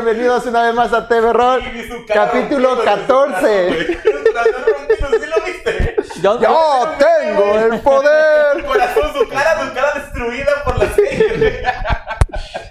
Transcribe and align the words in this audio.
Bienvenidos 0.00 0.44
una 0.44 0.64
vez 0.64 0.74
más 0.74 0.92
a 0.92 1.08
TV 1.08 1.32
Roll, 1.32 1.62
capítulo 2.06 2.84
14. 2.84 3.86
¿Sí 3.86 3.96
lo 5.26 5.46
viste? 5.46 5.96
Yo, 6.20 6.38
Yo 6.38 6.88
tengo 6.98 7.58
el 7.60 7.80
poder. 7.82 8.62
Corazón, 8.66 9.04
su 9.14 9.26
cara, 9.26 9.66
su 9.66 9.72
cara 9.74 9.92
destruida 9.94 10.50
por 10.66 10.78
la 10.78 10.94
serie. 10.94 11.62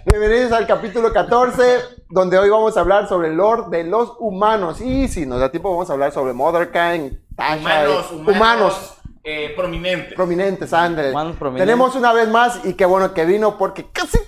Bienvenidos 0.06 0.52
al 0.52 0.68
capítulo 0.68 1.12
14, 1.12 1.80
donde 2.12 2.38
hoy 2.38 2.52
vamos 2.52 2.78
a 2.78 2.82
hablar 2.82 3.10
sobre 3.10 3.30
el 3.30 3.38
lore 3.38 3.64
de 3.76 3.86
los 3.86 4.14
humanos. 4.20 4.80
Y 4.80 5.08
si 5.08 5.26
nos 5.26 5.40
da 5.40 5.50
tiempo, 5.50 5.72
vamos 5.72 5.90
a 5.90 5.94
hablar 5.94 6.12
sobre 6.12 6.34
Motherkind, 6.34 7.18
Tasha, 7.36 7.58
Humanos, 7.58 8.06
eh, 8.12 8.16
humanos. 8.28 8.94
eh, 9.24 9.54
prominentes. 9.58 10.14
prominentes, 10.14 10.72
André. 10.74 11.10
Humanos 11.10 11.38
prominentes. 11.38 11.66
Tenemos 11.66 11.96
una 11.96 12.14
vez 12.14 12.28
más, 12.28 12.60
y 12.66 12.76
qué 12.76 12.86
bueno 12.86 13.16
que 13.16 13.26
vino, 13.26 13.58
porque 13.58 13.90
casi 13.92 14.20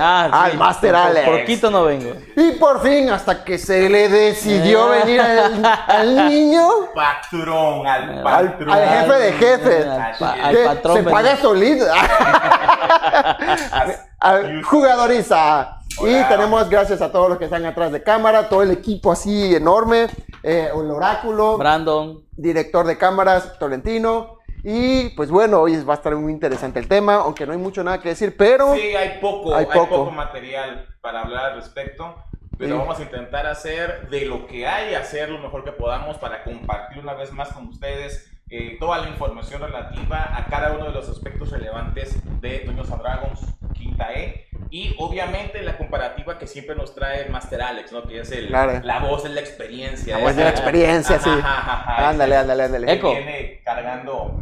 Ah, 0.00 0.44
al 0.44 0.52
sí, 0.52 0.56
Master 0.56 0.92
por- 0.92 1.00
Alex. 1.00 1.28
Por 1.28 1.40
poquito 1.40 1.70
no 1.70 1.84
vengo. 1.84 2.12
Y 2.36 2.52
por 2.52 2.82
fin, 2.82 3.10
hasta 3.10 3.44
que 3.44 3.58
se 3.58 3.88
le 3.88 4.08
decidió 4.08 4.92
Eh. 4.94 4.98
venir 5.00 5.20
al, 5.20 5.64
al 5.86 6.28
niño, 6.28 6.68
Patrón, 6.94 7.86
al 7.86 8.22
patrón. 8.22 8.70
al 8.70 8.88
jefe 8.88 9.12
de 9.18 9.32
jefes, 9.32 9.86
Al, 9.86 10.12
pa- 10.18 10.36
al 10.42 10.56
patrón. 10.64 10.96
se 10.96 11.02
paga 11.04 11.36
solito. 11.36 11.84
jugadoriza. 14.64 15.76
Y 16.02 16.14
Hola. 16.14 16.28
tenemos 16.28 16.68
gracias 16.70 17.02
a 17.02 17.10
todos 17.10 17.28
los 17.28 17.38
que 17.38 17.44
están 17.46 17.66
atrás 17.66 17.90
de 17.92 18.02
cámara, 18.02 18.48
todo 18.48 18.62
el 18.62 18.70
equipo 18.70 19.10
así 19.12 19.54
enorme, 19.54 20.06
eh, 20.42 20.70
el 20.72 20.90
oráculo, 20.90 21.58
Brandon. 21.58 22.22
director 22.36 22.86
de 22.86 22.96
cámaras, 22.96 23.58
Tolentino. 23.58 24.38
Y 24.62 25.10
pues 25.10 25.30
bueno, 25.30 25.60
hoy 25.60 25.82
va 25.84 25.94
a 25.94 25.96
estar 25.96 26.14
muy 26.16 26.32
interesante 26.32 26.78
el 26.78 26.88
tema, 26.88 27.14
aunque 27.16 27.46
no 27.46 27.52
hay 27.52 27.58
mucho 27.58 27.82
nada 27.82 28.00
que 28.00 28.10
decir, 28.10 28.36
pero 28.36 28.74
Sí, 28.74 28.94
hay 28.94 29.18
poco, 29.20 29.54
Hay 29.54 29.64
hay 29.64 29.72
poco. 29.78 29.96
poco. 29.96 30.10
material 30.10 30.86
para 31.00 31.22
hablar 31.22 31.46
al 31.52 31.56
respecto, 31.56 32.14
pero 32.58 32.72
Sí. 32.74 32.78
vamos 32.78 32.98
a 32.98 33.02
intentar 33.02 33.46
hacer 33.46 34.08
de 34.10 34.26
lo 34.26 34.46
que 34.46 34.66
hay, 34.66 34.94
hacer 34.94 35.30
lo 35.30 35.38
mejor 35.38 35.64
que 35.64 35.72
podamos 35.72 36.18
para 36.18 36.44
compartir 36.44 36.98
una 37.02 37.14
vez 37.14 37.32
más 37.32 37.48
con 37.52 37.68
ustedes 37.68 38.29
eh, 38.50 38.76
toda 38.80 38.98
la 38.98 39.08
información 39.08 39.62
relativa 39.62 40.36
a 40.36 40.44
cada 40.46 40.72
uno 40.72 40.86
de 40.86 40.92
los 40.92 41.08
aspectos 41.08 41.50
relevantes 41.50 42.18
de 42.40 42.60
Dungeons 42.66 42.90
and 42.90 43.02
Dragons 43.02 43.40
Quinta 43.74 44.12
E 44.12 44.46
y 44.70 44.94
obviamente 44.98 45.62
la 45.62 45.76
comparativa 45.78 46.38
que 46.38 46.46
siempre 46.46 46.74
nos 46.76 46.94
trae 46.94 47.22
el 47.26 47.30
Master 47.30 47.62
Alex, 47.62 47.92
¿no? 47.92 48.02
Que 48.02 48.20
es 48.20 48.30
el, 48.32 48.48
Claro. 48.48 48.80
la 48.84 48.98
voz 49.00 49.22
de 49.24 49.30
la 49.30 49.40
experiencia. 49.40 50.18
la 50.18 50.24
voz 50.24 50.36
de 50.36 50.44
la 50.44 50.50
experiencia, 50.50 51.16
Ajá, 51.16 51.24
sí. 51.24 51.30
ajá, 51.30 51.72
ajá, 51.72 52.08
Ándale, 52.10 52.32
ese- 52.34 52.40
ándale, 52.40 52.62
ándale. 52.64 52.92
Eco. 52.92 53.10
Viene 53.14 53.60
cargando, 53.64 54.40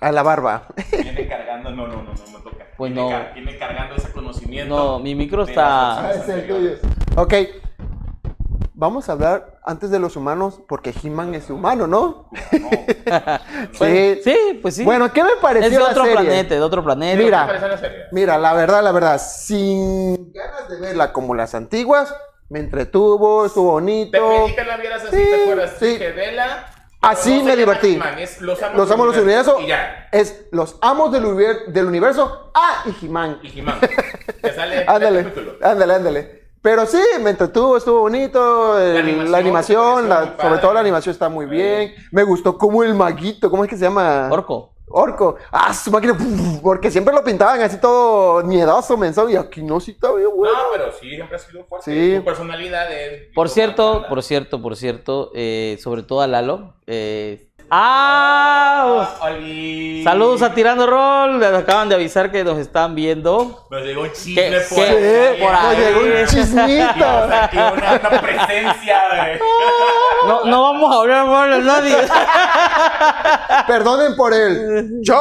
A 0.00 0.12
la 0.12 0.22
barba. 0.22 0.66
viene 0.92 1.26
cargando, 1.26 1.70
no, 1.70 1.86
no, 1.86 2.02
no, 2.02 2.12
no 2.14 2.38
me 2.38 2.38
toca. 2.44 2.66
Pues 2.76 2.92
viene, 2.92 3.10
no. 3.10 3.16
car- 3.16 3.34
viene 3.34 3.56
cargando 3.58 3.94
ese 3.96 4.12
conocimiento. 4.12 4.74
No, 4.76 4.98
mi 4.98 5.14
micro 5.14 5.44
está. 5.44 6.06
Ah, 6.08 6.12
es 6.12 6.28
el 6.28 6.46
tuyo. 6.46 6.70
Ok. 7.16 7.34
Vamos 8.78 9.08
a 9.08 9.12
hablar 9.12 9.58
antes 9.64 9.90
de 9.90 9.98
los 9.98 10.16
humanos, 10.16 10.60
porque 10.68 10.92
He-Man 11.02 11.34
es 11.34 11.48
humano, 11.48 11.86
¿no? 11.86 12.28
No. 12.52 12.70
Sí. 13.72 14.20
Sí, 14.22 14.58
pues 14.60 14.74
sí. 14.76 14.84
Bueno, 14.84 15.10
¿qué 15.14 15.24
me 15.24 15.30
pareció 15.40 15.66
es 15.68 15.72
de 15.72 15.78
la 15.78 15.90
otro 15.90 16.02
serie? 16.04 16.18
planeta, 16.18 16.54
de 16.54 16.60
otro 16.60 16.84
planeta. 16.84 17.22
Mira. 17.22 17.46
¿Qué 17.46 17.52
te 17.54 17.58
parece 17.58 17.68
la 17.68 17.78
serie? 17.78 18.04
Mira, 18.12 18.36
la 18.38 18.52
verdad, 18.52 18.82
la 18.82 18.92
verdad, 18.92 19.18
sin 19.18 20.30
ganas 20.32 20.68
de 20.68 20.78
verla 20.78 21.10
como 21.14 21.34
las 21.34 21.54
antiguas, 21.54 22.14
me 22.50 22.58
entretuvo, 22.60 23.46
estuvo 23.46 23.68
Te 23.68 23.72
bonito. 23.72 24.18
pedí 24.44 24.54
que 24.54 24.64
la 24.64 24.76
vieras 24.76 25.04
así, 25.04 25.16
Sí, 25.16 25.24
¿te 25.30 25.42
acuerdas? 25.42 25.72
sí. 25.78 25.86
Dije, 25.86 26.12
vela. 26.12 26.66
Así 27.00 27.38
no 27.38 27.44
me 27.44 27.56
divertí. 27.56 27.94
He-Man, 27.94 28.18
es 28.18 28.40
los 28.42 28.62
amos, 28.62 28.76
Los 28.76 28.90
amos 28.90 29.14
del 29.14 29.24
universo 29.24 29.58
Y 29.60 29.68
ya. 29.68 30.08
es 30.12 30.46
los 30.50 30.76
amos 30.82 31.12
del, 31.12 31.24
del 31.72 31.86
universo. 31.86 32.50
Ah, 32.54 32.84
y 32.84 33.06
He-Man. 33.06 33.38
Y 33.42 33.58
He-Man. 33.58 33.80
Te 33.80 34.50
Ándale, 34.86 35.32
ándale, 35.62 35.94
ándale. 35.94 36.45
Pero 36.66 36.84
sí, 36.84 36.98
me 37.20 37.30
entretuvo, 37.30 37.76
estuvo 37.76 38.00
bonito. 38.00 38.76
el- 38.76 38.94
La 38.94 38.98
animación, 38.98 39.34
animación, 39.36 40.08
la- 40.08 40.16
muy 40.18 40.26
sobre 40.30 40.36
padre. 40.48 40.58
todo 40.60 40.74
la 40.74 40.80
animación 40.80 41.12
está 41.12 41.28
muy 41.28 41.46
bien. 41.46 41.94
Me 42.10 42.24
gustó 42.24 42.58
como 42.58 42.82
el 42.82 42.92
maguito, 42.92 43.48
¿cómo 43.48 43.62
es 43.62 43.70
que 43.70 43.76
se 43.76 43.84
llama? 43.84 44.28
Orco. 44.32 44.72
Orco. 44.88 45.36
Ah, 45.52 45.72
su 45.72 45.92
máquina, 45.92 46.16
porque 46.64 46.90
siempre 46.90 47.14
lo 47.14 47.22
pintaban 47.22 47.60
así 47.62 47.76
todo 47.80 48.42
miedoso, 48.42 48.96
menso, 48.96 49.28
y 49.30 49.36
aquí 49.36 49.62
no, 49.62 49.78
sí 49.78 49.92
está 49.92 50.12
bien 50.12 50.28
bueno. 50.34 50.54
No, 50.54 50.60
pero 50.72 50.90
sí, 50.92 51.08
siempre 51.10 51.36
ha 51.36 51.38
sido 51.38 51.64
fuerte. 51.66 51.88
Sí. 51.92 52.16
Su 52.16 52.24
personalidad 52.24 52.92
es. 52.92 53.32
Por 53.32 53.48
cierto, 53.48 54.04
por 54.08 54.22
cierto, 54.24 54.60
por 54.60 54.74
cierto, 54.74 55.30
eh, 55.36 55.78
sobre 55.80 56.02
todo 56.02 56.20
a 56.20 56.26
Lalo. 56.26 56.74
eh, 56.88 57.45
¡Ah! 57.68 59.16
Oli. 59.22 60.02
Saludos 60.04 60.42
a 60.42 60.54
Tirando 60.54 60.86
Roll. 60.86 61.40
Les 61.40 61.52
acaban 61.52 61.88
de 61.88 61.96
avisar 61.96 62.30
que 62.30 62.44
nos 62.44 62.58
están 62.58 62.94
viendo. 62.94 63.66
Nos 63.70 63.82
llegó 63.82 64.02
un 64.02 64.12
chisme 64.12 64.34
¿Qué- 64.50 64.60
por 64.68 64.78
qué- 64.78 64.84
ahí. 64.84 65.34
Sí, 65.36 65.42
por 65.42 65.52
nos 65.52 65.64
ahí. 65.64 65.76
llegó 65.76 66.00
un 66.00 66.26
chismito. 66.26 67.06
Aquí 67.32 67.56
una, 67.56 67.92
una 68.08 68.20
presencia. 68.20 69.02
güey. 69.10 69.40
No, 70.28 70.44
no 70.44 70.62
vamos 70.62 70.94
a 70.94 70.98
hablar 71.00 71.26
mal 71.26 71.50
de 71.50 71.58
nadie. 71.66 71.96
Perdonen 73.66 74.16
por 74.16 74.32
él. 74.32 75.00
Yo. 75.02 75.20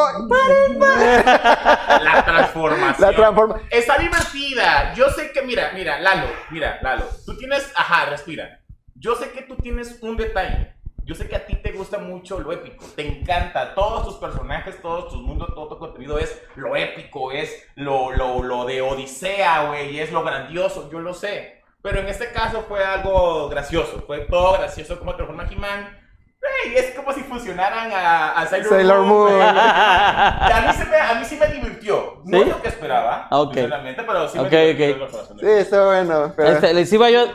La 2.01 2.23
transformación. 2.25 3.09
La 3.09 3.15
transforma. 3.15 3.55
Está 3.69 3.97
divertida. 3.97 4.93
Yo 4.93 5.09
sé 5.09 5.31
que, 5.31 5.41
mira, 5.41 5.71
mira, 5.73 5.99
Lalo, 5.99 6.27
mira, 6.51 6.77
Lalo. 6.81 7.05
Tú 7.25 7.35
tienes, 7.37 7.71
ajá, 7.75 8.05
respira. 8.05 8.59
Yo 8.95 9.15
sé 9.15 9.31
que 9.31 9.41
tú 9.41 9.55
tienes 9.55 9.97
un 10.01 10.15
detalle. 10.15 10.74
Yo 11.05 11.13
sé 11.15 11.29
que 11.29 11.35
a 11.35 11.45
ti 11.45 11.55
te 11.55 11.71
gusta 11.71 11.99
mucho 11.99 12.39
lo 12.39 12.51
épico. 12.51 12.83
Te 12.95 13.05
encanta. 13.07 13.75
Todos 13.75 14.05
tus 14.05 14.15
personajes, 14.15 14.81
todos 14.81 15.09
tus 15.09 15.21
mundos, 15.21 15.49
todo 15.53 15.67
tu 15.69 15.77
contenido 15.77 16.17
es 16.17 16.41
lo 16.55 16.75
épico, 16.75 17.31
es 17.31 17.63
lo, 17.75 18.11
lo, 18.11 18.41
lo 18.41 18.65
de 18.65 18.81
Odisea, 18.81 19.67
güey. 19.67 19.99
Es 19.99 20.11
lo 20.11 20.23
grandioso. 20.23 20.89
Yo 20.91 20.99
lo 20.99 21.13
sé. 21.13 21.61
Pero 21.83 21.99
en 21.99 22.07
este 22.07 22.31
caso 22.31 22.63
fue 22.67 22.83
algo 22.83 23.47
gracioso. 23.49 24.03
Fue 24.07 24.21
todo 24.21 24.53
gracioso 24.53 24.97
como 24.97 25.15
transforma 25.15 25.47
He-Man. 25.49 25.99
Güey, 26.41 26.75
es 26.77 26.91
como 26.95 27.11
si 27.13 27.21
fusionaran 27.21 27.91
a, 27.91 28.31
a 28.33 28.45
Sailor, 28.47 28.69
Sailor 28.69 28.99
Moon. 29.01 29.31
güey. 29.33 29.41
A 29.47 30.63
mí, 30.67 30.73
se 30.73 30.85
me- 30.85 30.97
a 30.97 31.13
mí 31.15 31.25
sí 31.25 31.37
me 31.37 31.47
divirtió. 31.47 32.21
No 32.25 32.37
¿Sí? 32.37 32.43
es 32.43 32.49
lo 32.49 32.61
que 32.61 32.67
esperaba, 32.69 33.27
ok. 33.31 33.53
sinceramente, 33.53 34.03
pero 34.03 34.27
sí 34.27 34.37
Ok, 34.39 34.51
me 34.51 34.65
divirtió 34.67 34.85
ok. 34.87 34.93
en 34.93 34.99
los 34.99 35.11
corazones. 35.11 35.41
Sí, 35.45 35.51
está 35.51 35.85
bueno. 35.85 36.33
pero- 36.35 36.49
Este, 36.49 36.73
les 36.73 36.91
iba 36.93 37.09
yo, 37.09 37.25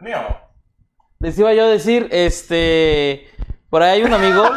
Mío. 0.00 0.18
Les 1.22 1.38
iba 1.38 1.52
yo 1.52 1.64
a 1.64 1.68
decir, 1.68 2.08
este, 2.12 3.28
por 3.68 3.82
ahí 3.82 3.98
hay 4.00 4.04
un 4.04 4.14
amigo. 4.14 4.42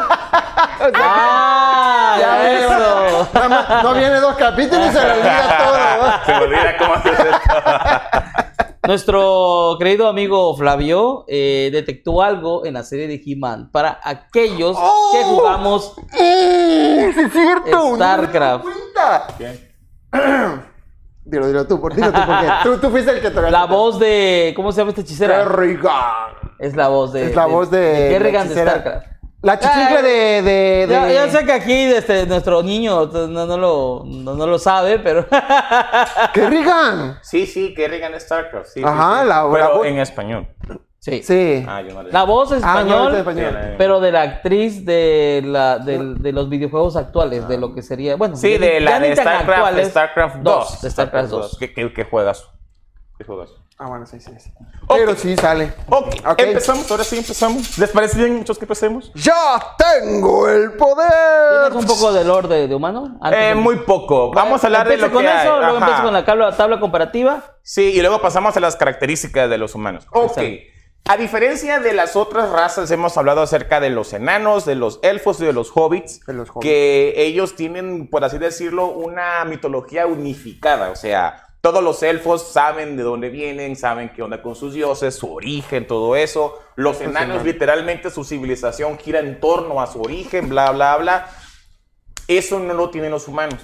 ¡Ah! 0.94 2.16
Ya 2.18 2.52
eso. 2.58 3.28
Nada 3.34 3.48
más, 3.50 3.82
no 3.84 3.92
viene 3.92 4.18
dos 4.18 4.34
capítulos 4.36 4.86
y 4.86 4.90
se 4.92 5.04
le 5.04 5.12
olvida 5.12 5.58
todo. 5.58 5.74
Se 6.24 6.32
me 6.32 6.38
olvida 6.44 6.76
cómo 6.78 6.94
haces 6.94 7.18
esto. 7.18 7.54
Nuestro 8.86 9.76
querido 9.78 10.08
amigo 10.08 10.56
Flavio 10.56 11.24
eh, 11.28 11.68
detectó 11.70 12.22
algo 12.22 12.64
en 12.64 12.74
la 12.74 12.82
serie 12.82 13.08
de 13.08 13.20
He-Man 13.24 13.70
para 13.70 13.98
aquellos 14.02 14.76
¡Oh! 14.78 15.10
que 15.12 15.22
jugamos 15.24 15.94
¡Mm, 16.12 17.12
sí 17.14 17.20
es 17.20 17.32
cierto! 17.32 17.96
Starcraft. 17.96 18.64
No. 20.12 20.62
Dilo, 21.26 21.46
dilo 21.46 21.66
tú, 21.66 21.80
por- 21.80 21.94
dilo 21.94 22.12
tú, 22.12 22.20
porque 22.26 22.48
tú, 22.62 22.78
tú 22.78 22.90
fuiste 22.90 23.10
el 23.12 23.20
que 23.22 23.30
te 23.30 23.50
la 23.50 23.64
voz 23.64 23.98
de. 23.98 24.52
¿Cómo 24.54 24.70
se 24.72 24.80
llama 24.82 24.90
esta 24.90 25.00
hechicera? 25.00 25.38
Kerrigan. 25.38 26.43
Es 26.58 26.74
la 26.76 26.88
voz 26.88 27.12
de. 27.12 27.26
Es 27.26 27.34
la 27.36 27.46
voz 27.46 27.70
de. 27.70 28.08
Kerrigan 28.10 28.48
la 28.48 28.54
de. 28.54 28.60
Starcraft. 28.62 29.06
La 29.42 29.58
chichincle 29.58 30.02
de. 30.02 30.42
de, 30.42 30.86
de- 30.86 30.88
Ya, 30.88 31.12
ya 31.12 31.28
sé 31.28 31.44
que 31.44 31.52
aquí 31.52 31.72
este, 31.72 32.24
nuestro 32.26 32.62
niño 32.62 33.06
no, 33.06 33.26
no 33.46 33.56
lo, 33.58 34.02
no, 34.06 34.34
no 34.34 34.46
lo 34.46 34.58
sabe, 34.58 34.98
pero. 35.00 35.26
Kerrigan. 36.32 37.18
Sí, 37.22 37.46
sí, 37.46 37.74
que 37.74 37.88
Regan 37.88 38.18
StarCraft. 38.18 38.68
Sí, 38.68 38.82
Ajá, 38.84 39.16
sí, 39.16 39.22
sí. 39.22 39.28
la- 39.28 39.48
Pero 39.52 39.78
voz- 39.78 39.86
en 39.86 39.98
español. 39.98 40.48
sí. 40.98 41.22
Sí. 41.22 41.64
Ah, 41.68 41.82
yo 41.82 41.92
no 41.94 42.02
La 42.04 42.22
voz 42.24 42.52
es 42.52 42.62
Ah, 42.64 42.82
no, 42.84 43.08
español, 43.08 43.12
es 43.12 43.18
español. 43.18 43.74
pero 43.76 44.00
de 44.00 44.12
la 44.12 44.22
actriz 44.22 44.84
de, 44.86 45.42
la, 45.44 45.78
del- 45.78 46.22
de 46.22 46.32
los 46.32 46.48
videojuegos 46.48 46.96
actuales, 46.96 47.46
de 47.46 47.58
lo 47.58 47.74
que 47.74 47.82
sería. 47.82 48.16
Bueno, 48.16 48.36
Sí, 48.36 48.56
de 48.56 48.80
la 48.80 48.98
de 49.00 49.14
StarCraft, 49.14 49.48
actuales. 49.50 49.88
StarCraft 49.90 50.36
2. 50.36 50.80
de 50.82 50.90
StarCraft 50.90 51.28
2. 51.30 51.56
¿Qué, 51.58 51.74
qué, 51.74 51.92
qué 51.92 52.04
juegas? 52.04 52.48
Ah, 53.78 53.88
bueno, 53.88 54.06
sí, 54.06 54.20
sí, 54.20 54.30
sí. 54.38 54.50
Pero 54.88 55.14
sí 55.14 55.36
sale. 55.36 55.72
Ok, 55.88 56.14
Ok. 56.28 56.40
empezamos, 56.40 56.88
ahora 56.90 57.04
sí 57.04 57.16
empezamos. 57.18 57.78
¿Les 57.78 57.90
parece 57.90 58.18
bien, 58.18 58.32
muchachos, 58.34 58.58
que 58.58 58.64
empecemos? 58.64 59.12
¡Ya 59.14 59.34
tengo 59.78 60.48
el 60.48 60.72
poder! 60.72 61.70
¿Tienes 61.70 61.82
un 61.82 61.86
poco 61.86 62.12
de 62.12 62.24
lore 62.24 62.48
de, 62.48 62.68
de 62.68 62.74
humano? 62.74 63.16
Antes 63.20 63.40
Eh, 63.40 63.44
de- 63.46 63.54
muy 63.54 63.76
poco. 63.80 64.30
Vamos 64.32 64.62
a 64.62 64.66
hablar 64.66 64.88
de 64.88 64.96
lo 64.96 65.08
que 65.08 65.12
con 65.12 65.24
eso, 65.24 65.32
hay. 65.54 65.60
luego 65.60 65.78
empiezo 65.78 66.02
con 66.02 66.12
la 66.12 66.24
tabla, 66.24 66.56
tabla 66.56 66.80
comparativa. 66.80 67.42
Sí, 67.62 67.92
y 67.94 68.00
luego 68.00 68.20
pasamos 68.20 68.56
a 68.56 68.60
las 68.60 68.76
características 68.76 69.48
de 69.50 69.58
los 69.58 69.74
humanos. 69.74 70.06
Ok. 70.12 70.38
A 71.06 71.16
diferencia 71.18 71.80
de 71.80 71.92
las 71.92 72.16
otras 72.16 72.48
razas, 72.50 72.90
hemos 72.90 73.16
hablado 73.18 73.42
acerca 73.42 73.78
de 73.78 73.90
los 73.90 74.12
enanos, 74.12 74.64
de 74.64 74.74
los 74.74 75.00
elfos 75.02 75.38
y 75.40 75.44
de 75.44 75.52
los 75.52 75.70
hobbits, 75.74 76.20
De 76.26 76.32
los 76.32 76.48
hobbits. 76.50 76.62
que 76.64 77.12
ellos 77.16 77.56
tienen, 77.56 78.08
por 78.08 78.24
así 78.24 78.38
decirlo, 78.38 78.86
una 78.88 79.44
mitología 79.44 80.06
unificada. 80.06 80.90
O 80.90 80.96
sea, 80.96 81.48
Todos 81.64 81.82
los 81.82 82.02
elfos 82.02 82.42
saben 82.42 82.94
de 82.94 83.02
dónde 83.02 83.30
vienen, 83.30 83.74
saben 83.74 84.10
qué 84.10 84.22
onda 84.22 84.42
con 84.42 84.54
sus 84.54 84.74
dioses, 84.74 85.14
su 85.14 85.32
origen, 85.32 85.86
todo 85.86 86.14
eso. 86.14 86.58
Los 86.76 87.00
enanos, 87.00 87.42
literalmente, 87.42 88.10
su 88.10 88.22
civilización 88.22 88.98
gira 88.98 89.20
en 89.20 89.40
torno 89.40 89.80
a 89.80 89.86
su 89.86 90.02
origen, 90.02 90.50
bla, 90.50 90.72
bla, 90.72 90.94
bla. 90.98 91.26
Eso 92.28 92.58
no 92.58 92.74
lo 92.74 92.90
tienen 92.90 93.12
los 93.12 93.28
humanos. 93.28 93.60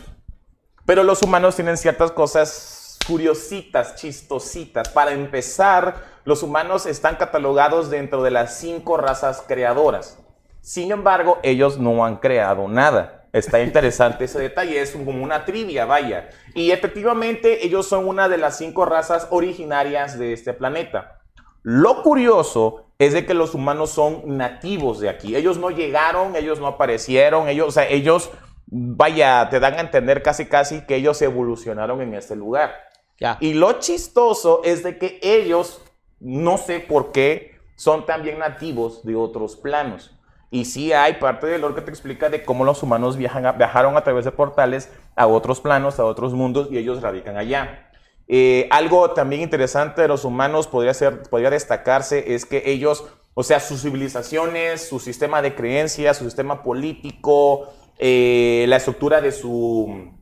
Pero 0.86 1.02
los 1.02 1.20
humanos 1.20 1.56
tienen 1.56 1.76
ciertas 1.76 2.10
cosas 2.10 2.98
curiositas, 3.06 3.96
chistositas. 3.96 4.88
Para 4.88 5.12
empezar, 5.12 6.02
los 6.24 6.42
humanos 6.42 6.86
están 6.86 7.16
catalogados 7.16 7.90
dentro 7.90 8.22
de 8.22 8.30
las 8.30 8.56
cinco 8.56 8.96
razas 8.96 9.44
creadoras. 9.46 10.18
Sin 10.62 10.90
embargo, 10.90 11.38
ellos 11.42 11.76
no 11.76 12.02
han 12.02 12.16
creado 12.16 12.66
nada. 12.66 13.19
Está 13.32 13.62
interesante 13.62 14.24
ese 14.24 14.40
detalle, 14.40 14.80
es 14.80 14.92
como 14.92 15.22
una 15.22 15.44
trivia, 15.44 15.84
vaya. 15.84 16.30
Y 16.54 16.72
efectivamente 16.72 17.64
ellos 17.64 17.86
son 17.86 18.08
una 18.08 18.28
de 18.28 18.38
las 18.38 18.58
cinco 18.58 18.84
razas 18.84 19.28
originarias 19.30 20.18
de 20.18 20.32
este 20.32 20.52
planeta. 20.52 21.20
Lo 21.62 22.02
curioso 22.02 22.86
es 22.98 23.12
de 23.12 23.24
que 23.24 23.34
los 23.34 23.54
humanos 23.54 23.90
son 23.90 24.36
nativos 24.36 24.98
de 24.98 25.08
aquí. 25.08 25.36
Ellos 25.36 25.58
no 25.58 25.70
llegaron, 25.70 26.34
ellos 26.34 26.58
no 26.58 26.66
aparecieron, 26.66 27.48
ellos, 27.48 27.68
o 27.68 27.70
sea, 27.70 27.88
ellos, 27.88 28.30
vaya, 28.66 29.48
te 29.48 29.60
dan 29.60 29.74
a 29.74 29.80
entender 29.80 30.22
casi 30.22 30.46
casi 30.46 30.80
que 30.82 30.96
ellos 30.96 31.22
evolucionaron 31.22 32.00
en 32.02 32.14
este 32.14 32.34
lugar. 32.34 32.72
Ya. 33.18 33.36
Y 33.40 33.54
lo 33.54 33.74
chistoso 33.78 34.62
es 34.64 34.82
de 34.82 34.98
que 34.98 35.20
ellos, 35.22 35.82
no 36.18 36.58
sé 36.58 36.80
por 36.80 37.12
qué, 37.12 37.58
son 37.76 38.06
también 38.06 38.38
nativos 38.38 39.04
de 39.04 39.14
otros 39.14 39.56
planos. 39.56 40.16
Y 40.50 40.64
sí 40.64 40.92
hay 40.92 41.14
parte 41.14 41.46
del 41.46 41.60
lore 41.60 41.76
que 41.76 41.82
te 41.82 41.90
explica 41.90 42.28
de 42.28 42.44
cómo 42.44 42.64
los 42.64 42.82
humanos 42.82 43.16
viajan 43.16 43.56
viajaron 43.56 43.96
a 43.96 44.02
través 44.02 44.24
de 44.24 44.32
portales 44.32 44.90
a 45.14 45.26
otros 45.26 45.60
planos, 45.60 46.00
a 46.00 46.04
otros 46.04 46.34
mundos, 46.34 46.68
y 46.70 46.78
ellos 46.78 47.00
radican 47.00 47.36
allá. 47.36 47.90
Eh, 48.26 48.68
algo 48.70 49.10
también 49.10 49.42
interesante 49.42 50.02
de 50.02 50.08
los 50.08 50.24
humanos 50.24 50.66
podría, 50.66 50.94
ser, 50.94 51.22
podría 51.24 51.50
destacarse 51.50 52.34
es 52.34 52.46
que 52.46 52.62
ellos, 52.66 53.04
o 53.34 53.42
sea, 53.42 53.60
sus 53.60 53.82
civilizaciones, 53.82 54.88
su 54.88 55.00
sistema 55.00 55.42
de 55.42 55.54
creencias, 55.54 56.16
su 56.16 56.24
sistema 56.24 56.62
político, 56.62 57.72
eh, 57.98 58.64
la 58.68 58.76
estructura 58.76 59.20
de 59.20 59.32
su 59.32 60.12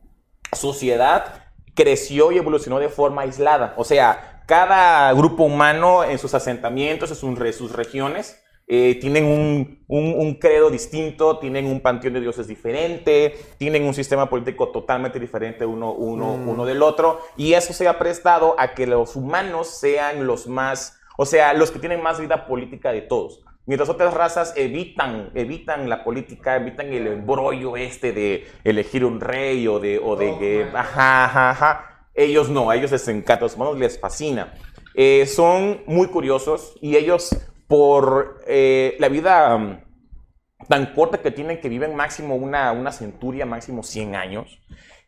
sociedad 0.52 1.44
creció 1.74 2.32
y 2.32 2.38
evolucionó 2.38 2.78
de 2.80 2.88
forma 2.88 3.22
aislada. 3.22 3.74
O 3.76 3.84
sea, 3.84 4.42
cada 4.46 5.12
grupo 5.12 5.44
humano 5.44 6.02
en 6.02 6.18
sus 6.18 6.34
asentamientos, 6.34 7.10
en 7.10 7.52
sus 7.52 7.72
regiones, 7.72 8.42
eh, 8.68 8.98
tienen 9.00 9.24
un, 9.24 9.82
un- 9.88 10.14
un 10.18 10.34
credo 10.34 10.68
distinto, 10.70 11.38
tienen 11.38 11.64
un 11.66 11.80
panteón 11.80 12.12
de 12.14 12.20
dioses 12.20 12.46
diferente, 12.46 13.34
tienen 13.56 13.84
un 13.84 13.94
sistema 13.94 14.28
político 14.28 14.68
totalmente 14.68 15.18
diferente 15.18 15.64
uno, 15.64 15.92
uno, 15.92 16.34
uno 16.34 16.64
del 16.66 16.82
otro, 16.82 17.20
y 17.36 17.54
eso 17.54 17.72
se 17.72 17.88
ha 17.88 17.98
prestado 17.98 18.54
a 18.58 18.74
que 18.74 18.86
los 18.86 19.16
humanos 19.16 19.68
sean 19.80 20.26
los 20.26 20.46
más, 20.46 21.00
o 21.16 21.24
sea, 21.24 21.54
los 21.54 21.70
que 21.70 21.78
tienen 21.78 22.02
más 22.02 22.20
vida 22.20 22.46
política 22.46 22.92
de 22.92 23.00
todos. 23.00 23.42
Mientras 23.64 23.90
otras 23.90 24.14
razas 24.14 24.54
evitan, 24.56 25.30
evitan 25.34 25.88
la 25.90 26.02
política, 26.04 26.56
evitan 26.56 26.92
el 26.92 27.06
embrollo 27.06 27.76
este 27.76 28.12
de 28.12 28.46
elegir 28.64 29.04
un 29.04 29.20
rey 29.20 29.66
o 29.68 29.78
de, 29.78 29.98
o 29.98 30.16
de 30.16 30.38
que, 30.38 30.66
ajá, 30.74 31.24
ajá, 31.26 31.50
ajá. 31.50 32.06
Ellos 32.14 32.48
no, 32.48 32.70
a 32.70 32.76
ellos 32.76 32.90
les 32.92 33.06
encanta, 33.08 33.44
a 33.44 33.48
los 33.48 33.56
humanos 33.56 33.78
les 33.78 34.00
fascina. 34.00 34.54
Eh, 34.94 35.26
son 35.26 35.82
muy 35.86 36.06
curiosos 36.08 36.76
y 36.80 36.96
ellos, 36.96 37.28
por 37.68 38.40
eh, 38.46 38.96
la 38.98 39.08
vida 39.08 39.54
um, 39.54 39.78
tan 40.66 40.94
corta 40.94 41.18
que 41.18 41.30
tienen, 41.30 41.60
que 41.60 41.68
viven 41.68 41.94
máximo 41.94 42.34
una, 42.34 42.92
centuria, 42.92 43.46
máximo 43.46 43.82
100 43.82 44.16
años. 44.16 44.60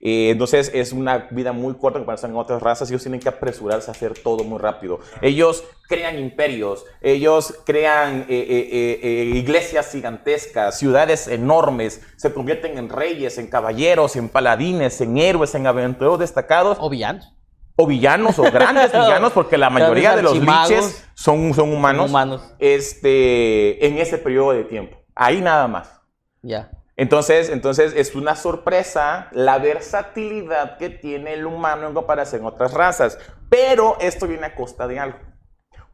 Eh, 0.02 0.30
entonces 0.30 0.70
es 0.72 0.92
una 0.92 1.28
vida 1.30 1.52
muy 1.52 1.74
corta 1.74 1.98
en 1.98 2.04
comparación 2.04 2.32
a 2.32 2.38
otras 2.38 2.62
razas. 2.62 2.90
Ellos 2.90 3.02
tienen 3.02 3.20
que 3.20 3.28
apresurarse 3.28 3.90
a 3.90 3.92
hacer 3.92 4.14
todo 4.14 4.44
muy 4.44 4.58
rápido. 4.58 5.00
Ellos 5.20 5.64
crean 5.88 6.18
imperios, 6.18 6.86
ellos 7.00 7.60
crean 7.66 8.26
eh, 8.28 8.98
eh, 9.02 9.24
iglesias 9.34 9.90
gigantescas, 9.90 10.78
ciudades 10.78 11.26
enormes, 11.28 12.00
se 12.16 12.32
convierten 12.32 12.78
en 12.78 12.88
reyes, 12.88 13.36
en 13.38 13.48
caballeros, 13.48 14.16
en 14.16 14.28
paladines, 14.28 15.00
en 15.00 15.18
héroes, 15.18 15.54
en 15.54 15.66
aventureros 15.66 16.18
destacados 16.18 16.78
O 16.80 16.88
villanos. 16.88 17.34
O 17.80 17.86
villanos 17.86 18.38
o 18.38 18.42
grandes 18.42 18.92
villanos, 18.92 19.32
porque 19.32 19.56
la 19.56 19.70
mayoría 19.70 20.14
de 20.14 20.22
los 20.22 20.38
liches 20.38 21.08
son, 21.14 21.54
son 21.54 21.72
humanos, 21.72 22.10
humanos. 22.10 22.54
Este, 22.58 23.86
en 23.86 23.98
ese 23.98 24.18
periodo 24.18 24.52
de 24.52 24.64
tiempo. 24.64 24.98
Ahí 25.14 25.40
nada 25.40 25.66
más. 25.66 26.00
Ya. 26.42 26.70
Entonces, 26.96 27.48
entonces 27.48 27.94
es 27.96 28.14
una 28.14 28.36
sorpresa 28.36 29.28
la 29.32 29.58
versatilidad 29.58 30.76
que 30.76 30.90
tiene 30.90 31.32
el 31.32 31.46
humano 31.46 31.88
en 31.88 31.94
comparación 31.94 32.44
a 32.44 32.48
otras 32.48 32.74
razas. 32.74 33.18
Pero 33.48 33.96
esto 34.00 34.26
viene 34.26 34.46
a 34.46 34.54
costa 34.54 34.86
de 34.86 34.98
algo. 34.98 35.18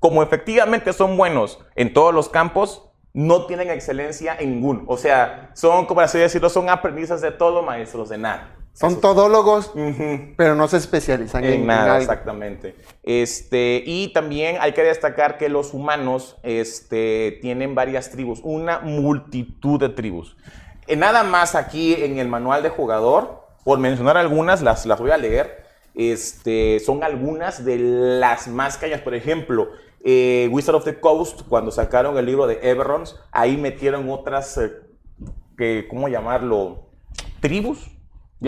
Como 0.01 0.23
efectivamente 0.23 0.93
son 0.93 1.17
buenos 1.17 1.61
en 1.77 1.93
todos 1.93 2.13
los 2.13 2.29
campos, 2.29 2.91
no 3.15 3.47
tienen 3.47 3.71
excelencia 3.71 4.37
en 4.39 4.51
ninguno. 4.51 4.83
O 4.89 4.97
sea, 4.97 5.51
son, 5.55 5.87
como 5.87 6.01
así 6.01 6.19
decirlo, 6.19 6.51
son 6.51 6.69
aprendices 6.69 7.21
de 7.21 7.31
todo, 7.31 7.63
maestros 7.63 8.09
de 8.09 8.19
nada. 8.19 8.57
Son 8.77 9.01
todólogos, 9.01 9.73
pero 10.37 10.55
no 10.55 10.69
se 10.69 10.77
especializan 10.77 11.45
en, 11.45 11.53
En 11.55 11.67
nada, 11.67 11.99
exactamente. 11.99 12.77
Este, 13.03 13.83
y 13.87 14.13
también 14.13 14.59
hay 14.61 14.73
que 14.73 14.83
destacar 14.83 15.39
que 15.39 15.49
los 15.49 15.73
humanos 15.73 16.37
este, 16.43 17.39
tienen 17.41 17.75
varias 17.75 18.11
tribus, 18.11 18.41
una 18.43 18.81
multitud 18.81 19.81
de 19.81 19.89
tribus. 19.89 20.37
Eh, 20.87 20.95
nada 20.95 21.25
más 21.25 21.55
aquí 21.55 21.95
en 21.95 22.19
el 22.19 22.29
manual 22.29 22.63
de 22.63 22.69
jugador, 22.69 23.47
por 23.65 23.79
mencionar 23.79 24.19
algunas, 24.19 24.61
las, 24.61 24.85
las 24.85 25.01
voy 25.01 25.11
a 25.11 25.17
leer. 25.17 25.65
Este, 25.95 26.79
son 26.81 27.03
algunas 27.03 27.65
de 27.65 27.79
las 27.79 28.47
más 28.47 28.77
cañas. 28.77 29.01
Por 29.01 29.15
ejemplo, 29.15 29.71
eh, 30.05 30.51
Wizard 30.53 30.75
of 30.75 30.85
the 30.85 31.01
Coast, 31.01 31.41
cuando 31.49 31.71
sacaron 31.71 32.19
el 32.19 32.27
libro 32.27 32.47
de 32.47 32.59
Eberrons, 32.63 33.19
ahí 33.33 33.57
metieron 33.57 34.11
otras, 34.11 34.59
eh, 34.59 34.71
que, 35.57 35.87
¿cómo 35.89 36.09
llamarlo? 36.09 36.91
Tribus, 37.41 37.96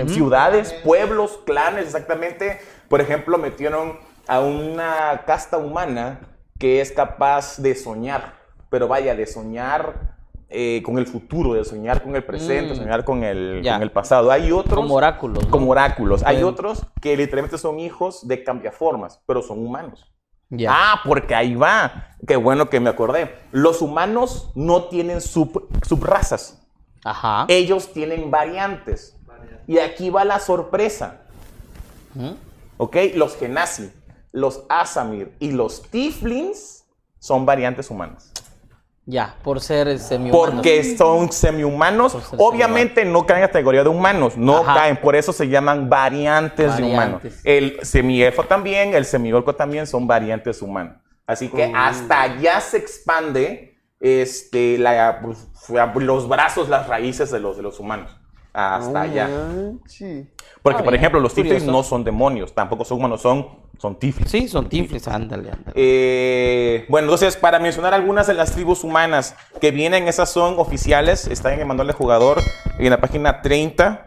ciudades, 0.07 0.73
pueblos, 0.85 1.41
clanes, 1.47 1.85
exactamente. 1.87 2.61
Por 2.89 3.01
ejemplo, 3.01 3.39
metieron 3.39 3.99
a 4.27 4.41
una 4.41 5.23
casta 5.27 5.59
humana 5.59 6.21
que 6.59 6.81
es 6.81 6.93
capaz 6.93 7.59
de 7.59 7.75
soñar, 7.75 8.35
pero 8.71 8.89
vaya, 8.89 9.15
de 9.15 9.27
soñar 9.27 10.17
eh, 10.51 10.83
con 10.83 10.97
el 10.99 11.07
futuro, 11.07 11.53
de 11.55 11.65
soñar 11.65 12.03
con 12.03 12.17
el 12.17 12.25
presente, 12.25 12.73
Mm. 12.73 12.77
soñar 12.77 13.05
con 13.05 13.23
el, 13.23 13.63
con 13.63 13.83
el 13.83 13.91
pasado. 13.93 14.31
Hay 14.31 14.51
otros 14.51 14.81
Como 14.81 14.95
oráculos. 14.95 15.45
¿no? 15.45 15.51
como 15.51 15.71
oráculos. 15.71 16.23
Hay 16.25 16.43
otros 16.43 16.87
que 17.03 17.17
literalmente 17.17 17.59
son 17.59 17.79
hijos 17.81 18.27
de 18.27 18.43
cambiaformas, 18.45 19.21
pero 19.27 19.43
son 19.43 19.59
humanos. 19.59 20.11
Ya. 20.49 20.71
Ah, 20.73 21.01
porque 21.05 21.35
ahí 21.35 21.55
va. 21.55 22.13
Qué 22.27 22.37
bueno 22.37 22.71
que 22.71 22.81
me 22.81 22.89
acordé. 22.89 23.35
Los 23.53 23.83
humanos 23.83 24.51
no 24.55 24.85
tienen 24.85 25.21
sub, 25.21 25.69
subrazas. 25.87 26.67
Ajá. 27.05 27.45
Ellos 27.49 27.93
tienen 27.93 28.31
variantes. 28.31 29.18
Y 29.69 29.79
aquí 29.79 30.11
va 30.11 30.25
la 30.25 30.41
sorpresa. 30.41 31.21
Ujú. 32.17 32.37
¿Ok? 32.79 32.97
Los 33.15 33.37
Genasi, 33.37 33.93
los 34.33 34.65
Asamir 34.69 35.33
y 35.39 35.53
los 35.53 35.83
Tiflins 35.83 36.85
son 37.21 37.47
variantes 37.47 37.89
humanas. 37.91 38.33
Ya, 39.05 39.37
por 39.43 39.61
ser 39.61 39.99
semi 39.99 40.31
Porque 40.31 40.97
son 40.97 41.33
semi-humanos. 41.33 42.13
Por 42.15 42.37
Obviamente 42.53 43.05
no 43.07 43.25
caen 43.25 43.39
en 43.39 43.43
la 43.43 43.47
categoría 43.49 43.83
de 43.83 43.89
humanos. 43.89 44.37
No 44.37 44.59
Ajá. 44.59 44.75
caen. 44.75 44.97
Por 45.01 45.17
eso 45.17 45.33
se 45.33 45.49
llaman 45.49 45.89
variantes, 45.89 46.77
de 46.77 46.83
humanos. 46.83 47.23
El 47.45 47.79
semielfo 47.83 48.45
también, 48.45 48.95
el 48.95 49.07
semiorco 49.07 49.55
también 49.55 49.87
son 49.87 50.07
variantes 50.07 50.61
humanos. 50.61 50.97
Así 51.27 51.49
que 51.49 51.69
Mm. 51.69 51.75
hasta 51.77 52.23
allá 52.23 52.61
se 52.61 52.77
expande 52.79 53.79
este, 54.01 54.79
la- 54.79 55.21
pues, 55.23 55.39
los 55.97 56.29
brazos, 56.29 56.69
las 56.69 56.87
raíces 56.87 57.31
de 57.31 57.41
los, 57.41 57.57
de 57.57 57.63
los 57.65 57.81
humanos. 57.81 58.15
Hasta 58.59 58.91
No 58.93 58.99
allá. 58.99 59.29
Porque, 60.63 60.81
Ah, 60.81 60.83
por 60.83 60.91
bien. 60.93 60.95
ejemplo, 60.97 61.21
los 61.21 61.33
Curioso. 61.33 61.71
no 61.71 61.83
son 61.85 62.03
demonios. 62.03 62.53
Tampoco 62.55 62.85
son 62.85 62.99
humanos, 62.99 63.21
son, 63.23 63.47
son 63.79 63.97
tiflins. 63.99 64.31
Sí, 64.31 64.49
son 64.49 64.69
tiflis, 64.69 65.07
ándale, 65.07 65.51
ándale. 65.53 65.73
Eh, 65.77 66.85
bueno, 66.89 67.07
entonces, 67.07 67.37
para 67.37 67.61
mencionar 67.61 67.95
algunas 67.95 68.27
de 68.27 68.35
las 68.35 68.53
tribus 68.53 68.83
humanas 68.83 69.37
que 69.61 69.71
vienen, 69.71 70.09
esas 70.09 70.31
son 70.31 70.55
oficiales, 70.59 71.29
están 71.29 71.53
en 71.53 71.61
el 71.61 71.67
manual 71.67 71.87
de 71.87 71.93
jugador, 71.93 72.39
en 72.79 72.91
la 72.91 73.01
página 73.01 73.43
30. 73.43 74.03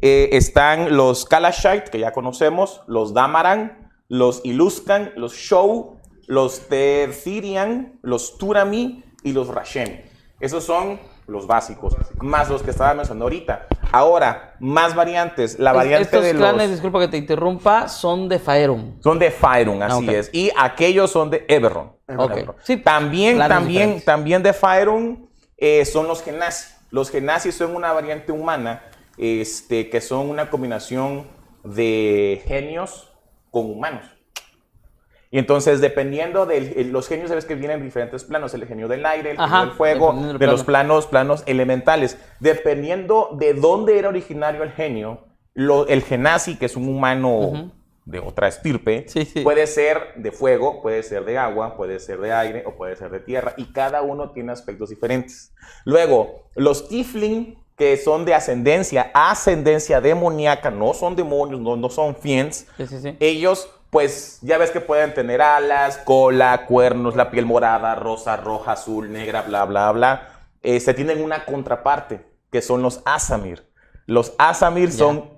Eh, 0.00 0.30
están 0.32 0.96
los 0.96 1.24
Kalashite, 1.24 1.84
que 1.92 2.00
ya 2.00 2.12
conocemos, 2.12 2.82
los 2.88 3.14
Damaran, 3.14 3.92
los 4.08 4.40
Iluskan, 4.44 5.12
los 5.16 5.32
Show, 5.34 6.00
los 6.26 6.66
Terthirian, 6.68 8.00
los 8.02 8.36
Turami 8.36 9.04
y 9.22 9.32
los 9.32 9.46
Rashem. 9.46 10.00
Esos 10.40 10.64
son 10.64 10.98
los 11.26 11.46
básicos, 11.46 11.96
más 12.20 12.50
los 12.50 12.62
que 12.62 12.70
estaba 12.70 12.94
mencionando 12.94 13.24
ahorita. 13.24 13.66
Ahora, 13.92 14.54
más 14.60 14.94
variantes. 14.94 15.58
La 15.58 15.72
variante 15.72 16.04
Estos 16.04 16.24
de 16.24 16.34
clanes, 16.34 16.62
los... 16.62 16.70
disculpa 16.72 17.00
que 17.00 17.08
te 17.08 17.16
interrumpa, 17.16 17.88
son 17.88 18.28
de 18.28 18.38
Faerun. 18.38 18.98
Son 19.02 19.18
de 19.18 19.30
Faerun, 19.30 19.82
así 19.82 19.94
Ah, 19.94 19.98
ok. 19.98 20.08
es. 20.08 20.30
Y 20.32 20.50
aquellos 20.58 21.10
son 21.10 21.30
de 21.30 21.44
Eberron. 21.48 21.92
Ok. 22.16 22.32
Eberron. 22.32 22.56
Sí, 22.62 22.76
también, 22.78 23.38
también, 23.38 23.66
diferentes. 23.72 24.04
también 24.04 24.42
de 24.42 24.52
Faerun 24.52 25.28
eh, 25.56 25.84
son 25.84 26.06
los 26.08 26.22
Genasi. 26.22 26.74
Los 26.90 27.10
Genasi 27.10 27.52
son 27.52 27.74
una 27.74 27.92
variante 27.92 28.32
humana 28.32 28.82
este, 29.16 29.88
que 29.88 30.00
son 30.00 30.28
una 30.28 30.50
combinación 30.50 31.26
de 31.64 32.42
genios 32.46 33.12
con 33.50 33.70
humanos. 33.70 34.04
Y 35.34 35.38
entonces, 35.38 35.80
dependiendo 35.80 36.44
de 36.46 36.58
eh, 36.58 36.84
los 36.84 37.08
genios, 37.08 37.30
sabes 37.30 37.46
que 37.46 37.54
vienen 37.54 37.78
en 37.78 37.84
diferentes 37.84 38.22
planos, 38.22 38.52
el 38.54 38.66
genio 38.66 38.86
del 38.86 39.04
aire, 39.06 39.30
el 39.30 39.38
genio 39.38 39.60
del 39.62 39.70
fuego, 39.70 40.12
de 40.12 40.46
los 40.46 40.62
plano. 40.62 40.64
planos, 40.66 41.06
planos 41.06 41.42
elementales. 41.46 42.18
Dependiendo 42.38 43.30
de 43.38 43.54
dónde 43.54 43.98
era 43.98 44.10
originario 44.10 44.62
el 44.62 44.72
genio, 44.72 45.24
lo- 45.54 45.86
el 45.88 46.02
genasi, 46.02 46.56
que 46.58 46.66
es 46.66 46.76
un 46.76 46.86
humano 46.88 47.72
de 48.04 48.18
otra 48.18 48.46
estirpe, 48.48 49.06
Sí, 49.08 49.24
sí. 49.24 49.40
puede 49.40 49.66
ser 49.66 50.14
de 50.16 50.32
fuego, 50.32 50.82
puede 50.82 51.02
ser 51.02 51.24
de 51.24 51.38
agua, 51.38 51.76
puede 51.78 51.98
ser 51.98 52.20
de 52.20 52.32
aire 52.32 52.64
o 52.66 52.76
puede 52.76 52.94
ser 52.96 53.10
de 53.10 53.20
tierra. 53.20 53.54
Y 53.56 53.72
cada 53.72 54.02
uno 54.02 54.32
tiene 54.32 54.52
aspectos 54.52 54.90
diferentes. 54.90 55.54
Luego, 55.86 56.50
los 56.56 56.88
Tifling, 56.88 57.56
que 57.76 57.96
son 57.96 58.26
de 58.26 58.34
ascendencia, 58.34 59.10
ascendencia 59.14 60.02
demoníaca, 60.02 60.70
no 60.70 60.92
son 60.92 61.16
demonios, 61.16 61.58
no, 61.60 61.76
no 61.76 61.88
son 61.88 62.14
fiends. 62.16 62.66
Sí. 62.76 63.16
Ellos, 63.18 63.70
pues, 63.92 64.38
ya 64.40 64.56
ves 64.56 64.70
que 64.70 64.80
pueden 64.80 65.12
tener 65.12 65.42
alas, 65.42 65.98
cola, 65.98 66.64
cuernos, 66.66 67.14
la 67.14 67.30
piel 67.30 67.44
morada, 67.44 67.94
rosa, 67.94 68.38
roja, 68.38 68.72
azul, 68.72 69.12
negra, 69.12 69.42
bla, 69.42 69.66
bla, 69.66 69.92
bla. 69.92 70.28
Eh, 70.62 70.80
se 70.80 70.94
tienen 70.94 71.22
una 71.22 71.44
contraparte, 71.44 72.24
que 72.50 72.62
son 72.62 72.80
los 72.80 73.02
Asamir. 73.04 73.70
Los 74.06 74.32
Asamir 74.38 74.90
son 74.92 75.28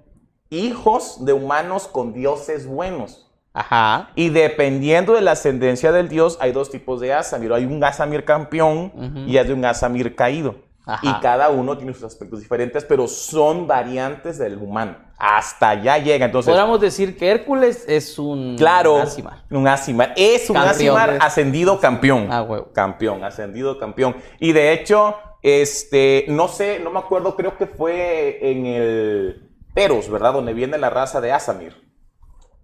hijos 0.51 1.25
de 1.25 1.33
humanos 1.33 1.89
con 1.89 2.13
dioses 2.13 2.69
buenos. 2.69 3.29
Ajá. 3.55 4.11
Y 4.15 4.29
dependiendo 4.29 5.15
de 5.15 5.23
la 5.23 5.33
ascendencia 5.33 5.91
del 5.91 6.09
dios, 6.09 6.39
hay 6.41 6.53
dos 6.53 6.71
tipos 6.71 7.01
de 7.01 7.13
Asamir. 7.13 7.53
Hay 7.53 7.65
un 7.65 7.83
Asamir 7.83 8.25
campeón 8.25 9.25
y 9.27 9.37
hay 9.37 9.51
un 9.51 9.65
Asamir 9.65 10.15
caído. 10.15 10.55
Ajá. 10.87 11.01
Y 11.03 11.21
cada 11.21 11.51
uno 11.51 11.77
tiene 11.77 11.93
sus 11.93 12.05
aspectos 12.05 12.39
diferentes, 12.39 12.85
pero 12.85 13.09
son 13.09 13.67
variantes 13.67 14.39
del 14.39 14.59
humano. 14.59 15.04
Hasta 15.19 15.71
allá 15.71 15.99
llega. 15.99 16.27
Entonces, 16.27 16.51
Podríamos 16.51 16.81
decir 16.81 17.17
que 17.17 17.31
Hércules 17.31 17.85
es 17.89 18.19
un 18.19 18.57
Claro, 18.57 18.99
Ázima. 18.99 19.45
un 19.51 19.67
Asimar. 19.69 20.13
Es 20.17 20.51
un 20.51 20.55
Campeón. 20.57 20.71
Asimar 20.75 21.19
ascendido 21.21 21.81
campeón. 21.81 22.29
Ah, 22.31 22.43
huevo. 22.43 22.71
Campeón, 22.73 23.23
ascendido 23.25 23.79
campeón. 23.79 24.17
Y 24.41 24.53
de 24.53 24.73
hecho, 24.73 25.17
este, 25.43 26.25
no 26.29 26.49
sé, 26.49 26.81
no 26.81 26.91
me 26.91 26.99
acuerdo, 26.99 27.37
creo 27.37 27.57
que 27.57 27.67
fue 27.67 28.39
en 28.51 28.67
el 28.67 29.51
Teros, 29.75 30.09
¿verdad? 30.09 30.33
Donde 30.33 30.55
viene 30.55 30.79
la 30.79 30.91
raza 30.91 31.21
de 31.21 31.33
Asamir. 31.33 31.84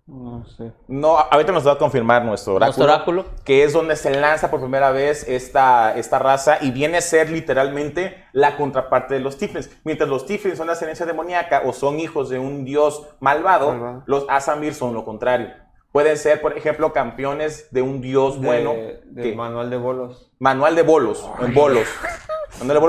No 0.06 0.44
sé. 0.56 0.72
No, 0.88 1.16
ahorita 1.18 1.52
nos 1.52 1.64
va 1.66 1.72
a 1.72 1.78
confirmar 1.78 2.24
nuestro 2.24 2.54
oráculo. 2.54 2.66
Nuestro 2.84 2.84
oráculo. 2.84 3.24
Que 3.44 3.62
es 3.62 3.72
donde 3.72 3.94
se 3.94 4.10
lanza 4.18 4.50
por 4.50 4.60
primera 4.60 4.90
vez 4.90 5.28
esta, 5.28 5.96
esta 5.96 6.18
raza 6.18 6.58
y 6.60 6.72
viene 6.72 6.98
a 6.98 7.00
ser 7.00 7.30
literalmente 7.30 8.24
la 8.32 8.56
contraparte 8.56 9.14
de 9.14 9.20
los 9.20 9.38
Tiflins. 9.38 9.70
Mientras 9.84 10.08
los 10.08 10.26
Tiflins 10.26 10.58
son 10.58 10.66
de 10.66 10.72
ascendencia 10.72 11.06
demoníaca 11.06 11.62
o 11.64 11.72
son 11.72 12.00
hijos 12.00 12.28
de 12.28 12.38
un 12.40 12.64
dios 12.64 13.06
malvado, 13.20 13.68
Malvado. 13.70 14.02
los 14.06 14.26
Asamir 14.28 14.74
son 14.74 14.94
lo 14.94 15.04
contrario. 15.04 15.50
Pueden 15.92 16.16
ser, 16.16 16.40
por 16.40 16.56
ejemplo, 16.56 16.92
campeones 16.92 17.68
de 17.72 17.82
un 17.82 18.00
dios 18.00 18.40
De- 18.40 18.46
bueno. 18.46 18.72
Del 18.74 19.30
que- 19.30 19.36
manual 19.36 19.70
de 19.70 19.76
bolos. 19.76 20.30
Manual 20.38 20.74
de 20.76 20.82
bolos, 20.82 21.28
en 21.40 21.52
bolos. 21.54 21.86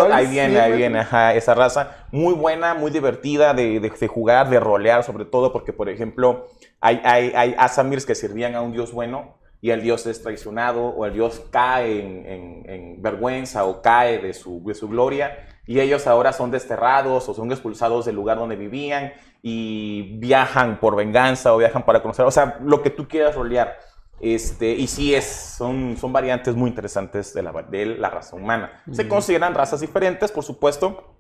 Ay, 0.06 0.12
ahí 0.26 0.28
viene, 0.32 0.60
ahí 0.60 0.72
viene, 0.78 1.00
ajá, 1.00 1.34
esa 1.34 1.54
raza. 1.54 2.06
Muy 2.12 2.34
buena, 2.34 2.74
muy 2.74 2.92
divertida 2.92 3.54
de, 3.54 3.80
de- 3.80 3.90
de 3.90 4.08
jugar, 4.08 4.50
de 4.50 4.60
rolear, 4.60 5.04
sobre 5.04 5.26
todo 5.26 5.52
porque, 5.54 5.74
por 5.74 5.90
ejemplo, 5.90 6.48
hay, 6.80 7.02
hay, 7.04 7.32
hay 7.36 7.56
Asamirs 7.58 8.06
que 8.06 8.16
servían 8.16 8.56
a 8.56 8.62
un 8.62 8.72
dios 8.74 8.92
bueno 8.92 9.38
y 9.62 9.70
el 9.70 9.82
dios 9.84 10.06
es 10.08 10.22
traicionado 10.24 10.86
o 10.88 11.06
el 11.06 11.14
dios 11.14 11.44
cae 11.52 12.00
en, 12.02 12.26
en- 12.26 12.70
en 12.70 13.02
vergüenza 13.02 13.66
o 13.66 13.82
cae 13.82 14.18
de 14.20 14.34
su, 14.34 14.64
de 14.66 14.74
su 14.74 14.88
gloria 14.90 15.38
y 15.68 15.80
ellos 15.80 16.08
ahora 16.08 16.34
son 16.34 16.50
desterrados 16.52 17.30
o 17.30 17.34
son 17.34 17.52
expulsados 17.52 18.06
del 18.06 18.16
lugar 18.16 18.38
donde 18.38 18.56
vivían 18.56 19.14
y 19.44 20.18
viajan 20.20 20.80
por 20.80 20.96
venganza 20.96 21.54
o 21.54 21.58
viajan 21.58 21.84
para 21.84 22.02
conocer, 22.02 22.26
o 22.26 22.32
sea, 22.32 22.58
lo 22.62 22.82
que 22.82 22.90
tú 22.90 23.08
quieras 23.08 23.36
rolear. 23.36 23.78
Este, 24.22 24.72
y 24.72 24.88
sí, 24.88 25.16
es, 25.16 25.26
son, 25.58 25.98
son 25.98 26.14
variantes 26.14 26.56
muy 26.56 26.70
interesantes 26.70 27.34
de 27.34 27.42
la, 27.44 27.52
de 27.64 27.86
la 27.86 28.10
raza 28.10 28.36
humana. 28.36 28.84
Se 28.92 29.08
consideran 29.08 29.54
razas 29.56 29.80
diferentes, 29.82 30.32
por 30.32 30.44
supuesto, 30.44 31.16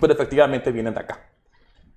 pero 0.00 0.12
efectivamente 0.12 0.70
vienen 0.70 0.92
de 0.94 1.00
acá. 1.00 1.30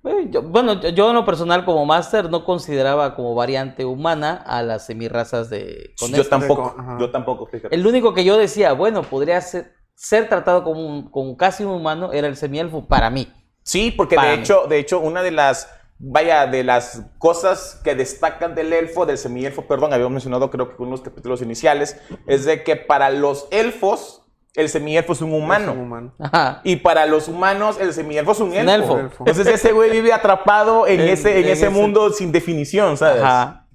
Eh, 0.04 0.28
yo- 0.30 0.42
bueno, 0.42 0.80
yo- 0.80 0.88
yo 0.90 1.08
en 1.10 1.16
lo 1.16 1.24
personal 1.26 1.64
como 1.64 1.84
máster 1.84 2.30
no 2.30 2.44
consideraba 2.44 3.14
como 3.14 3.34
variante 3.34 3.84
humana 3.84 4.42
a 4.46 4.62
las 4.62 4.86
semirrazas 4.86 5.50
de 5.50 5.90
yo 5.98 6.06
Conesto. 6.06 6.28
tampoco, 6.30 6.74
Ajá. 6.78 6.96
yo 6.98 7.10
tampoco, 7.10 7.46
fíjate. 7.46 7.74
El 7.74 7.86
único 7.86 8.14
que 8.14 8.24
yo 8.24 8.38
decía, 8.38 8.72
bueno, 8.72 9.02
podría 9.02 9.40
ser, 9.40 9.74
ser 9.94 10.28
tratado 10.28 10.62
como, 10.64 10.86
un- 10.86 11.10
como 11.10 11.36
casi 11.36 11.64
un 11.64 11.72
humano 11.72 12.12
era 12.12 12.28
el 12.28 12.36
semielfo 12.36 12.86
para 12.86 13.10
mí. 13.10 13.30
Sí, 13.64 13.90
porque 13.90 14.16
Para 14.16 14.30
de 14.30 14.36
mí. 14.36 14.42
hecho, 14.44 14.66
de 14.66 14.78
hecho, 14.78 15.00
una 15.00 15.22
de 15.22 15.32
las, 15.32 15.68
vaya, 15.98 16.46
de 16.46 16.62
las 16.64 17.02
cosas 17.18 17.80
que 17.84 17.94
destacan 17.94 18.54
del 18.54 18.72
elfo, 18.72 19.04
del 19.06 19.18
semielfo, 19.18 19.62
perdón, 19.66 19.92
habíamos 19.92 20.12
mencionado 20.12 20.50
creo 20.50 20.68
que 20.68 20.82
en 20.82 20.88
unos 20.88 21.00
capítulos 21.00 21.42
iniciales, 21.42 21.96
es 22.26 22.44
de 22.44 22.62
que 22.62 22.76
para 22.76 23.10
los 23.10 23.48
elfos, 23.50 24.22
el 24.54 24.68
semielfo 24.68 25.12
es 25.12 25.20
un 25.22 25.32
humano. 25.34 25.72
Es 25.72 25.76
un 25.76 25.82
humano. 25.84 26.14
Ajá. 26.18 26.60
Y 26.64 26.76
para 26.76 27.06
los 27.06 27.28
humanos, 27.28 27.78
el 27.80 27.92
semielfo 27.92 28.32
es 28.32 28.40
un 28.40 28.52
elfo. 28.54 28.70
elfo. 28.72 28.98
Elfo. 28.98 29.24
Entonces 29.26 29.46
ese 29.54 29.72
güey 29.72 29.90
vive 29.90 30.12
atrapado 30.12 30.86
en, 30.86 31.00
En- 31.00 31.08
ese, 31.08 31.32
en, 31.32 31.44
en 31.46 31.52
ese 31.52 31.66
ese- 31.66 31.70
mundo 31.70 32.10
sin 32.10 32.32
definición, 32.32 32.96
¿sabes? 32.96 33.22
Ajá. 33.22 33.66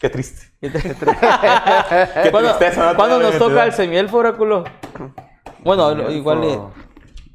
Qué 0.00 0.10
triste. 0.10 0.42
Qué 0.60 2.30
¿Cuándo, 2.30 2.50
tristeza, 2.56 2.90
¿no? 2.92 2.96
cuándo 2.96 3.18
nos 3.20 3.38
toca 3.38 3.64
el 3.64 3.72
semielfo, 3.72 4.18
oráculo? 4.18 4.64
Bueno, 5.64 5.88
Semielfo. 5.90 6.12
igual 6.12 6.44
eh, 6.44 6.58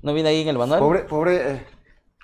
no 0.04 0.14
viene 0.14 0.30
ahí 0.30 0.42
en 0.42 0.48
el 0.50 0.58
manual. 0.58 0.80
Pobre, 0.80 1.00
pobre. 1.02 1.36
eh, 1.52 1.66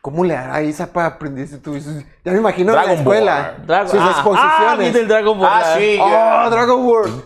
¿Cómo 0.08 0.24
le 0.24 0.38
hará 0.38 0.64
Isa 0.64 0.88
para 0.88 1.08
aprenderse 1.08 1.58
tú? 1.58 1.78
Ya 2.24 2.32
me 2.32 2.38
imagino 2.38 2.72
en 2.72 2.76
la 2.78 2.84
Dragon 2.84 2.98
escuela. 3.00 3.56
Ball. 3.58 3.68
Dragon- 3.68 3.90
sus 3.90 4.00
ah, 4.00 4.12
exposiciones. 4.12 4.96
Ah, 4.96 5.00
el 5.00 5.08
Dragon 5.10 5.38
Ball. 5.38 5.50
Ah, 5.52 5.76
sí. 5.78 6.00
¡Oh, 6.02 6.50
Dragon 6.50 6.86
Ball! 6.86 7.24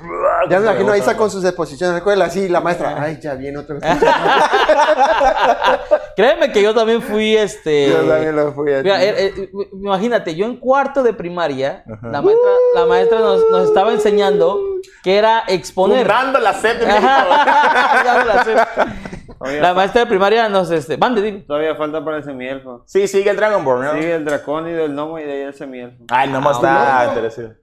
Ya 0.50 0.59
me 0.59 0.65
imagino 0.65 0.91
a 0.91 0.97
Isa 0.97 1.05
Dragon 1.05 1.19
con 1.19 1.29
sus 1.29 1.45
exposiciones 1.45 1.89
en 1.89 1.93
la 1.93 1.97
escuela, 2.00 2.25
así, 2.25 2.50
la 2.50 2.59
maestra. 2.59 2.95
Ay, 3.03 3.19
ya 3.21 3.35
viene 3.35 3.59
otro. 3.59 3.77
Créeme 6.15 6.51
que 6.51 6.63
yo 6.63 6.73
también 6.73 7.03
fui 7.03 7.38
este. 7.38 7.89
Yo 7.89 8.01
también 8.01 8.35
lo 8.35 8.51
fui. 8.51 8.71
Mira, 8.71 9.03
eh, 9.03 9.27
eh, 9.27 9.50
imagínate, 9.73 10.33
yo 10.33 10.47
en 10.47 10.57
cuarto 10.57 11.03
de 11.03 11.13
primaria, 11.13 11.83
Ajá. 11.85 12.07
la 12.07 12.23
maestra, 12.23 12.50
la 12.73 12.85
maestra 12.88 13.19
nos, 13.19 13.47
nos 13.51 13.67
estaba 13.67 13.93
enseñando 13.93 14.59
que 15.03 15.19
era 15.19 15.43
exponer. 15.47 16.07
Fundando 16.07 16.39
la 16.39 16.53
sed 16.53 16.79
de 16.79 16.88
México. 16.88 17.05
La 19.41 19.48
sé. 19.48 19.51
Todavía, 19.57 19.62
La 19.62 19.74
maestra 19.74 20.01
de 20.01 20.07
primaria 20.07 20.50
nos, 20.50 20.71
este, 20.71 20.98
mande, 20.98 21.21
dime. 21.21 21.39
todavía 21.41 21.75
falta 21.75 22.03
para 22.03 22.17
el 22.17 22.24
semielfo. 22.24 22.83
Sí, 22.86 23.07
sigue 23.07 23.29
el 23.29 23.36
Dragon 23.36 23.63
Ball, 23.65 23.81
¿no? 23.83 23.93
Sigue 23.93 24.15
el 24.15 24.25
dracónido, 24.25 24.86
el 24.86 24.93
gnomo 24.93 25.19
y 25.19 25.24
de 25.24 25.31
ahí 25.31 25.41
el 25.41 25.53
semielfo. 25.53 26.03
Ay, 26.10 26.29
no 26.29 26.41
más 26.41 26.57
Ah, 26.63 27.05
está 27.05 27.10
interesante. 27.10 27.62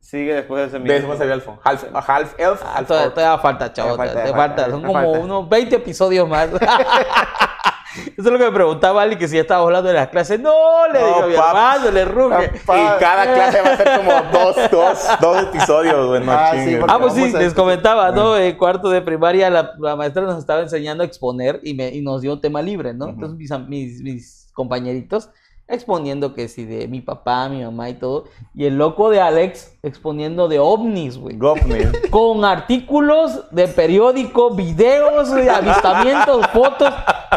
Sigue 0.00 0.34
después 0.34 0.62
del 0.62 0.70
semielfo. 0.70 1.08
Después 1.08 1.20
el 1.20 1.30
elfo. 1.32 1.60
Half, 1.62 1.84
half 1.94 2.34
elf, 2.38 2.60
Ah, 2.64 2.74
half 2.78 2.86
todavía, 2.88 3.14
todavía 3.14 3.38
falta, 3.38 3.72
chavo. 3.72 3.92
Todavía 3.92 4.12
falta, 4.14 4.24
te 4.24 4.30
falta, 4.36 4.62
falta. 4.62 4.70
Son 4.70 4.82
falta. 4.82 5.02
como 5.04 5.20
unos 5.24 5.48
20 5.48 5.76
episodios 5.76 6.28
más. 6.28 6.48
Eso 8.06 8.12
es 8.16 8.24
lo 8.24 8.38
que 8.38 8.44
me 8.44 8.52
preguntaba 8.52 9.02
Ali, 9.02 9.16
que 9.16 9.28
si 9.28 9.36
ya 9.36 9.42
estaba 9.42 9.62
hablando 9.62 9.88
de 9.88 9.94
las 9.94 10.08
clases. 10.08 10.40
No, 10.40 10.88
le 10.92 11.00
No, 11.00 11.06
digo 11.06 11.26
mi 11.28 11.34
hermano, 11.34 11.90
le 11.90 12.04
ruge. 12.04 12.50
Y 12.54 12.98
cada 13.00 13.32
clase 13.34 13.60
va 13.60 13.68
a 13.70 13.76
ser 13.76 13.96
como 13.98 14.12
dos, 14.32 14.56
dos, 14.70 15.08
dos 15.20 15.42
episodios, 15.42 16.06
güey. 16.08 16.24
No 16.24 16.32
Ah, 16.32 16.52
sí, 16.54 16.78
Ah, 16.88 16.98
pues 16.98 17.14
sí, 17.14 17.32
les 17.32 17.54
comentaba, 17.54 18.10
¿no? 18.12 18.36
En 18.36 18.56
cuarto 18.56 18.88
de 18.90 19.02
primaria 19.02 19.50
la, 19.50 19.72
la 19.78 19.96
maestra 19.96 20.22
nos 20.22 20.38
estaba 20.38 20.60
enseñando 20.62 21.02
a 21.02 21.06
exponer 21.06 21.60
y, 21.62 21.74
me, 21.74 21.88
y 21.88 22.00
nos 22.00 22.22
dio 22.22 22.38
tema 22.40 22.62
libre, 22.62 22.94
¿no? 22.94 23.08
Entonces 23.08 23.38
mis, 23.68 24.00
mis 24.00 24.48
compañeritos 24.52 25.30
exponiendo 25.68 26.34
que 26.34 26.48
sí 26.48 26.64
de 26.64 26.86
mi 26.88 27.00
papá, 27.00 27.48
mi 27.48 27.62
mamá 27.64 27.88
y 27.88 27.94
todo. 27.94 28.24
Y 28.54 28.66
el 28.66 28.76
loco 28.76 29.10
de 29.10 29.20
Alex 29.20 29.78
exponiendo 29.82 30.48
de 30.48 30.58
ovnis, 30.58 31.18
güey. 31.18 31.38
Con 32.10 32.44
artículos 32.44 33.44
de 33.50 33.68
periódico, 33.68 34.54
videos, 34.54 35.30
avistamientos, 35.30 36.46
fotos, 36.52 36.92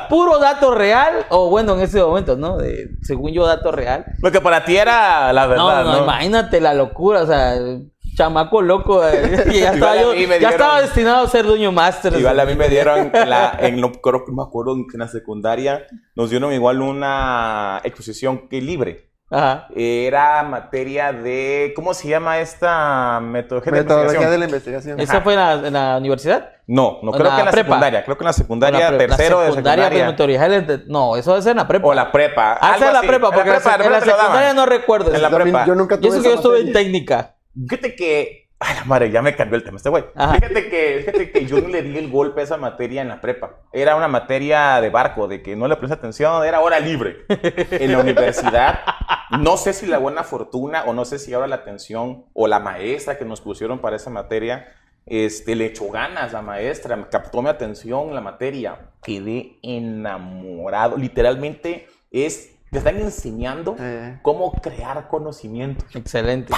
puro 0.09 0.37
dato 0.39 0.71
real. 0.73 1.25
O 1.29 1.49
bueno, 1.49 1.75
en 1.75 1.81
ese 1.81 2.01
momento, 2.03 2.35
¿no? 2.35 2.57
De, 2.57 2.89
según 3.01 3.31
yo, 3.31 3.45
dato 3.45 3.71
real. 3.71 4.05
Lo 4.21 4.31
que 4.31 4.41
para 4.41 4.65
ti 4.65 4.75
era 4.75 5.31
la 5.31 5.43
No, 5.43 5.49
verdad, 5.49 5.83
no, 5.85 5.91
¿no? 5.97 6.03
imagínate 6.03 6.59
la 6.61 6.73
locura, 6.73 7.23
o 7.23 7.27
sea, 7.27 7.55
chamaco 8.15 8.61
loco. 8.61 9.07
eh, 9.07 9.43
y 9.51 9.59
ya, 9.59 9.73
estaba, 9.73 9.95
yo- 9.95 10.13
ya 10.13 10.37
dieron- 10.37 10.81
destinado 10.81 11.25
a 11.25 11.29
ser 11.29 11.45
dueño 11.45 11.71
máster. 11.71 12.13
Igual 12.13 12.39
a 12.39 12.45
mí 12.45 12.55
me 12.55 12.69
dieron, 12.69 13.11
en 13.13 13.29
la, 13.29 13.55
en 13.59 13.81
lo, 13.81 13.91
creo 13.91 14.25
que 14.25 14.31
me 14.31 14.41
acuerdo 14.43 14.73
en 14.75 14.85
la 14.99 15.07
secundaria, 15.07 15.85
nos 16.15 16.29
dieron 16.29 16.51
igual 16.53 16.81
una 16.81 17.81
exposición 17.83 18.47
que 18.49 18.61
libre. 18.61 19.11
Ajá. 19.31 19.67
Era 19.75 20.43
materia 20.43 21.11
de, 21.11 21.73
¿cómo 21.75 21.95
se 21.95 22.07
llama 22.07 22.37
esta 22.39 23.19
metodología 23.19 23.71
de 23.73 23.79
Metodología 23.81 24.19
investigación? 24.21 24.31
de 24.31 24.37
la 24.37 24.45
investigación. 24.45 24.99
¿Esa 24.99 25.21
fue 25.21 25.33
en 25.33 25.39
la, 25.39 25.53
en 25.67 25.73
la 25.73 25.97
universidad? 25.97 26.49
No, 26.67 26.99
no 27.01 27.11
En 27.11 27.17
creo 27.17 27.29
la 27.31 27.35
que 27.35 27.39
en 27.41 27.45
la 27.47 27.51
prepa. 27.51 27.67
secundaria, 27.69 28.03
creo 28.05 28.17
que 28.17 28.23
en 28.23 28.25
la 28.25 28.29
¿O 28.29 28.33
secundaria, 28.33 28.79
la 28.91 28.97
pre- 28.97 29.07
la 29.07 29.17
tercero 29.17 29.39
de 29.41 29.47
secundaria, 29.47 29.83
secundaria. 29.85 30.11
metodología 30.11 30.61
de- 30.77 30.83
No, 30.87 31.15
eso 31.15 31.31
debe 31.31 31.41
ser 31.41 31.51
en 31.51 31.57
la 31.57 31.67
prepa. 31.67 31.87
O 31.87 31.93
la 31.95 32.11
prepa. 32.11 32.57
Ah, 32.61 32.75
es 32.75 32.81
la 32.81 33.01
prepa, 33.01 33.27
En 33.27 33.33
porque 33.33 33.49
la 33.49 33.55
prepa, 33.59 33.75
en 33.75 33.79
lo 33.79 33.89
daban. 33.97 34.03
secundaria 34.03 34.53
no 34.53 34.65
recuerdo. 34.67 35.13
En 35.13 35.21
la 35.21 35.29
prepa. 35.31 35.65
Yo 35.65 35.75
nunca 35.75 35.95
Y 35.95 35.97
tuve 36.01 36.09
eso 36.11 36.21
que 36.21 36.29
yo 36.29 36.35
estuve 36.35 36.59
en 36.61 36.71
técnica. 36.73 37.34
Fíjate 37.55 37.95
que 37.95 38.45
Ay, 38.57 38.75
la 38.75 38.85
madre, 38.85 39.11
ya 39.11 39.21
me 39.21 39.35
cambió 39.35 39.57
el 39.57 39.63
tema 39.63 39.77
este 39.77 39.89
güey. 39.89 40.05
Ajá. 40.15 40.35
Fíjate 40.35 40.69
que, 40.69 40.99
fíjate 40.99 41.31
que 41.31 41.45
yo 41.45 41.59
no 41.59 41.67
le 41.67 41.81
di 41.81 41.97
el 41.97 42.09
golpe 42.09 42.39
a 42.39 42.43
esa 42.45 42.55
materia 42.55 43.01
en 43.01 43.09
la 43.09 43.19
prepa. 43.19 43.59
Era 43.73 43.97
una 43.97 44.07
materia 44.07 44.79
de 44.79 44.89
barco, 44.89 45.27
de 45.27 45.41
que 45.41 45.57
no 45.57 45.67
le 45.67 45.75
presté 45.75 45.95
atención, 45.95 46.43
era 46.45 46.61
hora 46.61 46.79
libre. 46.79 47.25
En 47.27 47.91
la 47.91 47.99
universidad, 47.99 48.79
no 49.41 49.57
sé 49.57 49.73
si 49.73 49.85
la 49.85 49.97
buena 49.97 50.23
fortuna 50.23 50.85
o 50.85 50.93
no 50.93 51.03
sé 51.03 51.19
si 51.19 51.33
ahora 51.33 51.47
la 51.47 51.57
atención 51.57 52.25
o 52.33 52.47
la 52.47 52.59
maestra 52.59 53.17
que 53.17 53.25
nos 53.25 53.41
pusieron 53.41 53.79
para 53.79 53.97
esa 53.97 54.09
materia, 54.09 54.67
este, 55.05 55.55
le 55.55 55.65
echó 55.65 55.89
ganas 55.89 56.31
la 56.31 56.41
maestra, 56.41 56.95
me 56.95 57.09
captó 57.09 57.41
mi 57.41 57.49
atención 57.49 58.15
la 58.15 58.21
materia. 58.21 58.89
Quedé 59.03 59.59
enamorado. 59.61 60.97
Literalmente 60.97 61.87
es, 62.09 62.54
te 62.75 62.79
están 62.79 62.99
enseñando 62.99 63.75
Eh. 63.79 64.17
cómo 64.21 64.51
crear 64.61 65.07
conocimiento. 65.07 65.85
Excelente. 65.93 66.53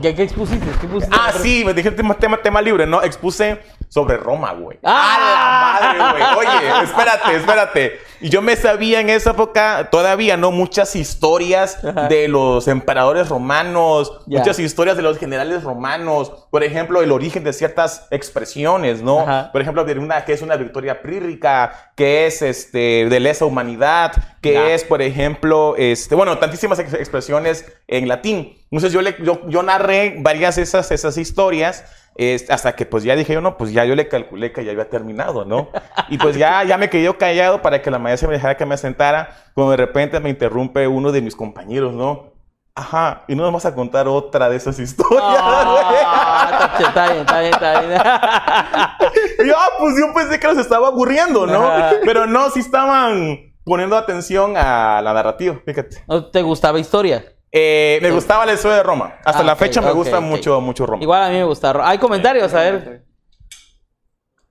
¿Qué, 0.00 0.14
qué 0.14 0.22
expusiste? 0.22 0.64
¿Qué 0.64 0.86
expusiste? 0.86 1.16
Ah, 1.18 1.32
sí, 1.32 1.64
me 1.66 1.74
dije 1.74 1.90
tema, 1.90 2.14
tema, 2.14 2.36
tema 2.36 2.62
libre, 2.62 2.86
¿no? 2.86 3.02
Expuse 3.02 3.60
sobre 3.88 4.16
Roma, 4.16 4.52
güey. 4.52 4.78
¡Ah! 4.84 5.78
¡A 5.80 5.80
la 5.96 5.98
madre, 6.04 6.22
güey! 6.34 6.46
Oye, 6.48 6.82
espérate, 6.84 7.34
espérate. 7.36 8.00
Y 8.22 8.30
yo 8.30 8.40
me 8.40 8.54
sabía 8.54 9.00
en 9.00 9.10
esa 9.10 9.30
época, 9.32 9.88
todavía, 9.90 10.36
¿no? 10.36 10.52
Muchas 10.52 10.94
historias 10.94 11.84
Ajá. 11.84 12.06
de 12.06 12.28
los 12.28 12.68
emperadores 12.68 13.28
romanos, 13.28 14.20
muchas 14.26 14.60
historias 14.60 14.96
de 14.96 15.02
los 15.02 15.18
generales 15.18 15.64
romanos. 15.64 16.30
Por 16.50 16.62
ejemplo, 16.62 17.02
el 17.02 17.10
origen 17.10 17.42
de 17.42 17.52
ciertas 17.52 18.06
expresiones, 18.12 19.02
¿no? 19.02 19.20
Ajá. 19.20 19.50
Por 19.50 19.60
ejemplo, 19.60 19.84
de 19.84 19.98
una 19.98 20.24
que 20.24 20.34
es 20.34 20.40
una 20.42 20.56
victoria 20.56 21.02
pírrica, 21.02 21.92
que 21.96 22.26
es 22.26 22.42
este, 22.42 23.08
de 23.10 23.20
lesa 23.20 23.44
humanidad, 23.44 24.12
que 24.40 24.72
es, 24.72 24.84
por 24.84 25.02
ejemplo, 25.02 25.74
este, 25.76 26.14
bueno, 26.14 26.38
tantísimas 26.38 26.78
ex- 26.78 26.94
expresiones 26.94 27.66
en 27.88 28.06
latín. 28.06 28.56
Entonces 28.70 28.92
yo, 28.92 29.02
le, 29.02 29.16
yo, 29.22 29.40
yo 29.48 29.62
narré 29.64 30.14
varias 30.20 30.56
de 30.56 30.62
esas, 30.62 30.92
esas 30.92 31.18
historias. 31.18 31.84
Es- 32.16 32.50
hasta 32.50 32.74
que 32.76 32.86
pues 32.86 33.04
ya 33.04 33.16
dije 33.16 33.32
yo, 33.32 33.40
no, 33.40 33.56
pues 33.56 33.72
ya 33.72 33.84
yo 33.84 33.94
le 33.94 34.08
calculé 34.08 34.52
que 34.52 34.64
ya 34.64 34.72
había 34.72 34.88
terminado, 34.90 35.44
¿no? 35.44 35.68
Y 36.08 36.18
pues 36.18 36.36
ya, 36.36 36.62
ya 36.64 36.76
me 36.78 36.90
quedé 36.90 37.12
callado 37.16 37.62
para 37.62 37.80
que 37.82 37.90
la 37.90 37.98
maestra 37.98 38.28
me 38.28 38.34
dejara 38.34 38.56
que 38.56 38.66
me 38.66 38.76
sentara, 38.76 39.30
cuando 39.54 39.70
de 39.72 39.76
repente 39.78 40.20
me 40.20 40.30
interrumpe 40.30 40.86
uno 40.88 41.12
de 41.12 41.20
mis 41.22 41.34
compañeros, 41.36 41.92
¿no? 41.94 42.32
Ajá, 42.74 43.24
y 43.28 43.34
no 43.34 43.42
nos 43.42 43.52
vas 43.52 43.66
a 43.66 43.74
contar 43.74 44.08
otra 44.08 44.48
de 44.48 44.56
esas 44.56 44.78
historias. 44.78 45.22
Ah, 45.24 46.74
está 46.80 47.08
bien, 47.12 47.20
está 47.20 47.40
bien, 47.40 47.52
está 47.52 47.80
bien. 47.80 48.00
Y 49.44 49.48
yo, 49.48 49.54
ah, 49.58 49.68
pues 49.78 49.94
yo 49.98 50.14
pensé 50.14 50.38
que 50.40 50.46
los 50.46 50.56
estaba 50.58 50.88
aburriendo, 50.88 51.46
¿no? 51.46 51.66
Ajá. 51.66 51.90
Pero 52.04 52.26
no, 52.26 52.48
sí 52.50 52.60
estaban 52.60 53.52
poniendo 53.64 53.96
atención 53.96 54.56
a 54.56 55.00
la 55.02 55.12
narrativa, 55.12 55.56
fíjate. 55.66 56.02
¿No 56.08 56.30
te 56.30 56.42
gustaba 56.42 56.78
historia? 56.78 57.24
Eh, 57.54 57.98
me 58.00 58.10
gustaba 58.10 58.46
la 58.46 58.54
historia 58.54 58.78
de 58.78 58.82
Roma. 58.82 59.14
Hasta 59.24 59.40
Ah, 59.40 59.44
la 59.44 59.56
fecha 59.56 59.82
me 59.82 59.92
gusta 59.92 60.20
mucho, 60.20 60.58
mucho 60.62 60.86
Roma. 60.86 61.02
Igual 61.02 61.22
a 61.24 61.28
mí 61.28 61.36
me 61.36 61.44
gusta. 61.44 61.74
Hay 61.86 61.98
comentarios, 61.98 62.52
a 62.54 62.60
ver. 62.60 63.04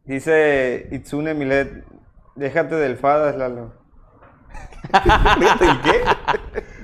Dice 0.03 0.88
Itsune 0.91 1.34
Milet, 1.34 1.84
déjate 2.36 2.75
del 2.75 2.98
fadas, 2.98 3.36
Lalo. 3.36 3.74
Fíjate, 5.39 5.65
¿el 5.65 5.81
qué? 5.81 6.03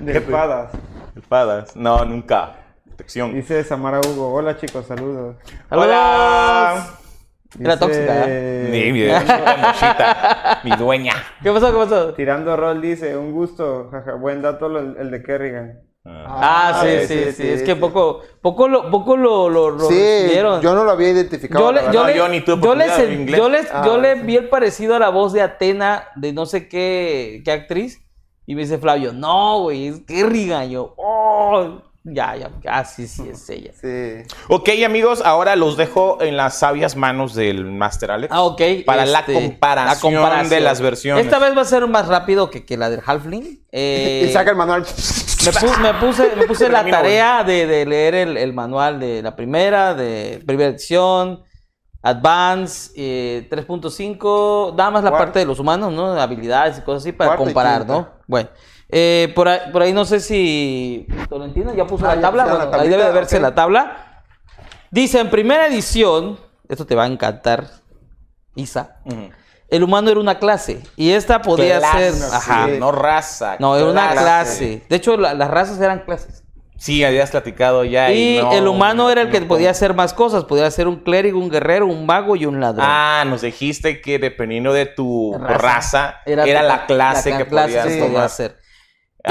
Del 0.00 0.22
fadas. 0.22 0.72
Espadas. 1.16 1.76
No, 1.76 2.04
nunca. 2.04 2.54
Protección. 2.86 3.34
Dice 3.34 3.62
Samara 3.64 4.00
Hugo, 4.00 4.32
hola 4.32 4.56
chicos, 4.56 4.86
saludos. 4.86 5.36
Hola. 5.70 6.86
Era 7.58 7.74
Dice- 7.74 7.78
tóxica, 7.78 8.24
¿eh? 8.26 8.68
Mi, 8.70 8.92
mi, 8.92 9.02
mi 9.04 9.08
mochita, 9.12 10.60
mi 10.64 10.70
dueña. 10.76 11.14
¿Qué 11.42 11.50
pasó? 11.52 11.72
¿Qué 11.72 11.78
pasó? 11.78 12.14
Tirando 12.14 12.56
rol 12.56 12.80
dice, 12.80 13.16
un 13.16 13.32
gusto, 13.32 13.88
jaja, 13.90 14.14
buen 14.14 14.42
dato 14.42 14.68
lo- 14.68 14.80
el 15.00 15.10
de 15.10 15.22
Kerrigan. 15.22 15.80
Ah, 16.10 16.80
sí, 16.82 17.06
sí, 17.06 17.32
sí. 17.32 17.48
Es 17.48 17.62
que 17.62 17.76
poco, 17.76 18.22
poco 18.40 18.68
lo, 18.68 18.90
poco 18.90 19.16
lo, 19.16 19.48
lo, 19.48 19.70
lo 19.70 19.88
Sí, 19.88 19.94
recibieron. 19.94 20.60
yo 20.60 20.74
no 20.74 20.84
lo 20.84 20.90
había 20.92 21.10
identificado. 21.10 21.64
Yo 21.64 21.72
le, 21.72 21.82
yo, 21.92 22.00
No, 22.02 22.06
le, 22.06 22.16
yo 22.16 22.28
ni 22.28 22.40
tuve 22.40 22.60
yo 22.62 22.74
le 22.74 22.84
oportunidad 22.84 22.96
de 22.98 23.08
sen- 23.16 23.20
inglés. 23.20 23.38
yo 23.38 23.48
le- 23.48 23.58
Ah, 23.72 23.82
yo 23.84 23.98
le 23.98 24.14
sí. 24.16 24.22
vi 24.22 24.36
el 24.36 24.48
parecido 24.48 24.94
a 24.94 24.98
la 24.98 25.08
voz 25.10 25.32
de 25.32 25.42
Atena, 25.42 26.08
de 26.16 26.32
no 26.32 26.46
sé 26.46 26.68
qué, 26.68 27.42
qué 27.44 27.52
actriz. 27.52 28.00
Y 28.46 28.54
me 28.54 28.62
dice 28.62 28.78
Flavio, 28.78 29.12
no, 29.12 29.60
güey, 29.62 29.88
es 29.88 30.00
Kerrigan. 30.06 30.70
Yo, 30.70 30.94
oh, 30.96 31.82
ya, 32.12 32.36
ya, 32.36 32.50
ah, 32.66 32.84
sí, 32.84 33.06
sí, 33.06 33.28
es 33.30 33.48
ella. 33.50 33.72
Sí. 33.80 34.26
Ok, 34.48 34.68
amigos, 34.84 35.22
ahora 35.24 35.56
los 35.56 35.76
dejo 35.76 36.18
en 36.20 36.36
las 36.36 36.58
sabias 36.58 36.96
manos 36.96 37.34
del 37.34 37.64
Master 37.64 38.10
Alex. 38.10 38.32
Ah, 38.34 38.42
ok. 38.42 38.60
Para 38.86 39.04
la, 39.06 39.20
este, 39.20 39.34
comparación 39.34 40.48
de 40.48 40.60
las 40.60 40.80
versiones. 40.80 41.24
Esta 41.24 41.38
vez 41.38 41.56
va 41.56 41.62
a 41.62 41.64
ser 41.64 41.86
más 41.86 42.08
rápido 42.08 42.50
que, 42.50 42.64
que 42.64 42.76
la 42.76 42.90
del 42.90 43.00
Halfling. 43.04 43.64
Eh, 43.72 44.26
y 44.28 44.32
saca 44.32 44.50
el 44.50 44.56
manual. 44.56 44.82
me, 44.82 45.50
pu- 45.52 45.78
me 45.80 45.94
puse, 45.94 46.36
me 46.36 46.46
puse 46.46 46.68
la 46.70 46.84
tarea 46.84 47.44
de, 47.44 47.66
de 47.66 47.86
leer 47.86 48.14
el, 48.14 48.36
el 48.36 48.52
manual 48.52 48.98
de 49.00 49.22
la 49.22 49.34
primera, 49.36 49.94
de 49.94 50.42
primera 50.46 50.70
edición, 50.70 51.42
Advance, 52.00 52.92
eh, 52.96 53.48
3.5, 53.50 54.74
nada 54.76 54.90
más 54.90 55.02
la 55.04 55.10
parte 55.10 55.40
de 55.40 55.44
los 55.44 55.58
humanos, 55.58 55.92
¿no? 55.92 56.12
Habilidades 56.12 56.78
y 56.78 56.82
cosas 56.82 57.02
así 57.02 57.12
para 57.12 57.30
Cuarta 57.30 57.42
y 57.42 57.46
comparar. 57.46 57.86
¿no? 57.86 58.08
Bueno, 58.26 58.48
eh, 58.90 59.32
por, 59.34 59.48
ahí, 59.48 59.60
por 59.72 59.82
ahí 59.82 59.92
no 59.92 60.04
sé 60.04 60.20
si 60.20 61.06
Tolentino 61.28 61.74
ya 61.74 61.86
puso 61.86 62.06
Ah, 62.08 62.14
la 62.14 62.20
tabla, 62.22 62.44
la 62.46 62.76
ahí 62.80 62.88
debe 62.88 63.04
de 63.04 63.12
verse 63.12 63.38
la 63.40 63.54
tabla. 63.54 64.22
Dice, 64.90 65.20
en 65.20 65.28
primera 65.30 65.66
edición, 65.66 66.38
esto 66.68 66.86
te 66.86 66.94
va 66.94 67.04
a 67.04 67.06
encantar, 67.06 67.66
Isa, 68.54 68.96
el 69.68 69.82
humano 69.82 70.10
era 70.10 70.18
una 70.18 70.38
clase 70.38 70.82
y 70.96 71.10
esta 71.10 71.42
podía 71.42 71.78
Clase, 71.78 72.12
ser... 72.14 72.34
Ajá. 72.34 72.66
no 72.68 72.90
raza. 72.92 73.56
No, 73.58 73.76
era 73.76 73.86
una 73.86 74.12
clase. 74.12 74.82
De 74.88 74.96
hecho, 74.96 75.16
la- 75.18 75.34
las 75.34 75.50
razas 75.50 75.78
eran 75.80 76.00
clases. 76.00 76.42
Sí, 76.78 77.04
habías 77.04 77.30
platicado 77.32 77.84
ya. 77.84 78.10
Y 78.12 78.38
no- 78.40 78.52
el 78.52 78.66
humano 78.68 79.10
era 79.10 79.20
el 79.20 79.30
que 79.30 79.40
no- 79.40 79.48
podía 79.48 79.70
hacer 79.70 79.94
más 79.94 80.14
cosas. 80.14 80.44
Podía 80.44 80.70
ser 80.70 80.86
un 80.88 81.00
clérigo, 81.00 81.38
un 81.40 81.50
guerrero, 81.50 81.86
un 81.86 82.06
mago 82.06 82.36
y 82.36 82.46
un 82.46 82.60
ladrón. 82.60 82.86
Ah, 82.88 83.24
nos 83.26 83.42
dijiste 83.42 84.00
que 84.00 84.18
dependiendo 84.20 84.72
de 84.72 84.86
tu 84.86 85.34
Raza. 85.38 85.58
raza, 85.58 86.14
era, 86.24 86.44
tu- 86.44 86.50
la 86.68 86.86
clase 86.86 87.30
la 87.30 87.38
que 87.38 87.46
clase 87.46 87.80
podías 87.82 87.98
tomar. 87.98 88.22
hacer. 88.24 88.56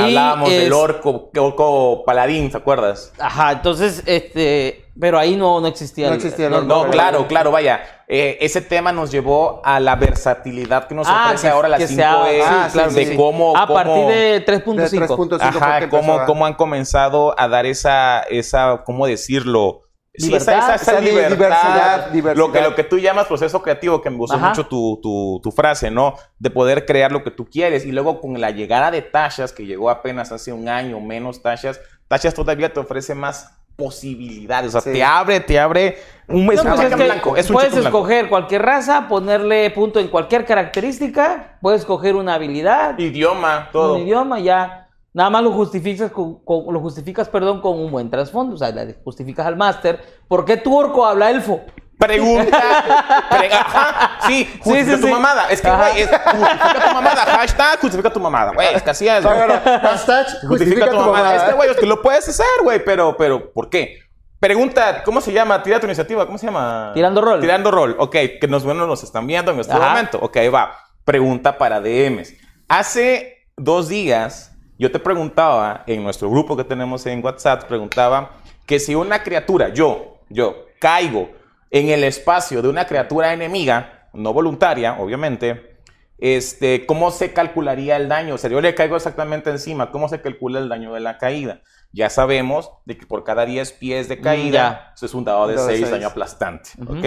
Hablábamos 0.03 0.51
es- 0.51 0.63
del 0.63 0.73
orco, 0.73 1.29
orco 1.37 2.03
paladín, 2.05 2.49
¿te 2.51 2.57
acuerdas? 2.57 3.11
Ajá, 3.19 3.51
entonces, 3.53 4.03
este. 4.05 4.83
Pero 4.99 5.19
ahí 5.19 5.35
no, 5.35 5.61
no 5.61 5.67
existía. 5.67 6.09
No 6.09 6.15
existía 6.15 6.47
el 6.47 6.53
orco. 6.53 6.65
No, 6.65 6.79
pero- 6.81 6.91
claro, 6.91 7.27
claro, 7.27 7.51
vaya. 7.51 7.81
Eh, 8.07 8.37
ese 8.41 8.61
tema 8.61 8.91
nos 8.91 9.11
llevó 9.11 9.61
a 9.63 9.79
la 9.79 9.95
versatilidad 9.95 10.87
que 10.87 10.95
nos 10.95 11.07
Ah, 11.07 11.25
ofrece 11.27 11.47
que- 11.47 11.53
ahora 11.53 11.67
la 11.69 11.77
que 11.77 11.87
se 11.87 11.93
5 11.95 12.03
ha- 12.07 12.31
e 12.31 12.41
ah, 12.41 12.69
claro, 12.71 12.91
de 12.91 13.05
sí, 13.05 13.11
sí. 13.11 13.17
cómo, 13.17 13.55
A 13.55 13.67
cómo- 13.67 13.73
partir 13.75 14.05
de 14.07 14.15
De 14.15 14.41
3.5. 14.41 14.89
3.5 14.89 15.51
fue 15.51 15.59
que 15.59 15.85
Ajá, 15.85 15.89
cómo, 15.89 16.25
cómo 16.25 16.45
han 16.47 16.53
comenzado 16.55 17.35
a 17.39 17.47
dar 17.47 17.65
esa, 17.67 18.21
esa, 18.21 18.81
¿cómo 18.85 19.05
decirlo? 19.05 19.83
Sí, 20.17 20.33
esa, 20.33 20.51
Libertad, 20.51 20.75
esa, 20.75 20.99
libertad, 20.99 21.29
diversidad, 21.37 22.07
diversidad. 22.09 22.45
Lo, 22.47 22.51
que, 22.51 22.61
lo 22.61 22.75
que 22.75 22.83
tú 22.83 22.97
llamas 22.97 23.27
proceso 23.27 23.61
creativo, 23.61 24.01
que 24.01 24.09
me 24.09 24.17
gustó 24.17 24.37
Ajá. 24.37 24.49
mucho 24.49 24.65
tu, 24.65 24.99
tu, 25.01 25.39
tu 25.43 25.51
frase, 25.51 25.91
¿no? 25.91 26.15
De 26.39 26.49
poder 26.49 26.85
crear 26.85 27.11
lo 27.11 27.23
que 27.23 27.29
tú 27.31 27.45
quieres. 27.49 27.85
Y 27.85 27.91
luego 27.91 28.19
con 28.19 28.39
la 28.41 28.49
llegada 28.51 28.89
de 28.91 29.01
Tashas, 29.03 29.51
que 29.53 29.65
llegó 29.65 29.89
apenas 29.91 30.31
hace 30.31 30.51
un 30.51 30.69
año 30.69 30.99
menos 30.99 31.41
Tashas, 31.43 31.79
Tashas 32.07 32.33
todavía 32.33 32.73
te 32.73 32.79
ofrece 32.79 33.13
más 33.13 33.51
posibilidades. 33.75 34.69
O 34.69 34.71
sea, 34.71 34.81
Sí. 34.81 34.91
te 34.97 35.03
abre, 35.03 35.39
te 35.39 35.59
abre 35.59 35.97
un, 36.27 36.41
No, 36.47 36.47
pues 36.47 36.59
es 36.81 36.95
que 36.95 37.03
blanco. 37.03 37.37
Es 37.37 37.49
un 37.49 37.53
puedes 37.53 37.71
blanco. 37.73 37.87
escoger 37.87 38.27
cualquier 38.27 38.63
raza, 38.63 39.07
ponerle 39.07 39.69
punto 39.69 39.99
en 39.99 40.07
cualquier 40.07 40.45
característica, 40.45 41.57
puedes 41.61 41.81
escoger 41.81 42.15
una 42.15 42.33
habilidad, 42.33 42.97
Idioma, 42.97 43.69
todo. 43.71 43.95
un 43.95 44.01
idioma, 44.01 44.39
ya. 44.39 44.86
Nada 45.17 45.31
más 45.31 45.41
lo 45.41 45.51
justificas 45.51 46.11
con, 46.11 46.43
con- 46.45 46.71
lo 46.71 46.79
justificas, 46.79 47.27
perdón, 47.27 47.59
con 47.59 47.79
un 47.79 47.89
buen 47.89 48.07
trasfondo. 48.11 48.53
O 48.53 48.57
sea, 48.59 48.69
le 48.69 48.93
justificas 49.03 49.47
al 49.47 49.55
máster. 49.55 49.99
¿Por 50.27 50.45
qué 50.45 50.57
tu 50.57 50.77
orco 50.77 51.03
habla 51.07 51.31
elfo? 51.31 51.59
Pregunta. 51.97 53.25
pre- 53.27 53.51
ajá, 53.51 54.19
sí, 54.27 54.47
justifica 54.63 54.95
sí, 54.97 55.01
tu 55.01 55.07
sí. 55.07 55.13
mamada. 55.13 55.49
Es 55.49 55.59
que, 55.59 55.71
güey, 55.71 56.01
es 56.01 56.07
justifica 56.11 56.87
tu 56.87 56.93
mamada. 56.93 57.25
Hashtag 57.25 57.79
justifica 57.79 58.13
tu 58.13 58.19
mamada. 58.19 58.51
Güey, 58.53 58.75
es 58.75 58.83
que 58.83 58.89
así 58.91 59.07
es. 59.07 59.23
güey. 59.23 59.35
Hashtag 59.39 60.27
Justifica 60.47 60.87
tu 60.91 60.97
mamada. 60.97 61.35
Este 61.35 61.53
güey, 61.53 61.71
es 61.71 61.77
que 61.77 61.87
lo 61.87 61.99
puedes 62.03 62.29
hacer, 62.29 62.45
güey, 62.63 62.85
pero, 62.85 63.17
pero, 63.17 63.51
¿por 63.53 63.71
qué? 63.71 63.97
Pregunta, 64.39 65.01
¿cómo 65.03 65.19
se 65.19 65.33
llama? 65.33 65.63
Tira 65.63 65.79
tu 65.79 65.87
iniciativa, 65.87 66.27
¿cómo 66.27 66.37
se 66.37 66.45
llama? 66.45 66.91
Tirando 66.93 67.21
rol. 67.21 67.39
Tirando 67.41 67.71
rol, 67.71 67.95
ok, 67.97 68.15
que 68.39 68.47
nos, 68.47 68.63
bueno, 68.63 68.85
nos 68.85 69.01
están 69.03 69.25
viendo 69.25 69.51
en 69.51 69.59
este 69.61 69.73
Ajá. 69.73 69.89
momento. 69.89 70.19
Ok, 70.21 70.37
va. 70.53 70.77
Pregunta 71.03 71.57
para 71.57 71.81
DMs. 71.81 72.35
Hace 72.67 73.47
dos 73.55 73.87
días 73.87 74.53
yo 74.77 74.91
te 74.91 74.99
preguntaba, 74.99 75.83
en 75.87 76.03
nuestro 76.03 76.29
grupo 76.29 76.55
que 76.55 76.63
tenemos 76.63 77.05
en 77.05 77.23
WhatsApp, 77.23 77.65
preguntaba 77.65 78.31
que 78.65 78.79
si 78.79 78.95
una 78.95 79.23
criatura, 79.23 79.69
yo, 79.69 80.19
yo, 80.29 80.67
caigo 80.79 81.31
en 81.71 81.89
el 81.89 82.03
espacio 82.03 82.61
de 82.61 82.69
una 82.69 82.85
criatura 82.85 83.33
enemiga, 83.33 84.09
no 84.13 84.33
voluntaria, 84.33 84.97
obviamente, 84.99 85.77
este, 86.19 86.85
¿cómo 86.85 87.11
se 87.11 87.33
calcularía 87.33 87.95
el 87.97 88.07
daño? 88.09 88.35
O 88.35 88.37
sea, 88.37 88.49
yo 88.49 88.61
le 88.61 88.75
caigo 88.75 88.95
exactamente 88.95 89.49
encima, 89.49 89.91
¿cómo 89.91 90.09
se 90.09 90.21
calcula 90.21 90.59
el 90.59 90.69
daño 90.69 90.93
de 90.93 90.99
la 90.99 91.17
caída? 91.17 91.61
Ya 91.91 92.09
sabemos 92.09 92.71
de 92.85 92.97
que 92.97 93.05
por 93.05 93.23
cada 93.23 93.45
10 93.45 93.71
pies 93.73 94.09
de 94.09 94.19
caída, 94.19 94.93
eso 94.95 95.05
es 95.05 95.13
un 95.13 95.23
dado 95.23 95.47
de 95.47 95.55
Dado 95.55 95.67
de 95.67 95.73
6 95.73 95.85
seis. 95.85 95.91
daño 95.91 96.07
aplastante, 96.07 96.71
Ujú. 96.79 96.99
¿ok? 96.99 97.05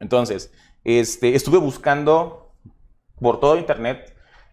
Entonces, 0.00 0.52
este, 0.84 1.34
estuve 1.34 1.58
buscando 1.58 2.54
por 3.20 3.40
todo 3.40 3.56
internet, 3.56 4.09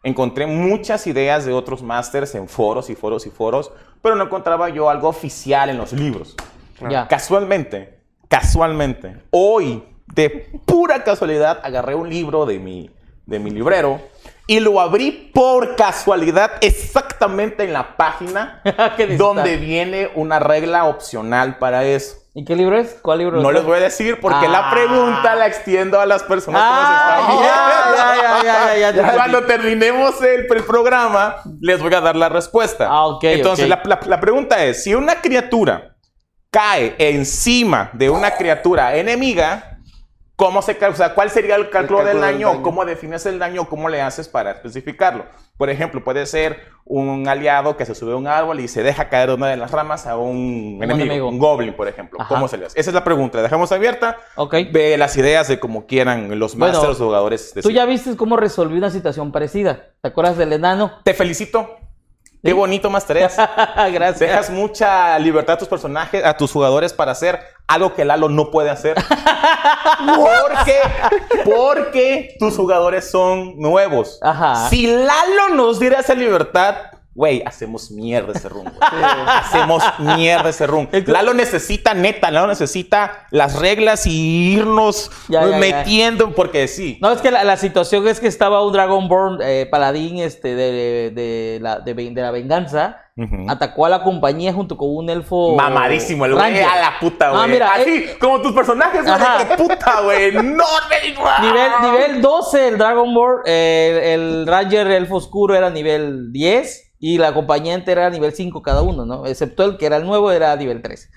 encontré 0.08 0.48
muchas 0.48 1.06
ideas 1.08 1.46
de 1.46 1.54
otros 1.54 1.84
másters 1.84 2.34
en 2.36 2.48
foros 2.48 2.89
y 2.89 2.96
foros 2.96 3.26
y 3.28 3.30
foros, 3.30 3.72
pero 4.02 4.15
no 4.15 4.24
encontraba 4.24 4.70
yo 4.70 4.89
algo 4.89 5.10
oficial 5.10 5.70
en 5.70 5.78
los 5.78 5.93
libros. 5.93 6.36
Casualmente, 7.10 8.00
casualmente, 8.28 9.17
hoy, 9.32 9.84
de 10.13 10.30
pura 10.65 11.04
casualidad, 11.04 11.60
agarré 11.63 11.96
un 11.96 12.10
libro 12.10 12.46
de 12.46 12.60
mi, 12.60 12.89
de 13.26 13.39
mi 13.39 13.50
librero 13.50 14.00
y 14.46 14.62
lo 14.62 14.80
abrí 14.80 15.32
por 15.34 15.76
casualidad 15.76 16.52
exactamente 16.62 17.63
en 17.63 17.74
la 17.74 17.98
página 17.98 18.62
donde 19.17 19.58
viene 19.58 20.10
una 20.15 20.39
regla 20.39 20.86
opcional 20.86 21.58
para 21.58 21.84
eso. 21.84 22.17
¿Y 22.39 22.45
qué 22.45 22.56
libro 22.56 22.78
es? 22.78 23.00
¿Cuál 23.02 23.17
libro 23.17 23.41
No 23.41 23.50
es? 23.50 23.56
les 23.56 23.63
voy 23.63 23.78
a 23.78 23.82
decir 23.82 24.19
porque 24.21 24.45
Ah. 24.45 24.50
la 24.50 24.69
pregunta 24.69 25.34
la 25.34 25.47
extiendo 25.47 26.00
a 26.00 26.06
las 26.06 26.21
personas 26.21 26.62
que 26.62 26.67
Ah, 26.69 27.15
nos 27.17 27.32
están 27.41 28.78
viendo. 28.86 29.02
ya. 29.02 29.13
Cuando 29.15 29.43
terminemos 29.45 30.21
el, 30.21 30.45
el 30.47 30.63
programa, 30.63 31.38
les 31.60 31.82
voy 31.82 31.91
a 31.95 32.00
dar 32.02 32.15
la 32.15 32.30
respuesta. 32.30 32.88
Ah, 32.91 33.08
ok, 33.08 33.23
Entonces, 33.23 33.65
ok. 33.65 33.69
La, 33.71 33.82
la- 33.86 34.00
la 34.06 34.19
pregunta 34.19 34.63
es, 34.63 34.84
si 34.84 34.93
una 34.93 35.15
criatura 35.19 35.95
cae 36.52 36.93
encima 37.00 37.89
de 37.93 38.12
una 38.12 38.30
criatura 38.32 38.95
enemiga, 38.95 39.77
¿cómo 40.38 40.62
se 40.62 40.78
o 40.86 40.95
sea, 40.95 41.13
¿cuál 41.13 41.30
sería 41.32 41.56
el 41.56 41.69
cálculo 41.69 42.00
del 42.00 42.08
cálculo 42.08 42.26
del 42.26 42.36
daño? 42.36 42.47
daño. 42.50 42.63
¿Cómo 42.63 42.86
defines 42.86 43.26
el 43.26 43.39
daño? 43.39 43.67
¿Cómo 43.67 43.89
le 43.89 44.02
haces 44.02 44.30
para 44.30 44.52
especificarlo? 44.52 45.26
Por 45.58 45.71
ejemplo, 45.71 46.04
puede 46.04 46.26
ser 46.28 46.60
un 46.86 47.28
aliado 47.28 47.76
que 47.76 47.86
se 47.86 47.95
sube 47.95 48.13
a 48.13 48.15
un 48.15 48.28
árbol 48.28 48.60
y 48.60 48.67
se 48.67 48.84
deja 48.84 49.10
caer 49.10 49.32
una 49.32 49.47
de 49.47 49.58
las 49.58 49.71
ramas 49.71 50.06
a 50.06 50.15
un, 50.15 50.80
enemigo, 50.82 51.06
enemigo. 51.06 51.30
un 51.30 51.39
goblin, 51.39 51.73
por 51.73 51.88
ejemplo. 51.88 52.21
Ajá. 52.21 52.30
¿Cómo 52.30 52.47
se 52.47 52.58
le 52.58 52.67
hace? 52.67 52.80
Esa 52.80 52.91
es 52.91 52.93
la 52.93 53.04
pregunta. 53.04 53.38
La 53.39 53.43
dejamos 53.43 53.71
abierta. 53.71 54.17
Ok. 54.36 54.54
Ve 54.71 54.95
las 54.97 55.17
ideas 55.17 55.47
de 55.47 55.60
como 55.60 55.88
quieran 55.88 56.38
los 56.39 56.56
Bueno, 56.56 56.73
masters, 56.73 57.00
los 57.00 57.08
jugadores. 57.08 57.50
Tú 57.54 57.62
decir. 57.62 57.71
ya 57.73 57.86
viste 57.86 58.15
cómo 58.15 58.38
resolví 58.38 58.78
una 58.78 58.91
situación 58.91 59.32
parecida. 59.32 59.88
¿Te 60.02 60.10
acuerdas 60.10 60.38
del 60.38 60.54
enano? 60.54 60.91
Te 61.04 61.15
felicito. 61.15 61.77
Qué 62.48 62.54
bonito, 62.54 62.90
Master 62.90 63.18
S. 63.18 63.36
Gracias. 63.92 64.20
Dejas 64.20 64.50
mucha 64.50 65.20
libertad 65.20 65.56
a 65.56 65.58
tus 65.58 65.68
personajes, 65.68 66.24
a 66.24 66.38
tus 66.38 66.50
jugadores 66.50 66.94
para 66.94 67.12
hacer 67.12 67.42
algo 67.68 67.94
que 67.94 68.06
Lalo 68.06 68.30
no 68.30 68.52
puede 68.52 68.70
hacer. 68.70 68.96
porque, 70.16 70.80
porque 71.44 72.38
tus 72.40 72.56
jugadores 72.56 73.12
son 73.12 73.60
nuevos. 73.60 74.18
Ajá. 74.22 74.70
Si 74.70 74.88
Lalo 74.88 75.56
nos 75.56 75.78
diera 75.78 76.00
esa 76.00 76.14
libertad, 76.14 76.76
güey, 77.18 77.42
hacemos 77.44 77.90
mierda 77.90 78.32
ese 78.34 78.48
room. 78.48 78.72
Hacemos 79.28 79.84
mierda 79.98 80.50
ese 80.50 80.68
room. 80.68 80.88
Lalo 81.08 81.34
necesita, 81.34 81.96
neta, 81.96 82.30
Lalo 82.30 82.46
necesita 82.46 83.26
las 83.32 83.60
reglas 83.60 84.06
y 84.06 84.54
irnos 84.54 85.10
Ya, 85.28 85.42
ya, 85.42 85.50
ya. 85.50 85.58
metiendo, 85.58 86.36
porque 86.36 86.68
sí. 86.68 87.00
No, 87.02 87.12
es 87.12 87.20
que 87.22 87.32
la, 87.32 87.44
la 87.44 87.58
situación 87.58 88.08
es 88.08 88.20
que 88.20 88.28
estaba 88.28 88.64
un 88.64 88.72
Dragonborn 88.72 89.40
eh, 89.42 89.68
paladín 89.70 90.20
este, 90.20 90.54
de, 90.54 91.12
de 91.12 91.58
la, 91.60 91.80
de, 91.80 92.12
la 92.14 92.30
venganza. 92.30 93.02
Atacó 93.50 93.88
a 93.88 93.90
la 93.90 94.04
compañía 94.04 94.54
junto 94.54 94.78
con 94.78 94.96
un 94.96 95.10
elfo. 95.10 95.56
Mamadísimo, 95.56 96.24
el 96.28 96.36
güey 96.36 96.62
a 96.62 96.76
la 96.80 97.00
puta, 97.00 97.32
güey. 97.32 97.42
Ah, 97.42 97.48
mira, 97.48 97.74
Así, 97.74 97.96
eh, 97.96 98.18
como 98.22 98.40
tus 98.42 98.52
personajes, 98.54 99.04
güey, 99.04 99.58
puta, 99.58 100.02
güey. 100.02 100.32
No, 100.44 100.66
me 100.88 101.48
Nivel, 101.48 101.72
nivel 101.82 102.22
12 102.22 102.68
el 102.68 102.78
Dragonborn, 102.78 103.42
eh, 103.48 104.14
el 104.14 104.46
Ranger 104.46 104.86
Elfo 104.92 105.16
Oscuro 105.16 105.56
era 105.56 105.72
nivel 105.72 106.32
10 106.32 106.87
y 107.00 107.18
la 107.18 107.34
compañía 107.34 107.74
entera 107.74 108.02
era 108.04 108.10
nivel 108.10 108.34
5 108.34 108.62
cada 108.62 108.82
uno, 108.82 109.06
¿no? 109.06 109.26
Excepto 109.26 109.64
el 109.64 109.78
que 109.78 109.86
era 109.86 109.98
el 109.98 110.06
nuevo 110.06 110.32
era 110.32 110.56
nivel 110.56 110.82
3. 110.82 111.10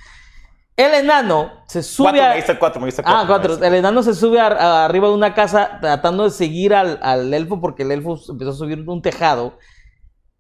El 0.77 0.95
enano 0.95 1.51
se 1.67 1.83
sube 1.83 2.07
Cuatro, 2.11 2.25
a... 2.25 2.29
me 2.31 2.37
diste 2.37 2.59
cuatro, 2.59 2.81
me 2.81 2.91
Ah, 3.05 3.25
cuatro. 3.27 3.59
me 3.59 3.67
El 3.67 3.75
enano 3.75 4.03
se 4.03 4.15
sube 4.15 4.41
a- 4.41 4.47
a- 4.47 4.85
arriba 4.87 5.09
de 5.09 5.15
una 5.15 5.35
casa 5.35 5.79
tratando 5.81 6.25
de 6.25 6.31
seguir 6.31 6.75
al, 6.75 6.99
al 7.03 7.33
elfo 7.35 7.61
porque 7.61 7.83
el 7.83 7.93
elfo 7.93 8.19
empezó 8.31 8.51
a 8.51 8.55
subir 8.55 8.83
un 8.89 9.03
tejado. 9.03 9.59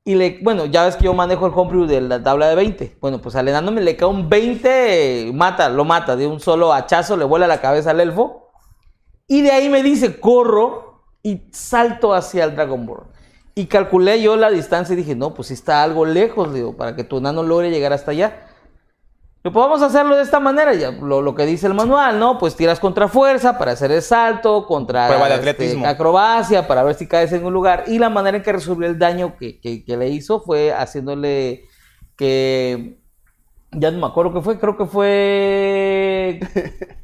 Y 0.02 0.14
le, 0.14 0.38
bueno, 0.42 0.64
ya 0.64 0.86
ves 0.86 0.96
que 0.96 1.04
yo 1.04 1.12
manejo 1.12 1.46
el 1.46 1.52
homebrew 1.54 1.84
de 1.84 2.00
la 2.00 2.22
tabla 2.22 2.48
de 2.48 2.54
20. 2.54 2.96
Bueno, 3.02 3.20
pues 3.20 3.36
al 3.36 3.48
enano 3.48 3.70
me 3.70 3.82
le 3.82 3.96
cae 3.96 4.08
un 4.08 4.30
20, 4.30 5.30
mata, 5.34 5.68
lo 5.68 5.84
mata 5.84 6.16
de 6.16 6.26
un 6.26 6.40
solo 6.40 6.72
hachazo, 6.72 7.18
le 7.18 7.24
vuela 7.26 7.46
la 7.46 7.60
cabeza 7.60 7.90
al 7.90 8.00
elfo. 8.00 8.50
Y 9.26 9.42
de 9.42 9.50
ahí 9.52 9.68
me 9.68 9.82
dice, 9.82 10.18
corro 10.18 11.04
y 11.22 11.42
salto 11.52 12.14
hacia 12.14 12.44
el 12.44 12.56
Dragonborn. 12.56 13.10
Y 13.54 13.66
calculé 13.66 14.22
yo 14.22 14.36
la 14.36 14.50
distancia 14.50 14.92
y 14.92 14.96
dije, 14.96 15.14
no, 15.14 15.34
pues 15.34 15.48
sí 15.48 15.54
está 15.54 15.82
algo 15.82 16.04
lejos, 16.06 16.48
le 16.48 16.54
digo, 16.56 16.76
para 16.76 16.94
que 16.96 17.04
tu 17.04 17.18
enano 17.18 17.42
logre 17.42 17.70
llegar 17.70 17.92
hasta 17.92 18.12
allá. 18.12 18.46
Lo 19.42 19.52
podemos 19.52 19.80
hacerlo 19.82 20.16
de 20.16 20.22
esta 20.22 20.38
manera, 20.38 20.74
ya, 20.74 20.90
lo, 20.90 21.22
lo 21.22 21.34
que 21.34 21.46
dice 21.46 21.66
el 21.66 21.72
manual, 21.74 22.18
¿no? 22.18 22.38
Pues 22.38 22.56
tiras 22.56 22.78
contra 22.78 23.08
fuerza 23.08 23.56
para 23.58 23.72
hacer 23.72 23.90
el 23.90 24.02
salto, 24.02 24.66
contra 24.66 25.06
Prueba 25.08 25.28
de 25.28 25.34
este, 25.50 25.64
acrobacia 25.86 26.66
para 26.68 26.82
ver 26.82 26.94
si 26.94 27.06
caes 27.08 27.32
en 27.32 27.44
un 27.46 27.52
lugar. 27.54 27.84
Y 27.86 27.98
la 27.98 28.10
manera 28.10 28.36
en 28.36 28.42
que 28.42 28.52
resolvió 28.52 28.86
el 28.86 28.98
daño 28.98 29.36
que, 29.38 29.58
que- 29.58 29.82
que 29.84 29.96
le 29.96 30.08
hizo 30.10 30.40
fue 30.42 30.72
haciéndole 30.72 31.64
que... 32.16 32.98
Ya 33.72 33.90
no 33.92 33.98
me 33.98 34.06
acuerdo 34.06 34.34
qué 34.34 34.40
fue, 34.42 34.58
creo 34.58 34.76
que 34.76 34.84
fue... 34.86 36.40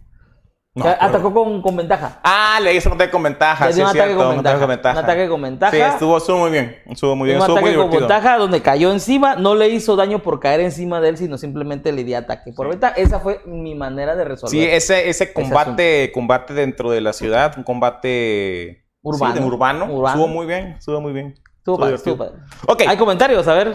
No, 0.77 0.85
que 0.85 0.91
pero- 0.91 1.03
atacó 1.03 1.33
con, 1.35 1.63
con 1.63 1.75
ventaja. 1.77 2.21
Ah, 2.23 2.61
le 2.63 2.75
hizo 2.75 2.89
un 2.91 2.95
ataque 2.97 3.11
con 3.11 3.23
ventaja. 3.23 3.67
Le 3.67 3.73
Sí, 3.73 3.77
dio 3.77 3.85
un 3.87 3.91
ataque 3.91 4.05
cierto, 4.13 4.25
con 4.25 4.33
un 4.35 4.41
ataque 4.41 4.59
con 4.61 4.69
ventaja. 4.69 4.99
Un 4.99 5.05
ataque 5.05 5.29
con 5.29 5.43
ventaja. 5.43 5.73
Sí, 5.73 5.81
estuvo, 5.81 6.17
estuvo 6.19 6.39
muy 6.39 6.51
bien. 6.51 6.77
Estuvo 6.87 7.17
muy 7.17 7.27
bien. 7.27 7.39
un 7.39 7.43
Estuvo 7.43 7.61
muy 7.61 7.71
ataque 7.71 7.83
con 7.89 7.99
ventaja 7.99 8.37
donde 8.39 8.61
cayó 8.63 8.93
encima, 8.93 9.37
no 9.37 9.55
le 9.55 9.69
hizo 9.71 9.97
daño 9.97 10.19
por 10.21 10.39
caer 10.39 10.61
encima 10.61 11.01
de 11.01 11.09
él, 11.09 11.17
sino 11.17 11.39
simplemente 11.39 11.91
le 11.93 12.05
di 12.05 12.13
ataque 12.15 12.53
por 12.53 12.69
ventaja. 12.69 12.95
Esa 12.97 13.21
fue 13.21 13.41
mi 13.47 13.75
manera 13.75 14.15
de 14.17 14.25
resolver. 14.27 14.51
Sí, 14.51 14.63
ese, 14.65 15.09
ese 15.09 15.33
combate, 15.33 16.13
combate 16.13 16.53
dentro 16.53 16.91
de 16.91 17.01
la 17.01 17.13
ciudad, 17.15 17.55
un 17.57 17.65
combate 17.65 18.85
Urbano. 19.03 19.35
sí, 19.35 19.41
de 19.41 19.47
urbano, 19.47 19.85
Urbano. 19.87 20.09
estuvo 20.09 20.29
muy 20.29 20.47
bien, 20.47 20.67
estuvo 20.79 21.01
muy 21.01 21.13
bien. 21.13 21.35
Estuvo 21.59 21.79
padre, 21.79 21.95
estuvo 21.95 22.17
padre. 22.19 22.35
Ok, 22.69 22.83
Hay 22.87 22.97
comentarios, 22.97 23.49
a 23.49 23.55
ver. 23.55 23.75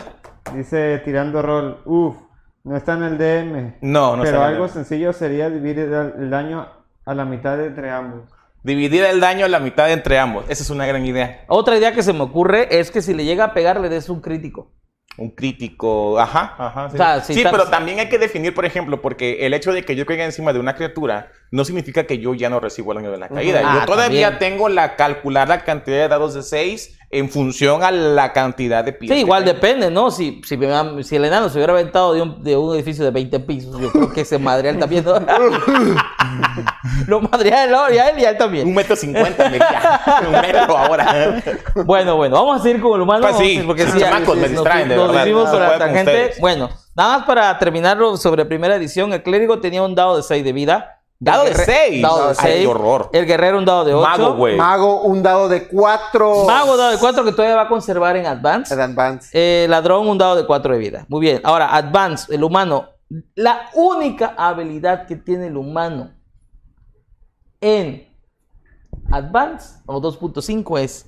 Dice 0.56 1.00
tirando 1.00 1.42
rol. 1.42 1.82
Uf, 1.86 2.16
no 2.64 2.78
está 2.78 2.94
en 2.94 3.04
el 3.04 3.18
DM. 3.18 3.76
no, 3.82 4.16
no 4.16 4.24
pero 4.24 4.44
algo 4.44 4.68
sencillo 4.68 5.14
sería 5.14 5.50
dividir 5.50 5.80
el 6.20 6.30
daño 6.30 6.68
a 7.06 7.14
la 7.14 7.26
mitad 7.26 7.64
entre 7.64 7.90
ambos. 7.90 8.30
Dividir 8.64 9.04
el 9.04 9.20
daño 9.20 9.46
a 9.46 9.50
la 9.50 9.60
mitad 9.60 9.92
entre 9.92 10.20
ambos. 10.20 10.46
Esa 10.48 10.64
es 10.64 10.70
una 10.70 10.86
gran 10.86 11.06
idea. 11.06 11.46
Otra 11.48 11.78
idea 11.78 11.94
que 11.94 12.04
se 12.04 12.14
me 12.14 12.22
ocurre 12.22 12.80
es 12.80 12.92
que 12.92 13.02
si 13.02 13.14
le 13.14 13.26
llega 13.26 13.46
a 13.46 13.54
pegar, 13.54 13.80
le 13.80 13.90
des 13.90 14.08
un 14.10 14.22
crítico. 14.22 14.72
Un 15.18 15.32
crítico, 15.32 16.20
ajá, 16.20 16.56
ajá. 16.58 16.90
Sí, 16.90 16.96
O 16.96 16.98
sea, 16.98 17.22
si 17.22 17.34
Sí, 17.34 17.40
estás- 17.42 17.52
pero 17.52 17.70
también 17.70 18.00
hay 18.00 18.08
que 18.08 18.18
definir, 18.20 18.54
por 18.54 18.66
ejemplo, 18.66 19.02
porque 19.02 19.46
el 19.46 19.54
hecho 19.54 19.74
de 19.74 19.84
que 19.84 19.96
yo 19.96 20.06
caiga 20.06 20.24
encima 20.24 20.54
de 20.54 20.60
una 20.60 20.76
criatura 20.76 21.32
no 21.52 21.66
significa 21.66 22.06
que 22.06 22.18
yo 22.20 22.34
ya 22.34 22.50
no 22.50 22.60
recibo 22.60 22.92
el 22.94 23.00
daño 23.00 23.12
de 23.12 23.18
la 23.18 23.28
caída. 23.30 23.62
Ah, 23.64 23.78
yo 23.82 23.86
todavía 23.86 24.30
también. 24.32 24.54
tengo 24.54 24.70
la 24.70 24.96
calcular 24.96 25.48
la 25.50 25.64
cantidad 25.64 25.98
de 25.98 26.08
dados 26.08 26.34
de 26.34 26.44
6 26.44 26.98
en 27.14 27.30
función 27.30 27.84
a 27.84 27.92
la 27.92 28.32
cantidad 28.32 28.86
de 28.86 28.94
pies. 28.94 29.12
Sí, 29.12 29.20
igual 29.20 29.44
depende, 29.44 29.92
¿no? 29.92 30.12
Si, 30.12 30.42
si, 30.46 30.56
me- 30.56 31.04
si 31.04 31.18
el 31.18 31.26
enano 31.26 31.50
se 31.50 31.58
hubiera 31.58 31.74
aventado 31.74 32.14
de 32.14 32.22
un, 32.22 32.42
de 32.42 32.56
un 32.56 32.74
edificio 32.74 33.04
de 33.04 33.12
20 33.12 33.40
pisos, 33.42 33.78
yo 33.82 33.92
creo 33.92 34.14
que 34.14 34.24
se 34.24 34.38
madrea 34.40 34.72
él 34.72 34.80
también. 34.80 35.04
¿no? 35.04 35.16
Lo 37.08 37.20
madrea 37.22 37.66
él 37.66 37.72
¿no? 37.72 37.92
y 37.94 37.98
a 37.98 38.10
él 38.10 38.20
y 38.20 38.26
a 38.26 38.30
él 38.30 38.38
también. 38.38 38.68
Un 38.68 38.74
metro 38.76 38.96
cincuenta, 38.96 39.50
me. 39.50 39.60
Un 40.28 40.32
metro 40.42 40.78
ahora. 40.78 41.44
Bueno, 41.86 42.16
bueno, 42.16 42.36
vamos 42.36 42.62
a 42.62 42.64
seguir 42.64 42.82
con 42.82 42.94
el 42.96 43.02
humano. 43.02 43.22
Pues 43.24 43.36
sí, 43.38 43.42
vamos 43.42 43.50
a 43.58 43.60
ir, 43.62 43.68
porque 43.68 43.86
sí, 43.86 43.92
sí, 43.92 44.00
chamacos, 44.00 44.36
me 44.36 44.42
nos- 44.44 44.52
distraen, 44.52 44.90
de 44.90 44.96
nos 44.96 45.08
verdad, 45.10 45.24
fuimos 45.24 45.46
no 45.46 45.52
por 45.52 45.60
la 45.62 45.70
con 45.70 45.80
tangente. 45.80 46.32
Bueno, 46.40 46.70
nada 46.96 47.18
más 47.18 47.28
para 47.28 47.60
terminarlo 47.60 48.16
sobre 48.18 48.46
primera 48.46 48.76
edición, 48.76 49.12
el 49.14 49.22
clérigo 49.24 49.60
tenía 49.60 49.82
un 49.84 49.96
dado 49.96 50.16
de 50.18 50.24
6 50.24 50.44
de 50.44 50.54
vida. 50.54 51.01
Dado 51.24 51.44
de 51.44 51.52
El 51.52 51.58
guerre- 51.58 51.74
6. 51.90 52.02
Dado 52.02 52.18
de 52.24 52.30
Ay, 52.30 52.36
6. 52.42 52.60
qué 52.62 52.68
horror. 52.68 53.10
El 53.14 53.26
guerrero 53.28 53.60
un 53.60 53.66
dado 53.66 53.86
de 53.86 53.94
8. 53.94 54.10
Mago, 54.10 54.34
güey. 54.36 54.58
Mago, 54.58 55.02
un 55.04 55.22
dado 55.22 55.48
de 55.50 55.68
4. 55.68 56.46
Mago 56.48 56.76
dado 56.76 56.90
de 56.92 56.98
4 56.98 57.24
que 57.24 57.32
todavía 57.32 57.56
va 57.56 57.62
a 57.62 57.68
conservar 57.70 58.16
en 58.18 58.26
Advance. 58.26 58.74
Advance. 58.74 59.30
Eh, 59.34 59.68
ladrón, 59.70 60.08
un 60.10 60.18
dado 60.18 60.36
de 60.36 60.48
4 60.48 60.74
de 60.74 60.80
vida. 60.80 61.06
Muy 61.10 61.22
bien. 61.22 61.40
Ahora, 61.44 61.76
Advance, 61.76 62.34
el 62.34 62.44
humano. 62.44 62.90
La 63.36 63.70
única 63.76 64.34
habilidad 64.36 65.06
que 65.06 65.16
tiene 65.16 65.48
el 65.48 65.58
humano 65.58 66.12
en 67.60 68.08
Advance 69.12 69.80
o 69.86 70.02
2.5 70.02 70.80
es 70.80 71.06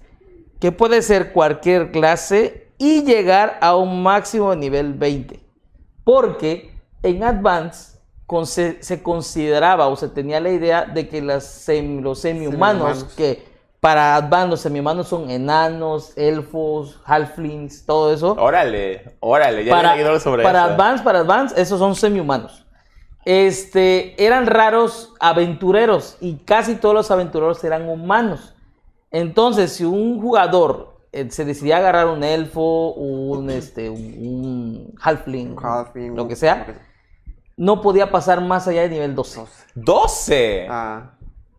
que 0.60 0.72
puede 0.72 1.02
ser 1.02 1.34
cualquier 1.34 1.92
clase 1.92 2.72
y 2.78 3.04
llegar 3.04 3.58
a 3.62 3.76
un 3.76 4.04
máximo 4.04 4.52
de 4.52 4.58
nivel 4.58 4.94
20. 4.94 5.40
Porque 6.04 6.72
en 7.02 7.24
Advance 7.24 7.93
con- 8.34 8.48
se, 8.48 8.82
se 8.84 9.04
consideraba 9.04 9.88
o 9.88 9.96
se 9.96 10.08
tenía 10.10 10.40
la 10.40 10.50
idea 10.50 10.86
de 10.86 11.08
que 11.08 11.22
las 11.22 11.68
sem- 11.68 12.02
los 12.02 12.20
semi-humanos, 12.20 13.06
que 13.16 13.46
para 13.80 14.16
Advance 14.16 14.50
los 14.50 14.62
semi-humanos 14.62 15.08
son 15.08 15.30
enanos, 15.30 16.14
elfos, 16.18 17.00
halflings, 17.06 17.86
todo 17.86 18.12
eso 18.14 18.36
Órale, 18.40 19.16
órale, 19.20 19.64
ya 19.66 19.72
para, 19.72 19.96
leído 19.96 20.20
sobre 20.20 20.42
para 20.44 20.64
eso. 20.64 20.74
Advance, 20.74 21.04
para 21.04 21.20
Advance, 21.20 21.62
esos 21.62 21.80
son 21.80 21.96
semi-humanos. 21.96 22.66
Este, 23.26 24.22
eran 24.24 24.48
raros 24.48 25.14
aventureros 25.20 26.18
y 26.20 26.36
casi 26.38 26.76
todos 26.76 26.94
los 26.96 27.12
aventureros 27.12 27.64
eran 27.64 27.88
humanos. 27.88 28.54
Entonces, 29.12 29.74
si 29.74 29.86
un 29.86 30.20
jugador 30.22 30.98
eh, 31.12 31.28
se 31.30 31.46
decidía 31.46 31.78
agarrar 31.78 32.08
un 32.08 32.24
elfo, 32.24 32.92
un, 32.94 33.50
este, 33.50 33.90
un, 33.90 34.02
un 34.02 34.94
halfling, 35.02 35.56
Halfling, 35.62 36.16
lo 36.16 36.28
que 36.28 36.36
sea, 36.36 36.66
no 37.58 37.82
podía 37.82 38.12
pasar 38.12 38.42
más 38.42 38.68
allá 38.68 38.82
de 38.84 38.90
nivel 38.90 39.16
12. 39.16 39.46
12. 39.76 40.68
Ah, 40.70 41.18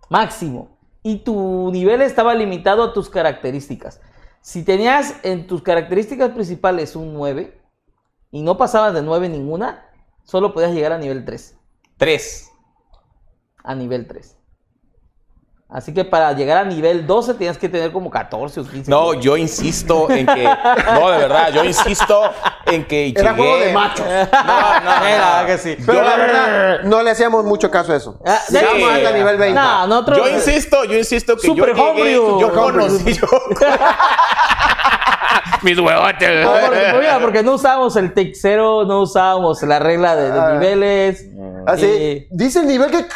máximo. 0.08 0.78
Y 1.02 1.18
tu 1.18 1.70
nivel 1.70 2.02
estaba 2.02 2.34
limitado 2.34 2.82
a 2.82 2.92
tus 2.92 3.10
características. 3.10 4.00
Si 4.40 4.64
tenías 4.64 5.14
en 5.22 5.46
tus 5.46 5.62
características 5.62 6.30
principales 6.30 6.96
un 6.96 7.14
9 7.14 7.60
y 8.30 8.42
no 8.42 8.56
pasabas 8.56 8.94
de 8.94 9.02
9 9.02 9.28
ninguna, 9.28 9.90
solo 10.24 10.52
podías 10.52 10.72
llegar 10.72 10.92
a 10.92 10.98
nivel 10.98 11.24
3. 11.24 11.58
3. 11.96 12.50
a 13.62 13.74
nivel 13.74 14.06
3. 14.06 14.36
Así 15.74 15.92
que 15.92 16.04
para 16.04 16.32
llegar 16.34 16.58
a 16.58 16.64
nivel 16.64 17.04
12 17.04 17.34
tienes 17.34 17.58
que 17.58 17.68
tener 17.68 17.90
como 17.90 18.08
14 18.08 18.60
o 18.60 18.64
15. 18.64 18.88
No, 18.88 19.14
yo 19.14 19.36
insisto 19.36 20.08
en 20.08 20.24
que. 20.24 20.44
No, 20.44 21.10
de 21.10 21.18
verdad, 21.18 21.52
yo 21.52 21.64
insisto 21.64 22.30
en 22.66 22.84
que. 22.86 23.08
Era 23.08 23.32
llegué- 23.32 23.36
juego 23.36 23.58
de 23.58 23.72
machos. 23.72 24.06
No, 24.06 24.80
no, 24.80 25.00
no. 25.00 25.06
Era 25.06 25.44
que 25.46 25.58
sí. 25.58 25.76
Pero 25.84 25.98
Yo- 25.98 26.04
la 26.08 26.16
verdad, 26.16 26.80
no 26.84 27.02
le 27.02 27.10
hacíamos 27.10 27.44
mucho 27.44 27.72
caso 27.72 27.92
a 27.92 27.96
eso. 27.96 28.20
Ah, 28.24 28.38
Llegamos 28.50 28.76
sí. 28.78 28.84
hasta 28.84 29.10
nivel 29.12 29.36
20. 29.36 29.60
No, 29.60 29.86
nosotros. 29.88 30.18
Yo 30.18 30.28
insisto, 30.28 30.84
yo 30.84 30.96
insisto 30.96 31.34
que 31.36 31.46
Super 31.48 31.74
yo 31.74 31.94
llegué, 31.96 32.12
yo 32.14 32.52
conocí 32.52 33.12
yo. 33.14 33.26
Mis 35.62 35.78
huevotes. 35.78 36.44
No, 36.44 36.52
porque, 36.66 36.92
mira, 37.00 37.18
porque 37.20 37.42
no 37.42 37.52
usábamos 37.54 37.96
el 37.96 38.12
0, 38.34 38.84
no 38.86 39.00
usábamos 39.00 39.62
la 39.62 39.78
regla 39.78 40.14
de, 40.14 40.30
de 40.30 40.38
Ah. 40.40 40.50
niveles. 40.52 41.24
Así, 41.66 41.86
y- 41.86 42.26
dice 42.30 42.60
el 42.60 42.66
nivel 42.66 42.90
que... 42.90 43.06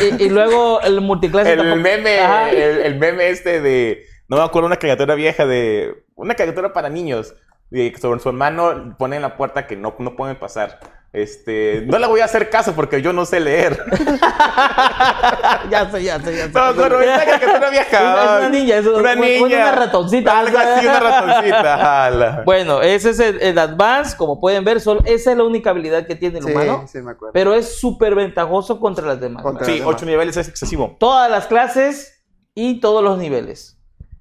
Y, 0.00 0.04
y- 0.04 0.26
y 0.26 0.28
luego 0.30 0.80
el 0.82 1.00
multiclase 1.00 1.52
El 1.52 1.58
tampoco- 1.58 1.80
meme, 1.80 2.18
el, 2.50 2.80
el 2.82 2.94
meme 2.96 3.28
este 3.30 3.60
de. 3.60 4.04
No 4.28 4.36
me 4.38 4.42
acuerdo, 4.42 4.66
una 4.66 4.76
caricatura 4.76 5.14
vieja 5.14 5.46
de. 5.46 5.94
Una 6.14 6.34
caricatura 6.34 6.72
para 6.72 6.88
niños. 6.88 7.34
Que 7.74 7.98
sobre 8.00 8.20
su 8.20 8.28
hermano 8.28 8.94
pone 8.98 9.16
en 9.16 9.22
la 9.22 9.36
puerta 9.36 9.66
que 9.66 9.76
no, 9.76 9.94
no 9.98 10.14
pueden 10.16 10.36
pasar. 10.36 10.78
Este, 11.12 11.84
no 11.86 11.98
le 12.00 12.08
voy 12.08 12.20
a 12.20 12.24
hacer 12.24 12.50
caso 12.50 12.72
porque 12.74 13.00
yo 13.00 13.12
no 13.12 13.24
sé 13.24 13.38
leer. 13.38 13.84
ya 15.70 15.88
sé, 15.90 16.02
ya 16.02 16.20
sé, 16.20 16.36
ya 16.36 16.44
sé. 16.46 16.50
No, 16.52 16.72
no, 16.72 16.88
no, 16.88 17.00
es 17.00 17.08
una 17.56 17.70
vieja. 17.70 18.24
Es 18.24 18.30
una 18.40 18.48
niña, 18.48 18.76
es 18.78 18.86
una 18.86 18.98
una- 18.98 19.14
niña. 19.14 19.46
una 19.46 19.72
ratoncita. 19.72 20.38
Algo 20.40 20.58
así, 20.58 20.86
una 20.86 21.00
ratoncita. 21.00 22.04
ala. 22.06 22.42
Bueno, 22.44 22.82
ese 22.82 23.10
es 23.10 23.20
el, 23.20 23.40
el 23.40 23.58
Advance, 23.58 24.16
como 24.16 24.40
pueden 24.40 24.64
ver, 24.64 24.80
solo, 24.80 25.02
esa 25.04 25.30
es 25.32 25.36
la 25.36 25.44
única 25.44 25.70
habilidad 25.70 26.06
que 26.06 26.14
tiene 26.16 26.38
el 26.38 26.44
Sí, 26.44 26.50
humano. 26.50 26.84
sí 26.88 26.98
me 26.98 27.12
acuerdo. 27.12 27.32
Pero 27.32 27.54
es 27.54 27.78
súper 27.78 28.14
ventajoso 28.14 28.80
contra 28.80 29.06
las 29.06 29.20
demás. 29.20 29.42
Contra- 29.42 29.64
Sí, 29.66 29.80
ocho 29.84 30.04
niveles 30.06 30.36
es 30.36 30.48
excesivo. 30.48 30.96
Todas 30.98 31.30
las 31.30 31.46
clases 31.46 32.24
y 32.54 32.80
todos 32.80 33.02
los 33.02 33.18
niveles. 33.18 33.78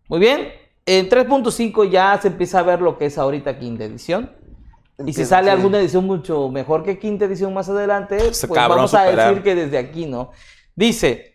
Muy 0.10 0.20
bien. 0.20 0.50
En 0.86 1.10
3.5 1.10 1.89
ya 1.89 2.19
se 2.22 2.28
empieza 2.28 2.60
a 2.60 2.63
ver 2.63 2.82
lo 2.82 2.98
que 2.98 3.06
es 3.06 3.17
ahorita 3.17 3.58
quinta 3.58 3.86
edición. 3.86 4.32
Y 5.06 5.13
si 5.13 5.26
sale 5.26 5.46
sí. 5.46 5.52
alguna 5.52 5.80
edición 5.80 6.06
mucho 6.06 6.50
mejor 6.50 6.84
que 6.84 7.00
quinta 7.00 7.26
edición 7.26 7.54
más 7.54 7.67
adelante, 7.67 8.17
pues 8.17 8.46
cabrón 8.54 8.78
vamos 8.78 8.93
a 8.93 9.06
superar. 9.06 9.30
decir 9.30 9.43
que 9.43 9.56
desde 9.56 9.78
aquí, 9.78 10.06
¿no? 10.06 10.32
Dice, 10.76 11.34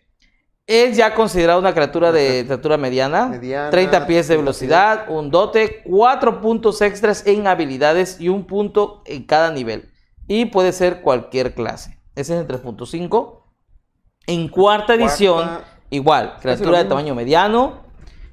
es 0.65 0.95
ya 0.95 1.13
considerado 1.13 1.59
una 1.59 1.73
criatura 1.73 2.11
de 2.11 2.41
estatura 2.41 2.77
mediana, 2.77 3.27
Mediana, 3.27 3.69
30 3.71 4.07
pies 4.07 4.27
de 4.27 4.35
30 4.35 4.41
velocidad, 4.41 5.09
un 5.09 5.31
dote, 5.31 5.81
4 5.83 6.41
puntos 6.41 6.81
extras 6.81 7.25
en 7.25 7.47
habilidades 7.47 8.21
y 8.21 8.29
un 8.29 8.45
punto 8.45 9.01
en 9.05 9.23
cada 9.23 9.51
nivel. 9.51 9.89
Y 10.27 10.45
puede 10.45 10.71
ser 10.71 11.01
cualquier 11.01 11.55
clase. 11.55 11.99
Ese 12.15 12.35
es 12.35 12.41
el 12.41 12.47
3.5. 12.47 13.39
En 14.27 14.47
cuarta 14.47 14.93
edición, 14.93 15.47
Cuarta. 15.47 15.67
igual, 15.89 16.35
criatura 16.39 16.77
de 16.77 16.85
tamaño 16.85 17.15
mediano, 17.15 17.88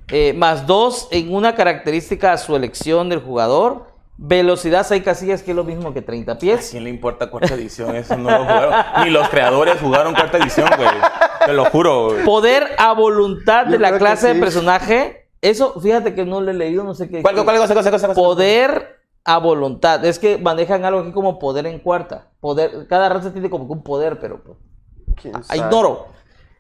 eh, 0.09 0.33
más 0.35 0.67
2 0.67 1.09
en 1.11 1.35
una 1.35 1.55
característica 1.55 2.33
a 2.33 2.39
su 2.39 2.55
elección 2.57 3.09
del 3.09 3.21
jugador. 3.21 3.87
Velocidad 4.19 4.87
6 4.87 5.03
casillas, 5.03 5.43
que 5.43 5.51
es 5.51 5.57
lo 5.57 5.65
mismo 5.65 5.93
que 5.93 6.01
30 6.01 6.33
¿A 6.33 6.39
pies. 6.39 6.69
quién 6.71 6.85
le 6.85 6.91
importa 6.91 7.29
cuarta 7.29 7.55
edición? 7.55 7.95
Eso 7.97 8.17
no 8.17 8.31
lo 8.31 8.39
jugaron. 8.39 8.75
Ni 9.05 9.11
los 9.11 9.29
creadores 9.29 9.79
jugaron 9.81 10.15
cuarta 10.15 10.39
edición, 10.39 10.71
güey. 10.77 10.89
Te 11.45 11.53
lo 11.53 11.67
juro, 11.67 12.07
güey. 12.13 12.25
Poder 12.25 12.67
a 12.79 12.93
voluntad 12.95 13.67
de 13.67 13.79
la 13.79 13.99
clase 13.99 14.33
de 14.33 14.41
personaje. 14.41 15.29
Eso, 15.43 15.79
fíjate 15.81 16.15
que 16.15 16.25
no 16.25 16.41
lo 16.41 16.51
he 16.51 16.55
leído, 16.55 16.83
no 16.83 16.95
sé 16.95 17.11
qué. 17.11 17.21
¿Cuál, 17.21 17.35
cuál 17.45 17.59
cosa, 17.59 17.75
cosa, 17.75 17.91
cosa, 17.91 18.09
cosa? 18.09 18.19
Poder 18.21 19.01
a 19.23 19.39
voluntad. 19.39 20.03
Es 20.05 20.19
que 20.19 20.39
manejan 20.39 20.85
algo 20.87 21.01
aquí 21.01 21.13
como 21.13 21.39
poder 21.39 21.67
en 21.67 21.79
cuarta. 21.79 22.29
Poder, 22.41 22.87
cada 22.89 23.09
raza 23.11 23.33
tiene 23.33 23.51
como 23.51 23.67
que 23.67 23.73
un 23.75 23.83
poder, 23.83 24.19
pero 24.19 24.43
pues, 24.43 24.57
¿Quién 25.21 25.45
sabe? 25.45 25.59
ignoro. 25.59 26.07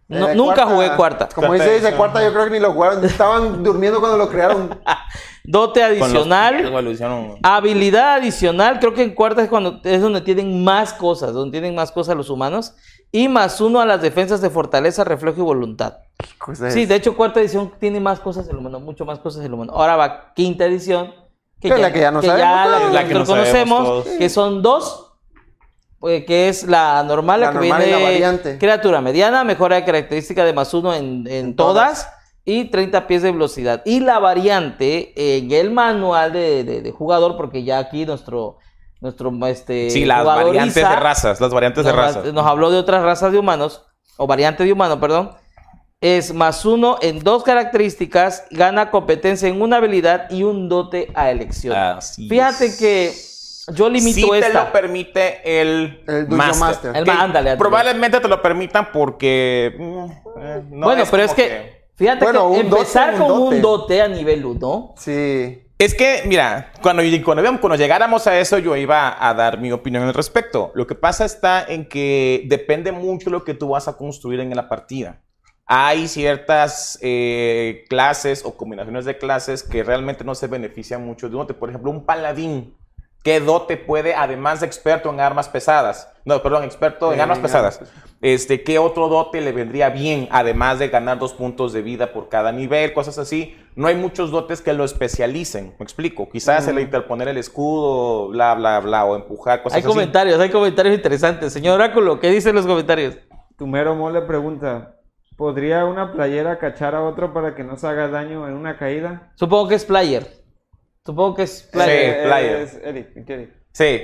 No- 0.08 0.34
nunca 0.34 0.66
jugué 0.66 0.92
cuarta. 0.94 1.28
Como 1.34 1.52
dice, 1.52 1.74
dice 1.74 1.92
cuarta, 1.94 2.22
yo 2.22 2.32
creo 2.32 2.44
que 2.44 2.50
ni 2.52 2.60
lo 2.60 2.72
jugaron. 2.72 3.04
Estaban 3.04 3.62
durmiendo 3.64 3.98
cuando 4.00 4.16
lo 4.18 4.28
crearon. 4.28 4.78
Dote 5.44 5.80
los- 5.80 6.02
adicional. 6.02 6.72
Habilidad 7.42 8.14
adicional, 8.14 8.78
creo 8.78 8.94
que 8.94 9.02
en 9.02 9.14
cuarta 9.14 9.42
es 9.42 9.48
cuando 9.48 9.80
es 9.84 10.00
donde 10.00 10.20
tienen 10.20 10.62
más 10.64 10.92
cosas, 10.92 11.32
donde 11.32 11.52
tienen 11.58 11.74
más 11.74 11.90
cosas 11.92 12.16
los 12.16 12.30
humanos. 12.30 12.74
Y 13.12 13.28
más 13.28 13.60
uno 13.60 13.80
a 13.80 13.86
las 13.86 14.02
defensas 14.02 14.40
de 14.40 14.50
fortaleza, 14.50 15.04
reflejo 15.04 15.38
y 15.40 15.44
voluntad. 15.44 15.98
Cosa 16.38 16.70
Sí, 16.70 16.82
es. 16.82 16.88
de 16.88 16.96
hecho, 16.96 17.16
cuarta 17.16 17.40
edición 17.40 17.72
tiene 17.78 18.00
más 18.00 18.18
cosas 18.20 18.46
del 18.46 18.56
humano, 18.56 18.80
mucho 18.80 19.04
más 19.04 19.20
cosas 19.20 19.42
del 19.42 19.54
humano. 19.54 19.72
Ahora 19.74 19.96
va 19.96 20.32
quinta 20.34 20.64
edición, 20.66 21.14
que, 21.60 21.68
Que 21.70 21.78
la 21.78 21.92
que 21.92 22.00
ya 22.00 22.10
no 22.10 22.20
sabemos 22.20 22.50
la 22.70 22.78
todos. 22.78 22.88
que 22.88 22.94
La 22.94 23.08
que 23.08 23.14
no 23.14 23.24
conocemos, 23.24 23.84
todos. 23.84 24.06
que 24.18 24.28
son 24.28 24.60
dos, 24.62 25.05
que 26.26 26.48
es 26.48 26.64
la 26.64 27.02
normal, 27.02 27.40
la, 27.40 27.46
La 27.46 27.52
que 27.52 27.58
normal 27.68 27.82
y 27.82 27.84
viene 27.86 27.98
la 28.00 28.04
variante. 28.10 28.58
criatura 28.58 29.00
mediana, 29.00 29.44
mejora 29.44 29.76
de 29.76 29.84
característica 29.84 30.44
de 30.44 30.52
más 30.52 30.72
uno 30.74 30.94
en, 30.94 31.26
en 31.26 31.46
En 31.46 31.56
todas, 31.56 32.02
todas. 32.04 32.12
y 32.44 32.66
30 32.66 33.06
pies 33.06 33.22
de 33.22 33.32
velocidad. 33.32 33.82
Y 33.84 34.00
la 34.00 34.18
variante 34.18 35.12
en 35.38 35.50
el 35.52 35.70
manual 35.70 36.32
de, 36.32 36.64
de- 36.64 36.80
de 36.82 36.90
jugador, 36.92 37.36
porque 37.36 37.64
ya 37.64 37.78
aquí 37.78 38.06
nuestro, 38.06 38.58
nuestro 39.00 39.32
este, 39.46 39.90
Sí, 39.90 40.04
las 40.04 40.24
variantes 40.24 40.74
de 40.74 40.82
razas. 40.96 41.40
Las 41.40 41.52
variantes 41.52 41.84
de 41.84 41.90
nos, 41.92 41.98
razas. 42.00 42.32
nos 42.32 42.46
habló 42.46 42.70
de 42.70 42.78
otras 42.78 43.02
razas 43.02 43.32
de 43.32 43.38
humanos, 43.38 43.82
o 44.16 44.26
variante 44.26 44.64
de 44.64 44.72
humano, 44.72 44.98
perdón. 45.00 45.32
Es 46.00 46.32
más 46.34 46.64
uno 46.66 46.98
en 47.00 47.20
dos 47.20 47.42
características, 47.42 48.44
gana 48.50 48.90
competencia 48.90 49.48
en 49.48 49.60
una 49.62 49.78
habilidad 49.78 50.30
y 50.30 50.42
un 50.42 50.68
dote 50.68 51.10
a 51.14 51.30
elección. 51.30 51.74
Así 51.74 52.28
Fíjate 52.28 52.66
es. 52.66 52.78
que 52.78 53.12
yo 53.74 53.88
limito 53.88 54.20
Sí 54.20 54.30
te 54.30 54.38
esta. 54.46 54.64
lo 54.64 54.72
permite 54.72 55.60
el, 55.60 56.02
El 56.06 56.28
Dungeon 56.28 56.36
Master. 56.36 56.60
Master. 56.60 56.96
El 56.96 57.04
Que 57.04 57.10
ándale, 57.10 57.50
ándale. 57.50 57.56
Probablemente 57.56 58.20
te 58.20 58.28
lo 58.28 58.40
permitan 58.42 58.90
porque... 58.92 59.74
mm, 59.78 60.04
eh, 60.40 60.62
no 60.70 60.86
bueno, 60.86 61.04
pero 61.10 61.22
es 61.22 61.30
como 61.32 61.36
que, 61.36 61.88
fíjate 61.96 62.24
Bueno, 62.24 62.50
que 62.52 62.60
un 62.60 62.70
dote, 62.70 62.80
empezar 62.80 63.14
un 63.14 63.18
con 63.18 63.28
dote. 63.28 63.56
un 63.56 63.62
dote 63.62 64.02
a 64.02 64.08
nivel 64.08 64.44
1 64.44 64.94
Sí. 64.96 65.62
Es 65.78 65.94
que, 65.94 66.22
mira, 66.24 66.72
cuando, 66.80 67.02
cuando, 67.22 67.42
cuando 67.60 67.76
llegáramos 67.76 68.26
a 68.26 68.38
eso, 68.40 68.56
yo 68.58 68.76
iba 68.76 69.14
a 69.28 69.34
dar 69.34 69.60
mi 69.60 69.72
opinión 69.72 70.04
al 70.04 70.14
respecto. 70.14 70.72
Lo 70.74 70.86
que 70.86 70.94
pasa 70.94 71.26
está 71.26 71.62
en 71.68 71.86
que 71.86 72.44
depende 72.46 72.92
mucho 72.92 73.28
lo 73.28 73.44
que 73.44 73.52
tú 73.52 73.68
vas 73.68 73.86
a 73.86 73.98
construir 73.98 74.40
en 74.40 74.56
la 74.56 74.70
partida. 74.70 75.20
Hay 75.66 76.08
ciertas 76.08 76.98
eh, 77.02 77.84
clases 77.90 78.42
o 78.44 78.56
combinaciones 78.56 79.04
de 79.04 79.18
clases 79.18 79.62
que 79.62 79.82
realmente 79.82 80.24
no 80.24 80.34
se 80.34 80.46
benefician 80.46 81.04
mucho 81.04 81.28
de 81.28 81.34
un 81.34 81.42
dote. 81.42 81.52
Por 81.54 81.68
ejemplo, 81.68 81.90
un 81.90 82.06
paladín. 82.06 82.74
¿Qué 83.26 83.40
dote 83.40 83.76
puede, 83.76 84.14
además 84.14 84.60
de 84.60 84.66
experto 84.66 85.10
en 85.10 85.18
armas 85.18 85.48
pesadas? 85.48 86.08
No, 86.24 86.40
perdón, 86.44 86.62
experto 86.62 87.12
en 87.12 87.18
Eh, 87.18 87.22
armas 87.22 87.40
pesadas. 87.40 87.80
Este, 88.20 88.62
¿Qué 88.62 88.78
otro 88.78 89.08
dote 89.08 89.40
le 89.40 89.50
vendría 89.50 89.90
bien, 89.90 90.28
además 90.30 90.78
de 90.78 90.90
ganar 90.90 91.18
dos 91.18 91.34
puntos 91.34 91.72
de 91.72 91.82
vida 91.82 92.12
por 92.12 92.28
cada 92.28 92.52
nivel, 92.52 92.92
cosas 92.92 93.18
así? 93.18 93.56
No 93.74 93.88
hay 93.88 93.96
muchos 93.96 94.30
dotes 94.30 94.60
que 94.60 94.72
lo 94.72 94.84
especialicen, 94.84 95.74
me 95.76 95.82
explico. 95.82 96.28
Quizás 96.28 96.68
el 96.68 96.78
interponer 96.78 97.26
el 97.26 97.36
escudo, 97.36 98.28
bla, 98.28 98.54
bla, 98.54 98.78
bla, 98.78 99.04
o 99.04 99.16
empujar, 99.16 99.60
cosas 99.60 99.74
Hay 99.78 99.80
así. 99.82 99.88
comentarios, 99.88 100.38
hay 100.38 100.50
comentarios 100.50 100.94
interesantes. 100.94 101.52
Señor 101.52 101.74
Oráculo, 101.80 102.20
¿qué 102.20 102.30
dicen 102.30 102.54
los 102.54 102.64
comentarios? 102.64 103.18
Tumero 103.58 103.96
Mole 103.96 104.22
pregunta, 104.22 104.94
¿podría 105.36 105.84
una 105.84 106.12
playera 106.12 106.60
cachar 106.60 106.94
a 106.94 107.02
otro 107.02 107.34
para 107.34 107.56
que 107.56 107.64
no 107.64 107.76
se 107.76 107.88
haga 107.88 108.06
daño 108.06 108.46
en 108.46 108.54
una 108.54 108.78
caída? 108.78 109.32
Supongo 109.34 109.66
que 109.66 109.74
es 109.74 109.84
player. 109.84 110.35
Supongo 111.06 111.36
que 111.36 111.42
es 111.44 111.62
player. 111.72 112.14
Sí, 112.22 112.26
player. 112.28 112.56
Es 112.56 112.74
Eric, 112.84 113.08
Eric. 113.30 113.50
Sí, 113.72 114.00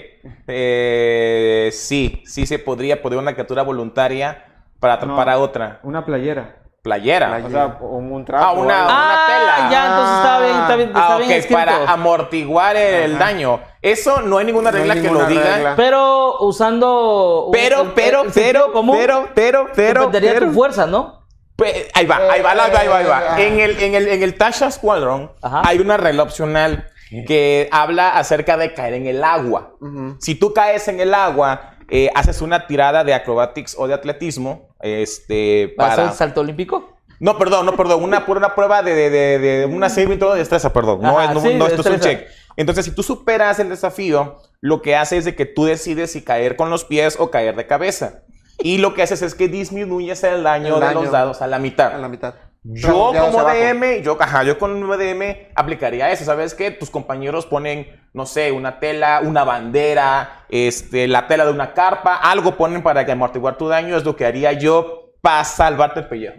eh, 0.46 1.70
sí, 1.72 2.22
sí 2.26 2.46
se 2.46 2.58
podría 2.58 3.02
poner 3.02 3.18
una 3.18 3.34
captura 3.34 3.62
voluntaria 3.62 4.44
para 4.78 4.94
atrapar 4.94 5.26
No. 5.26 5.32
a 5.32 5.38
otra. 5.38 5.80
Una 5.82 6.04
playera. 6.04 6.56
Playera. 6.82 7.28
Playera. 7.28 7.46
O 7.46 7.50
sea, 7.50 7.78
un, 7.88 8.12
un 8.12 8.24
trapo. 8.24 8.44
Ah, 8.44 8.52
una-. 8.52 8.86
Ah, 8.88 9.26
tela. 9.28 9.70
ya, 9.70 9.86
entonces 9.86 10.16
está 10.16 10.40
bien, 10.40 10.56
está 10.60 10.76
bien, 10.76 10.88
está 10.88 11.14
Ah, 11.14 11.16
bien 11.18 11.30
ok, 11.30 11.36
escrito. 11.36 11.58
para 11.60 11.92
amortiguar 11.92 12.76
el 12.76 13.14
Ajá. 13.16 13.24
daño. 13.24 13.60
Eso 13.80 14.20
no 14.22 14.38
hay 14.38 14.44
ninguna 14.46 14.70
No 14.72 14.76
hay 14.78 14.82
regla 14.88 15.02
que 15.02 15.10
lo 15.14 15.24
diga. 15.26 15.74
Pero 15.76 16.38
usando... 16.40 17.46
un- 17.46 17.52
Pero, 17.52 17.82
el- 17.82 17.90
pero, 17.92 18.22
el 18.24 18.32
pero, 18.32 18.72
común, 18.72 18.96
pero, 18.98 19.28
pero, 19.34 19.68
pero, 19.74 20.00
dependería 20.00 20.30
de 20.34 20.38
pero. 20.40 20.46
tu 20.48 20.54
fuerza, 20.54 20.86
¿no? 20.86 21.22
Pe- 21.54 21.88
Ahí 21.94 22.06
va, 22.06 22.16
ahí 22.30 22.42
va, 22.42 22.50
ahí 22.50 22.56
va, 22.72 22.78
ahí 22.80 22.88
va, 22.88 22.98
ahí 22.98 23.06
va. 23.06 23.40
Eh, 23.40 23.46
En 23.48 23.60
el, 23.60 23.78
en 23.80 23.94
el, 23.94 24.08
en 24.08 24.22
el 24.24 24.36
Tasha 24.36 24.68
Squadron 24.70 25.30
Ajá. 25.40 25.62
hay 25.64 25.78
una 25.78 25.96
regla 25.96 26.24
opcional 26.24 26.88
que 27.26 27.68
habla 27.70 28.16
acerca 28.16 28.56
de 28.56 28.72
caer 28.74 28.94
en 28.94 29.06
el 29.06 29.22
agua. 29.22 29.74
Si 30.18 30.34
tú 30.34 30.52
caes 30.52 30.88
en 30.88 31.00
el 31.00 31.14
agua, 31.14 31.76
eh, 31.88 32.10
haces 32.14 32.40
una 32.40 32.66
tirada 32.66 33.04
de 33.04 33.14
acrobatics 33.14 33.76
o 33.78 33.86
de 33.86 33.94
atletismo, 33.94 34.68
este, 34.80 35.74
¿Para 35.76 36.04
el 36.04 36.12
salto 36.12 36.40
olímpico? 36.40 36.96
No, 37.20 37.38
perdón, 37.38 37.66
no, 37.66 37.76
perdón, 37.76 38.02
una, 38.02 38.24
una 38.26 38.54
prueba 38.54 38.82
de, 38.82 38.94
de, 38.94 39.10
de, 39.10 39.38
de 39.38 39.66
una 39.66 39.88
saving 39.88 40.18
throw 40.18 40.32
de 40.32 40.40
destreza, 40.40 40.72
perdón. 40.72 41.00
No, 41.02 41.20
es, 41.22 41.30
no, 41.32 41.40
sí, 41.40 41.54
no, 41.54 41.66
de 41.66 41.74
esto 41.76 41.88
es 41.88 41.94
un 41.94 42.00
check. 42.00 42.26
Entonces, 42.56 42.84
si 42.84 42.94
tú 42.94 43.02
superas 43.04 43.60
el 43.60 43.68
desafío, 43.68 44.38
lo 44.60 44.82
que 44.82 44.96
hace 44.96 45.18
es 45.18 45.24
de 45.24 45.36
que 45.36 45.46
tú 45.46 45.64
decides 45.64 46.12
si 46.12 46.22
caer 46.22 46.56
con 46.56 46.68
los 46.68 46.84
pies 46.84 47.16
o 47.20 47.30
caer 47.30 47.54
de 47.54 47.66
cabeza. 47.66 48.22
Y 48.58 48.78
lo 48.78 48.94
que 48.94 49.02
haces 49.02 49.22
es 49.22 49.34
que 49.34 49.48
disminuyes 49.48 50.22
el 50.24 50.42
daño 50.42 50.74
El 50.74 50.80
de 50.80 50.86
daño. 50.86 51.02
los 51.02 51.12
dados 51.12 51.42
a 51.42 51.46
la 51.46 51.58
mitad. 51.58 51.94
A 51.94 51.98
la 51.98 52.08
mitad. 52.08 52.34
Yo 52.64 53.12
como. 53.12 53.42
DM, 53.44 54.02
yo, 54.02 54.16
ajá, 54.20 54.44
yo 54.44 54.56
con 54.58 54.70
un 54.70 54.98
DM 54.98 55.48
aplicaría 55.54 56.12
eso. 56.12 56.24
¿Sabes 56.24 56.54
qué? 56.54 56.70
Tus 56.70 56.90
compañeros 56.90 57.46
ponen, 57.46 58.00
no 58.12 58.24
sé, 58.24 58.52
una 58.52 58.78
tela, 58.78 59.20
una 59.24 59.42
bandera, 59.42 60.44
este, 60.48 61.08
la 61.08 61.26
tela 61.26 61.44
de 61.44 61.50
una 61.50 61.74
carpa, 61.74 62.14
algo 62.14 62.56
ponen 62.56 62.82
para 62.82 63.04
que 63.04 63.12
amortiguar 63.12 63.58
tu 63.58 63.66
daño. 63.66 63.96
Es 63.96 64.04
lo 64.04 64.14
que 64.14 64.26
haría 64.26 64.52
yo 64.52 65.14
para 65.20 65.42
salvarte 65.44 66.00
el 66.00 66.08
pellejo. 66.08 66.36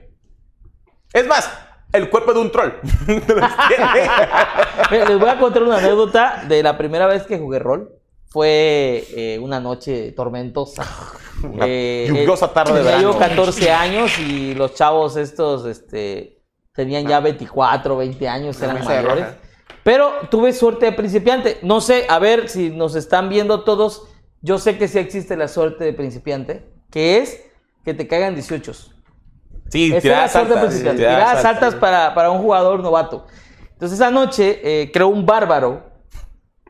Es 1.12 1.28
más, 1.28 1.52
el 1.92 2.10
cuerpo 2.10 2.34
de 2.34 2.40
un 2.40 2.52
troll. 2.52 2.72
Les 4.92 5.20
voy 5.20 5.30
a 5.30 5.38
contar 5.38 5.62
una 5.64 5.78
anécdota 5.78 6.44
de 6.48 6.64
la 6.64 6.78
primera 6.78 7.06
vez 7.06 7.24
que 7.24 7.38
jugué 7.38 7.60
rol. 7.60 8.00
Fue 8.30 9.04
eh, 9.16 9.40
una 9.40 9.60
noche 9.60 10.12
tormentosa. 10.14 10.84
Una 11.44 11.66
Eh, 11.68 12.06
lluviosa 12.08 12.52
tarde 12.54 12.74
de 12.74 12.80
Yo 12.80 12.86
verano. 12.86 13.08
llevo 13.08 13.20
14 13.20 13.72
años 13.72 14.18
y 14.20 14.54
los 14.56 14.74
chavos 14.76 15.18
estos 15.18 15.66
este, 15.66 16.42
tenían 16.74 17.06
ya 17.08 17.20
24, 17.20 17.98
20 17.98 18.28
años, 18.28 18.62
eran 18.62 18.84
mayores. 18.84 19.04
roja. 19.26 19.38
Pero 19.84 20.12
tuve 20.32 20.54
suerte 20.54 20.86
de 20.88 20.92
principiante. 20.94 21.58
No 21.62 21.82
sé, 21.82 22.06
a 22.10 22.18
ver 22.20 22.48
si 22.50 22.70
nos 22.70 22.96
están 22.96 23.28
viendo 23.30 23.64
todos. 23.64 24.04
Yo 24.42 24.58
sé 24.58 24.78
que 24.78 24.88
sí 24.88 24.98
existe 25.00 25.36
la 25.36 25.48
suerte 25.48 25.84
de 25.84 25.94
principiante, 25.94 26.66
que 26.90 27.18
es 27.18 27.42
que 27.84 27.94
te 27.94 28.08
caigan 28.08 28.34
18. 28.36 28.74
Sí, 29.70 29.92
Esa 29.92 30.02
tiradas 30.02 30.36
altas. 30.36 30.60
principiante. 30.60 30.98
tiradas 31.02 31.18
Tiradas 31.20 31.46
altas. 31.46 31.64
altas 31.64 31.76
para, 31.80 32.14
para 32.16 32.32
un 32.32 32.42
jugador 32.42 32.80
novato. 32.82 33.26
Entonces 33.74 34.00
esa 34.00 34.12
noche 34.12 34.62
eh, 34.64 34.92
creó 34.94 35.08
un 35.10 35.26
bárbaro. 35.26 35.92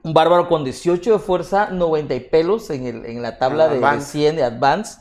Un 0.03 0.13
bárbaro 0.13 0.47
con 0.49 0.63
18 0.63 1.13
de 1.13 1.19
fuerza, 1.19 1.69
90 1.71 2.13
y 2.15 2.19
pelos 2.19 2.69
en, 2.69 2.85
el- 2.85 3.05
en 3.05 3.21
la 3.21 3.37
tabla 3.37 3.65
En 3.65 3.71
de, 3.71 3.79
de 3.79 3.85
Advance. 3.85 4.11
100 4.11 4.35
de 4.35 4.43
Advance. 4.43 4.99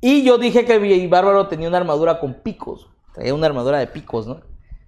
Y 0.00 0.22
yo 0.22 0.38
dije 0.38 0.64
que 0.64 0.78
mi 0.78 1.06
bárbaro 1.08 1.48
tenía 1.48 1.68
una 1.68 1.78
armadura 1.78 2.20
con 2.20 2.34
picos. 2.34 2.88
Traía 3.14 3.34
una 3.34 3.46
armadura 3.46 3.78
de 3.78 3.86
picos, 3.88 4.26
¿no? 4.26 4.40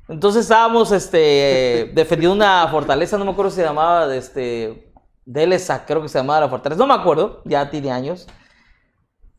Entonces 0.09 0.43
estábamos 0.43 0.93
este, 0.93 1.91
defendiendo 1.95 2.35
una 2.37 2.67
fortaleza, 2.69 3.19
no 3.19 3.25
me 3.25 3.33
acuerdo 3.33 3.51
si 3.51 3.57
se 3.57 3.63
llamaba 3.65 4.07
de 4.07 4.19
este, 4.19 4.93
Delesa, 5.25 5.85
creo 5.87 6.03
que 6.03 6.09
se 6.09 6.19
llamaba 6.19 6.41
la 6.41 6.49
fortaleza, 6.49 6.79
no 6.79 6.87
me 6.87 6.95
acuerdo, 7.01 7.43
ya 7.45 7.69
tiene 7.71 7.91
años. 7.91 8.27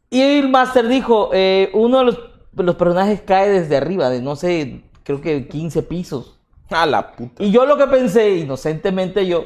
Y 0.09 0.21
el 0.21 0.49
Master 0.49 0.87
dijo, 0.87 1.29
eh, 1.33 1.69
uno 1.73 1.99
de 1.99 2.05
los, 2.05 2.19
los 2.53 2.75
personajes 2.75 3.21
cae 3.21 3.49
desde 3.49 3.77
arriba, 3.77 4.09
de 4.09 4.21
no 4.21 4.35
sé, 4.35 4.83
creo 5.03 5.21
que 5.21 5.47
15 5.47 5.81
pisos. 5.83 6.39
A 6.69 6.85
la 6.85 7.11
puta. 7.15 7.41
Y 7.43 7.51
yo 7.51 7.65
lo 7.65 7.77
que 7.77 7.87
pensé, 7.87 8.31
inocentemente 8.37 9.25
yo, 9.25 9.45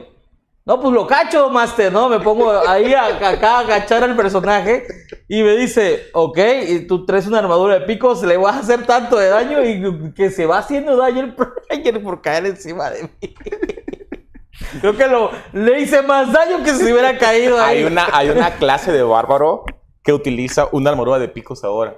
no, 0.68 0.82
pues 0.82 0.94
lo 0.94 1.08
cacho, 1.08 1.50
Master, 1.50 1.94
¿no? 1.94 2.10
Me 2.10 2.20
pongo 2.20 2.52
ahí 2.68 2.94
a, 2.94 3.06
acá 3.06 3.56
a 3.56 3.60
agachar 3.60 4.04
al 4.04 4.18
personaje 4.18 4.86
y 5.30 5.42
me 5.42 5.56
dice, 5.56 6.08
ok, 6.14 6.38
y 6.68 6.80
tú 6.88 7.06
traes 7.06 7.26
una 7.26 7.40
armadura 7.40 7.76
de 7.80 7.86
picos, 7.86 8.22
le 8.24 8.36
vas 8.36 8.58
a 8.58 8.60
hacer 8.60 8.86
tanto 8.86 9.18
de 9.18 9.30
daño 9.30 9.64
y 9.64 10.14
que 10.14 10.30
se 10.30 10.46
va 10.46 10.58
haciendo 10.58 10.98
daño 10.98 11.22
el 11.22 11.36
player 11.36 12.04
por 12.04 12.22
caer 12.22 12.46
encima 12.48 12.90
de 12.90 13.04
mí. 13.04 13.34
Creo 14.82 14.98
que 14.98 15.08
lo, 15.08 15.32
le 15.54 15.80
hice 15.80 16.02
más 16.02 16.32
daño 16.34 16.64
que 16.64 16.74
si 16.74 16.84
hubiera 16.92 17.18
caído 17.18 17.62
ahí. 17.62 17.78
Hay 17.80 17.84
una, 17.86 18.08
hay 18.12 18.30
una 18.30 18.52
clase 18.56 18.92
de 18.92 19.04
bárbaro 19.04 19.64
que 20.04 20.14
utiliza 20.14 20.68
una 20.72 20.90
armadura 20.90 21.20
de 21.20 21.28
picos 21.28 21.64
ahora. 21.64 21.98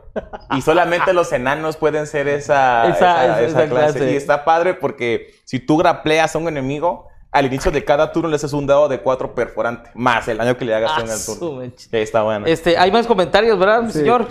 Y 0.55 0.61
solamente 0.61 1.13
los 1.13 1.31
enanos 1.31 1.77
pueden 1.77 2.05
ser 2.05 2.27
esa, 2.27 2.87
Esa- 2.87 3.25
esa, 3.25 3.41
esa 3.41 3.41
esa 3.63 3.69
clase. 3.69 3.99
clase. 3.99 4.11
Y 4.11 4.15
está 4.15 4.45
padre 4.45 4.73
porque 4.73 5.33
si 5.45 5.59
tú 5.59 5.77
grapleas 5.77 6.35
a 6.35 6.37
un 6.39 6.47
enemigo, 6.47 7.07
al 7.31 7.45
inicio 7.45 7.71
de 7.71 7.83
cada 7.83 8.11
turno 8.11 8.29
le 8.29 8.35
haces 8.35 8.53
un 8.53 8.65
dado 8.65 8.87
de 8.87 8.99
4 8.99 9.33
perforante, 9.35 9.91
más 9.95 10.27
el 10.27 10.37
daño 10.37 10.57
que 10.57 10.65
le 10.65 10.73
hagas 10.75 10.91
Ah, 10.95 11.01
en 11.01 11.09
el 11.09 11.17
su 11.17 11.39
turno. 11.39 11.71
está 11.91 12.23
bueno. 12.23 12.45
Este, 12.47 12.77
hay 12.77 12.91
más 12.91 13.05
comentarios, 13.07 13.57
¿verdad, 13.59 13.85
Sí. 13.87 13.99
señor? 13.99 14.25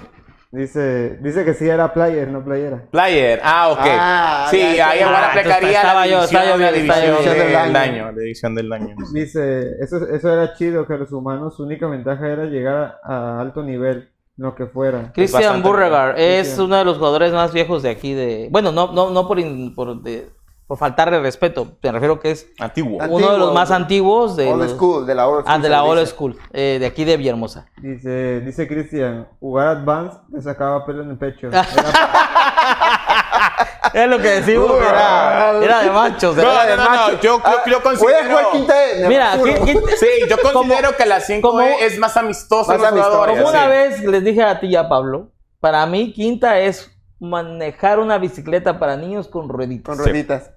Dice, 0.50 1.18
dice 1.20 1.44
que 1.44 1.52
sí 1.52 1.68
era 1.68 1.92
player, 1.92 2.26
no 2.28 2.42
playera. 2.42 2.82
Player, 2.90 3.38
ah, 3.44 3.68
ok. 3.68 3.78
Ah, 3.84 4.46
sí, 4.50 4.58
ahí 4.62 5.00
ahora 5.00 5.26
Ah, 5.26 5.30
aplicaría 5.32 5.70
estaba 5.82 6.00
la 6.00 6.06
yo, 6.06 6.16
división, 6.20 6.42
estaba 6.42 6.56
yo 6.56 6.64
la 6.64 6.72
división 6.72 7.38
del 7.38 7.52
daño. 7.52 7.72
daño. 7.74 8.04
La 8.06 8.12
división 8.18 8.54
del 8.54 8.68
daño. 8.70 8.96
Dice, 9.12 9.72
eso, 9.82 10.08
eso 10.08 10.32
era 10.32 10.54
chido, 10.54 10.86
que 10.86 10.94
los 10.96 11.12
humanos 11.12 11.54
su 11.56 11.64
única 11.64 11.86
ventaja 11.86 12.26
era 12.26 12.44
llegar 12.46 12.98
a 13.04 13.38
alto 13.42 13.62
nivel, 13.62 14.08
lo 14.38 14.54
que 14.54 14.64
fuera. 14.66 15.12
Christian 15.12 15.62
Burregar 15.62 16.18
es 16.18 16.46
Christian. 16.46 16.64
uno 16.66 16.76
de 16.78 16.84
los 16.86 16.96
jugadores 16.96 17.30
más 17.34 17.52
viejos 17.52 17.82
de 17.82 17.90
aquí 17.90 18.14
de... 18.14 18.48
Bueno, 18.50 18.72
no, 18.72 18.90
no, 18.92 19.10
no 19.10 19.28
por, 19.28 19.38
in- 19.38 19.74
por, 19.74 20.00
de- 20.02 20.30
por 20.68 20.78
faltarle 20.78 21.18
respeto, 21.20 21.78
me 21.82 21.90
refiero 21.92 22.20
que 22.20 22.30
es 22.30 22.46
Antiguo. 22.60 23.00
Antiguo. 23.02 23.18
uno 23.18 23.32
de 23.32 23.38
los 23.38 23.54
más 23.54 23.70
antiguos 23.72 24.36
de, 24.36 24.52
Old 24.52 24.62
los- 24.62 24.72
school, 24.72 25.06
de 25.06 25.14
la 25.14 25.26
old 25.26 25.40
school. 25.40 25.52
ah, 25.54 25.58
de 25.58 25.68
la 25.70 25.82
old 25.82 26.06
school, 26.06 26.38
eh, 26.52 26.76
de 26.78 26.86
aquí 26.86 27.04
de 27.04 27.16
Villahermosa. 27.16 27.66
Dice, 27.78 28.40
dice 28.42 28.68
Cristian, 28.68 29.26
jugar 29.40 29.68
Advance 29.68 30.18
te 30.30 30.42
sacaba 30.42 30.84
pelo 30.84 31.02
en 31.02 31.10
el 31.10 31.18
pecho. 31.18 31.48
Ah, 31.52 31.64
Era- 33.94 34.04
Es 34.04 34.10
lo 34.10 34.18
que 34.18 34.28
decimos, 34.28 34.70
que 34.72 34.86
era, 34.86 35.58
era 35.62 35.82
de 35.82 35.90
machos. 35.90 36.36
No, 36.36 36.42
era 36.42 36.66
de 36.66 36.76
no, 36.76 36.84
no, 36.84 37.10
yo, 37.12 37.20
yo, 37.22 37.40
Ah, 37.42 37.54
yo 37.66 37.72
Voy 37.72 37.74
a 37.78 37.82
considero... 37.82 38.28
jugar 38.28 38.46
quinta 38.52 38.74
de 38.78 39.08
Mira. 39.08 39.38
¿qué- 39.42 39.54
qué- 39.64 39.96
Sí, 39.96 40.06
yo 40.28 40.36
considero 40.42 40.88
Como- 40.88 40.96
que 40.98 41.06
la 41.06 41.20
5 41.20 41.48
como- 41.50 41.62
es 41.62 41.98
más 41.98 42.14
amistosa 42.18 42.76
Más 42.76 42.92
amistosa. 42.92 43.26
Como 43.30 43.48
una 43.48 43.62
sí. 43.64 43.68
vez 43.70 44.04
les 44.04 44.22
dije 44.24 44.42
a 44.42 44.60
ti 44.60 44.66
y 44.66 44.76
a 44.76 44.88
Pablo, 44.90 45.30
para 45.60 45.86
mí 45.86 46.12
quinta 46.12 46.58
es 46.60 46.90
manejar 47.18 47.98
una 47.98 48.18
bicicleta 48.18 48.78
para 48.78 48.96
niños 48.96 49.26
con 49.26 49.48
rueditas. 49.48 49.96
Con 49.96 50.04
rueditas. 50.04 50.44
Sí. 50.44 50.50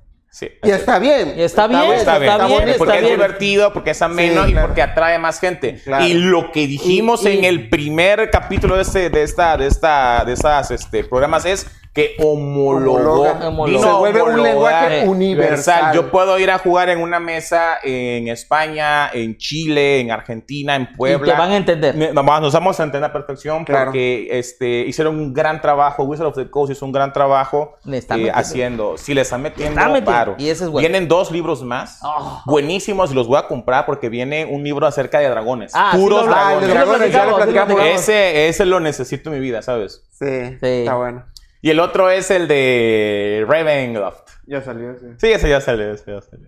Y 0.64 0.70
está 0.72 0.98
bien. 0.98 1.34
Y 1.38 1.42
está 1.42 1.68
bien, 1.68 1.82
Está 1.82 2.18
está 2.18 2.20
bien, 2.20 2.38
bien, 2.38 2.50
bonito. 2.50 2.72
está 2.72 2.78
porque 2.78 2.96
es 2.96 3.02
bien. 3.04 3.16
divertido, 3.16 3.74
porque 3.74 3.90
es 3.92 4.02
ameno 4.02 4.44
Sí, 4.46 4.50
y 4.50 4.54
claro. 4.54 4.68
porque 4.68 4.82
atrae 4.82 5.20
más 5.20 5.40
gente. 5.42 5.82
Claro. 5.84 6.06
Y 6.06 6.14
lo 6.14 6.52
que 6.54 6.68
dijimos 6.68 7.26
Y- 7.26 7.30
y- 7.30 7.38
en 7.40 7.44
el 7.46 7.70
primer 7.70 8.30
capítulo 8.32 8.76
de 8.78 8.84
este, 8.84 9.10
de 9.10 9.24
esta, 9.24 9.58
de 9.58 9.68
esta, 9.68 10.24
de 10.26 10.34
estas 10.34 10.72
este, 10.72 11.04
programas 11.04 11.44
es 11.46 11.68
que 11.94 12.16
homologó, 12.20 13.24
Homologa. 13.24 13.80
Se 13.86 13.92
vuelve 13.98 14.22
un 14.22 14.42
lenguaje 14.44 15.08
universal. 15.08 15.94
Yo 15.94 16.10
puedo 16.10 16.40
ir 16.40 16.50
a 16.50 16.58
jugar 16.58 16.90
en 16.90 17.02
una 17.02 17.20
mesa 17.20 17.80
en 17.84 18.30
España, 18.30 19.10
en 19.12 19.38
Chile, 19.38 20.00
en 20.00 20.10
Argentina, 20.12 20.76
en 20.76 20.84
Y 20.84 20.96
Puebla. 20.96 21.34
te 21.34 21.38
van 21.40 21.52
a 21.52 21.58
entender. 21.58 21.96
Nos 21.96 22.14
vamos, 22.26 22.42
nos 22.42 22.54
vamos 22.54 22.80
a 22.80 22.84
entender 22.84 23.10
a 23.10 23.14
perfección 23.14 23.66
Claro. 23.66 23.86
porque 23.88 24.28
este, 24.32 24.86
hicieron 24.88 25.18
un 25.20 25.34
gran 25.34 25.60
trabajo. 25.62 26.04
Wizard 26.04 26.28
of 26.28 26.36
the 26.36 26.50
Coast 26.50 26.72
hizo 26.72 26.86
un 26.86 26.94
gran 26.94 27.12
trabajo 27.12 27.76
Le 27.84 27.98
está 27.98 28.16
eh, 28.18 28.32
haciendo. 28.34 28.98
Si 28.98 29.14
le 29.14 29.22
están 29.22 29.42
metiendo, 29.42 29.72
está 29.80 29.88
metiendo, 29.92 30.12
paro. 30.12 30.36
y 30.38 30.50
ese 30.50 30.64
es 30.64 30.70
bueno. 30.70 30.88
Vienen 30.88 31.10
dos 31.10 31.30
libros 31.32 31.62
más. 31.64 32.00
Oh. 32.04 32.42
Buenísimos 32.46 33.12
y 33.12 33.16
los 33.16 33.28
voy 33.28 33.38
a 33.38 33.48
comprar 33.48 33.86
porque 33.86 34.08
viene 34.08 34.46
un 34.46 34.64
libro 34.64 34.88
acerca 34.88 35.20
de 35.20 35.28
dragones. 35.28 35.74
Ah, 35.76 35.90
sí 35.94 35.98
puros 35.98 36.22
Ah, 36.30 36.56
de 36.60 36.68
dragones. 36.68 36.70
dragones, 36.70 37.12
ya 37.12 37.24
sí 37.26 37.30
lo 37.30 37.36
platicamos. 37.36 37.82
ese, 37.84 38.48
ese 38.48 38.66
lo 38.66 38.80
necesito 38.80 39.30
en 39.30 39.36
mi 39.36 39.42
vida, 39.42 39.62
¿sabes? 39.62 40.04
Sí, 40.18 40.26
Sí. 40.62 40.68
está 40.68 40.96
bueno. 40.96 41.26
Y 41.62 41.70
el 41.70 41.80
otro 41.80 42.10
es 42.10 42.32
el 42.32 42.48
de 42.48 43.46
Ravenloft. 43.48 44.30
ya 44.48 44.62
salió, 44.62 44.96
sí. 45.00 45.06
Sí, 45.18 45.32
ese 45.32 45.50
ya 45.50 45.62
salió, 45.62 45.92
ese 45.94 46.12
ya 46.12 46.22
salió. 46.22 46.48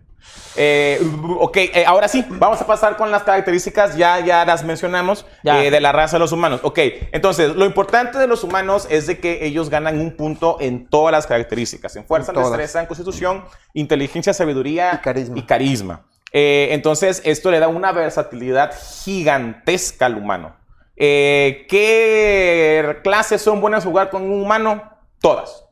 Eh, 0.55 0.99
ok, 1.39 1.57
eh, 1.57 1.83
ahora 1.85 2.07
sí, 2.07 2.25
vamos 2.29 2.61
a 2.61 2.65
pasar 2.65 2.95
con 2.95 3.11
las 3.11 3.23
características, 3.23 3.95
ya, 3.97 4.19
ya 4.21 4.45
las 4.45 4.63
mencionamos, 4.63 5.25
Ya. 5.43 5.63
eh, 5.63 5.69
de 5.69 5.81
la 5.81 5.91
raza 5.91 6.15
de 6.15 6.21
los 6.21 6.31
humanos. 6.31 6.61
Ok, 6.63 6.79
entonces, 7.11 7.55
lo 7.55 7.65
importante 7.65 8.17
de 8.17 8.27
los 8.27 8.43
humanos 8.43 8.87
es 8.89 9.05
de 9.05 9.19
que 9.19 9.45
ellos 9.45 9.69
ganan 9.69 9.99
un 9.99 10.15
punto 10.15 10.57
en 10.61 10.87
todas 10.87 11.11
las 11.11 11.27
características, 11.27 11.95
en 11.97 12.05
fuerza, 12.05 12.31
En 12.31 12.39
destreza, 12.41 12.79
en 12.79 12.85
constitución, 12.87 13.43
inteligencia, 13.73 14.33
sabiduría 14.33 14.93
Y 14.95 14.97
carisma. 15.03 15.37
y 15.37 15.41
carisma. 15.43 16.05
Eh, 16.31 16.69
entonces, 16.71 17.21
esto 17.25 17.51
le 17.51 17.59
da 17.59 17.67
una 17.67 17.91
versatilidad 17.91 18.71
gigantesca 19.03 20.05
al 20.07 20.15
humano. 20.17 20.55
Eh, 20.95 21.65
¿Qué 21.69 22.99
clases 23.03 23.41
son 23.41 23.59
buenas 23.61 23.83
jugar 23.83 24.09
con 24.09 24.23
un 24.23 24.41
humano? 24.43 24.92
Todas. 25.23 25.65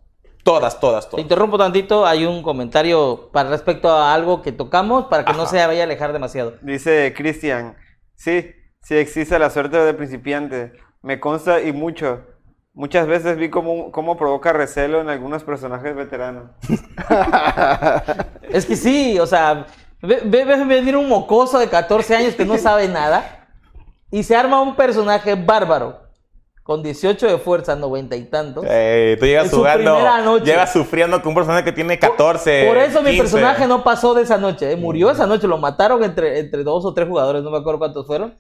Todas, 0.46 0.80
todas, 0.80 1.06
Te 1.06 1.12
todas. 1.12 1.24
interrumpo 1.24 1.58
tantito, 1.58 2.06
hay 2.06 2.26
un 2.26 2.42
comentario 2.42 3.30
para 3.34 3.50
respecto 3.50 3.90
a 3.92 4.14
algo 4.14 4.42
que 4.42 4.54
tocamos 4.54 5.06
para 5.08 5.26
que 5.26 5.34
no 5.34 5.46
se 5.46 5.64
vaya 5.68 5.82
a 5.82 5.84
alejar 5.84 6.14
demasiado. 6.14 6.54
Dice 6.62 7.14
Cristian, 7.16 7.76
sí, 8.16 8.50
sí 8.82 8.96
existe 8.96 9.38
la 9.38 9.50
suerte 9.50 9.78
de 9.78 9.94
principiante. 9.94 10.72
Me 11.02 11.20
consta 11.20 11.62
y 11.62 11.74
mucho. 11.74 12.22
Muchas 12.74 13.06
veces 13.08 13.38
vi 13.38 13.50
cómo, 13.50 13.92
cómo 13.92 14.16
provoca 14.16 14.54
recelo 14.54 15.02
en 15.02 15.10
algunos 15.10 15.44
personajes 15.44 15.94
veteranos. 15.96 16.46
Es 18.50 18.66
que 18.66 18.76
sí, 18.78 19.20
o 19.20 19.28
sea, 19.28 19.68
ve- 20.02 20.22
ve- 20.26 20.46
venir 20.66 20.96
un 20.96 21.10
mocoso 21.10 21.60
de 21.60 21.68
14 21.70 22.16
años 22.16 22.36
que 22.36 22.46
no 22.46 22.58
sabe 22.58 22.88
nada 22.88 23.48
y 24.10 24.24
se 24.24 24.36
arma 24.36 24.62
un 24.62 24.76
personaje 24.76 25.36
bárbaro 25.36 26.00
con 26.64 26.84
18 26.84 27.28
de 27.28 27.38
fuerza, 27.38 27.76
90 27.76 28.16
y 28.16 28.24
tantos. 28.26 28.66
Eh, 28.68 29.18
tú 29.20 29.26
llegas 29.26 29.50
su 29.50 29.58
jugando, 29.58 30.00
noche. 30.24 30.46
llegas 30.46 30.72
sufriendo 30.72 31.20
con 31.22 31.30
un 31.30 31.36
personaje 31.36 31.64
que 31.64 31.72
tiene 31.72 31.98
14. 31.98 32.68
Por 32.68 32.78
eso 32.78 33.02
mi 33.02 33.12
15. 33.12 33.22
personaje 33.24 33.68
no 33.68 33.84
pasó 33.84 34.14
de 34.14 34.24
esa 34.24 34.38
noche, 34.38 34.72
¿eh? 34.72 34.76
murió 34.76 35.10
esa 35.10 35.26
noche, 35.26 35.48
lo 35.48 35.58
mataron 35.58 36.04
entre, 36.04 36.40
entre 36.40 36.64
dos 36.64 36.86
o 36.86 36.94
tres 36.94 37.08
jugadores, 37.08 37.44
no 37.44 37.50
me 37.52 37.58
acuerdo 37.58 37.80
cuántos 37.80 38.06
fueron. 38.06 38.38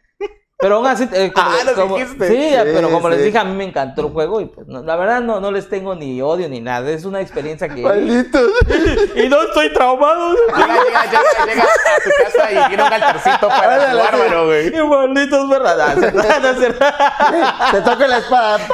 Pero 0.62 0.76
aún 0.78 0.86
así, 0.88 1.09
eh, 1.12 1.32
como- 1.34 1.49
Ah, 1.49 1.64
lo 1.66 1.74
como- 1.74 1.95
dijiste. 1.97 2.28
sí, 2.28 2.34
Sí, 2.51 2.55
pero 2.64 2.89
como 2.91 3.09
les 3.09 3.24
dije, 3.24 3.38
a 3.38 3.43
mí 3.43 3.55
me 3.55 3.64
encantó 3.64 4.01
el 4.01 4.14
juego 4.14 4.41
y 4.41 4.45
pues 4.45 4.68
no, 4.68 4.84
la 4.84 4.95
verdad 4.95 5.22
no, 5.22 5.39
no 5.39 5.51
les 5.51 5.68
tengo 5.70 5.95
ni 5.95 6.22
odio 6.22 6.47
ni 6.49 6.59
nada, 6.62 6.89
es 6.91 7.03
una 7.05 7.20
experiencia 7.22 7.68
que... 7.68 7.82
Malditos. 7.82 8.51
y 9.16 9.28
no 9.28 9.41
estoy 9.41 9.74
traumado. 9.74 10.34
Llega, 10.34 10.68
llega, 10.68 11.03
llega, 11.05 11.45
llega 11.45 11.64
a 11.64 12.03
tu 12.03 12.09
casa 12.24 12.51
y 12.51 12.68
tiene 12.68 12.84
un 12.84 12.93
altarcito 12.93 13.47
para 13.47 13.62
tu 13.78 13.84
Ándale, 13.86 14.01
sí. 14.01 14.07
bárbaro, 14.12 14.45
güey. 14.45 14.68
Y 14.68 14.84
malditos, 14.88 15.49
¿verdad? 15.49 15.95
Te 17.72 17.82
toca 17.82 18.07
la 18.07 18.18
espada. 18.20 18.59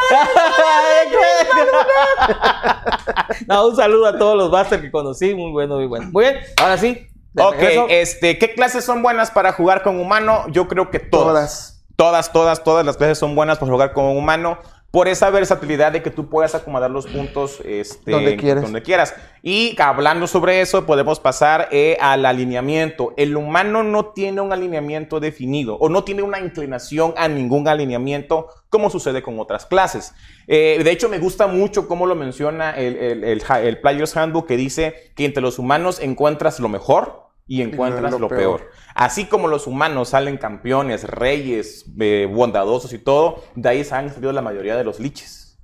No, 3.47 3.67
un 3.67 3.75
saludo 3.75 4.07
a 4.07 4.17
todos 4.17 4.35
los 4.37 4.49
Busters 4.51 4.81
que 4.81 4.91
conocí, 4.91 5.33
muy 5.35 5.51
bueno, 5.51 5.75
muy 5.75 5.85
bueno. 5.85 6.09
Muy 6.11 6.23
bien, 6.25 6.37
ahora 6.61 6.77
sí. 6.77 7.07
Ok, 7.37 7.53
regreso. 7.53 7.85
este, 7.89 8.37
¿qué 8.39 8.53
clases 8.55 8.83
son 8.83 9.01
buenas 9.03 9.29
para 9.31 9.51
jugar 9.53 9.83
con 9.83 9.99
humano? 9.99 10.45
Yo 10.49 10.67
creo 10.67 10.89
que 10.89 10.99
todas. 10.99 11.27
Todas. 11.27 11.76
Todas, 11.97 12.31
todas, 12.31 12.63
todas 12.63 12.85
las 12.85 12.95
clases 12.95 13.17
son 13.17 13.35
buenas 13.35 13.57
para 13.57 13.71
jugar 13.71 13.91
un 13.95 14.17
humano. 14.17 14.59
por 14.91 15.07
esa 15.09 15.29
versatilidad 15.31 15.91
de 15.91 16.01
que 16.01 16.11
tú 16.11 16.29
puedas 16.29 16.55
acomodar 16.55 16.89
los 16.89 17.05
puntos 17.07 17.59
este, 17.65 18.11
Donde 18.11 18.37
quieras. 18.37 18.63
donde 18.63 18.81
quieras. 18.81 19.13
Y 19.43 19.75
hablando 19.81 20.27
sobre 20.27 20.61
eso, 20.61 20.85
podemos 20.85 21.19
pasar 21.19 21.67
eh, 21.71 21.97
al 21.99 22.25
alineamiento. 22.25 23.13
El 23.17 23.35
humano 23.35 23.83
no 23.83 24.05
tiene 24.13 24.39
un 24.41 24.53
alineamiento 24.53 25.19
definido 25.19 25.75
o 25.75 25.89
no 25.89 26.03
tiene 26.03 26.21
una 26.21 26.39
inclinación 26.39 27.13
a 27.17 27.27
ningún 27.27 27.67
alineamiento 27.67 28.47
como 28.69 28.89
sucede 28.89 29.21
con 29.21 29.39
otras 29.39 29.65
clases. 29.65 30.13
Eh, 30.47 30.79
de 30.83 30.91
hecho, 30.91 31.09
me 31.09 31.19
gusta 31.19 31.47
mucho 31.47 31.87
cómo 31.87 32.05
lo 32.05 32.15
menciona 32.15 32.71
el, 32.71 32.95
el, 32.95 33.23
el, 33.23 33.43
el 33.63 33.81
Player's 33.81 34.15
Handbook 34.15 34.47
que 34.47 34.55
dice 34.55 35.11
que 35.15 35.25
entre 35.25 35.41
los 35.41 35.59
humanos 35.59 35.99
encuentras 35.99 36.59
lo 36.59 36.69
mejor 36.69 37.26
y 37.47 37.61
encuentras 37.61 38.11
lo 38.11 38.19
lo, 38.19 38.27
peor. 38.27 38.59
peor. 38.59 38.71
Así 38.93 39.25
como 39.25 39.47
los 39.47 39.67
humanos 39.67 40.09
salen 40.09 40.37
campeones, 40.37 41.03
reyes, 41.05 41.85
eh, 41.99 42.27
bondadosos 42.31 42.91
y 42.93 42.99
todo, 42.99 43.43
de 43.55 43.69
ahí 43.69 43.87
han 43.89 44.13
salido 44.13 44.31
la 44.33 44.41
mayoría 44.41 44.75
de 44.75 44.83
los 44.83 44.99
liches. 44.99 45.57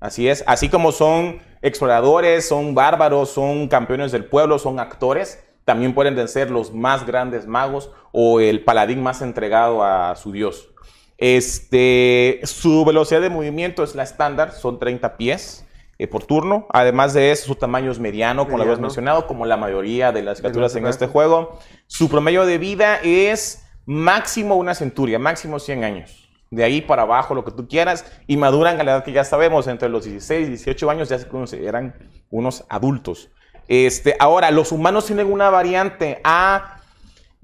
Así 0.00 0.28
es, 0.28 0.44
así 0.46 0.68
como 0.68 0.92
son 0.92 1.40
exploradores, 1.62 2.46
son 2.46 2.74
bárbaros, 2.74 3.30
son 3.30 3.68
campeones 3.68 4.12
del 4.12 4.26
pueblo, 4.26 4.58
son 4.58 4.78
actores, 4.78 5.42
también 5.64 5.94
pueden 5.94 6.28
ser 6.28 6.50
los 6.50 6.74
más 6.74 7.06
grandes 7.06 7.46
magos 7.46 7.90
o 8.12 8.38
el 8.38 8.62
paladín 8.64 9.02
más 9.02 9.22
entregado 9.22 9.82
a 9.82 10.14
su 10.16 10.30
dios. 10.30 10.68
Este, 11.16 12.40
su 12.42 12.84
velocidad 12.84 13.22
de 13.22 13.30
movimiento 13.30 13.82
es 13.82 13.94
la 13.94 14.02
estándar, 14.02 14.52
son 14.52 14.78
30 14.78 15.16
pies 15.16 15.63
eh, 15.98 16.06
por 16.06 16.24
turno. 16.24 16.66
Además 16.70 17.14
de 17.14 17.30
eso, 17.30 17.46
su 17.46 17.54
tamaño 17.54 17.90
es 17.90 17.98
mediano, 17.98 18.44
como 18.44 18.58
lo 18.58 18.64
habías 18.64 18.80
mencionado, 18.80 19.26
como 19.26 19.46
la 19.46 19.56
mayoría 19.56 20.12
de 20.12 20.22
las 20.22 20.40
criaturas 20.40 20.74
en 20.76 20.86
este 20.86 21.06
juego. 21.06 21.58
Su 21.86 22.08
promedio 22.08 22.46
de 22.46 22.58
vida 22.58 23.00
es 23.02 23.64
máximo 23.86 24.56
una 24.56 24.74
centuria, 24.74 25.18
máximo 25.18 25.58
100 25.58 25.84
años. 25.84 26.28
De 26.50 26.64
ahí 26.64 26.80
para 26.80 27.02
abajo, 27.02 27.34
lo 27.34 27.44
que 27.44 27.52
tú 27.52 27.68
quieras. 27.68 28.04
Y 28.26 28.36
maduran 28.36 28.80
a 28.80 28.84
la 28.84 28.92
edad 28.92 29.04
que 29.04 29.12
ya 29.12 29.24
sabemos, 29.24 29.66
entre 29.66 29.88
los 29.88 30.04
16 30.04 30.46
y 30.46 30.50
18 30.50 30.90
años 30.90 31.08
ya 31.08 31.18
se 31.18 31.28
consideran 31.28 31.94
unos 32.30 32.64
adultos. 32.68 33.30
Este, 33.68 34.16
ahora, 34.18 34.50
los 34.50 34.72
humanos 34.72 35.06
tienen 35.06 35.32
una 35.32 35.50
variante 35.50 36.20
a 36.22 36.80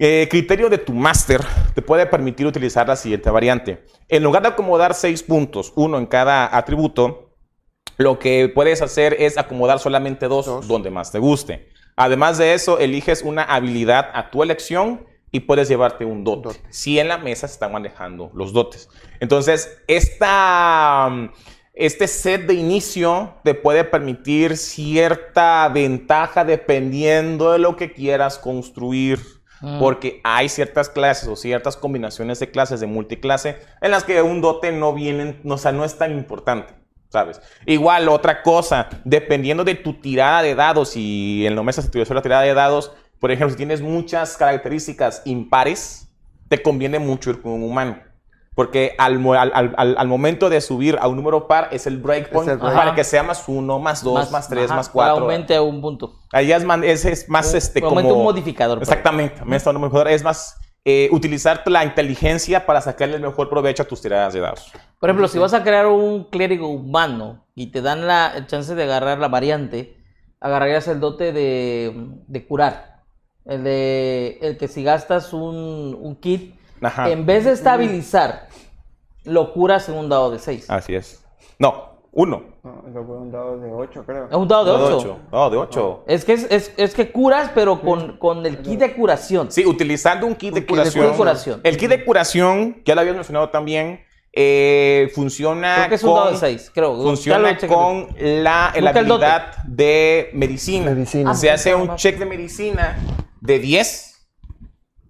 eh, 0.03 0.29
criterio 0.31 0.71
de 0.71 0.79
tu 0.79 0.95
máster, 0.95 1.43
te 1.75 1.83
puede 1.83 2.07
permitir 2.07 2.47
utilizar 2.47 2.89
la 2.89 2.97
siguiente 2.97 3.29
variante. 3.29 3.85
En 4.09 4.23
lugar 4.23 4.43
de 4.43 4.49
acomodar 4.49 4.95
seis 4.95 5.23
puntos, 5.23 5.75
uno 5.77 5.99
en 5.99 6.07
cada 6.07 6.57
atributo, 6.57 7.30
lo 8.01 8.19
que 8.19 8.49
puedes 8.49 8.81
hacer 8.81 9.15
es 9.19 9.37
acomodar 9.37 9.79
solamente 9.79 10.27
dos, 10.27 10.47
Dos. 10.47 10.67
donde 10.67 10.91
más 10.91 11.13
te 11.13 11.19
guste. 11.19 11.69
Además 11.97 12.39
de 12.39 12.55
eso, 12.55 12.79
eliges 12.79 13.21
una 13.21 13.43
habilidad 13.43 14.09
a 14.15 14.31
tu 14.31 14.43
elección 14.43 15.07
y 15.31 15.41
puedes 15.41 15.69
llevarte 15.69 16.07
un 16.07 16.25
dote. 16.25 16.49
Dote. 16.49 16.61
Si 16.71 16.99
en 16.99 17.09
la 17.09 17.19
mesa 17.19 17.47
se 17.47 17.53
están 17.53 17.73
manejando 17.73 18.31
los 18.33 18.55
dotes. 18.55 18.89
Entonces, 19.21 19.83
esta, 19.87 21.11
mm, 21.11 21.31
este 21.75 22.09
set 22.09 22.47
de 22.47 22.55
inicio 22.55 23.35
te 23.45 23.53
puede 23.53 23.85
permitir 23.85 24.57
cierta 24.57 25.69
ventaja 25.69 26.47
dependiendo 26.47 27.53
de 27.53 27.59
lo 27.59 27.77
que 27.77 27.93
quieras 27.93 28.39
construir. 28.39 29.21
Mm. 29.61 29.79
Porque 29.79 30.23
hay 30.25 30.49
ciertas 30.49 30.89
clases 30.89 31.29
o 31.29 31.37
ciertas 31.37 31.77
combinaciones 31.77 32.41
de 32.41 32.51
clases 32.51 32.81
de 32.81 32.87
multiclase 32.87 33.59
en 33.83 33.91
las 33.91 34.05
que 34.05 34.23
un 34.23 34.41
dote 34.41 34.73
no 34.73 34.95
viene, 34.95 35.39
no, 35.45 35.57
o 35.57 35.59
sea, 35.59 35.73
no 35.73 35.85
es 35.85 35.99
tan 35.99 36.13
importante. 36.13 36.80
¿Sabes? 37.11 37.41
Igual, 37.67 38.09
otra 38.09 38.43
cosa, 38.43 38.89
dependiendo 39.05 39.65
de 39.65 39.75
tu 39.75 39.95
tirada 40.01 40.43
de 40.43 40.55
dados 40.55 40.97
y 40.97 41.45
en 41.47 41.57
la 41.57 41.63
mesa 41.63 41.83
se 41.83 41.89
utilizó 41.89 42.15
la 42.15 42.23
tirada 42.23 42.43
de 42.43 42.55
dados, 42.55 42.93
por 43.19 43.31
ejemplo, 43.31 43.51
si 43.51 43.57
tienes 43.57 43.83
muchas 43.83 44.37
características 44.37 45.23
impares, 45.25 46.09
te 46.49 46.63
conviene 46.63 46.99
mucho 46.99 47.31
ir 47.31 47.43
con 47.43 47.53
un 47.53 47.65
humano. 47.65 47.99
Porque 48.55 48.95
al, 48.99 49.25
al- 49.37 49.53
al- 49.77 49.95
al- 49.99 50.09
momento 50.09 50.51
de 50.51 50.61
subir 50.61 50.99
a 51.01 51.07
un 51.09 51.17
número 51.17 51.47
par 51.47 51.69
es 51.71 51.87
el 51.87 51.99
breakpoint 51.99 52.51
Es 52.51 52.59
break. 52.59 52.75
para 52.75 52.95
que 52.95 53.05
sea 53.05 53.23
más 53.23 53.45
uno, 53.49 53.79
más 53.79 54.03
dos, 54.03 54.31
más, 54.31 54.49
tres, 54.49 54.67
ajá, 54.67 54.77
más 54.77 54.89
para 54.89 54.93
cuatro. 54.93 55.23
Aumente 55.25 55.55
a 55.57 55.63
un 55.63 55.81
punto. 55.81 56.15
Ahí 56.33 56.53
es, 56.53 56.65
man- 56.65 56.85
ese 56.85 57.13
es 57.13 57.29
más 57.29 57.51
Un- 57.51 57.57
este, 57.59 57.81
aumenta 57.83 58.09
como... 58.11 58.21
un 58.21 58.25
modificador. 58.25 58.79
Exactamente. 58.79 59.45
me 59.45 59.57
está 59.57 59.71
dando 59.73 59.87
un 59.87 59.91
mejor- 59.93 60.09
Es 60.09 60.23
más, 60.23 60.57
eh, 60.85 61.09
utilizar 61.13 61.63
la 61.67 61.85
inteligencia 61.85 62.67
para 62.67 62.81
sacarle 62.81 63.17
el 63.17 63.23
mejor 63.23 63.49
provecho 63.49 63.83
a 63.83 63.87
tus 63.87 64.01
tiradas 64.03 64.33
de 64.35 64.41
dados. 64.41 64.73
Por 65.01 65.09
ejemplo, 65.09 65.29
si 65.29 65.39
vas 65.39 65.55
a 65.55 65.63
crear 65.63 65.87
un 65.87 66.25
clérigo 66.25 66.69
humano 66.69 67.47
y 67.55 67.69
te 67.73 67.81
dan 67.81 68.07
la 68.07 68.45
chance 68.47 68.75
de 68.75 68.83
agarrar 68.83 69.19
la 69.19 69.29
variante, 69.29 69.97
agarrarías 70.41 70.87
el 70.89 71.01
dote 71.01 71.33
de, 71.33 71.93
de 72.29 72.47
curar. 72.47 73.01
El 73.47 73.65
de 73.65 74.39
el 74.43 74.59
que 74.59 74.69
si 74.69 74.85
gastas 74.85 75.33
un, 75.33 75.97
un 75.99 76.17
kit, 76.17 76.55
Ajá. 76.83 77.09
en 77.11 77.25
vez 77.25 77.47
de 77.47 77.53
estabilizar, 77.53 78.49
lo 79.25 79.55
curas 79.55 79.89
en 79.89 79.97
un 79.97 80.11
dado 80.11 80.31
de 80.31 80.39
6. 80.39 80.69
Así 80.69 80.95
es. 80.95 81.25
No, 81.59 81.93
uno. 82.13 82.43
No, 82.63 82.85
eso 82.91 83.05
fue 83.07 83.17
un 83.17 83.33
dado 83.33 83.59
de 83.59 83.73
8, 83.73 84.05
creo. 84.05 84.27
Es 84.29 84.35
un 84.37 84.47
dado 84.49 84.65
de 84.67 84.91
No, 84.91 84.97
8. 84.99 85.19
No, 85.33 85.51
de 85.51 85.57
ocho. 85.57 86.05
Es 86.07 86.27
que, 86.27 86.35
es, 86.35 86.47
es- 86.51 86.73
es 86.77 86.95
que 86.95 87.11
curas, 87.11 87.51
pero 87.55 87.81
con, 87.81 88.19
con 88.19 88.45
el 88.45 88.61
kit 88.61 88.79
de 88.81 88.95
curación. 88.95 89.51
Sí, 89.51 89.65
utilizando 89.65 90.27
un 90.27 90.35
kit 90.35 90.53
de 90.53 90.61
Un 90.61 90.67
kit 90.67 90.77
de 90.77 90.83
curación. 90.93 91.17
curación. 91.17 91.61
El 91.65 91.79
kit 91.79 91.89
de 91.89 92.05
curación, 92.05 92.83
ya 92.85 92.95
lo 92.95 93.01
habías 93.01 93.17
mencionado 93.17 93.49
también, 93.49 94.01
eh, 94.33 95.11
funciona 95.15 95.75
Creo 95.77 95.89
que 95.89 95.95
es 95.97 96.03
un 96.05 96.11
con, 96.11 96.19
dado 96.19 96.31
de 96.33 96.37
6, 96.39 96.71
creo. 96.75 97.03
Funciona 97.03 97.57
con 97.67 98.09
la, 98.19 98.73
la 98.79 98.91
habilidad 98.91 99.57
de 99.65 100.31
medicina. 100.35 100.91
Medicina. 100.93 101.35
Se 101.35 101.51
Ah, 101.51 101.55
hace 101.55 101.71
sí, 101.71 101.75
un 101.75 101.97
check 101.97 102.19
de 102.19 102.27
medicina 102.27 102.97
de 103.41 103.59
10, 103.59 104.29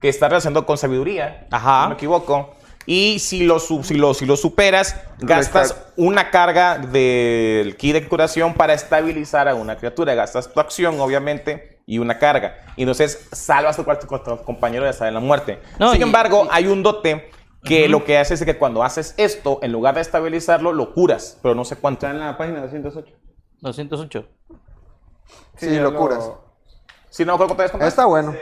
que 0.00 0.08
está 0.08 0.28
relacionado 0.28 0.64
con 0.64 0.78
sabiduría, 0.78 1.46
Ajá. 1.50 1.78
si 1.78 1.82
no 1.82 1.88
me 1.90 1.94
equivoco. 1.94 2.54
Y 2.86 3.18
si 3.18 3.44
lo, 3.44 3.60
si 3.60 3.94
lo, 3.94 4.14
si 4.14 4.24
lo 4.24 4.36
superas, 4.36 4.96
gastas 5.18 5.76
una 5.96 6.30
carga 6.30 6.78
del 6.78 7.76
kit 7.76 7.92
de 7.92 8.08
curación 8.08 8.54
para 8.54 8.72
estabilizar 8.72 9.46
a 9.48 9.54
una 9.54 9.76
criatura. 9.76 10.14
Gastas 10.14 10.50
tu 10.50 10.58
acción, 10.58 10.98
obviamente, 10.98 11.82
y 11.86 11.98
una 11.98 12.18
carga. 12.18 12.56
Y 12.76 12.82
entonces 12.82 13.28
salvas 13.32 13.78
a 13.78 13.84
tu, 13.84 14.06
tu- 14.08 14.18
tu 14.18 14.42
compañero 14.44 14.84
de 14.84 14.90
estar 14.90 15.06
en 15.06 15.14
la 15.14 15.20
muerte. 15.20 15.60
No, 15.78 15.92
Sin 15.92 16.00
y- 16.00 16.04
embargo, 16.04 16.46
y- 16.46 16.48
hay 16.50 16.66
un 16.68 16.82
dote 16.82 17.30
que 17.62 17.88
lo 17.88 18.04
que 18.04 18.18
hace 18.18 18.34
es 18.34 18.44
que 18.44 18.56
cuando 18.56 18.82
haces 18.82 19.14
esto, 19.18 19.58
en 19.62 19.72
lugar 19.72 19.94
de 19.94 20.00
estabilizarlo, 20.00 20.72
lo 20.72 20.92
curas, 20.94 21.38
pero 21.42 21.54
no 21.54 21.64
sé 21.64 21.76
cuánto. 21.76 22.06
Está 22.06 22.16
en 22.16 22.20
la 22.24 22.36
página 22.38 22.61
208. 22.62 23.14
208. 23.61 24.26
Sí, 25.56 25.74
ya 25.74 25.82
locuras. 25.82 26.30
Si 27.11 27.24
no, 27.24 27.36
¿cuánto 27.36 27.62
es? 27.62 27.72
Está 27.74 28.06
bueno. 28.06 28.34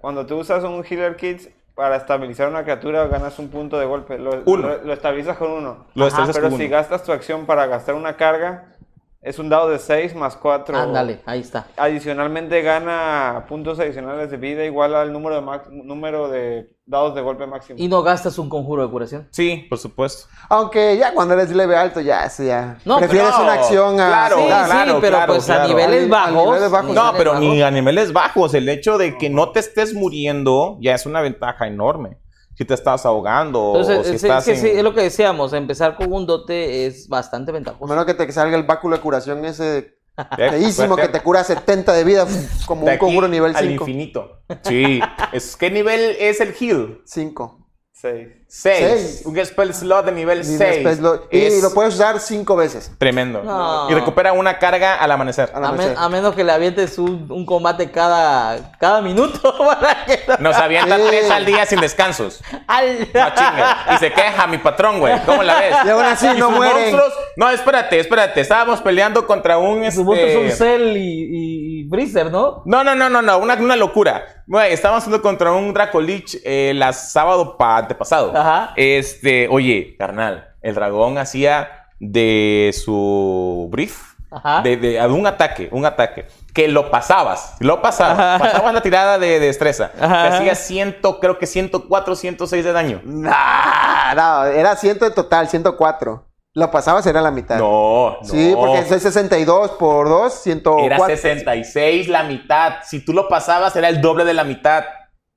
Cuando 0.00 0.26
tú 0.26 0.38
usas 0.38 0.62
un 0.64 0.84
Healer 0.84 1.16
Kit 1.16 1.48
para 1.74 1.96
estabilizar 1.96 2.48
una 2.48 2.62
criatura, 2.62 3.06
ganas 3.06 3.38
un 3.38 3.48
punto 3.48 3.78
de 3.78 3.86
golpe. 3.86 4.18
Lo, 4.18 4.42
Uno. 4.46 4.68
lo- 4.68 4.84
lo 4.84 4.92
estabilizas 4.92 5.36
con 5.38 5.50
uno. 5.50 5.86
Lo 5.94 6.06
Ajá, 6.06 6.28
pero 6.32 6.48
con 6.50 6.58
si 6.58 6.66
uno. 6.66 6.70
gastas 6.70 7.02
tu 7.02 7.12
acción 7.12 7.46
para 7.46 7.66
gastar 7.66 7.94
una 7.94 8.16
carga, 8.16 8.76
es 9.22 9.38
un 9.38 9.48
dado 9.48 9.70
de 9.70 9.78
6 9.78 10.14
más 10.14 10.36
4. 10.36 10.76
Ándale, 10.76 11.20
ahí 11.24 11.40
está. 11.40 11.66
Adicionalmente 11.76 12.60
gana 12.62 13.46
puntos 13.48 13.78
adicionales 13.80 14.30
de 14.30 14.36
vida 14.36 14.64
igual 14.64 14.94
al 14.94 15.12
número 15.12 15.36
de, 15.36 15.40
max- 15.40 15.68
número 15.70 16.28
de 16.28 16.76
dados 16.92 17.16
de 17.16 17.20
golpe 17.22 17.44
máximo. 17.48 17.76
Y 17.80 17.88
no 17.88 18.02
gastas 18.04 18.38
un 18.38 18.48
conjuro 18.48 18.84
de 18.84 18.90
curación. 18.90 19.26
Sí, 19.32 19.66
por 19.68 19.78
supuesto. 19.78 20.28
Aunque 20.48 20.96
ya 20.96 21.12
cuando 21.12 21.34
eres 21.34 21.50
leve 21.50 21.74
alto, 21.74 22.00
ya, 22.00 22.28
sí, 22.30 22.46
ya. 22.46 22.78
No, 22.84 22.98
Prefieres 22.98 23.30
pero- 23.32 23.42
una 23.42 23.52
acción 23.54 23.94
a. 24.00 24.06
claro, 24.06 24.36
sí, 24.38 24.44
Claro. 24.46 24.64
sí, 24.64 24.70
claro, 24.70 24.98
pero 25.00 25.16
claro, 25.16 25.32
pues 25.32 25.50
a 25.50 25.66
niveles 25.66 26.04
A 26.06 26.08
bajos. 26.08 26.44
niveles 26.46 26.70
bajos. 26.70 26.94
No, 26.94 27.12
pero 27.16 27.34
ni 27.40 27.60
a 27.62 27.70
niveles 27.72 28.12
bajos. 28.12 28.54
El 28.54 28.68
hecho 28.68 28.96
de 28.98 29.18
que 29.18 29.28
no 29.28 29.50
te 29.50 29.58
estés 29.58 29.92
muriendo 29.94 30.78
ya 30.80 30.94
es 30.94 31.04
una 31.04 31.20
ventaja 31.20 31.66
enorme. 31.66 32.18
Si 32.54 32.66
te 32.66 32.74
estás 32.74 33.06
ahogando 33.06 33.60
o 33.62 33.76
Entonces, 33.80 34.06
si 34.06 34.14
es, 34.16 34.22
estás 34.24 34.46
es 34.46 34.60
que 34.60 34.66
en- 34.68 34.72
sí, 34.74 34.78
es 34.78 34.84
lo 34.84 34.92
que 34.94 35.00
decíamos, 35.00 35.54
empezar 35.54 35.96
con 35.96 36.12
un 36.12 36.26
dote 36.26 36.84
es 36.86 37.08
bastante 37.08 37.50
A 37.50 37.54
ventajoso. 37.54 37.86
menos 37.86 38.04
que 38.04 38.12
te 38.12 38.30
salga 38.30 38.54
el 38.56 38.64
báculo 38.64 38.94
de 38.94 39.02
curación 39.02 39.42
ese. 39.46 39.96
Feísimo 40.36 40.96
que 40.96 41.08
te 41.08 41.20
cura 41.20 41.44
70 41.44 41.92
de 41.92 42.04
vida, 42.04 42.26
como 42.66 42.84
De 42.86 42.92
un 42.92 42.98
conjuro 42.98 43.28
nivel 43.28 43.54
al 43.56 43.68
5. 43.68 43.84
infinito. 43.84 44.42
Sí. 44.62 45.00
es, 45.32 45.56
¿Qué 45.56 45.70
nivel 45.70 46.16
es 46.18 46.40
el 46.40 46.54
heal? 46.58 47.02
5. 47.04 47.68
6. 47.92 48.28
6. 48.54 48.76
Seis. 48.78 49.22
Un 49.24 49.42
spell 49.46 49.72
slot 49.72 50.04
de 50.04 50.12
nivel 50.12 50.44
6. 50.44 50.86
Y 51.30 51.38
es 51.46 51.62
lo 51.62 51.72
puedes 51.72 51.94
usar 51.94 52.20
5 52.20 52.54
veces. 52.54 52.92
tremendo. 52.98 53.42
No. 53.42 53.90
Y 53.90 53.94
recupera 53.94 54.34
una 54.34 54.58
carga 54.58 54.96
al 54.96 55.10
amanecer. 55.10 55.50
Al 55.54 55.64
A, 55.64 55.72
men- 55.72 55.80
amanecer. 55.80 55.96
a 55.98 56.08
menos 56.10 56.34
que 56.34 56.44
le 56.44 56.52
avientes 56.52 56.98
un, 56.98 57.26
un 57.32 57.46
combate 57.46 57.90
cada, 57.90 58.76
cada 58.78 59.00
minuto 59.00 59.54
para 59.80 60.04
que 60.04 60.20
no- 60.28 60.36
Nos 60.50 60.56
avienta 60.56 60.98
Sí. 60.98 61.02
tres 61.08 61.30
al 61.30 61.46
día 61.46 61.64
sin 61.64 61.80
descansos. 61.80 62.42
¡Al! 62.66 62.98
No 62.98 63.28
chingas. 63.34 63.76
Y 63.94 63.96
se 63.98 64.12
queja 64.12 64.46
mi 64.46 64.58
patrón, 64.58 65.00
güey. 65.00 65.18
¿Cómo 65.24 65.42
la 65.42 65.58
ves? 65.58 65.74
Y 65.86 65.88
aún 65.88 66.04
así 66.04 66.26
no 66.36 66.48
sus 66.48 66.56
mueren. 66.56 66.94
monstruos- 66.94 67.14
No, 67.36 67.48
espérate, 67.48 68.00
espérate. 68.00 68.42
Estábamos 68.42 68.82
peleando 68.82 69.26
contra 69.26 69.56
un. 69.56 69.90
Sus 69.90 70.04
monstruos 70.04 70.32
son 70.34 70.44
Este... 70.44 70.56
Cell 70.58 70.96
y, 70.98 71.00
y, 71.00 71.80
y 71.86 71.88
Freezer, 71.88 72.30
¿no? 72.30 72.62
No, 72.66 72.84
no, 72.84 72.94
no, 72.94 73.08
no, 73.08 73.22
no. 73.22 73.38
Una, 73.38 73.54
una 73.54 73.76
locura. 73.76 74.26
Güey, 74.46 74.72
estábamos 74.74 75.04
haciendo 75.04 75.22
contra 75.22 75.52
un 75.52 75.72
Dracolich 75.72 76.38
el 76.44 76.82
sábado 76.92 77.56
pa- 77.56 77.78
antepasado. 77.78 78.32
Ajá. 78.42 78.72
Este, 78.76 79.48
oye, 79.50 79.96
carnal, 79.98 80.48
el 80.62 80.74
dragón 80.74 81.18
hacía 81.18 81.86
de 82.00 82.70
su 82.74 83.68
brief. 83.70 84.12
Ajá. 84.30 84.62
De, 84.62 84.76
de- 84.78 84.92
de 84.92 85.06
un 85.08 85.26
ataque, 85.26 85.68
un 85.72 85.84
ataque. 85.84 86.26
Que 86.54 86.66
lo 86.68 86.90
pasabas, 86.90 87.54
lo 87.60 87.82
pasabas. 87.82 88.18
Ajá. 88.18 88.38
Pasabas 88.38 88.72
la 88.74 88.80
tirada 88.80 89.18
de, 89.18 89.38
de 89.38 89.46
destreza. 89.46 89.90
Ajá. 90.00 90.22
Te 90.30 90.36
hacía 90.36 90.54
ciento, 90.54 91.20
creo 91.20 91.38
que 91.38 91.46
104, 91.46 92.16
106 92.16 92.64
de 92.64 92.72
daño. 92.72 93.00
Nah, 93.04 94.14
no, 94.14 94.44
era 94.46 94.74
100 94.76 94.98
en 95.02 95.14
total, 95.14 95.48
104. 95.48 96.28
Lo 96.54 96.70
pasabas, 96.70 97.06
era 97.06 97.20
la 97.22 97.30
mitad. 97.30 97.58
No, 97.58 98.18
Sí, 98.22 98.50
no. 98.52 98.58
porque 98.58 98.78
es 98.80 98.88
62 99.02 99.72
por 99.72 100.08
2, 100.08 100.32
104. 100.42 100.84
Era 100.86 100.98
66 101.06 102.08
la 102.08 102.22
mitad. 102.24 102.76
Si 102.84 103.02
tú 103.04 103.12
lo 103.14 103.28
pasabas, 103.28 103.74
era 103.76 103.88
el 103.88 104.00
doble 104.02 104.24
de 104.24 104.34
la 104.34 104.44
mitad. 104.44 104.84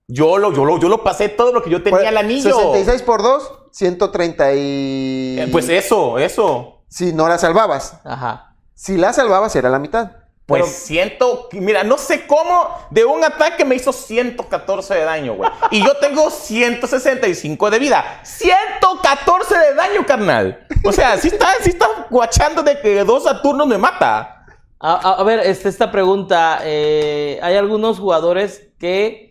Yo 0.08 0.38
lo, 0.38 0.54
yo 0.54 0.66
lo, 0.66 0.80
yo 0.80 0.88
lo 0.88 1.04
pasé 1.04 1.30
todo 1.30 1.52
lo 1.52 1.64
que 1.64 1.70
yo 1.70 1.82
tenía 1.82 2.00
Pues, 2.00 2.10
el 2.10 2.18
anillo. 2.18 2.56
66 2.56 3.02
por 3.02 3.24
2, 3.24 3.52
130 3.72 4.54
y... 4.54 5.38
Eh, 5.40 5.50
Pues 5.52 5.68
eso, 5.70 6.20
eso. 6.20 6.84
Si 6.88 7.12
no 7.12 7.28
la 7.28 7.38
salvabas. 7.40 8.00
Ajá. 8.04 8.56
Si 8.76 8.98
la 8.98 9.14
salvabas, 9.14 9.56
era 9.56 9.70
la 9.70 9.80
mitad. 9.80 10.12
Pues 10.46 10.62
Pero- 10.62 10.72
siento, 10.76 11.50
mira, 11.54 11.84
no 11.84 11.98
sé 11.98 12.28
cómo 12.28 12.70
de 12.92 13.04
un 13.04 13.24
ataque 13.24 13.66
me 13.66 13.74
hizo 13.74 13.92
114 13.92 14.94
de 14.94 15.04
daño, 15.04 15.34
güey. 15.34 15.50
Y 15.72 15.84
yo 15.84 15.98
tengo 15.98 16.30
165 16.30 17.72
de 17.72 17.80
vida. 17.80 18.20
114 18.24 19.58
de 19.58 19.74
daño, 19.74 20.06
carnal. 20.06 20.68
O 20.86 20.92
sea, 20.92 21.18
sí 21.18 21.30
está, 21.30 21.48
sí 21.64 21.70
está 21.70 21.88
guachando 22.12 22.62
de 22.62 22.80
que 22.80 23.04
dos 23.04 23.24
Saturnos 23.24 23.66
me 23.66 23.80
mata. 23.80 24.46
A, 24.80 24.94
a- 24.94 25.14
a 25.20 25.24
ver, 25.24 25.40
este, 25.40 25.68
esta 25.70 25.92
pregunta. 25.92 26.60
eh, 26.64 27.40
hay 27.42 27.56
algunos 27.56 27.98
jugadores 27.98 28.68
que 28.78 29.25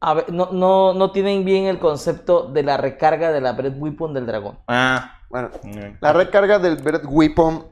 a 0.00 0.14
ver, 0.14 0.32
no, 0.32 0.50
no, 0.52 0.92
no 0.94 1.10
tienen 1.12 1.44
bien 1.44 1.64
el 1.66 1.78
concepto 1.78 2.48
de 2.48 2.62
la 2.62 2.76
recarga 2.76 3.32
de 3.32 3.40
la 3.40 3.52
Bread 3.52 3.74
Weapon 3.78 4.12
del 4.14 4.26
dragón. 4.26 4.58
Ah, 4.68 5.18
Bueno, 5.30 5.50
la 6.00 6.12
recarga 6.12 6.58
del 6.58 6.76
Breath 6.76 7.04
Weapon. 7.08 7.66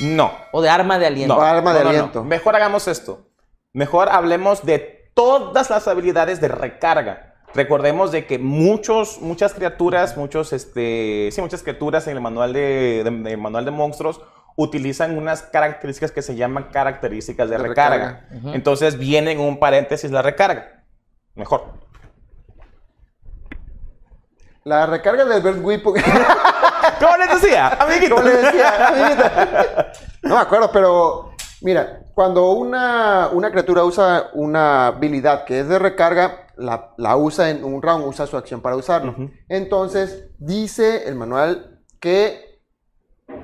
no. 0.00 0.30
O 0.52 0.62
de 0.62 0.68
arma 0.70 0.98
de 0.98 1.06
aliento. 1.06 1.34
No. 1.34 1.42
arma 1.42 1.72
de 1.74 1.80
no, 1.80 1.84
no, 1.84 1.90
no. 1.92 1.98
aliento. 1.98 2.24
Mejor 2.24 2.56
hagamos 2.56 2.88
esto. 2.88 3.26
Mejor 3.74 4.08
hablemos 4.08 4.64
de 4.64 5.10
todas 5.14 5.68
las 5.70 5.88
habilidades 5.88 6.40
de 6.40 6.48
recarga. 6.48 7.34
Recordemos 7.54 8.12
de 8.12 8.26
que 8.26 8.38
muchos, 8.38 9.20
muchas 9.20 9.54
criaturas, 9.54 10.16
muchos, 10.16 10.52
este, 10.52 11.30
sí, 11.32 11.40
muchas 11.40 11.62
criaturas 11.62 12.06
en 12.06 12.14
el 12.16 12.20
manual 12.22 12.52
de, 12.52 13.02
de- 13.04 13.10
de 13.30 13.36
manual 13.36 13.64
de 13.64 13.70
monstruos 13.70 14.20
utilizan 14.56 15.16
unas 15.16 15.42
características 15.42 16.10
que 16.12 16.20
se 16.22 16.36
llaman 16.36 16.68
características 16.72 17.48
de, 17.50 17.56
De 17.58 17.62
recarga. 17.68 18.26
Entonces 18.52 18.98
viene 18.98 19.32
en 19.32 19.40
un 19.40 19.58
paréntesis 19.58 20.10
la 20.10 20.20
recarga. 20.22 20.84
Mejor. 21.38 21.62
La 24.64 24.86
recarga 24.86 25.24
del 25.24 25.40
Breath 25.40 25.62
Weapon. 25.62 25.94
¿Cómo 27.00 27.16
les 27.16 27.40
decía, 27.40 27.68
amiguito? 27.80 28.16
¿Cómo 28.16 28.28
le 28.28 28.36
decía? 28.36 28.88
Amiguita. 28.88 29.92
No 30.24 30.34
me 30.34 30.40
acuerdo, 30.40 30.70
pero 30.72 31.30
mira, 31.60 32.00
cuando 32.12 32.50
una, 32.50 33.28
una 33.32 33.52
criatura 33.52 33.84
usa 33.84 34.30
una 34.32 34.88
habilidad 34.88 35.44
que 35.44 35.60
es 35.60 35.68
de 35.68 35.78
recarga, 35.78 36.48
la, 36.56 36.92
la 36.96 37.16
usa 37.16 37.50
en 37.50 37.62
un 37.62 37.80
round, 37.80 38.04
usa 38.04 38.26
su 38.26 38.36
acción 38.36 38.60
para 38.60 38.74
usarlo. 38.74 39.14
Entonces, 39.48 40.30
dice 40.38 41.08
el 41.08 41.14
manual 41.14 41.80
que 42.00 42.47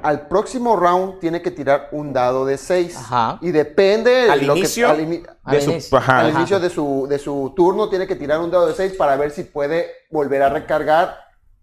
al 0.05 0.29
próximo 0.29 0.77
round 0.77 1.19
tiene 1.19 1.43
que 1.43 1.51
tirar 1.51 1.89
un 1.93 2.13
dado 2.13 2.45
de 2.47 2.57
6. 2.59 2.97
Ajá. 2.97 3.39
Y 3.41 3.51
depende 3.51 4.31
Al 4.31 4.47
lo 4.47 4.53
que- 4.55 4.61
inicio 4.61 4.89
al 4.91 5.01
ini- 5.01 5.23
de 5.47 5.61
su- 5.61 5.71
inicio. 5.73 5.99
ajá. 5.99 6.21
al 6.21 6.27
Ajá. 6.31 6.39
inicio 6.39 6.61
de 6.61 6.71
su, 6.71 7.07
de 7.09 7.19
su 7.19 7.53
turno 7.57 7.89
tiene 7.89 8.07
que 8.07 8.15
tirar 8.15 8.39
un 8.41 8.51
dado 8.51 8.67
de 8.67 8.75
6 8.75 8.93
para 8.95 9.17
ver 9.17 9.31
si 9.33 9.45
puede 9.45 9.91
volver 10.11 10.43
a 10.43 10.49
recargar 10.51 11.17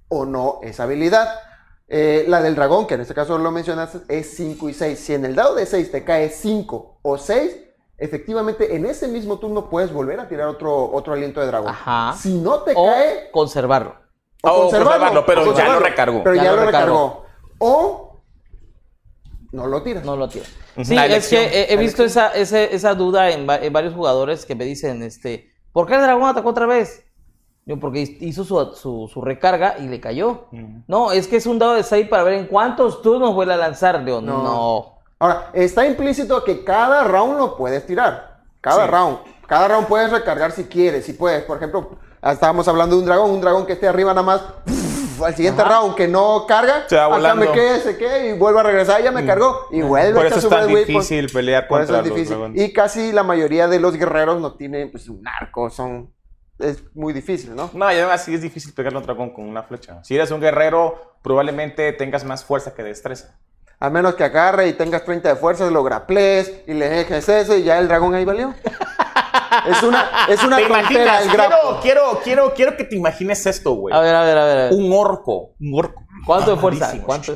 o 0.10 0.26
no 0.26 0.60
esa 0.64 0.84
habilidad. 0.84 1.30
Eh, 1.88 2.26
la 2.28 2.42
del 2.42 2.56
dragón, 2.56 2.88
que 2.88 2.96
en 2.96 3.02
este 3.02 3.14
caso 3.14 3.38
lo 3.38 3.52
mencionaste, 3.52 4.00
es 4.08 4.36
5 4.36 4.70
y 4.70 4.74
6. 4.74 4.98
Si 5.00 5.14
en 5.14 5.26
el 5.26 5.36
dado 5.36 5.56
de 5.56 5.66
6 5.66 5.92
te 5.92 6.04
cae 6.04 6.30
5 6.30 7.00
o 7.02 7.18
6, 7.18 7.56
efectivamente 7.98 8.76
en 8.76 8.86
ese 8.86 9.08
mismo 9.08 9.38
turno 9.39 9.70
puedes 9.70 9.94
volver 9.94 10.20
a 10.20 10.28
tirar 10.28 10.48
otro, 10.48 10.92
otro 10.92 11.14
aliento 11.14 11.39
de 11.42 11.48
dragón. 11.48 11.70
Ajá. 11.70 12.16
Si 12.18 12.34
no 12.39 12.60
te 12.64 12.74
O 12.76 12.86
cae, 12.88 13.30
conservarlo. 13.32 13.96
O 14.44 14.62
conservarlo, 14.64 15.24
pero 15.26 15.42
o 15.42 15.44
ya 15.44 15.50
lo 15.50 15.54
conservarlo, 15.54 15.86
recargó. 15.86 16.24
Pero 16.24 16.36
Ya 16.36 16.44
ya, 16.46 16.52
lo 16.52 16.56
lo 16.58 16.66
recargó. 16.66 16.88
recargó. 16.96 17.26
O 17.60 18.11
no 19.52 19.68
lo 19.68 19.82
tiras. 19.84 20.04
No 20.06 20.16
lo. 20.16 20.26
Ujú. 20.26 20.39
Sí, 20.84 20.95
La 20.95 21.06
es 21.08 21.28
que 21.30 21.41
he, 21.43 21.74
he 21.74 21.78
visto 21.78 22.04
esa, 22.04 22.30
esa 22.34 22.93
duda 22.95 23.32
en, 23.32 23.47
va- 23.47 23.58
en 23.58 23.72
varios 23.74 23.93
jugadores 23.93 24.45
que 24.45 24.56
me 24.56 24.66
dicen, 24.66 25.04
este, 25.04 25.49
¿por 25.74 25.88
qué 25.88 25.95
el 25.95 26.02
dragón 26.02 26.30
atacó 26.30 26.49
otra 26.49 26.66
vez? 26.66 27.04
Yo, 27.66 27.80
porque 27.80 27.99
hizo 28.22 28.43
su, 28.43 28.56
su- 28.76 29.10
su 29.14 29.22
recarga 29.22 29.76
y 29.80 29.88
le 29.88 29.99
cayó. 29.99 30.47
No, 30.88 31.12
es 31.12 31.28
que 31.28 31.36
es 31.38 31.45
un 31.45 31.60
dado 31.60 31.74
de 31.74 31.84
6 31.84 32.08
para 32.08 32.24
ver 32.24 32.34
en 32.34 32.47
cuántos 32.47 33.02
turnos 33.02 33.36
vuelve 33.36 33.54
a 33.54 33.58
lanzar. 33.58 34.04
Digo, 34.04 34.20
No. 34.22 34.43
no. 34.43 34.95
Ahora, 35.20 35.52
está 35.54 35.86
implícito 35.86 36.43
que 36.43 36.64
cada 36.64 37.04
round 37.04 37.38
lo 37.38 37.56
puedes 37.56 37.86
tirar. 37.86 38.41
Cada 38.62 38.86
Sí. 38.86 38.91
round. 38.91 39.18
Cada 39.47 39.68
round 39.68 39.88
puedes 39.88 40.10
recargar 40.12 40.52
si 40.52 40.64
quieres. 40.64 41.06
Si 41.06 41.14
puedes, 41.14 41.43
por 41.43 41.58
ejemplo, 41.58 41.99
estábamos 42.24 42.68
hablando 42.68 42.95
de 42.95 43.02
un 43.02 43.06
dragón, 43.08 43.30
un 43.32 43.41
dragón 43.41 43.66
que 43.68 43.74
esté 43.74 43.88
arriba 43.88 44.12
nada 44.14 44.24
más. 44.26 44.41
Al 45.26 45.36
siguiente 45.36 45.61
Ajá. 45.61 45.80
round 45.80 45.95
que 45.95 46.07
no 46.07 46.45
carga, 46.47 46.86
Se 46.88 46.95
va 46.95 47.05
acá 47.05 47.13
volando. 47.15 47.45
me 47.45 47.51
quede, 47.51 47.80
se 47.82 47.97
quede 47.97 48.30
y 48.30 48.38
vuelve 48.38 48.59
a 48.59 48.63
regresar, 48.63 49.03
ya 49.03 49.11
me 49.11 49.26
cargó 49.26 49.67
y 49.72 49.82
vuelve 49.82 50.13
Por 50.13 50.26
a 50.26 50.30
eso 50.30 50.39
es 50.39 50.49
tan 50.49 50.67
difícil 50.67 51.30
pelear 51.30 51.67
Por 51.67 51.82
eso 51.82 51.93
contra 51.93 52.13
es 52.13 52.19
los 52.19 52.30
difícil. 52.30 52.61
Y 52.61 52.74
casi 52.74 53.11
la 53.11 53.24
mayoría 53.24 53.67
de 53.67 53.80
los 53.80 53.95
guerreros 53.95 54.39
no 54.41 54.53
tienen 54.53 54.91
pues, 54.91 55.07
un 55.09 55.28
arco, 55.28 55.69
son... 55.69 56.13
Es 56.59 56.84
muy 56.93 57.11
difícil, 57.11 57.55
¿no? 57.55 57.72
No, 57.74 57.91
y 57.91 57.95
además 57.95 58.24
sí 58.24 58.36
es 58.36 58.41
difícil 58.41 58.74
pegarle 58.74 58.97
a 58.97 58.99
un 58.99 59.05
dragón 59.05 59.34
con 59.34 59.47
una 59.47 59.63
flecha. 59.63 60.03
Si 60.03 60.15
eres 60.15 60.30
un 60.30 60.39
guerrero, 60.39 61.15
probablemente 61.24 61.91
tengas 61.93 62.24
más 62.24 62.45
fuerza 62.45 62.76
que 62.76 62.84
destreza. 62.84 63.36
A 63.80 63.89
menos 63.89 64.13
que 64.13 64.24
agarre 64.24 64.67
y 64.67 64.74
tengas 64.74 65.03
30 65.03 65.30
de 65.30 65.36
fuerza, 65.38 65.67
lo 65.72 65.84
graples 65.84 66.53
y 66.67 66.74
le 66.76 66.88
dejes 66.88 67.28
eso 67.30 67.57
y 67.57 67.63
ya 67.63 67.80
el 67.80 67.88
dragón 67.88 68.13
ahí 68.13 68.26
valió. 68.26 68.53
es 69.68 69.84
una, 69.84 70.10
es 70.30 70.43
una 70.43 70.58
¿Te 70.58 70.64
imaginas? 70.64 71.24
el. 71.24 71.30
Quiero, 71.30 71.80
quiero, 71.82 72.22
quiero, 72.24 72.54
quiero 72.54 72.78
que 72.78 72.84
te 72.84 72.95
imagines 72.95 73.45
esto, 73.45 73.74
güey. 73.74 73.95
A 73.95 73.99
ver, 73.99 74.16
a 74.16 74.24
ver, 74.24 74.38
a 74.38 74.45
ver. 74.45 74.58
a 74.58 74.64
ver. 74.66 74.74
Un 74.74 74.91
orco. 74.93 75.54
Un 75.60 75.78
orco. 75.78 76.04
¿Cuánto 76.26 76.52
de 76.52 76.58
fuerza? 76.58 76.93
¿Cuánto? 77.06 77.36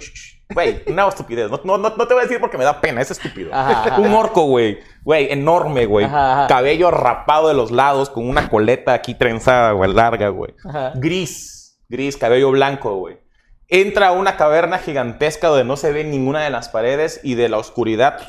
Güey, 0.53 0.84
una 0.88 1.07
estupidez. 1.07 1.49
No, 1.49 1.59
no, 1.63 1.78
no, 1.78 2.07
te 2.07 2.13
voy 2.13 2.22
a 2.22 2.24
decir 2.28 2.39
porque 2.39 2.57
me 2.57 2.63
da 2.63 2.80
pena, 2.80 3.01
es 3.01 3.09
estúpido. 3.09 3.49
Ajá, 3.51 3.84
ajá. 3.84 3.99
Un 3.99 4.13
orco, 4.13 4.43
güey. 4.43 4.80
Güey, 5.03 5.32
enorme, 5.32 5.86
güey. 5.88 6.07
Cabello 6.07 6.91
rapado 6.91 7.47
de 7.47 7.55
los 7.55 7.72
lados, 7.72 8.09
con 8.09 8.30
una 8.30 8.47
coleta 8.49 8.93
aquí 8.93 9.16
trenzada, 9.16 9.72
güey, 9.72 9.91
larga, 9.91 10.30
güey. 10.30 10.53
Gris, 10.95 11.80
gris, 11.89 12.16
cabello 12.18 12.51
blanco, 12.51 12.95
güey. 12.95 13.24
Entra 13.68 14.09
a 14.09 14.11
una 14.11 14.38
caverna 14.38 14.78
gigantesca 14.78 15.47
donde 15.47 15.63
no 15.63 15.76
se 15.76 15.91
ve 15.91 16.03
ninguna 16.03 16.43
de 16.43 16.49
las 16.49 16.70
paredes 16.70 17.20
y 17.24 17.34
de 17.36 17.49
la 17.49 17.57
oscuridad 17.57 18.20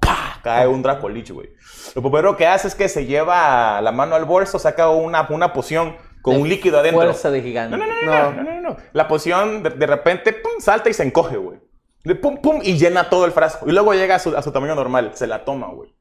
¡pah! 0.00 0.40
cae 0.42 0.66
un 0.66 0.82
Dracolich, 0.82 1.30
güey. 1.30 1.50
Lo 1.94 2.02
primero 2.02 2.36
que 2.36 2.46
hace 2.46 2.68
es 2.68 2.74
que 2.74 2.88
se 2.88 3.06
lleva 3.06 3.80
la 3.80 3.92
mano 3.92 4.14
al 4.14 4.24
bolso, 4.24 4.58
saca 4.58 4.90
una, 4.90 5.26
una 5.30 5.52
poción 5.52 5.96
con 6.20 6.36
un 6.36 6.48
líquido 6.48 6.78
adentro. 6.78 7.02
Fuerza 7.02 7.30
de 7.30 7.42
gigante. 7.42 7.76
No, 7.76 7.86
no, 7.86 7.94
no, 8.02 8.02
no, 8.02 8.32
no, 8.32 8.42
no, 8.42 8.60
no. 8.60 8.76
La 8.92 9.08
poción 9.08 9.62
de, 9.62 9.70
de 9.70 9.86
repente 9.86 10.32
pum, 10.32 10.52
salta 10.60 10.90
y 10.90 10.94
se 10.94 11.02
encoge, 11.04 11.36
güey. 11.36 11.58
De 12.04 12.14
pum, 12.14 12.38
pum, 12.38 12.60
y 12.62 12.76
llena 12.76 13.08
todo 13.08 13.24
el 13.24 13.32
frasco. 13.32 13.68
Y 13.68 13.72
luego 13.72 13.94
llega 13.94 14.16
a 14.16 14.18
su, 14.18 14.36
a 14.36 14.42
su 14.42 14.52
tamaño 14.52 14.74
normal. 14.74 15.12
Se 15.14 15.26
la 15.26 15.44
toma, 15.44 15.68
güey. 15.68 15.94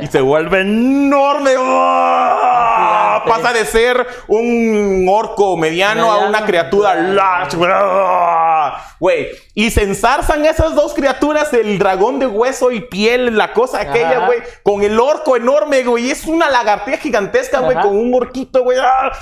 Y 0.00 0.06
se 0.06 0.22
vuelve 0.22 0.62
enorme. 0.62 1.50
¡Ah! 3.16 3.24
Pasa 3.24 3.52
de 3.52 3.64
ser 3.64 4.06
un 4.28 5.06
orco 5.08 5.56
mediano, 5.56 6.10
a 6.10 6.28
una 6.28 6.44
criatura 6.44 6.94
large. 6.94 7.56
Güey. 8.98 9.28
Y 9.54 9.70
se 9.70 9.82
ensarzan 9.82 10.44
esas 10.44 10.74
dos 10.74 10.94
criaturas, 10.94 11.52
el 11.52 11.78
dragón 11.78 12.18
de 12.18 12.26
hueso 12.26 12.70
y 12.70 12.80
piel, 12.80 13.36
la 13.36 13.52
cosa 13.52 13.80
aquella, 13.80 14.26
güey, 14.26 14.40
con 14.62 14.82
el 14.82 14.98
orco 14.98 15.36
enorme, 15.36 15.82
güey. 15.82 16.10
Es 16.10 16.26
una 16.26 16.50
lagartija 16.50 16.98
gigantesca, 16.98 17.60
güey, 17.60 17.76
con 17.80 17.96
un 17.96 18.14
orquito, 18.14 18.62
güey. 18.62 18.78
¡Ah! 18.80 19.12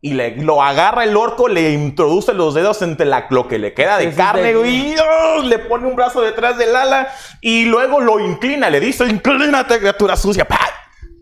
Y 0.00 0.14
le, 0.14 0.36
lo 0.36 0.62
agarra 0.62 1.02
el 1.02 1.16
orco, 1.16 1.48
le 1.48 1.72
introduce 1.72 2.32
los 2.32 2.54
dedos 2.54 2.82
entre 2.82 3.04
la, 3.04 3.26
lo 3.30 3.48
que 3.48 3.58
le 3.58 3.74
queda 3.74 3.98
de 3.98 4.14
carne, 4.14 4.54
güey. 4.54 4.92
y 4.92 4.96
¡oh! 4.96 5.42
le 5.42 5.58
pone 5.58 5.88
un 5.88 5.96
brazo 5.96 6.20
detrás 6.20 6.56
del 6.56 6.76
ala 6.76 7.12
y 7.40 7.64
luego 7.64 8.00
lo 8.00 8.20
inclina, 8.20 8.70
le 8.70 8.78
dice, 8.78 9.06
inclínate, 9.06 9.80
criatura 9.80 10.14
sucia. 10.14 10.46
¡pa! 10.46 10.77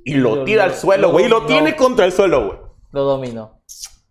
Y 0.07 0.15
lo 0.15 0.37
Lo- 0.37 0.45
tira 0.45 0.63
al 0.65 0.71
lo- 0.71 0.77
suelo, 0.77 1.03
lo 1.09 1.13
güey. 1.13 1.25
Y 1.25 1.29
lo 1.29 1.45
tiene 1.47 1.75
contra 1.75 2.05
el 2.05 2.13
suelo, 2.13 2.47
güey. 2.47 2.59
Lo 2.93 3.03
dominó. 3.03 3.61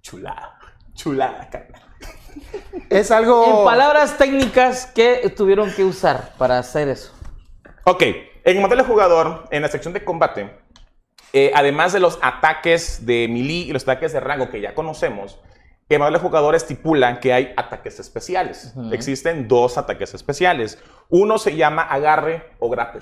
Chulada. 0.01 0.59
Chulada, 0.93 1.49
carnal. 1.49 1.81
Es 2.89 3.11
algo... 3.11 3.59
En 3.59 3.65
palabras 3.65 4.17
técnicas, 4.17 4.87
¿qué 4.93 5.33
tuvieron 5.35 5.71
que 5.73 5.83
usar 5.85 6.33
para 6.37 6.59
hacer 6.59 6.89
eso? 6.89 7.13
Ok, 7.85 8.01
en 8.01 8.57
el 8.57 8.59
modelo 8.61 8.83
de 8.83 8.89
jugador, 8.89 9.45
en 9.51 9.61
la 9.61 9.69
sección 9.69 9.93
de 9.93 10.03
combate, 10.03 10.53
eh, 11.31 11.51
además 11.55 11.93
de 11.93 12.01
los 12.01 12.19
ataques 12.21 13.05
de 13.05 13.27
melee 13.29 13.67
y 13.67 13.71
los 13.71 13.83
ataques 13.83 14.11
de 14.11 14.19
rango 14.19 14.49
que 14.49 14.59
ya 14.61 14.75
conocemos, 14.75 15.39
el 15.87 15.99
modelo 15.99 16.17
de 16.17 16.23
jugador 16.23 16.55
estipula 16.55 17.19
que 17.19 17.31
hay 17.31 17.53
ataques 17.55 17.99
especiales. 17.99 18.73
Existen 18.91 19.47
dos 19.47 19.77
ataques 19.77 20.15
especiales. 20.15 20.81
Uno 21.09 21.37
se 21.37 21.55
llama 21.55 21.83
agarre 21.83 22.43
o 22.59 22.69
grapple. 22.69 23.01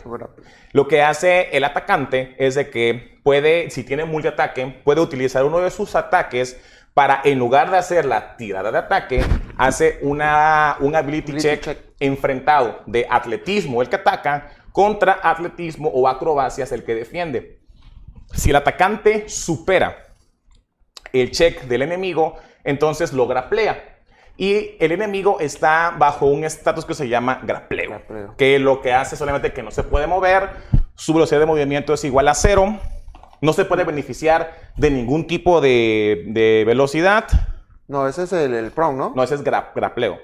Lo 0.74 0.88
que 0.88 1.02
hace 1.02 1.56
el 1.56 1.64
atacante 1.64 2.36
es 2.38 2.56
de 2.56 2.70
que 2.70 3.22
puede, 3.24 3.70
si 3.70 3.86
tiene 3.86 4.04
multiataque, 4.04 4.82
puede 4.84 5.00
utilizar 5.00 5.46
uno 5.46 5.60
de 5.60 5.72
sus 5.72 5.96
ataques 5.96 6.60
para, 6.94 7.22
en 7.24 7.40
lugar 7.40 7.72
de 7.72 7.78
hacer 7.78 8.06
la 8.06 8.36
tirada 8.36 8.72
de 8.72 8.78
ataque, 8.78 9.24
hace 9.58 10.00
una, 10.02 10.76
un 10.82 10.96
ability, 10.96 11.32
Ability 11.32 11.48
check, 11.48 11.62
check. 11.62 11.78
enfrentado 12.02 12.82
de 12.86 13.08
atletismo 13.10 13.82
el 13.82 13.90
que 13.90 13.96
ataca 13.96 14.52
contra 14.74 15.20
atletismo 15.24 15.90
o 15.90 16.08
acrobacias 16.08 16.72
el 16.74 16.84
que 16.84 16.96
defiende. 16.96 17.62
Si 18.34 18.50
el 18.50 18.58
atacante 18.58 19.30
supera 19.30 20.04
el 21.14 21.32
check 21.32 21.64
del 21.64 21.84
enemigo, 21.84 22.36
entonces 22.64 23.14
lo 23.14 23.28
graplea. 23.28 23.90
Y 24.36 24.72
el 24.80 24.92
enemigo 24.92 25.38
está 25.40 25.94
bajo 25.98 26.26
un 26.26 26.44
estatus 26.44 26.86
que 26.86 26.96
se 26.96 27.08
llama 27.08 27.40
grapleo, 27.44 27.90
Grapleo. 27.90 28.36
que 28.36 28.58
lo 28.58 28.82
que 28.82 28.92
hace 28.94 29.16
solamente 29.16 29.54
que 29.54 29.62
no 29.62 29.70
se 29.72 29.84
puede 29.84 30.08
mover, 30.08 30.50
su 30.96 31.14
velocidad 31.14 31.40
de 31.40 31.46
movimiento 31.46 31.94
es 31.94 32.04
igual 32.04 32.28
a 32.28 32.34
cero, 32.34 32.80
no 33.42 33.54
se 33.54 33.66
puede 33.66 33.84
beneficiar 33.84 34.54
de 34.76 34.90
ningún 34.90 35.28
tipo 35.28 35.62
de, 35.62 36.24
de 36.30 36.64
velocidad, 36.66 37.26
No, 37.88 38.08
ese 38.08 38.24
es 38.24 38.34
el, 38.34 38.54
el 38.56 38.72
prong, 38.72 38.96
¿no? 38.98 39.14
no, 39.16 39.22
ese 39.22 39.36
es 39.36 39.44
gra- 39.44 39.72
grapleo. 39.76 40.18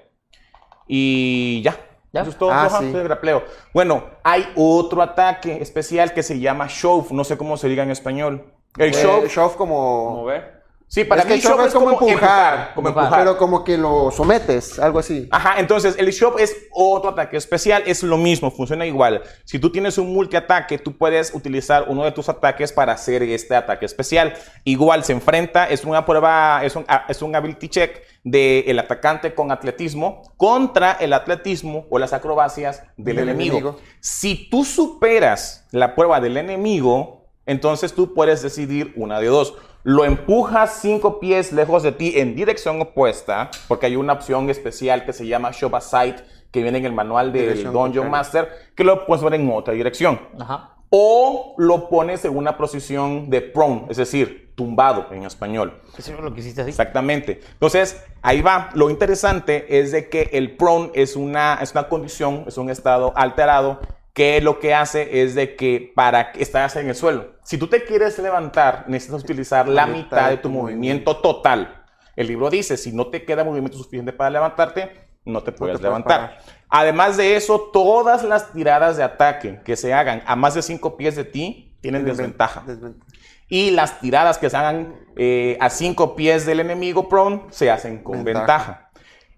Y 0.87 1.61
ya. 1.63 1.75
¿Ya? 2.11 2.21
Eso 2.21 2.31
es 2.31 2.37
todo, 2.37 2.51
Ah, 2.51 2.67
sí. 2.79 2.91
grapleo. 2.91 3.43
Bueno, 3.73 4.03
hay 4.23 4.51
otro 4.55 5.03
ataque 5.03 5.61
especial 5.61 6.13
que 6.13 6.23
se 6.23 6.39
llama 6.39 6.65
shove, 6.67 7.11
no 7.11 7.23
sé 7.23 7.37
cómo 7.37 7.55
se 7.57 7.67
diga 7.69 7.83
en 7.83 7.91
español. 7.91 8.51
El 8.77 8.89
Eh, 8.89 8.93
shove, 8.93 9.27
shove 9.27 9.55
como... 9.55 10.15
Mover. 10.15 10.58
Sí, 10.89 11.05
para 11.05 11.21
es 11.21 11.27
que 11.27 11.35
mí 11.35 11.39
shove 11.39 11.65
es 11.67 11.73
como 11.73 11.91
empujar, 11.91 12.73
como 12.75 12.89
Empujar. 12.89 13.05
empujar. 13.05 13.19
Pero 13.19 13.37
como 13.37 13.63
que 13.63 13.77
lo 13.77 14.11
sometes, 14.11 14.77
algo 14.79 14.99
así. 14.99 15.29
Ajá, 15.31 15.59
entonces 15.59 15.95
el 15.97 16.09
shove 16.11 16.39
es 16.41 16.53
otro 16.71 17.11
ataque 17.11 17.37
especial, 17.37 17.83
es 17.85 18.03
lo 18.03 18.17
mismo, 18.17 18.51
funciona 18.51 18.85
igual. 18.85 19.21
Si 19.45 19.57
tú 19.59 19.71
tienes 19.71 19.97
un 19.97 20.11
multiataque, 20.13 20.77
tú 20.79 20.97
puedes 20.97 21.33
utilizar 21.33 21.85
uno 21.87 22.03
de 22.03 22.11
tus 22.11 22.27
ataques 22.27 22.73
para 22.73 22.91
hacer 22.93 23.23
este 23.23 23.55
ataque 23.55 23.85
especial. 23.85 24.33
Igual 24.65 25.03
se 25.05 25.13
enfrenta, 25.13 25.69
es 25.69 25.85
una 25.85 26.05
prueba, 26.05 26.61
es 26.65 26.75
un, 26.75 26.83
a- 26.89 27.05
es 27.07 27.21
un 27.21 27.33
ability 27.35 27.69
check 27.69 28.01
del 28.23 28.77
atacante 28.77 29.33
con 29.33 29.49
atletismo 29.51 30.23
contra 30.35 30.91
el 30.99 31.13
atletismo 31.13 31.85
o 31.89 31.99
las 31.99 32.11
acrobacias 32.11 32.83
del, 32.97 33.15
Del 33.15 33.29
enemigo. 33.29 33.57
enemigo. 33.59 33.79
Si 34.01 34.49
tú 34.49 34.65
superas 34.65 35.65
la 35.71 35.95
prueba 35.95 36.19
del 36.19 36.35
enemigo, 36.37 37.29
entonces 37.45 37.93
tú 37.93 38.13
puedes 38.13 38.41
decidir 38.41 38.93
una 38.97 39.19
de 39.19 39.27
dos. 39.27 39.55
Lo 39.89 40.05
empujas 40.05 40.81
cinco 40.83 41.19
pies 41.19 41.51
lejos 41.51 41.81
de 41.81 41.91
ti 41.91 42.13
en 42.17 42.35
dirección 42.35 42.79
opuesta, 42.79 43.49
porque 43.67 43.87
hay 43.87 43.95
una 43.95 44.13
opción 44.13 44.47
especial 44.51 45.03
que 45.03 45.13
se 45.13 45.25
llama 45.25 45.49
Shove 45.51 45.73
Aside, 45.73 46.17
que 46.51 46.61
viene 46.61 46.77
en 46.77 46.85
el 46.85 46.93
manual 46.93 47.33
del 47.33 47.41
Dirección 47.41 47.73
Dungeon 47.73 48.05
contraria. 48.05 48.11
Master, 48.11 48.49
que 48.75 48.83
lo 48.83 49.07
puedes 49.07 49.23
ver 49.23 49.33
en 49.33 49.51
otra 49.51 49.73
dirección. 49.73 50.19
Ajá. 50.39 50.75
O 50.91 51.55
lo 51.57 51.89
pones 51.89 52.23
en 52.23 52.37
una 52.37 52.55
posición 52.55 53.31
de 53.31 53.41
prone, 53.41 53.85
es 53.89 53.97
decir, 53.97 54.53
tumbado 54.53 55.07
en 55.09 55.23
español. 55.23 55.81
Eso 55.97 56.13
es 56.13 56.19
lo 56.19 56.35
que 56.35 56.41
hiciste 56.41 56.61
así. 56.61 56.69
Exactamente. 56.69 57.41
Entonces, 57.53 57.99
ahí 58.21 58.43
va. 58.43 58.69
Lo 58.75 58.91
interesante 58.91 59.79
es 59.79 59.91
de 59.91 60.07
que 60.07 60.29
el 60.33 60.55
prone 60.55 60.91
es 60.93 61.15
una, 61.15 61.57
es 61.63 61.71
una 61.71 61.89
condición, 61.89 62.43
es 62.45 62.59
un 62.59 62.69
estado 62.69 63.11
alterado 63.15 63.79
que 64.13 64.41
lo 64.41 64.59
que 64.59 64.73
hace 64.73 65.21
es 65.21 65.35
de 65.35 65.55
que 65.55 65.91
para 65.95 66.31
que 66.31 66.41
estás 66.43 66.75
en 66.75 66.89
el 66.89 66.95
suelo. 66.95 67.33
Si 67.43 67.57
tú 67.57 67.67
te 67.67 67.85
quieres 67.85 68.17
levantar, 68.19 68.85
necesitas 68.87 69.23
utilizar 69.23 69.67
la, 69.67 69.85
mitad, 69.85 70.29
de 70.29 70.37
tu 70.37 70.49
movimiento 70.49 71.17
total. 71.17 71.83
El 72.15 72.27
libro 72.27 72.49
dice, 72.49 72.75
si 72.77 72.91
no 72.91 73.07
te 73.07 73.23
queda 73.23 73.43
movimiento 73.43 73.77
suficiente 73.77 74.11
para 74.11 74.29
levantarte, 74.29 74.91
no 75.25 75.41
te 75.41 75.51
puedes 75.51 75.81
levantar. 75.81 76.39
Además 76.69 77.17
de 77.17 77.35
eso, 77.35 77.69
todas 77.71 78.23
las 78.23 78.51
tiradas 78.51 78.97
de 78.97 79.03
ataque 79.03 79.61
que 79.63 79.75
se 79.75 79.93
hagan 79.93 80.23
a 80.25 80.35
más 80.35 80.53
de 80.53 80.61
5 80.61 80.97
pies 80.97 81.15
de 81.15 81.23
ti 81.23 81.77
tienen 81.81 82.03
desventaja. 82.03 82.63
Desventaja. 82.65 83.09
Y 83.49 83.71
las 83.71 83.99
tiradas 83.99 84.37
que 84.37 84.49
se 84.49 84.57
hagan 84.57 84.95
eh, 85.17 85.57
a 85.59 85.71
cinco 85.71 86.15
pies 86.15 86.45
del 86.45 86.59
enemigo 86.59 87.09
prone 87.09 87.41
se 87.49 87.71
hacen 87.71 88.03
con 88.03 88.23
Ventaja. 88.23 88.45
ventaja. 88.45 88.91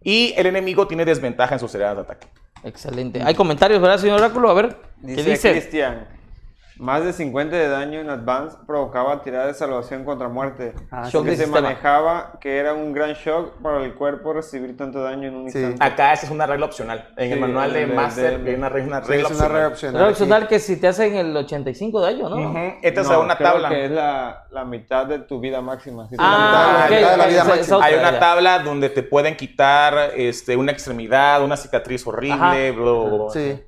Y 0.04 0.34
el 0.36 0.48
enemigo 0.48 0.86
tiene 0.86 1.06
desventaja 1.06 1.56
en 1.56 1.60
sus 1.60 1.72
tiradas 1.72 1.96
de 1.96 2.02
ataque. 2.02 2.28
Excelente. 2.64 3.22
Hay 3.24 3.36
comentarios, 3.36 3.82
¿verdad, 3.82 3.98
señor 3.98 4.20
Oráculo? 4.20 4.50
A 4.50 4.54
ver, 4.54 4.78
¿qué 5.02 5.16
Dice, 5.16 5.30
dice? 5.32 5.52
Cristian, 5.52 6.08
más 6.82 7.04
de 7.06 7.14
50 7.14 7.56
de 7.56 7.68
daño 7.70 8.00
en 8.00 8.10
advance 8.10 8.58
provocaba 8.66 9.22
tirada 9.22 9.46
de 9.46 9.54
salvación 9.54 10.04
contra 10.04 10.30
muerte. 10.30 10.74
Ah, 10.90 11.08
Shock 11.08 11.26
que 11.26 11.30
de 11.30 11.36
se 11.38 11.44
sistema. 11.44 11.62
manejaba 11.68 12.40
que 12.42 12.58
era 12.58 12.74
un 12.74 12.92
gran 12.92 13.14
shock 13.14 13.62
para 13.62 13.84
el 13.86 13.94
cuerpo 13.94 14.34
recibir 14.34 14.76
tanto 14.76 15.00
daño 15.04 15.28
en 15.28 15.36
un 15.36 15.50
Sí. 15.52 15.60
instante. 15.60 15.86
Acá 15.86 16.14
esa 16.14 16.26
es 16.26 16.32
una 16.32 16.48
regla 16.48 16.66
opcional. 16.66 17.08
En 17.18 17.28
el 17.32 17.36
Sí, 17.36 17.40
manual 17.40 17.72
de 17.74 17.84
el 17.84 17.90
de- 17.90 17.96
Master 17.96 18.32
de- 18.32 18.38
viene 18.44 18.58
una 18.58 18.70
regla, 18.70 18.88
una 18.98 19.06
Sí, 19.06 19.12
regla 19.12 19.24
es 19.24 19.30
una 19.30 19.38
opcional. 19.38 19.52
regla 19.54 19.68
opcional. 19.68 20.10
Opcional 20.10 20.48
que 20.48 20.60
si 20.60 20.76
te 20.82 20.88
hacen 20.88 21.16
el 21.16 21.38
85 21.38 22.02
de 22.04 22.14
daño, 22.14 22.30
¿no? 22.30 22.50
Ujú. 22.50 22.58
Esta 22.82 23.02
es 23.02 23.10
No, 23.10 23.22
una 23.22 23.38
creo 23.38 23.52
tabla. 23.52 23.70
que 23.70 23.86
es 23.86 23.92
la, 23.92 24.48
la 24.50 24.66
mitad 24.66 25.06
de 25.06 25.20
tu 25.20 25.40
vida 25.40 25.62
máxima. 25.62 26.10
Si 26.10 26.16
Ah, 26.18 26.88
la 26.90 26.96
mitad 26.96 27.12
de 27.12 27.18
la 27.18 27.28
vida 27.28 27.44
máxima. 27.44 27.84
Hay 27.86 27.94
una 27.94 28.20
tabla 28.20 28.58
donde 28.58 28.90
te 28.90 29.04
pueden 29.04 29.38
quitar 29.38 30.12
este, 30.16 30.56
una 30.56 30.72
extremidad, 30.72 31.44
una 31.44 31.58
cicatriz 31.58 32.08
horrible, 32.08 32.72
bla, 32.72 32.92
bla, 32.92 33.04
bla. 33.18 33.30
Sí. 33.32 33.62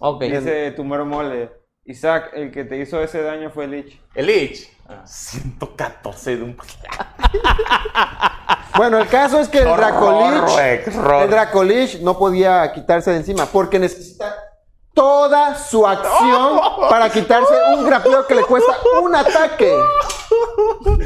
Ok. 0.00 0.20
Dice 0.22 0.70
Tumero 0.72 1.06
Mole, 1.06 1.50
Isaac, 1.88 2.32
el 2.34 2.52
que 2.52 2.64
te 2.64 2.76
hizo 2.78 3.02
ese 3.02 3.22
daño 3.22 3.50
fue 3.50 3.66
Lich. 3.66 3.98
El 4.14 4.26
Lich, 4.26 4.70
114 5.04 6.36
de 6.36 6.42
un... 6.42 6.56
Bueno, 8.76 8.98
el 8.98 9.08
caso 9.08 9.40
es 9.40 9.48
que 9.48 9.58
el 9.58 9.64
Dracolich, 9.64 10.56
el 11.22 11.30
Dracolich 11.30 12.00
no 12.00 12.16
podía 12.16 12.70
quitarse 12.72 13.10
de 13.10 13.16
encima 13.16 13.46
porque 13.46 13.76
necesita 13.76 14.36
toda 14.98 15.54
su 15.56 15.86
acción 15.86 16.60
para 16.90 17.08
quitarse 17.10 17.54
un 17.76 17.84
grappleo 17.86 18.26
que 18.26 18.34
le 18.34 18.42
cuesta 18.42 18.72
un 19.00 19.14
ataque. 19.14 19.72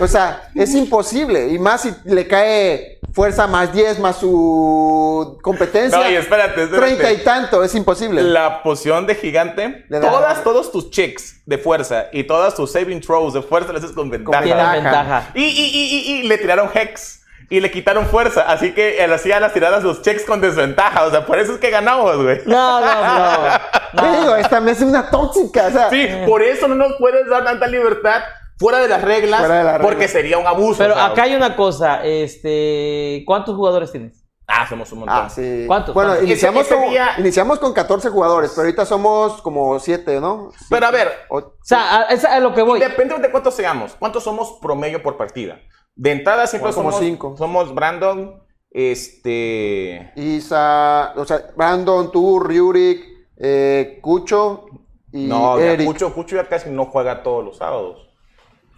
O 0.00 0.06
sea, 0.06 0.48
es 0.54 0.74
imposible. 0.74 1.48
Y 1.48 1.58
más 1.58 1.82
si 1.82 1.94
le 2.04 2.26
cae 2.26 2.98
fuerza 3.12 3.46
más 3.46 3.70
10 3.72 3.98
más 3.98 4.16
su 4.16 5.38
competencia. 5.42 5.98
No, 5.98 6.10
y 6.10 6.14
espérate, 6.14 6.62
espérate. 6.64 6.96
30 6.96 7.12
y 7.12 7.24
tanto, 7.24 7.62
es 7.62 7.74
imposible. 7.74 8.22
La 8.22 8.62
poción 8.62 9.06
de 9.06 9.14
gigante, 9.14 9.84
Le 9.90 10.00
da- 10.00 10.10
todas, 10.10 10.42
todos 10.42 10.72
tus 10.72 10.90
checks 10.90 11.42
de 11.44 11.58
fuerza 11.58 12.06
y 12.12 12.24
todas 12.24 12.54
tus 12.54 12.72
saving 12.72 13.02
throws 13.02 13.34
de 13.34 13.42
fuerza 13.42 13.74
las 13.74 13.82
haces 13.84 13.94
con 13.94 14.08
ventaja. 14.08 15.30
Y, 15.34 15.44
y, 15.44 15.46
y, 15.46 15.84
y, 15.84 16.12
y 16.20 16.22
le 16.28 16.38
tiraron 16.38 16.70
Hex 16.72 17.20
y 17.50 17.60
le 17.60 17.70
quitaron 17.70 18.06
fuerza. 18.06 18.42
Así 18.48 18.72
que 18.72 19.04
él 19.04 19.12
hacía 19.12 19.38
las 19.38 19.52
tiradas 19.52 19.84
los 19.84 20.00
checks 20.00 20.24
con 20.24 20.40
desventaja. 20.40 21.04
O 21.04 21.10
sea, 21.10 21.26
por 21.26 21.38
eso 21.38 21.52
es 21.52 21.58
que 21.58 21.68
ganamos, 21.68 22.16
güey. 22.16 22.40
No, 22.46 22.80
no, 22.80 22.86
no. 23.04 23.38
No. 23.92 24.20
digo, 24.20 24.36
esta 24.36 24.60
mesa 24.60 24.84
es 24.84 24.90
una 24.90 25.10
tóxica. 25.10 25.66
O 25.66 25.70
sea, 25.70 25.90
Sí, 25.90 26.06
por 26.26 26.42
eso 26.42 26.68
no 26.68 26.74
nos 26.74 26.94
puedes 26.98 27.28
dar 27.28 27.44
tanta 27.44 27.66
libertad 27.66 28.22
fuera 28.58 28.78
de 28.78 28.88
las 28.88 29.02
reglas. 29.02 29.40
Fuera 29.40 29.58
de 29.58 29.64
las 29.64 29.78
porque 29.80 29.94
reglas. 29.96 30.10
sería 30.12 30.38
un 30.38 30.46
abuso. 30.46 30.78
Pero 30.78 30.94
o 30.94 30.96
sea, 30.96 31.06
acá 31.06 31.22
hay 31.24 31.34
una 31.34 31.56
cosa, 31.56 32.04
este, 32.04 33.22
¿cuántos 33.26 33.56
jugadores 33.56 33.90
tienes? 33.92 34.18
Ah, 34.46 34.66
somos 34.68 34.90
un 34.92 35.00
montón. 35.00 35.16
Ah, 35.18 35.28
sí. 35.30 35.64
¿Cuántos? 35.66 35.94
Bueno, 35.94 36.10
¿Cuántos? 36.10 36.28
iniciamos, 36.28 36.62
Ese- 36.66 36.74
ese 36.74 36.82
con, 36.84 36.90
día- 36.92 37.14
iniciamos 37.18 37.58
con 37.58 37.72
14 37.72 38.10
jugadores, 38.10 38.50
pero 38.54 38.62
ahorita 38.66 38.84
somos 38.84 39.40
como 39.40 39.78
7, 39.78 40.20
¿no? 40.20 40.50
Pero 40.68 40.86
a 40.86 40.90
ver, 40.90 41.10
O- 41.30 41.38
O 41.38 41.54
sea, 41.62 42.00
a, 42.00 42.02
es 42.08 42.24
a 42.24 42.38
lo 42.40 42.52
que 42.52 42.60
voy. 42.62 42.78
Depende 42.80 43.16
de 43.18 43.30
cuántos 43.30 43.54
seamos. 43.54 43.94
¿Cuántos 43.98 44.24
somos 44.24 44.58
promedio 44.60 45.02
por 45.02 45.16
partida? 45.16 45.58
De 45.94 46.10
entrada 46.10 46.46
siempre 46.46 46.72
Como 46.72 46.90
somos 46.90 47.00
cinco. 47.04 47.34
Somos 47.38 47.74
Brandon, 47.74 48.42
este... 48.70 50.12
Isa, 50.16 51.12
o 51.16 51.24
sea, 51.24 51.42
Brandon, 51.56 52.10
tú, 52.10 52.40
Ryurik, 52.40 53.04
eh, 53.42 53.98
Cucho 54.00 54.66
y 55.12 55.26
No, 55.26 55.58
ya 55.58 55.72
Eric. 55.72 55.86
Cucho, 55.86 56.14
Cucho 56.14 56.36
ya 56.36 56.48
casi 56.48 56.70
no 56.70 56.86
juega 56.86 57.22
todos 57.22 57.44
los 57.44 57.56
sábados. 57.58 58.08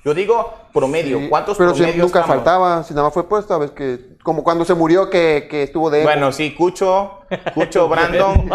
Yo 0.04 0.12
digo 0.12 0.52
promedio. 0.72 1.18
Sí, 1.18 1.28
¿Cuántos 1.28 1.56
Pero 1.56 1.70
si 1.72 1.78
promedios 1.82 2.06
nunca 2.06 2.20
estamos? 2.20 2.36
faltaba, 2.44 2.82
si 2.82 2.92
nada 2.92 3.04
más 3.06 3.14
fue 3.14 3.28
puesto, 3.28 3.54
a 3.54 3.58
ver 3.58 3.70
que 3.70 4.16
como 4.22 4.42
cuando 4.44 4.64
se 4.64 4.74
murió 4.74 5.08
que, 5.08 5.46
que 5.50 5.62
estuvo 5.62 5.88
de 5.90 6.02
Bueno, 6.02 6.30
sí, 6.32 6.54
Cucho, 6.54 7.20
Cucho, 7.54 7.88
Brandon, 7.90 8.50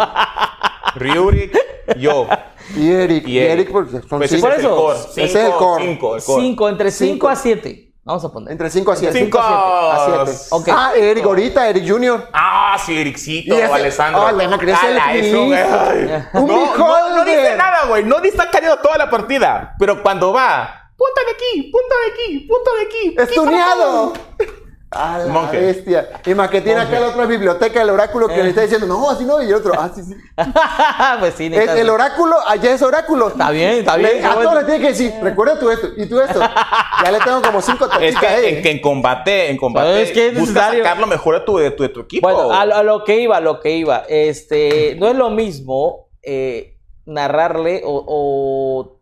Ryurik, 0.96 1.58
yo. 1.98 2.28
y 2.76 2.92
Eric, 2.92 3.28
y 3.28 3.32
y 3.32 3.40
Eric. 3.40 3.70
Eric, 3.70 3.72
pues, 3.72 3.92
son 4.08 4.20
Pues 4.20 4.30
cinco. 4.32 4.48
es 4.48 4.54
el 4.54 4.60
eso, 4.60 4.76
core. 4.76 5.00
ese 5.00 5.24
es 5.24 5.36
el 5.36 5.52
core. 5.54 5.84
Cinco, 5.86 6.16
el 6.16 6.24
core. 6.24 6.42
Cinco, 6.44 6.70
entre 6.70 6.92
Cinco. 6.92 7.14
5 7.14 7.30
a 7.30 7.36
7. 7.36 7.89
Vamos 8.04 8.26
a 8.26 8.30
poner. 8.32 8.52
entre 8.52 8.70
5 8.70 8.92
a 8.92 8.96
7. 8.96 9.20
Cinco. 9.20 9.40
a 9.40 10.26
7. 10.26 10.40
Ok. 10.52 10.68
Ah, 10.72 10.94
Eric 10.96 11.24
ahorita, 11.26 11.68
Eric 11.70 11.88
Jr. 11.88 12.28
Ah, 12.34 12.78
sí, 12.84 13.00
Ericito, 13.00 13.54
Y 13.56 13.60
ese- 13.60 13.72
Alessandro. 13.74 14.26
Ah, 14.26 14.32
no, 14.32 14.58
quería 14.58 14.78
ser 14.78 14.92
Ala, 14.92 15.14
el 15.14 15.26
eso, 15.26 15.46
güey. 15.46 16.44
Un 16.44 16.48
No, 16.48 16.78
no, 16.78 17.16
no 17.18 17.26
dice 17.26 17.56
nada, 17.56 17.86
güey. 17.88 18.04
No 18.06 18.20
dice 18.20 18.38
está 18.38 18.50
callado 18.50 18.78
toda 18.80 18.98
la 18.98 19.10
partida. 19.10 19.76
Pero 19.78 20.02
cuando 20.02 20.34
va, 20.34 20.92
punta 20.98 21.22
de 21.26 21.32
aquí, 21.32 21.72
punta 21.72 21.96
de 22.06 22.12
aquí, 22.12 22.40
punta 22.48 22.72
de 22.74 22.82
aquí. 22.86 23.16
¡Estuneado! 23.32 24.14
A 24.92 25.20
la 25.20 25.26
Monje. 25.32 25.60
bestia. 25.60 26.10
Y 26.26 26.34
más 26.34 26.50
que 26.50 26.62
tiene 26.62 26.82
acá 26.82 27.00
la 27.00 27.10
otra 27.10 27.26
biblioteca, 27.28 27.80
el 27.84 27.92
oráculo 27.92 28.28
que 28.28 28.42
le 28.42 28.50
está 28.50 28.62
diciendo, 28.62 28.88
no, 28.88 29.08
así 29.12 29.24
no, 29.24 29.40
y 29.42 29.46
el 29.46 29.54
otro, 29.54 29.74
ah, 29.78 29.92
sí, 29.94 30.02
sí. 30.04 30.16
pues 31.20 31.36
sí, 31.36 31.46
El, 31.54 31.90
oráculo, 31.92 32.36
allá 32.48 32.74
es 32.74 32.82
oráculo. 32.82 33.28
Está 33.28 33.52
bien, 33.52 33.70
está 33.76 33.98
bien, 33.98 34.14
Le- 34.18 34.26
a 34.26 34.34
todos 34.34 34.56
le 34.56 34.64
tiene 34.64 34.80
que 34.82 34.88
decir, 34.88 35.14
recuerda 35.22 35.60
tú 35.60 35.70
esto 35.70 35.90
y 35.96 36.08
tú 36.08 36.20
esto. 36.20 36.40
Ya 37.04 37.12
le 37.12 37.20
tengo 37.20 37.42
como 37.42 37.62
cinco 37.62 37.86
Es 37.86 37.92
toquitas 37.92 38.20
que, 38.20 38.28
ahí. 38.28 38.56
en, 38.56 38.62
que 38.64 38.72
en 38.72 38.82
combate, 38.82 39.50
en 39.52 39.58
combate, 39.58 39.90
¿Sabes 39.92 40.12
qué 40.12 40.28
es 40.30 40.34
busca 40.34 40.54
necesario? 40.54 40.84
sacar 40.84 41.00
lo 41.00 41.08
mejor 41.08 41.36
de 41.40 41.46
tu, 41.46 41.58
de 41.58 41.72
tu, 41.72 41.84
de 41.84 41.90
tu 41.90 42.00
equipo. 42.02 42.28
Bueno, 42.28 42.52
a, 42.52 42.66
lo- 42.66 42.76
a 42.76 42.84
lo 42.84 43.04
que 43.04 43.20
iba, 43.22 43.38
a 43.38 43.42
lo 43.42 43.60
que 43.62 43.72
iba. 43.72 44.04
Este, 44.10 44.96
no 45.00 45.08
es 45.08 45.16
lo 45.16 45.30
mismo 45.30 46.10
eh, 46.24 46.78
narrarle 47.06 47.84
o, 47.86 48.04
o 48.08 49.00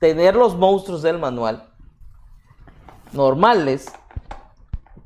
tener 0.00 0.34
los 0.36 0.56
monstruos 0.56 1.00
del 1.02 1.18
manual 1.18 1.64
normales 3.12 3.86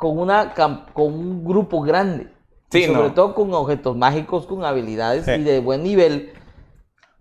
con 0.03 0.19
una 0.19 0.53
con 0.53 1.15
un 1.15 1.45
grupo 1.45 1.81
grande. 1.81 2.27
Sí, 2.73 2.87
sobre 2.87 3.03
no. 3.11 3.15
todo 3.15 3.37
con 3.37 3.55
objetos 3.55 3.97
mágicos, 3.97 4.47
con 4.47 4.65
habilidades 4.65 5.27
Sí. 5.27 5.31
y 5.31 5.45
de 5.45 5.61
buen 5.61 5.85
nivel. 5.85 6.33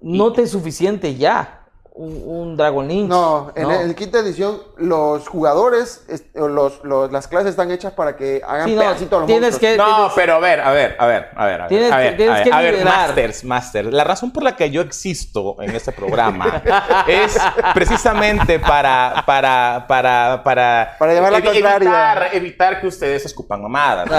No 0.01 0.33
te 0.33 0.41
es 0.41 0.49
suficiente 0.49 1.13
ya. 1.13 1.60
Un, 1.93 2.23
un 2.25 2.57
Dragon 2.57 2.87
Lynch. 2.87 3.09
No, 3.09 3.51
en 3.55 3.69
el 3.69 3.95
quinta 3.95 4.19
edición 4.19 4.59
los 4.77 5.27
jugadores, 5.27 6.03
es- 6.07 6.23
o 6.35 6.47
los, 6.47 6.83
los- 6.83 7.11
las 7.11 7.27
clases 7.27 7.49
están 7.51 7.69
hechas 7.69 7.91
para 7.93 8.15
que 8.15 8.41
hagan 8.47 8.65
Sí, 8.67 8.75
no, 8.75 8.81
pedacitos 8.81 9.13
a 9.17 9.19
los 9.19 9.27
tienes 9.27 9.51
monstruos. 9.51 9.71
que- 9.73 9.77
No, 9.77 9.85
tienes- 9.95 10.11
pero 10.15 10.33
a 10.35 10.39
ver, 10.39 10.61
a 10.61 10.71
ver, 10.71 10.95
a 10.97 11.05
ver, 11.05 11.29
a 11.35 11.45
ver, 11.45 11.61
a 11.61 11.65
ver. 11.65 11.67
Tienes 11.67 11.91
a 11.91 11.97
que- 11.97 12.03
ver, 12.03 12.17
tienes 12.17 12.33
a 12.33 12.37
ver, 12.37 12.43
que 12.45 12.53
a 12.53 12.59
ver. 12.61 12.85
Masters, 12.85 13.43
Master. 13.43 13.85
La 13.93 14.03
razón 14.05 14.31
por 14.31 14.43
la 14.43 14.55
que 14.55 14.71
yo 14.71 14.81
existo 14.81 15.57
en 15.61 15.75
este 15.75 15.91
programa 15.91 16.63
es 17.07 17.37
precisamente 17.73 18.57
para, 18.59 19.23
para, 19.25 19.85
para, 19.87 20.41
para, 20.43 20.95
Para 20.97 21.13
llevar 21.13 21.31
la 21.33 21.41
contraria. 21.41 21.75
evitar, 21.75 22.29
evitar 22.33 22.81
que 22.81 22.87
ustedes 22.87 23.25
escupan 23.25 23.61
mamadas. 23.61 24.09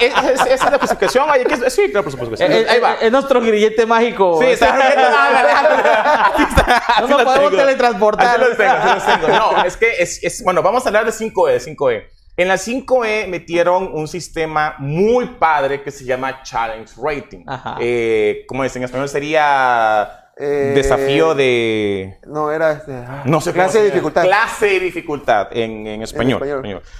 Eh, 0.00 0.06
es- 0.06 0.30
es- 0.40 0.46
Esa 0.46 0.66
es 0.66 0.72
la 0.72 0.78
justificación. 0.78 1.28
Oye, 1.28 1.44
¿qué 1.44 1.54
es? 1.54 1.72
Sí, 1.74 1.90
claro, 1.90 2.04
por 2.04 2.12
supuesto 2.12 2.36
que 2.36 2.46
sí. 2.46 2.52
Eh, 2.52 2.66
Ahí 2.68 2.78
va. 2.80 2.94
Es 3.00 3.10
nuestro 3.10 3.40
grillete 3.40 3.84
mágico. 3.84 4.38
Sí, 4.40 4.46
está 4.50 4.76
No 7.00 7.08
nos 7.08 7.22
podemos 7.24 7.50
tengo. 7.50 7.62
teletransportar. 7.62 8.26
Así 8.40 8.48
los 8.48 8.56
tengo, 8.56 8.72
así 8.72 8.94
los 8.94 9.20
tengo. 9.20 9.28
No, 9.28 9.64
es 9.64 9.76
que 9.76 9.90
es, 10.02 10.22
es- 10.22 10.42
bueno, 10.44 10.62
vamos 10.62 10.84
a 10.84 10.88
hablar 10.88 11.04
de 11.04 11.12
5E, 11.12 11.60
5E. 11.76 12.04
En 12.38 12.48
la 12.48 12.56
5E 12.56 13.28
metieron 13.28 13.90
un 13.94 14.06
sistema 14.08 14.74
muy 14.78 15.26
padre 15.38 15.82
que 15.82 15.90
se 15.90 16.04
llama 16.04 16.42
Challenge 16.42 16.92
Rating. 17.02 17.44
Ajá. 17.46 17.76
Eh, 17.80 18.44
¿Cómo 18.46 18.62
es? 18.64 18.76
En 18.76 18.82
español 18.82 19.08
sería 19.08 20.22
Eh, 20.38 20.72
desafío 20.74 21.34
de... 21.34 22.18
No, 22.26 22.52
era 22.52 22.72
este, 22.72 22.92
ah, 22.92 23.22
No 23.24 23.40
sé 23.40 23.54
clase 23.54 23.78
se 23.78 23.84
de 23.84 23.90
dificultad. 23.90 24.22
Clase 24.24 24.66
de 24.66 24.80
dificultad 24.80 25.48
en, 25.52 25.86
en 25.86 26.02
español. 26.02 26.42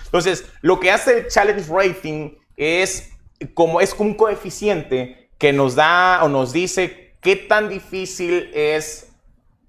Entonces, 0.06 0.46
lo 0.62 0.80
que 0.80 0.90
hace 0.90 1.18
el 1.18 1.28
challenge 1.28 1.70
rating 1.70 2.30
es 2.56 3.10
como 3.52 3.82
es 3.82 3.94
como 3.94 4.08
un 4.10 4.16
coeficiente 4.16 5.28
que 5.36 5.52
nos 5.52 5.74
da 5.74 6.20
o 6.24 6.28
nos 6.30 6.54
dice 6.54 7.12
qué 7.20 7.36
tan 7.36 7.68
difícil 7.68 8.50
es 8.54 9.05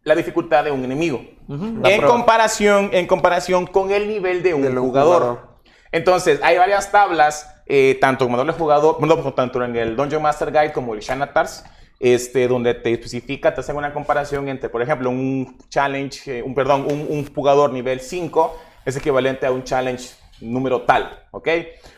la 0.08 0.16
dificultad 0.16 0.64
de 0.64 0.72
un 0.72 0.86
enemigo. 0.86 1.22
en 1.50 2.02
comparación, 2.02 2.90
en 2.94 3.06
comparación 3.08 3.68
con 3.68 3.92
el 3.92 4.08
nivel 4.08 4.42
de 4.42 4.54
un 4.54 4.64
jugador. 4.64 5.22
jugador. 5.22 5.48
Entonces, 5.92 6.40
hay 6.42 6.58
varias 6.58 6.90
tablas, 6.92 7.62
eh, 7.66 7.98
tanto 8.00 8.24
como 8.26 8.38
doble 8.38 8.54
jugador, 8.54 9.02
no, 9.02 9.22
pues, 9.22 9.36
tanto 9.36 9.62
en 9.62 9.76
el 9.76 9.98
Dungeon 9.98 10.22
Master 10.22 10.50
Guide 10.50 10.72
como 10.72 10.94
el 10.94 11.02
Shanatars, 11.02 11.66
este, 12.00 12.48
donde 12.48 12.74
te 12.74 12.94
especifica, 12.94 13.54
te 13.54 13.60
hace 13.60 13.74
una 13.74 13.94
comparación 13.94 14.48
entre, 14.48 14.70
por 14.70 14.82
ejemplo, 14.82 15.10
un 15.10 15.58
challenge, 15.68 16.40
eh, 16.40 16.42
un, 16.42 16.56
perdón, 16.56 16.86
un, 16.90 17.06
un 17.10 17.34
jugador 17.34 17.74
nivel 17.74 18.00
5 18.00 18.58
es 18.86 18.96
equivalente 18.96 19.46
a 19.46 19.52
un 19.52 19.66
challenge 19.66 20.12
número 20.40 20.84
tal, 20.84 21.20
¿ok? 21.32 21.50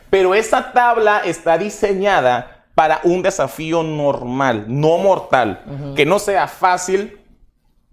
Pero 0.10 0.34
esta 0.34 0.72
tabla 0.72 1.22
está 1.24 1.60
diseñada 1.60 2.66
para 2.74 3.02
un 3.04 3.22
desafío 3.22 3.84
normal, 3.84 4.66
no 4.68 4.98
mortal, 4.98 5.94
que 5.96 6.06
no 6.06 6.18
sea 6.18 6.48
fácil 6.48 7.19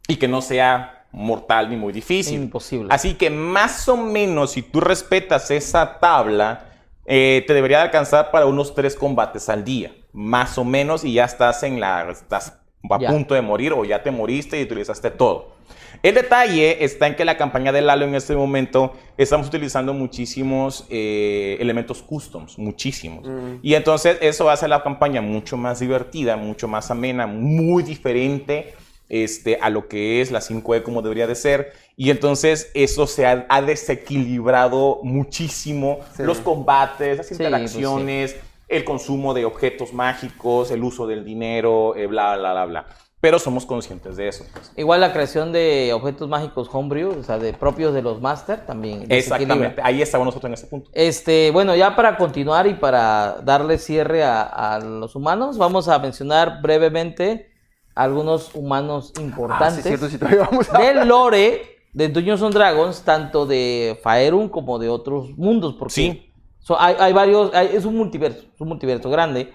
y 0.08 0.16
que 0.16 0.28
no 0.28 0.40
sea 0.42 1.04
mortal 1.12 1.70
ni 1.70 1.76
muy 1.76 1.92
difícil. 1.92 2.42
Imposible. 2.42 2.88
Así 2.90 3.14
que 3.14 3.30
más 3.30 3.88
o 3.88 3.96
menos, 3.96 4.52
si 4.52 4.62
tú 4.62 4.80
respetas 4.80 5.50
esa 5.50 5.98
tabla, 5.98 6.66
eh, 7.06 7.44
te 7.46 7.54
debería 7.54 7.82
alcanzar 7.82 8.30
para 8.30 8.46
unos 8.46 8.74
tres 8.74 8.94
combates 8.96 9.48
al 9.48 9.64
día. 9.64 9.92
Más 10.12 10.58
o 10.58 10.64
menos, 10.64 11.04
y 11.04 11.12
ya 11.14 11.24
estás 11.24 11.62
en 11.62 11.80
la. 11.80 12.08
estás 12.10 12.58
a 12.90 12.98
Ya. 13.00 13.10
punto 13.10 13.34
de 13.34 13.42
morir 13.42 13.72
o 13.72 13.84
ya 13.84 14.02
te 14.02 14.10
moriste 14.10 14.60
y 14.60 14.62
utilizaste 14.62 15.10
todo. 15.10 15.56
El 16.02 16.14
detalle 16.14 16.84
está 16.84 17.06
en 17.06 17.16
que 17.16 17.24
la 17.24 17.36
campaña 17.36 17.72
de 17.72 17.80
Lalo 17.80 18.04
en 18.04 18.14
este 18.14 18.36
momento 18.36 18.92
estamos 19.16 19.48
utilizando 19.48 19.92
muchísimos 19.94 20.86
eh, 20.90 21.56
elementos 21.58 22.02
customs, 22.02 22.58
muchísimos. 22.58 23.26
Y 23.62 23.74
entonces 23.74 24.18
eso 24.20 24.50
hace 24.50 24.68
la 24.68 24.82
campaña 24.82 25.20
mucho 25.22 25.56
más 25.56 25.80
divertida, 25.80 26.36
mucho 26.36 26.68
más 26.68 26.90
amena, 26.90 27.26
muy 27.26 27.82
diferente 27.82 28.74
este, 29.08 29.58
a 29.60 29.70
lo 29.70 29.88
que 29.88 30.20
es 30.20 30.30
la 30.30 30.40
5E 30.40 30.82
como 30.82 31.02
debería 31.02 31.26
de 31.26 31.34
ser. 31.34 31.72
Y 31.96 32.10
entonces 32.10 32.70
eso 32.74 33.06
se 33.06 33.26
ha, 33.26 33.46
ha 33.48 33.62
desequilibrado 33.62 35.00
muchísimo 35.02 35.98
Sí. 36.16 36.22
los 36.22 36.38
combates, 36.38 37.18
las 37.18 37.26
Sí, 37.26 37.34
interacciones, 37.34 38.36
el 38.68 38.84
consumo 38.84 39.34
de 39.34 39.44
objetos 39.44 39.92
mágicos, 39.92 40.70
el 40.70 40.82
uso 40.82 41.06
del 41.06 41.24
dinero, 41.24 41.94
eh, 41.96 42.06
bla, 42.06 42.36
bla, 42.36 42.52
bla, 42.52 42.64
bla. 42.66 42.86
Pero 43.18 43.38
somos 43.38 43.64
conscientes 43.64 44.16
de 44.16 44.28
eso. 44.28 44.44
pues. 44.52 44.72
Igual 44.76 45.00
la 45.00 45.12
creación 45.12 45.50
de 45.50 45.92
objetos 45.94 46.28
mágicos 46.28 46.68
homebrew, 46.70 47.18
o 47.18 47.22
sea, 47.22 47.38
de 47.38 47.52
propios 47.54 47.94
de 47.94 48.02
los 48.02 48.20
master, 48.20 48.66
también. 48.66 49.06
Exactamente, 49.08 49.80
ahí 49.82 50.02
estamos 50.02 50.26
nosotros 50.26 50.48
en 50.50 50.54
ese 50.54 50.66
punto. 50.66 50.90
Este, 50.92 51.50
bueno, 51.50 51.74
ya 51.74 51.96
para 51.96 52.16
continuar 52.18 52.66
y 52.66 52.74
para 52.74 53.38
darle 53.42 53.78
cierre 53.78 54.22
a, 54.22 54.42
a 54.42 54.78
los 54.80 55.16
humanos, 55.16 55.56
vamos 55.58 55.88
a 55.88 55.98
mencionar 55.98 56.60
brevemente 56.62 57.50
algunos 57.96 58.54
humanos 58.54 59.10
Ah, 59.14 59.18
sí, 59.18 59.22
importantes 59.24 59.78
es 59.78 59.84
cierto, 59.84 60.08
sí, 60.08 60.18
todavía 60.18 60.46
vamos 60.50 60.72
a... 60.72 60.78
del 60.78 61.08
lore 61.08 61.78
de 61.92 62.08
Dungeons 62.10 62.42
and 62.42 62.54
Dragons, 62.54 63.02
tanto 63.02 63.46
de 63.46 63.98
Faerun 64.02 64.48
como 64.48 64.78
de 64.78 64.88
otros 64.90 65.30
mundos, 65.36 65.74
porque 65.78 65.94
Sí. 65.94 66.32
so- 66.60 66.78
hay, 66.80 66.94
hay 66.98 67.12
varios, 67.12 67.52
hay- 67.54 67.70
es 67.74 67.84
un 67.86 67.96
multiverso, 67.96 68.44
es 68.54 68.60
un 68.60 68.68
multiverso 68.68 69.08
grande, 69.10 69.52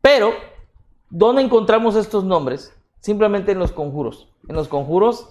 pero 0.00 0.32
¿dónde 1.10 1.42
encontramos 1.42 1.96
estos 1.96 2.24
nombres? 2.24 2.72
Simplemente 3.00 3.52
en 3.52 3.58
los 3.58 3.72
conjuros, 3.72 4.28
en 4.48 4.54
los 4.56 4.68
conjuros 4.68 5.30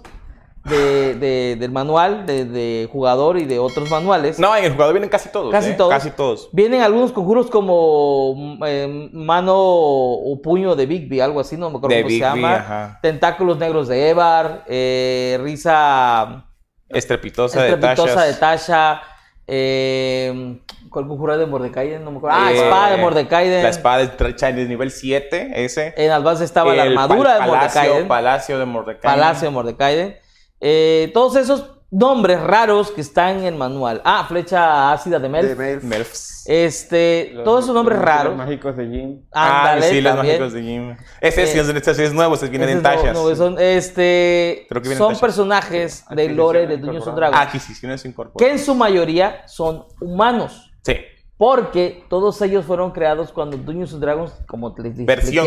de- 0.69 1.15
de- 1.15 1.55
del 1.59 1.71
manual 1.71 2.25
de, 2.25 2.45
de 2.45 2.89
jugador 2.91 3.37
y 3.37 3.45
de 3.45 3.59
otros 3.59 3.89
manuales. 3.89 4.39
No, 4.39 4.55
en 4.55 4.65
el 4.65 4.71
jugador 4.71 4.93
vienen 4.93 5.09
casi 5.09 5.29
todos. 5.29 5.51
Casi 5.51 5.71
¿eh? 5.71 5.75
todos. 5.77 5.89
Casi 5.91 6.11
todos. 6.11 6.49
Vienen 6.51 6.81
algunos 6.81 7.11
conjuros 7.11 7.49
como 7.49 8.57
eh, 8.65 9.09
mano 9.13 9.53
o 9.57 10.39
puño 10.41 10.75
de 10.75 10.85
Bigby, 10.85 11.19
algo 11.19 11.39
así, 11.39 11.57
no 11.57 11.69
me 11.69 11.77
acuerdo 11.77 11.95
cómo 11.97 12.09
se 12.09 12.19
llama. 12.19 12.55
ajá. 12.55 12.99
Tentáculos 13.01 13.57
negros 13.57 13.87
de 13.87 14.09
Evar, 14.09 14.63
eh, 14.67 15.39
risa 15.41 16.45
Estrepitosa, 16.89 17.67
estrepitosa 17.67 18.23
de. 18.23 18.33
Tasha, 18.35 19.01
eh, 19.45 20.59
¿cuál 20.89 21.07
conjuro 21.07 21.37
de 21.37 21.45
Mordecai? 21.45 21.99
No 21.99 22.11
me 22.11 22.17
acuerdo. 22.17 22.37
Ah, 22.39 22.51
Eh, 22.51 22.55
espada 22.57 22.91
de 22.91 22.97
Mordecai. 22.97 23.49
La 23.61 23.69
espada 23.69 24.05
de 24.05 24.65
nivel 24.65 24.91
7, 24.91 25.51
ese. 25.55 25.93
En 25.97 26.11
Albaz 26.11 26.41
estaba 26.41 26.73
la 26.73 26.83
armadura 26.83 27.33
de 27.33 27.39
pal- 27.39 27.47
Mordecai. 27.47 27.87
Palacio, 27.87 28.07
Palacio 28.07 28.59
de 28.59 28.65
Mordecai. 28.65 29.11
Palacio 29.15 29.47
de 29.47 29.53
Mordecai. 29.53 30.17
Eh, 30.59 31.11
todos 31.13 31.35
esos 31.35 31.73
nombres 31.89 32.41
raros 32.41 32.91
que 32.91 32.99
están 33.01 33.39
en 33.39 33.43
el 33.45 33.55
manual. 33.55 34.01
Ah, 34.03 34.25
flecha 34.27 34.91
ácida 34.91 35.19
de 35.19 35.29
Melf. 35.29 35.47
de 35.49 35.55
Melf. 35.55 35.83
Melfs. 35.83 36.43
Este, 36.49 37.33
todos 37.45 37.63
esos 37.65 37.75
nombres 37.75 37.97
Los 37.97 38.05
raros. 38.05 38.35
mágicos 38.35 38.75
de 38.75 38.87
Jim. 38.87 39.21
Ah, 39.33 39.71
Ándale, 39.73 39.89
sí, 39.89 40.01
los 40.01 40.13
también. 40.15 40.35
mágicos 40.35 40.53
de 40.53 40.61
Jim. 40.63 40.95
Ese, 41.21 41.47
sí 41.47 41.57
Eh, 41.57 41.61
es, 41.61 41.69
este 41.69 41.93
sí 41.95 42.03
es 42.03 42.13
nuevo, 42.13 42.35
ese 42.35 42.47
viene 42.47 42.65
Ese 42.65 42.73
en 42.73 42.81
nuevo, 43.13 43.35
son, 43.35 43.55
este, 43.59 44.67
que 44.83 44.95
son 44.95 45.17
personajes 45.19 46.05
del 46.09 46.35
lore 46.35 46.67
de 46.67 46.77
Dungeons 46.77 47.07
and 47.07 47.17
Dragons 47.17 47.41
Adquisiciones 47.41 48.01
que 48.01 48.07
incorporadas. 48.09 48.51
en 48.59 48.65
su 48.65 48.75
mayoría 48.75 49.43
son 49.47 49.85
humanos. 50.01 50.71
Sí. 50.83 50.95
Porque 51.37 52.03
todos 52.09 52.41
ellos 52.41 52.65
fueron 52.65 52.91
creados 52.91 53.31
cuando 53.31 53.57
Dungeons 53.57 53.93
and 53.93 54.01
Dragons, 54.01 54.33
como 54.47 54.73
les 54.77 54.93
dije, 54.97 55.05
Versión 55.05 55.45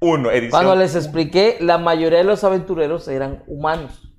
1, 0.00 0.30
edición. 0.30 0.50
cuando 0.50 0.74
les 0.76 0.94
expliqué, 0.94 1.56
la 1.60 1.78
mayoría 1.78 2.18
de 2.18 2.24
los 2.24 2.44
aventureros 2.44 3.08
eran 3.08 3.42
humanos. 3.46 4.09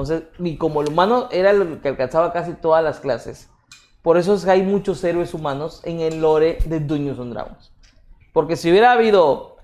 Entonces, 0.00 0.24
y 0.38 0.56
como 0.58 0.82
el 0.82 0.88
humano 0.88 1.28
era 1.30 1.50
el 1.50 1.80
que 1.80 1.88
alcanzaba 1.88 2.32
casi 2.32 2.52
todas 2.52 2.84
las 2.84 3.00
clases, 3.00 3.48
por 4.02 4.18
eso 4.18 4.34
es 4.34 4.44
que 4.44 4.50
hay 4.50 4.62
muchos 4.62 5.02
héroes 5.02 5.32
humanos 5.32 5.80
en 5.84 6.00
el 6.00 6.20
lore 6.20 6.58
de 6.66 6.80
Dungeons 6.80 7.18
and 7.18 7.32
Dragons. 7.32 7.72
Porque 8.34 8.56
si 8.56 8.70
hubiera 8.70 8.92
habido, 8.92 9.56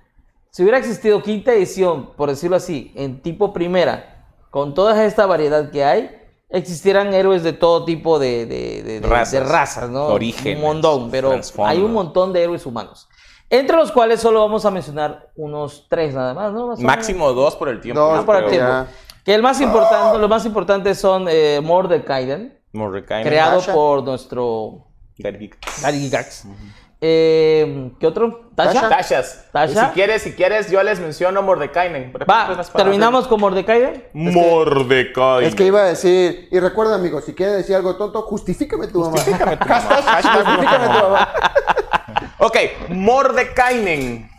si 0.50 0.62
hubiera 0.62 0.78
existido 0.78 1.22
quinta 1.22 1.52
edición, 1.52 2.10
por 2.16 2.30
decirlo 2.30 2.56
así, 2.56 2.92
en 2.96 3.20
tipo 3.20 3.52
primera, 3.52 4.26
con 4.50 4.72
toda 4.72 5.04
esta 5.04 5.26
variedad 5.26 5.70
que 5.70 5.84
hay, 5.84 6.10
existieran 6.48 7.12
héroes 7.12 7.42
de 7.42 7.52
todo 7.52 7.84
tipo 7.84 8.18
de, 8.18 8.46
de- 8.46 8.82
de- 8.82 9.00
de- 9.00 9.06
Razas. 9.06 9.32
de 9.32 9.40
razas, 9.40 9.90
¿no? 9.90 10.06
Orígenes, 10.06 10.56
Un 10.56 10.62
montón, 10.62 11.10
pero 11.10 11.38
hay 11.64 11.80
un 11.80 11.92
montón 11.92 12.32
de 12.32 12.42
héroes 12.42 12.64
humanos. 12.66 13.06
Entre 13.50 13.76
los 13.76 13.92
cuales 13.92 14.18
solo 14.20 14.40
vamos 14.40 14.64
a 14.64 14.70
mencionar 14.70 15.30
unos 15.36 15.86
tres 15.90 16.14
nada 16.14 16.32
más, 16.32 16.52
¿no? 16.54 16.68
Más. 16.68 16.80
Máximo 16.80 17.32
dos 17.34 17.54
por 17.54 17.68
el 17.68 17.82
tiempo. 17.82 18.00
Dos 18.00 18.24
por 18.24 18.36
el 18.36 18.46
tiempo. 18.48 18.86
Que 19.24 19.34
el 19.34 19.42
más 19.42 19.60
importante, 19.60 20.18
los 20.18 20.28
más 20.28 20.44
importantes 20.44 20.98
son 20.98 21.26
eh, 21.30 21.60
Mordekainen, 21.62 22.58
creado 23.22 23.60
Tasha. 23.60 23.72
por 23.72 24.02
nuestro 24.02 24.86
Gary 25.18 25.38
Geeks. 25.38 25.82
Gary 25.82 26.08
Gax. 26.10 26.44
Eh, 27.04 27.90
¿Qué 27.98 28.06
otro? 28.06 28.50
¿Tasha? 28.54 28.88
Tashas. 28.88 29.48
Tasha. 29.52 29.88
Si 29.88 29.92
quieres, 29.94 30.22
si 30.22 30.32
quieres, 30.32 30.70
yo 30.70 30.82
les 30.82 31.00
menciono 31.00 31.42
Mordekainen. 31.42 32.12
Va, 32.30 32.60
terminamos 32.76 33.26
con 33.26 33.40
Mordekainen. 33.40 34.04
Mordecai. 34.12 35.44
Es 35.44 35.54
que 35.54 35.66
iba 35.66 35.80
a 35.80 35.84
decir, 35.86 36.48
y 36.50 36.60
recuerda, 36.60 36.94
amigos, 36.94 37.24
si 37.24 37.34
quieres 37.34 37.56
decir 37.56 37.74
algo 37.74 37.96
tonto, 37.96 38.22
justifícame 38.22 38.86
tu 38.86 39.00
mamá. 39.00 39.16
Justifícame 39.16 39.56
tu 39.56 39.68
mamá. 39.68 39.80
Justifícame 40.22 40.86
tu 40.86 40.92
mamá. 40.92 41.32
Ok, 42.38 42.56
Mordekainen. 42.88 44.31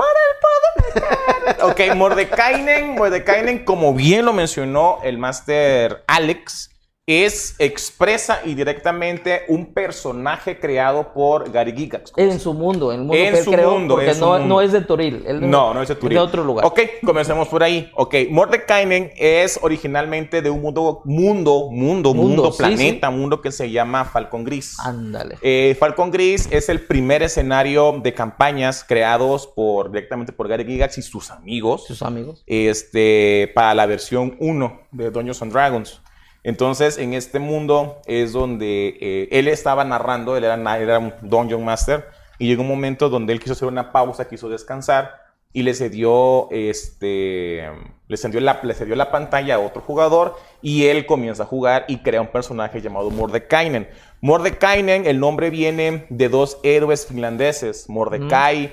Para 0.00 0.20
el 0.30 0.36
poder. 0.40 1.90
Ok, 1.90 1.94
Mordekainen, 1.94 2.94
Mordekainen, 2.94 3.64
como 3.64 3.92
bien 3.92 4.24
lo 4.24 4.32
mencionó 4.32 4.98
el 5.02 5.18
máster 5.18 6.02
Alex, 6.06 6.69
es 7.10 7.54
expresa 7.58 8.40
y 8.44 8.54
directamente 8.54 9.42
un 9.48 9.66
personaje 9.72 10.58
creado 10.58 11.12
por 11.12 11.50
Gary 11.50 11.72
Gygax. 11.72 12.12
En 12.16 12.38
su 12.38 12.54
mundo, 12.54 12.92
en 12.92 13.00
el 13.00 13.06
mundo 13.06 13.14
En 13.22 13.32
que 13.32 13.38
él 13.38 13.44
su 13.44 13.50
creó, 13.50 13.70
mundo, 13.72 13.94
porque 13.94 14.08
en 14.10 14.14
su 14.14 14.20
no, 14.20 14.32
mundo. 14.38 14.46
no 14.46 14.60
es 14.60 14.72
de 14.72 14.80
Toril. 14.82 15.24
él 15.26 15.50
No, 15.50 15.74
no 15.74 15.82
es 15.82 15.88
de 15.88 15.94
Turín. 15.96 16.16
de 16.16 16.20
otro 16.20 16.44
lugar. 16.44 16.64
Ok, 16.64 16.80
comencemos 17.04 17.48
por 17.48 17.62
ahí. 17.62 17.90
Ok, 17.94 18.14
Mordekainen 18.30 19.10
es 19.16 19.58
originalmente 19.62 20.42
de 20.42 20.50
un 20.50 20.60
mundo, 20.62 21.02
mundo, 21.04 21.68
mundo, 21.70 22.14
mundo, 22.14 22.14
Mundo, 22.14 22.52
sí, 22.52 22.58
planeta, 22.58 23.10
mundo 23.10 23.40
que 23.40 23.50
se 23.52 23.70
llama 23.70 24.04
Falcon 24.04 24.44
Gris. 24.44 24.78
Ándale. 24.80 25.36
Eh, 25.42 25.76
Falcon 25.78 26.10
Gris 26.10 26.48
es 26.50 26.68
el 26.68 26.80
primer 26.86 27.22
escenario 27.22 27.98
de 28.02 28.14
campañas 28.14 28.84
creados 28.86 29.46
por, 29.46 29.90
directamente 29.90 30.32
por 30.32 30.48
Gary 30.48 30.64
Gygax 30.64 30.98
y 30.98 31.02
sus 31.02 31.30
amigos 31.30 31.86
Sus 31.86 32.02
amigos. 32.02 32.42
este, 32.46 33.50
para 33.54 33.74
la 33.74 33.86
versión 33.86 34.36
1 34.40 34.80
de 34.92 35.10
Dungeons 35.10 35.42
and 35.42 35.52
Dragons. 35.52 36.00
Entonces, 36.42 36.96
en 36.98 37.14
este 37.14 37.38
mundo 37.38 38.00
es 38.06 38.32
donde 38.32 38.96
eh, 39.00 39.28
él 39.32 39.48
estaba 39.48 39.84
narrando, 39.84 40.36
él 40.36 40.44
era, 40.44 40.56
na- 40.56 40.76
él 40.78 40.84
era 40.84 40.98
un 40.98 41.12
Dungeon 41.22 41.64
Master, 41.64 42.06
y 42.38 42.46
llegó 42.46 42.62
un 42.62 42.68
momento 42.68 43.08
donde 43.10 43.32
él 43.34 43.40
quiso 43.40 43.52
hacer 43.52 43.68
una 43.68 43.92
pausa, 43.92 44.26
quiso 44.28 44.48
descansar, 44.48 45.20
y 45.52 45.62
le 45.64 45.74
cedió, 45.74 46.48
este, 46.52 47.68
le 48.06 48.16
cedió, 48.16 48.40
la, 48.40 48.60
le 48.62 48.72
cedió 48.72 48.94
la 48.96 49.10
pantalla 49.10 49.56
a 49.56 49.58
otro 49.58 49.82
jugador, 49.82 50.36
y 50.62 50.86
él 50.86 51.04
comienza 51.06 51.42
a 51.42 51.46
jugar 51.46 51.84
y 51.88 51.98
crea 51.98 52.20
un 52.20 52.28
personaje 52.28 52.80
llamado 52.80 53.10
Mordekainen. 53.10 53.88
Mordekainen, 54.22 55.06
el 55.06 55.18
nombre 55.18 55.50
viene 55.50 56.06
de 56.08 56.28
dos 56.28 56.58
héroes 56.62 57.06
finlandeses, 57.06 57.88
Mordecai 57.88 58.70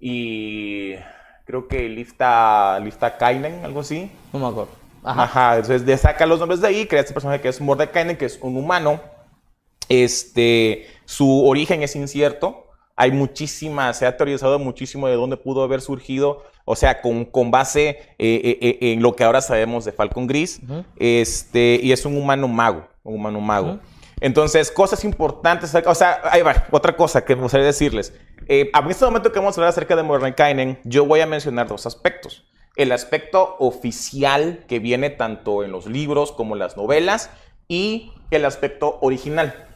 y 0.00 0.94
creo 1.44 1.68
que 1.68 1.88
Lifta, 1.88 2.78
Lifta 2.80 3.16
Kainen, 3.18 3.64
algo 3.64 3.80
así. 3.80 4.10
No 4.32 4.38
me 4.38 4.46
acuerdo. 4.46 4.70
Ajá. 5.04 5.22
Ajá, 5.24 5.56
entonces 5.56 5.84
de 5.86 5.96
saca 5.96 6.26
los 6.26 6.40
nombres 6.40 6.60
de 6.60 6.68
ahí, 6.68 6.86
crea 6.86 7.02
este 7.02 7.12
personaje 7.12 7.40
que 7.40 7.48
es 7.48 7.60
Mordekainen, 7.60 8.16
que 8.16 8.24
es 8.24 8.38
un 8.40 8.56
humano. 8.56 9.00
Este, 9.88 10.86
su 11.04 11.46
origen 11.46 11.82
es 11.82 11.94
incierto. 11.94 12.66
Hay 12.96 13.10
muchísima, 13.10 13.92
se 13.92 14.06
ha 14.06 14.16
teorizado 14.16 14.58
muchísimo 14.58 15.08
de 15.08 15.14
dónde 15.14 15.36
pudo 15.36 15.62
haber 15.62 15.80
surgido, 15.80 16.44
o 16.64 16.76
sea, 16.76 17.00
con, 17.00 17.24
con 17.24 17.50
base 17.50 17.88
eh, 17.88 17.96
eh, 18.18 18.58
eh, 18.60 18.92
en 18.92 19.02
lo 19.02 19.14
que 19.14 19.24
ahora 19.24 19.40
sabemos 19.40 19.84
de 19.84 19.92
Falcon 19.92 20.26
Gris. 20.26 20.60
Ujú. 20.62 20.84
Este, 20.96 21.80
y 21.82 21.92
es 21.92 22.06
un 22.06 22.16
humano 22.16 22.48
mago, 22.48 22.88
un 23.02 23.16
humano 23.16 23.40
mago. 23.40 23.72
Ujú. 23.72 23.80
Entonces, 24.20 24.70
cosas 24.70 25.04
importantes, 25.04 25.74
o 25.74 25.94
sea, 25.94 26.20
ahí 26.30 26.40
va, 26.40 26.66
otra 26.70 26.96
cosa 26.96 27.24
que 27.24 27.34
me 27.36 27.42
gustaría 27.42 27.66
decirles. 27.66 28.14
Eh, 28.46 28.70
a 28.72 28.88
este 28.88 29.04
momento 29.04 29.32
que 29.32 29.38
vamos 29.38 29.58
a 29.58 29.60
hablar 29.60 29.70
acerca 29.70 29.96
de 29.96 30.02
Mordekainen, 30.02 30.78
yo 30.84 31.04
voy 31.04 31.20
a 31.20 31.26
mencionar 31.26 31.66
dos 31.66 31.84
aspectos. 31.86 32.44
El 32.76 32.92
aspecto 32.92 33.56
oficial 33.58 34.64
que 34.68 34.78
viene 34.78 35.10
tanto 35.10 35.62
en 35.62 35.72
los 35.72 35.86
libros 35.86 36.32
como 36.32 36.54
en 36.54 36.58
las 36.58 36.76
novelas 36.76 37.30
y 37.68 38.12
el 38.30 38.44
aspecto 38.44 38.98
original. 39.00 39.68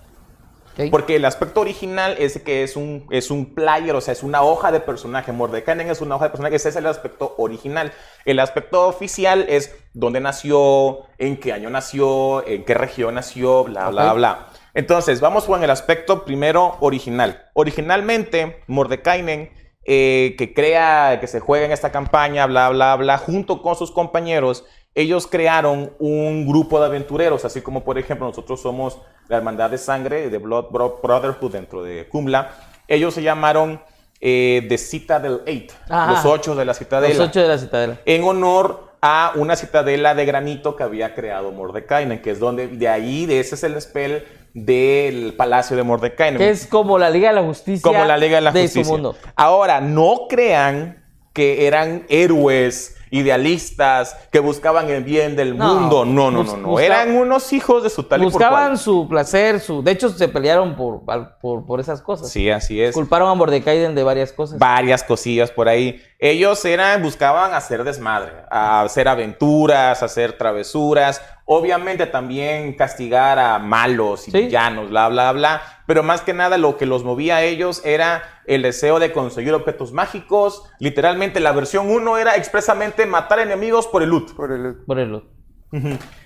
Porque 0.90 1.16
el 1.16 1.24
aspecto 1.24 1.60
original 1.60 2.14
es 2.20 2.40
que 2.40 2.62
es 2.62 2.76
un, 2.76 3.06
es 3.10 3.32
un 3.32 3.52
player, 3.52 3.96
o 3.96 4.00
sea, 4.00 4.12
es 4.12 4.22
una 4.22 4.42
hoja 4.42 4.70
de 4.70 4.78
personaje. 4.78 5.32
Mordekainen 5.32 5.90
es 5.90 6.00
una 6.00 6.14
hoja 6.14 6.26
de 6.26 6.30
personaje, 6.30 6.54
ese 6.54 6.68
es 6.68 6.76
el 6.76 6.86
aspecto 6.86 7.34
original. 7.36 7.92
El 8.24 8.38
aspecto 8.38 8.86
oficial 8.86 9.46
es 9.48 9.74
dónde 9.92 10.20
nació, 10.20 11.00
en 11.18 11.38
qué 11.40 11.52
año 11.52 11.68
nació, 11.68 12.46
en 12.46 12.64
qué 12.64 12.74
región 12.74 13.16
nació, 13.16 13.64
bla, 13.64 13.88
bla, 13.90 14.12
bla. 14.12 14.46
Entonces, 14.72 15.20
vamos 15.20 15.46
con 15.46 15.64
el 15.64 15.70
aspecto 15.70 16.24
primero 16.24 16.76
original. 16.78 17.48
Originalmente, 17.54 18.62
Mordekainen, 18.68 19.50
eh, 19.90 20.34
que 20.36 20.52
crea, 20.52 21.18
que 21.18 21.26
se 21.26 21.40
juega 21.40 21.64
en 21.64 21.72
esta 21.72 21.90
campaña, 21.90 22.44
bla, 22.44 22.68
bla, 22.68 22.94
bla, 22.96 23.16
junto 23.16 23.62
con 23.62 23.74
sus 23.74 23.90
compañeros, 23.90 24.66
ellos 24.94 25.26
crearon 25.26 25.92
un 25.98 26.46
grupo 26.46 26.78
de 26.78 26.86
aventureros, 26.86 27.46
así 27.46 27.62
como 27.62 27.84
por 27.84 27.96
ejemplo 27.98 28.26
nosotros 28.26 28.60
somos 28.60 28.98
la 29.28 29.38
Hermandad 29.38 29.70
de 29.70 29.78
Sangre, 29.78 30.28
de 30.28 30.36
Blood 30.38 30.66
Bro- 30.70 31.00
Brotherhood 31.02 31.52
dentro 31.52 31.82
de 31.82 32.06
Kumla. 32.06 32.50
Ellos 32.86 33.14
se 33.14 33.22
llamaron 33.22 33.80
eh, 34.20 34.66
The 34.68 34.76
Citadel 34.76 35.40
8, 35.46 35.74
Ajá. 35.88 36.12
los 36.12 36.24
ocho 36.26 36.54
de 36.54 36.64
la 36.66 36.74
Citadela 36.74 37.14
Los 37.14 37.28
ocho 37.28 37.40
de 37.40 37.48
la 37.48 37.56
citadela. 37.58 37.98
en 38.04 38.24
honor 38.24 38.88
a 39.00 39.32
una 39.36 39.56
citadela 39.56 40.14
de 40.14 40.24
granito 40.26 40.76
que 40.76 40.82
había 40.82 41.14
creado 41.14 41.50
Mordekainen, 41.52 42.20
que 42.20 42.32
es 42.32 42.40
donde, 42.40 42.66
de 42.68 42.88
ahí, 42.88 43.24
de 43.26 43.40
ese 43.40 43.54
es 43.54 43.62
el 43.64 43.80
spell 43.80 44.24
del 44.54 45.34
palacio 45.34 45.76
de 45.76 45.82
Mordekainen. 45.82 46.38
Que 46.38 46.50
es 46.50 46.66
como 46.66 46.98
la 46.98 47.10
Liga 47.10 47.28
de 47.28 47.34
la 47.36 47.42
Justicia. 47.42 47.82
como 47.82 48.04
la 48.04 48.16
Liga 48.16 48.36
de 48.36 48.40
la 48.42 48.52
Justicia. 48.52 48.84
su 48.84 48.90
mundo. 48.92 49.16
Ahora, 49.36 49.80
no 49.80 50.26
crean 50.28 51.04
que 51.32 51.66
eran 51.66 52.04
héroes 52.08 52.94
idealistas 53.10 54.16
que 54.30 54.38
buscaban 54.40 54.90
el 54.90 55.02
bien 55.04 55.36
del 55.36 55.56
No, 55.56 55.74
mundo. 55.74 56.04
No, 56.04 56.30
no, 56.30 56.42
no, 56.44 56.56
no. 56.56 56.68
busca- 56.68 56.84
Eran 56.84 57.16
unos 57.16 57.52
hijos 57.52 57.82
de 57.82 57.90
su 57.90 58.02
tal 58.04 58.20
y 58.22 58.24
Buscaban 58.24 58.76
su 58.76 59.08
placer, 59.08 59.60
su. 59.60 59.82
De 59.82 59.92
hecho, 59.92 60.10
se 60.10 60.28
pelearon 60.28 60.76
por, 60.76 61.02
por, 61.40 61.64
por 61.64 61.80
esas 61.80 62.02
cosas. 62.02 62.28
Sí, 62.30 62.50
así 62.50 62.80
es. 62.82 62.94
Culparon 62.94 63.28
a 63.30 63.34
Mordekainen 63.34 63.94
de 63.94 64.02
varias 64.02 64.32
cosas. 64.32 64.58
varias 64.58 65.02
cosillas 65.02 65.50
por 65.50 65.68
ahí. 65.68 66.02
Ellos 66.20 66.64
eran, 66.64 67.00
buscaban 67.00 67.54
hacer 67.54 67.84
desmadre, 67.84 68.32
a 68.50 68.82
hacer 68.82 69.06
aventuras, 69.06 70.02
hacer 70.02 70.32
travesuras, 70.32 71.22
obviamente 71.44 72.06
también 72.06 72.74
castigar 72.74 73.38
a 73.38 73.60
malos 73.60 74.26
y 74.26 74.32
Sí. 74.32 74.38
villanos, 74.46 74.90
bla, 74.90 75.08
bla, 75.08 75.30
bla. 75.30 75.62
Pero 75.86 76.02
más 76.02 76.22
que 76.22 76.34
nada 76.34 76.58
lo 76.58 76.76
que 76.76 76.86
los 76.86 77.04
movía 77.04 77.36
a 77.36 77.42
ellos 77.42 77.82
era 77.84 78.24
el 78.46 78.62
deseo 78.62 78.98
de 78.98 79.12
conseguir 79.12 79.54
objetos 79.54 79.92
mágicos. 79.92 80.64
Literalmente 80.80 81.38
la 81.38 81.52
versión 81.52 81.88
1 81.88 82.18
era 82.18 82.34
expresamente 82.34 83.06
matar 83.06 83.38
enemigos 83.38 83.86
por 83.86 84.02
el 84.02 84.08
loot. 84.10 84.34
Por 84.34 84.50
el- 84.50 84.74
Por 84.86 84.98
el 84.98 85.14
otro. 85.14 85.30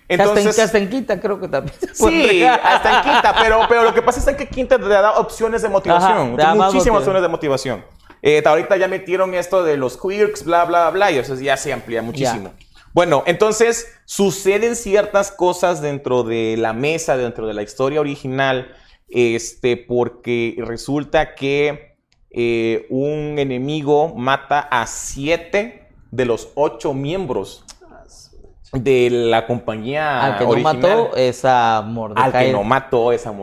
Entonces, 0.08 0.58
hasta, 0.58 0.78
en, 0.78 0.88
Quita 0.88 1.20
creo 1.20 1.40
que 1.40 1.48
también. 1.48 1.74
se 1.80 1.88
puede. 2.02 2.28
Sí, 2.30 2.44
hasta 2.44 2.98
en 2.98 3.02
Quinta, 3.02 3.34
pero, 3.42 3.60
pero 3.68 3.82
lo 3.82 3.94
que 3.94 4.02
pasa 4.02 4.30
es 4.30 4.36
que 4.36 4.46
Quinta 4.48 4.78
te 4.78 4.88
da 4.88 5.12
opciones 5.18 5.62
de 5.62 5.68
motivación, 5.68 6.12
Ajá, 6.12 6.24
te 6.24 6.30
da 6.30 6.36
tiene 6.36 6.54
más 6.58 6.72
muchísimas 6.72 6.98
opciones 7.00 7.22
de 7.22 7.28
motivación. 7.28 7.84
Eh, 8.22 8.42
ahorita 8.44 8.76
ya 8.76 8.86
metieron 8.86 9.34
esto 9.34 9.64
de 9.64 9.76
los 9.76 10.00
quirks, 10.00 10.44
bla, 10.44 10.64
bla, 10.64 10.88
bla, 10.90 11.10
y 11.10 11.18
eso 11.18 11.34
ya 11.34 11.56
se 11.56 11.72
amplía 11.72 12.02
muchísimo. 12.02 12.52
Bueno, 12.94 13.24
entonces 13.26 13.88
suceden 14.04 14.76
ciertas 14.76 15.32
cosas 15.32 15.82
dentro 15.82 16.22
de 16.22 16.56
la 16.56 16.72
mesa, 16.72 17.16
dentro 17.16 17.46
de 17.46 17.54
la 17.54 17.62
historia 17.62 18.00
original, 18.00 18.72
este, 19.08 19.76
porque 19.76 20.54
resulta 20.58 21.34
que 21.34 21.96
eh, 22.30 22.86
un 22.90 23.38
enemigo 23.38 24.14
mata 24.14 24.60
a 24.60 24.86
siete 24.86 25.88
de 26.10 26.24
los 26.24 26.50
ocho 26.54 26.94
miembros 26.94 27.64
de 28.72 29.10
la 29.10 29.46
compañía 29.46 30.24
Al 30.24 30.38
que 30.38 30.44
no 30.46 30.56
mató 30.56 31.16
es 31.16 31.44
a 31.44 31.78
al 31.78 32.32
que 32.32 32.52
no 32.52 32.62
mató 32.62 33.12
es 33.12 33.26
a. 33.26 33.34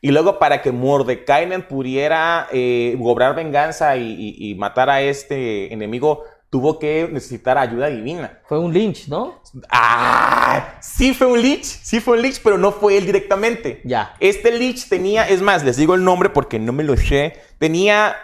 Y 0.00 0.10
luego 0.10 0.38
para 0.38 0.62
que 0.62 0.72
Mordekainen 0.72 1.62
pudiera 1.62 2.48
eh, 2.52 2.96
cobrar 3.02 3.34
venganza 3.34 3.96
y, 3.96 4.12
y- 4.12 4.50
y 4.50 4.54
matar 4.54 4.90
a 4.90 5.00
este 5.02 5.72
enemigo, 5.72 6.22
tuvo 6.50 6.78
que 6.78 7.08
necesitar 7.10 7.58
ayuda 7.58 7.88
divina. 7.88 8.38
Fue 8.46 8.58
un 8.58 8.72
lynch, 8.72 9.08
¿no? 9.08 9.42
¡Ah! 9.70 10.74
Sí 10.80 11.12
fue 11.12 11.26
un 11.26 11.40
Lich, 11.42 11.64
sí 11.64 12.00
fue 12.00 12.16
un 12.16 12.22
Lich, 12.22 12.40
pero 12.42 12.56
no 12.56 12.72
fue 12.72 12.96
él 12.96 13.06
directamente. 13.06 13.80
Ya. 13.84 14.14
Este 14.20 14.52
Lich 14.52 14.88
tenía, 14.88 15.28
es 15.28 15.42
más, 15.42 15.64
les 15.64 15.76
digo 15.76 15.94
el 15.94 16.04
nombre 16.04 16.30
porque 16.30 16.58
no 16.58 16.72
me 16.72 16.84
lo 16.84 16.96
sé, 16.96 17.34
tenía, 17.58 18.16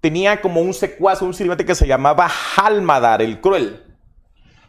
tenía 0.00 0.40
como 0.40 0.60
un 0.60 0.74
secuaz, 0.74 1.22
un 1.22 1.34
sirviente 1.34 1.64
que 1.64 1.74
se 1.74 1.86
llamaba 1.86 2.30
Halmadar, 2.56 3.22
el 3.22 3.40
cruel. 3.40 3.82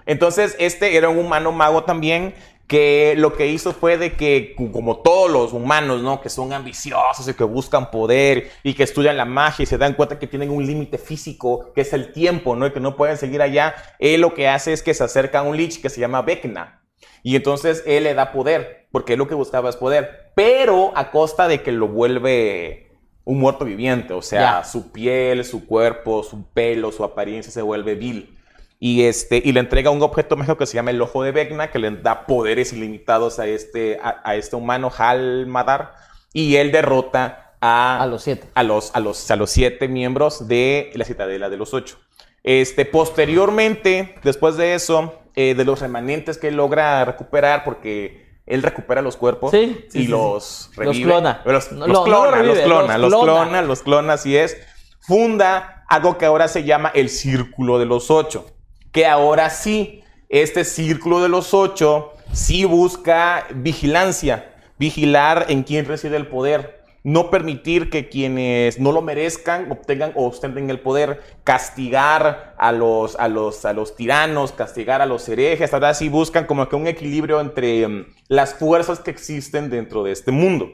Entonces, 0.06 0.56
este 0.60 0.96
era 0.96 1.10
un 1.10 1.20
humano 1.20 1.52
mago 1.52 1.84
también 1.84 2.34
que 2.72 3.16
lo 3.18 3.34
que 3.34 3.48
hizo 3.48 3.74
fue 3.74 3.98
de 3.98 4.14
que, 4.14 4.56
como 4.56 5.02
todos 5.02 5.30
los 5.30 5.52
humanos, 5.52 6.02
¿no? 6.02 6.22
Que 6.22 6.30
son 6.30 6.54
ambiciosos 6.54 7.28
y 7.28 7.34
que 7.34 7.44
buscan 7.44 7.92
poder 7.92 8.50
y 8.64 8.76
que 8.76 8.84
estudian 8.84 9.18
la 9.18 9.26
magia 9.26 9.64
y 9.64 9.66
se 9.66 9.78
dan 9.78 9.94
cuenta 9.94 10.18
que 10.18 10.26
tienen 10.26 10.50
un 10.52 10.66
límite 10.66 10.98
físico, 10.98 11.74
que 11.76 11.82
es 11.82 11.92
el 11.92 12.14
tiempo, 12.14 12.56
¿no? 12.56 12.66
Y 12.66 12.72
que 12.72 12.80
no 12.80 12.96
pueden 12.96 13.18
seguir 13.18 13.42
allá, 13.42 13.76
él 14.00 14.22
lo 14.22 14.34
que 14.34 14.48
hace 14.48 14.72
es 14.72 14.84
que 14.84 14.94
se 14.94 15.04
acerca 15.04 15.40
a 15.40 15.42
un 15.42 15.58
lich 15.58 15.82
que 15.82 15.90
se 15.90 16.00
llama 16.00 16.22
Vecna. 16.22 16.82
Y 17.24 17.36
entonces 17.36 17.84
él 17.86 18.06
le 18.06 18.14
da 18.14 18.32
poder, 18.32 18.88
porque 18.94 19.14
él 19.14 19.20
lo 19.20 19.28
que 19.28 19.36
buscaba 19.36 19.70
es 19.70 19.76
poder, 19.76 20.32
pero 20.34 20.94
a 20.96 21.12
costa 21.12 21.50
de 21.50 21.64
que 21.64 21.74
lo 21.74 21.90
vuelve 21.90 22.90
un 23.26 23.38
muerto 23.38 23.66
viviente, 23.66 24.14
o 24.14 24.22
sea, 24.22 24.64
su 24.64 24.94
piel, 24.94 25.44
su 25.44 25.68
cuerpo, 25.68 26.24
su 26.24 26.46
pelo, 26.54 26.94
su 26.94 27.04
apariencia 27.04 27.52
se 27.52 27.62
vuelve 27.62 27.96
vil. 27.96 28.38
Y, 28.84 29.04
este, 29.04 29.40
y 29.46 29.52
le 29.52 29.60
entrega 29.60 29.92
un 29.92 30.02
objeto 30.02 30.36
mágico 30.36 30.58
que 30.58 30.66
se 30.66 30.74
llama 30.74 30.90
el 30.90 31.00
Ojo 31.00 31.22
de 31.22 31.32
Vecna, 31.32 31.70
que 31.70 31.78
le 31.78 31.92
da 31.92 32.26
poderes 32.26 32.74
ilimitados 32.74 33.38
a 33.38 33.46
este, 33.46 34.00
a, 34.02 34.22
a 34.24 34.36
este 34.36 34.56
humano, 34.56 34.92
Halmadar. 34.98 35.94
Y 36.34 36.56
él 36.56 36.72
derrota 36.72 37.54
a, 37.62 38.02
A 38.02 38.08
los 38.08 38.24
siete. 38.24 38.48
a 38.56 38.64
los, 38.64 38.90
a 38.96 39.00
los, 39.00 39.30
a 39.30 39.36
los 39.36 39.52
siete 39.52 39.88
miembros 39.88 40.48
de 40.48 40.90
la 40.96 41.06
Citadela 41.06 41.48
de 41.52 41.58
los 41.58 41.76
Ocho. 41.76 42.00
Este, 42.44 42.86
posteriormente, 42.86 44.16
después 44.24 44.58
de 44.58 44.74
eso, 44.74 45.14
eh, 45.36 45.54
de 45.54 45.64
los 45.64 45.80
remanentes 45.80 46.40
que 46.40 46.48
él 46.48 46.56
logra 46.56 47.06
recuperar, 47.06 47.64
porque 47.64 48.26
él 48.48 48.64
recupera 48.64 49.04
los 49.04 49.16
cuerpos 49.16 49.52
Sí, 49.52 49.86
y 49.90 49.92
sí, 49.92 50.08
los 50.08 50.72
sí. 50.74 50.80
revive. 50.82 51.06
Los 51.06 51.06
clona. 51.22 51.42
Los, 51.46 51.72
No, 51.72 51.86
los 51.86 51.88
no, 51.88 51.94
no 52.00 52.04
clona, 52.04 52.26
lo 52.26 52.32
revive, 52.38 52.56
los 52.56 52.64
clona, 52.66 52.98
los 52.98 53.12
los 53.12 53.22
clona. 53.22 53.42
clona, 53.44 53.62
los 53.62 53.82
clona, 53.84 54.14
así 54.14 54.36
es. 54.36 54.58
Funda 55.02 55.86
algo 55.88 56.18
que 56.18 56.26
ahora 56.26 56.48
se 56.48 56.64
llama 56.64 56.92
el 56.96 57.10
Círculo 57.10 57.78
de 57.78 57.86
los 57.86 58.10
Ocho, 58.10 58.48
que 58.92 59.06
ahora 59.06 59.50
sí 59.50 60.04
este 60.30 60.64
círculo 60.64 61.22
de 61.22 61.30
los 61.30 61.54
ocho 61.54 62.14
sí 62.32 62.66
busca 62.66 63.48
vigilancia, 63.54 64.54
vigilar 64.78 65.46
en 65.50 65.64
quién 65.64 65.86
reside 65.86 66.18
el 66.18 66.28
poder 66.28 66.82
no 67.04 67.32
permitir 67.32 67.90
que 67.90 68.10
quienes 68.10 68.80
no 68.80 68.92
lo 68.92 69.02
merezcan 69.02 69.72
obtengan 69.72 70.12
o 70.16 70.28
ostenten 70.28 70.70
el 70.70 70.80
poder, 70.80 71.22
castigar 71.44 72.54
a 72.58 72.72
los, 72.72 73.16
a 73.16 73.28
los, 73.28 73.66
a 73.66 73.74
los 73.74 73.96
tiranos, 73.96 74.52
castigar 74.52 75.02
a 75.02 75.06
los 75.06 75.28
herejes, 75.28 75.74
ahora 75.74 75.94
sí 75.94 76.10
buscan 76.10 76.46
como 76.46 76.68
que 76.70 76.76
un 76.76 76.88
equilibrio 76.88 77.42
entre 77.42 77.88
mm, 77.88 78.06
las 78.28 78.54
fuerzas 78.54 79.00
que 79.00 79.12
existen 79.12 79.70
dentro 79.70 80.04
de 80.04 80.12
este 80.12 80.32
mundo. 80.32 80.70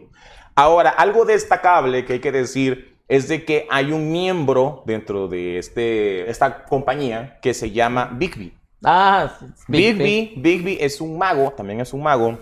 Ahora, 0.55 0.89
algo 0.89 1.24
destacable 1.24 2.03
que 2.03 2.13
hay 2.13 2.20
que 2.20 2.32
decir 2.32 2.87
es 3.08 3.28
de 3.28 3.45
que 3.45 3.68
hay 3.70 3.91
un 3.91 4.12
miembro 4.12 4.84
dentro 4.86 5.28
de 5.28 5.58
este, 5.58 6.30
esta 6.30 6.66
compañía 6.66 7.39
que 7.41 7.53
se 7.53 7.72
llama 7.72 8.12
Bigby. 8.14 8.53
Ah, 8.84 9.38
Bigby, 9.68 10.34
Bigby 10.38 10.78
es 10.80 11.01
un 11.01 11.18
mago, 11.18 11.51
también 11.51 11.80
es 11.80 11.93
un 11.93 12.03
mago 12.03 12.38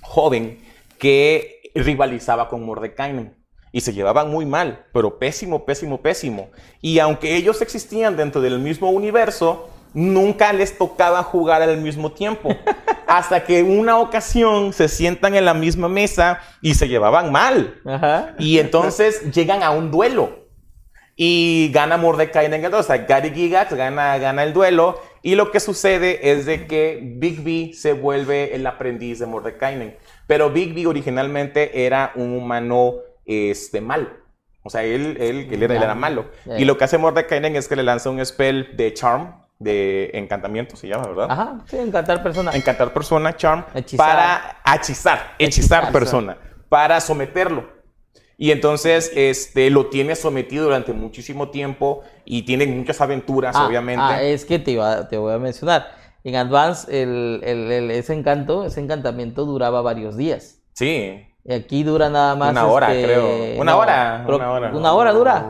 joven 0.00 0.58
que 0.98 1.60
rivalizaba 1.74 2.48
con 2.48 2.64
Mordecai 2.64 3.32
y 3.70 3.80
se 3.80 3.92
llevaban 3.92 4.30
muy 4.30 4.46
mal, 4.46 4.86
pero 4.92 5.18
pésimo, 5.18 5.64
pésimo, 5.64 6.00
pésimo. 6.00 6.48
Y 6.80 6.98
aunque 7.00 7.36
ellos 7.36 7.60
existían 7.60 8.16
dentro 8.16 8.40
del 8.40 8.58
mismo 8.58 8.90
universo, 8.90 9.68
nunca 9.98 10.52
les 10.52 10.78
tocaba 10.78 11.24
jugar 11.24 11.60
al 11.60 11.78
mismo 11.78 12.12
tiempo. 12.12 12.50
Hasta 13.06 13.44
que 13.44 13.62
una 13.62 13.98
ocasión 13.98 14.72
se 14.72 14.88
sientan 14.88 15.34
en 15.34 15.44
la 15.44 15.54
misma 15.54 15.88
mesa 15.88 16.40
y 16.60 16.74
se 16.74 16.88
llevaban 16.88 17.32
mal. 17.32 17.80
Y 18.38 18.58
entonces 18.58 19.30
llegan 19.34 19.62
a 19.62 19.70
un 19.70 19.90
duelo. 19.90 20.46
Y 21.16 21.70
gana 21.72 21.96
Mordecai 21.96 22.46
en 22.46 22.54
el 22.54 22.72
O 22.72 22.82
sea, 22.82 22.98
Gary 22.98 23.30
Gigax 23.30 23.74
gana, 23.74 24.18
gana 24.18 24.44
el 24.44 24.52
duelo. 24.52 25.00
Y 25.22 25.34
lo 25.34 25.50
que 25.50 25.58
sucede 25.58 26.30
es 26.30 26.46
de 26.46 26.68
que 26.68 27.00
Bigby 27.02 27.72
se 27.74 27.92
vuelve 27.92 28.54
el 28.54 28.64
aprendiz 28.66 29.18
de 29.18 29.26
Mordecai. 29.26 29.98
Pero 30.28 30.50
Bigby 30.50 30.86
originalmente 30.86 31.86
era 31.86 32.12
un 32.14 32.36
humano 32.36 32.94
este, 33.26 33.80
malo. 33.80 34.10
O 34.62 34.70
sea, 34.70 34.84
él, 34.84 35.16
él, 35.18 35.48
él, 35.50 35.62
era, 35.62 35.74
él 35.74 35.82
era, 35.82 35.94
malo. 35.96 36.26
Y 36.56 36.64
lo 36.66 36.78
que 36.78 36.84
hace 36.84 36.98
Mordecai 36.98 37.44
es 37.56 37.66
que 37.66 37.74
le 37.74 37.82
lanza 37.82 38.10
un 38.10 38.24
spell 38.24 38.76
de 38.76 38.94
charm, 38.94 39.47
de 39.58 40.10
encantamiento 40.14 40.76
se 40.76 40.86
llama, 40.88 41.08
¿verdad? 41.08 41.26
Ajá, 41.30 41.58
sí, 41.66 41.76
encantar 41.78 42.22
persona. 42.22 42.52
Encantar 42.54 42.92
persona, 42.92 43.36
charm, 43.36 43.64
para 43.96 44.58
hechizar, 44.76 45.34
hechizar, 45.38 45.90
persona, 45.92 46.36
para 46.68 47.00
someterlo. 47.00 47.76
Y 48.36 48.52
entonces 48.52 49.10
este, 49.16 49.68
lo 49.70 49.86
tiene 49.86 50.14
sometido 50.14 50.64
durante 50.64 50.92
muchísimo 50.92 51.48
tiempo 51.50 52.02
y 52.24 52.42
tiene 52.42 52.66
muchas 52.68 53.00
aventuras, 53.00 53.56
Ah, 53.56 53.66
obviamente. 53.66 54.00
Ah, 54.04 54.22
es 54.22 54.44
que 54.44 54.60
te, 54.60 54.70
iba- 54.72 55.08
te 55.08 55.16
voy 55.16 55.34
a 55.34 55.38
mencionar. 55.38 55.88
En 56.22 56.36
Advance, 56.36 57.02
el, 57.02 57.40
el- 57.42 57.72
el- 57.72 57.90
ese 57.90 58.12
encanto, 58.14 58.64
ese 58.64 58.80
encantamiento 58.80 59.44
duraba 59.44 59.82
varios 59.82 60.16
días. 60.16 60.60
Sí. 60.74 61.24
Y 61.44 61.52
aquí 61.52 61.82
dura 61.82 62.10
nada 62.10 62.36
más. 62.36 62.52
Una 62.52 62.66
hora, 62.66 62.92
este, 62.94 63.04
creo. 63.04 63.60
Una 63.60 63.76
hora, 63.76 64.22
creo- 64.24 64.36
una 64.36 64.52
hora. 64.52 64.70
Una 64.72 64.92
hora 64.92 65.12
dura. 65.12 65.46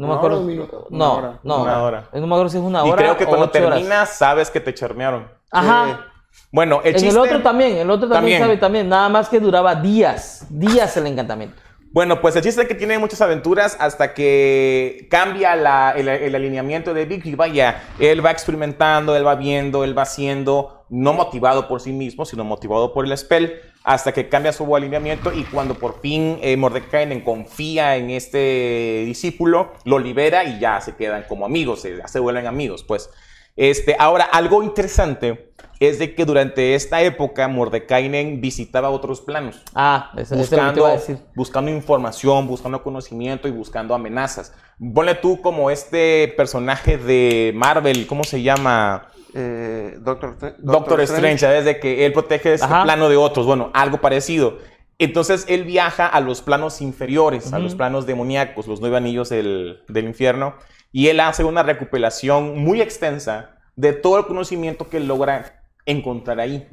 No. 0.00 0.06
Me 0.08 0.14
acuerdo. 0.14 0.36
hora, 0.38 0.46
un 0.46 0.46
minuto, 0.46 0.86
una 0.88 0.98
no, 0.98 1.12
hora. 1.14 1.38
no. 1.42 1.62
Una 1.62 1.82
hora. 1.82 2.08
No 2.12 2.20
me 2.26 2.34
acuerdo 2.34 2.48
si 2.48 2.56
es 2.56 2.62
una 2.62 2.86
Y 2.86 2.90
hora. 2.90 3.02
creo 3.02 3.16
que 3.18 3.24
o 3.24 3.28
cuando 3.28 3.50
terminas 3.50 4.16
sabes 4.16 4.50
que 4.50 4.58
te 4.60 4.72
charmearon. 4.72 5.28
Ajá. 5.50 6.06
Bueno, 6.50 6.80
el 6.82 6.94
en 6.94 6.94
chiste... 6.94 7.08
el 7.10 7.18
otro 7.18 7.42
también, 7.42 7.76
el 7.76 7.90
otro 7.90 8.08
también, 8.08 8.38
También. 8.38 8.40
sabe 8.40 8.56
también. 8.56 8.88
Nada 8.88 9.08
más 9.10 9.28
que 9.28 9.38
duraba 9.40 9.74
días. 9.74 10.46
Días 10.48 10.96
el 10.96 11.06
encantamiento. 11.06 11.60
Bueno, 11.92 12.20
pues 12.20 12.36
el 12.36 12.42
chiste 12.42 12.62
es 12.62 12.68
que 12.68 12.76
tiene 12.76 13.00
muchas 13.00 13.20
aventuras 13.20 13.76
hasta 13.80 14.14
que 14.14 15.08
cambia 15.10 15.54
el, 15.96 16.36
alineamiento 16.36 16.94
de 16.94 17.04
Bigby. 17.04 17.34
Vaya, 17.34 17.82
él 17.98 18.24
va 18.24 18.30
experimentando, 18.30 19.16
él 19.16 19.26
va 19.26 19.34
viendo, 19.34 19.82
él 19.82 19.98
va 19.98 20.02
haciendo, 20.02 20.84
no 20.88 21.12
motivado 21.14 21.66
por 21.66 21.80
sí 21.80 21.92
mismo, 21.92 22.24
sino 22.24 22.44
motivado 22.44 22.92
por 22.92 23.06
el 23.06 23.18
spell, 23.18 23.54
hasta 23.82 24.12
que 24.12 24.28
cambia 24.28 24.52
su 24.52 24.76
alineamiento 24.76 25.32
y 25.32 25.42
cuando 25.42 25.74
por 25.74 26.00
fin 26.00 26.38
eh, 26.42 26.56
Mordecai 26.56 27.24
confía 27.24 27.96
en 27.96 28.10
este 28.10 29.02
discípulo, 29.04 29.72
lo 29.84 29.98
libera 29.98 30.44
y 30.44 30.60
ya 30.60 30.80
se 30.80 30.94
quedan 30.94 31.24
como 31.28 31.44
amigos, 31.44 31.82
se, 31.82 32.06
se 32.06 32.20
vuelven 32.20 32.46
amigos, 32.46 32.84
pues. 32.84 33.10
Este, 33.56 33.96
ahora, 33.98 34.24
algo 34.24 34.62
interesante 34.62 35.49
es 35.80 35.98
de 35.98 36.14
que 36.14 36.24
durante 36.26 36.74
esta 36.74 37.00
época 37.02 37.48
Mordekainen 37.48 38.40
visitaba 38.40 38.90
otros 38.90 39.22
planos 39.22 39.62
Ah, 39.74 40.12
eso, 40.16 40.34
eso 40.34 40.44
es 40.44 40.50
lo 40.52 40.56
que 40.56 40.62
buscando, 40.62 40.86
a 40.86 40.92
decir. 40.92 41.18
buscando 41.34 41.70
información, 41.70 42.46
buscando 42.46 42.82
conocimiento 42.82 43.48
y 43.48 43.50
buscando 43.50 43.94
amenazas. 43.94 44.52
Ponle 44.94 45.14
tú 45.14 45.40
como 45.40 45.70
este 45.70 46.32
personaje 46.36 46.98
de 46.98 47.52
Marvel, 47.54 48.06
¿cómo 48.06 48.24
se 48.24 48.42
llama? 48.42 49.08
Eh, 49.34 49.96
Doctor, 50.00 50.36
Stra- 50.38 50.54
Doctor, 50.58 51.00
Strange, 51.02 51.46
desde 51.46 51.80
que 51.80 52.04
él 52.04 52.12
protege 52.12 52.54
este 52.54 52.66
Ajá. 52.66 52.82
plano 52.82 53.08
de 53.08 53.16
otros. 53.16 53.46
Bueno, 53.46 53.70
algo 53.74 53.98
parecido. 54.00 54.58
Entonces 54.98 55.46
él 55.48 55.64
viaja 55.64 56.06
a 56.06 56.20
los 56.20 56.42
planos 56.42 56.82
inferiores, 56.82 57.52
a 57.52 57.56
Ujú. 57.56 57.64
los 57.64 57.74
planos 57.74 58.04
demoníacos, 58.06 58.66
los 58.66 58.80
nueve 58.82 58.98
anillos 58.98 59.30
del, 59.30 59.82
del 59.88 60.04
infierno, 60.04 60.56
y 60.92 61.08
él 61.08 61.20
hace 61.20 61.42
una 61.44 61.62
recopilación 61.62 62.58
muy 62.58 62.82
extensa 62.82 63.56
de 63.76 63.94
todo 63.94 64.18
el 64.18 64.26
conocimiento 64.26 64.88
que 64.90 65.00
logra 65.00 65.59
encontrar 65.90 66.40
ahí. 66.40 66.66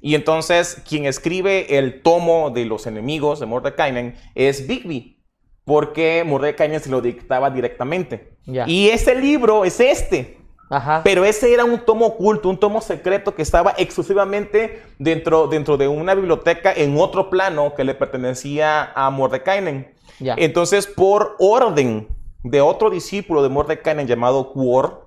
Y 0.00 0.16
entonces 0.16 0.82
quien 0.88 1.06
escribe 1.06 1.78
el 1.78 2.02
tomo 2.02 2.50
de 2.50 2.64
los 2.64 2.86
enemigos 2.86 3.38
de 3.38 3.46
Mordekainen 3.46 4.16
es 4.34 4.66
Bigby, 4.66 5.22
porque 5.64 6.24
Mordekainen 6.26 6.80
se 6.80 6.90
lo 6.90 7.00
dictaba 7.00 7.50
directamente. 7.50 8.36
Y 8.66 8.88
ese 8.88 9.14
libro 9.14 9.64
es 9.64 9.78
este. 9.78 10.38
Ajá. 10.68 11.02
Pero 11.04 11.24
ese 11.24 11.52
era 11.52 11.64
un 11.64 11.84
tomo 11.84 12.06
oculto, 12.06 12.48
un 12.48 12.58
tomo 12.58 12.80
secreto 12.80 13.34
que 13.34 13.42
estaba 13.42 13.74
exclusivamente 13.76 14.82
dentro, 14.98 15.46
dentro 15.46 15.76
de 15.76 15.86
una 15.86 16.14
biblioteca 16.14 16.72
en 16.72 16.98
otro 16.98 17.28
plano 17.30 17.74
que 17.76 17.84
le 17.84 17.94
pertenecía 17.94 18.90
a 18.94 19.10
Mordekainen. 19.10 19.92
Ya. 20.18 20.34
Entonces, 20.38 20.86
por 20.86 21.36
orden 21.38 22.08
de 22.42 22.60
otro 22.60 22.90
discípulo 22.90 23.42
de 23.42 23.50
Mordekainen 23.50 24.06
llamado 24.06 24.52
Quor, 24.52 25.01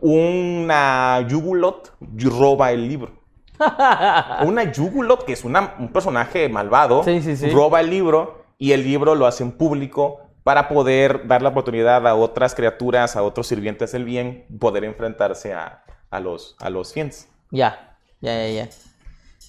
Una 0.00 1.26
Yugulot 1.28 1.92
roba 2.18 2.72
el 2.72 2.88
libro. 2.88 3.12
Una 4.44 4.72
Yugulot, 4.72 5.24
que 5.24 5.32
es 5.32 5.44
una- 5.44 5.74
un 5.78 5.92
personaje 5.92 6.48
malvado, 6.48 7.04
Sí, 7.04 7.22
sí, 7.22 7.36
sí. 7.36 7.50
roba 7.50 7.80
el 7.80 7.90
libro 7.90 8.44
y 8.58 8.72
el 8.72 8.82
libro 8.82 9.14
lo 9.14 9.26
hacen 9.26 9.52
público 9.52 10.20
para 10.42 10.68
poder 10.68 11.26
dar 11.26 11.40
la 11.40 11.48
oportunidad 11.50 12.06
a 12.06 12.14
otras 12.14 12.54
criaturas, 12.54 13.16
a 13.16 13.22
otros 13.22 13.46
sirvientes 13.46 13.92
del 13.92 14.04
bien, 14.04 14.44
poder 14.60 14.84
enfrentarse 14.84 15.54
a, 15.54 15.84
a 16.10 16.20
los, 16.20 16.56
a 16.60 16.68
los 16.68 16.92
fiends. 16.92 17.28
Ya, 17.50 17.96
ya, 18.20 18.46
ya, 18.46 18.50
ya. 18.64 18.68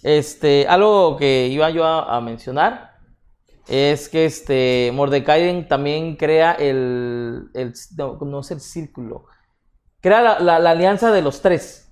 Este, 0.03 0.68
algo 0.68 1.18
que 1.18 1.47
iba 1.47 1.70
yo 1.72 1.84
a, 1.84 2.16
a 2.16 2.22
mencionar 2.22 2.93
es 3.68 4.08
que 4.08 4.26
este 4.26 4.91
Mordecai 4.93 5.68
también 5.68 6.16
crea 6.16 6.53
el, 6.53 7.49
el- 7.56 7.74
no, 7.97 8.18
no 8.22 8.39
es 8.41 8.51
el 8.51 8.62
círculo, 8.62 9.26
crea 10.06 10.22
la, 10.22 10.39
la- 10.39 10.60
la 10.60 10.70
alianza 10.70 11.12
de 11.12 11.24
los 11.24 11.41
tres, 11.41 11.89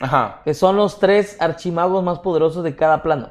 Ajá. 0.00 0.42
que 0.44 0.52
son 0.52 0.76
los 0.76 0.98
tres 1.00 1.38
archimagos 1.40 2.04
más 2.04 2.18
poderosos 2.18 2.62
de 2.62 2.76
cada 2.76 3.02
plano, 3.02 3.30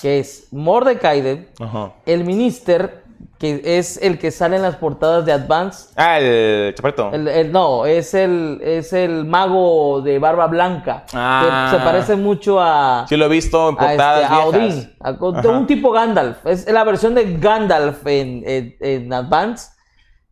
que 0.00 0.20
es 0.20 0.48
Mordecai, 0.52 1.48
Ajá. 1.60 1.92
el 2.06 2.24
Minister, 2.24 3.02
que 3.38 3.60
es 3.78 3.98
el 4.00 4.18
que 4.18 4.30
sale 4.30 4.56
en 4.56 4.62
las 4.62 4.76
portadas 4.76 5.26
de 5.26 5.32
Advance, 5.32 5.90
Ah, 5.96 6.18
el 6.18 6.74
chaparrito. 6.74 7.10
el, 7.12 7.28
el- 7.28 7.52
no, 7.52 7.84
es 7.84 8.14
el, 8.14 8.58
es 8.64 8.94
el 8.94 9.26
mago 9.26 10.00
de 10.00 10.18
barba 10.18 10.46
blanca, 10.46 11.04
Ah. 11.12 11.68
que 11.70 11.76
se 11.76 11.84
parece 11.84 12.16
mucho 12.16 12.58
a... 12.58 13.04
Sí 13.06 13.18
lo 13.18 13.26
he 13.26 13.28
visto 13.28 13.68
en 13.68 13.74
a, 13.78 13.84
este, 13.84 13.88
portadas 13.96 14.30
a. 14.30 14.46
Odín, 14.46 14.94
a- 14.98 15.08
Ajá. 15.10 15.48
un 15.50 15.66
tipo 15.66 15.90
Gandalf. 15.90 16.46
Es 16.46 16.66
la 16.72 16.84
versión 16.84 17.14
de 17.14 17.36
Gandalf 17.36 18.06
en, 18.06 18.42
en- 18.46 18.76
en 18.80 19.12
Advance. 19.12 19.72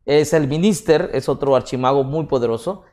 Es 0.07 0.33
el 0.33 0.49
Minister, 0.49 1.11
es 1.13 1.29
otro 1.29 1.55
archimago 1.55 2.03
muy 2.03 2.25
poderoso. 2.25 2.85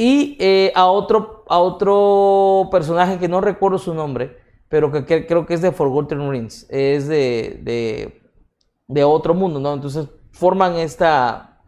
Y 0.00 0.36
eh, 0.38 0.70
a, 0.76 0.86
otro, 0.86 1.44
a 1.48 1.58
otro 1.58 2.68
personaje 2.70 3.18
que 3.18 3.26
no 3.26 3.40
recuerdo 3.40 3.78
su 3.78 3.94
nombre, 3.94 4.38
pero 4.68 4.92
que, 4.92 5.26
creo 5.26 5.44
que 5.44 5.54
es 5.54 5.60
de 5.60 5.72
Forgotten 5.72 6.30
Rings. 6.30 6.66
Es 6.70 7.08
de, 7.08 7.58
de, 7.64 8.22
de 8.86 9.02
otro 9.02 9.34
mundo, 9.34 9.58
¿no? 9.58 9.74
Entonces 9.74 10.06
forman 10.30 10.76
esta, 10.76 11.58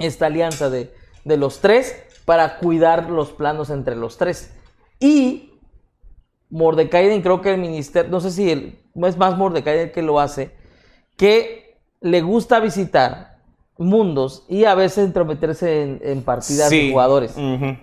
esta 0.00 0.26
alianza 0.26 0.70
de, 0.70 0.92
de 1.24 1.36
los 1.36 1.60
tres 1.60 1.94
para 2.24 2.58
cuidar 2.58 3.08
los 3.08 3.30
planos 3.30 3.70
entre 3.70 3.94
los 3.94 4.18
tres. 4.18 4.52
Y 4.98 5.60
Mordecai, 6.50 7.22
creo 7.22 7.40
que 7.42 7.54
el 7.54 7.60
ministerio, 7.60 8.10
no 8.10 8.20
sé 8.20 8.32
si 8.32 8.50
es 8.50 9.16
más 9.16 9.38
Mordecai 9.38 9.78
el 9.78 9.92
que 9.92 10.02
lo 10.02 10.18
hace, 10.18 10.50
que 11.16 11.80
le 12.00 12.22
gusta 12.22 12.58
visitar 12.58 13.31
mundos 13.78 14.44
y 14.48 14.64
a 14.64 14.74
veces 14.74 15.06
entrometerse 15.06 15.82
en, 15.82 16.00
en 16.04 16.22
partidas 16.22 16.70
de 16.70 16.90
jugadores. 16.90 17.34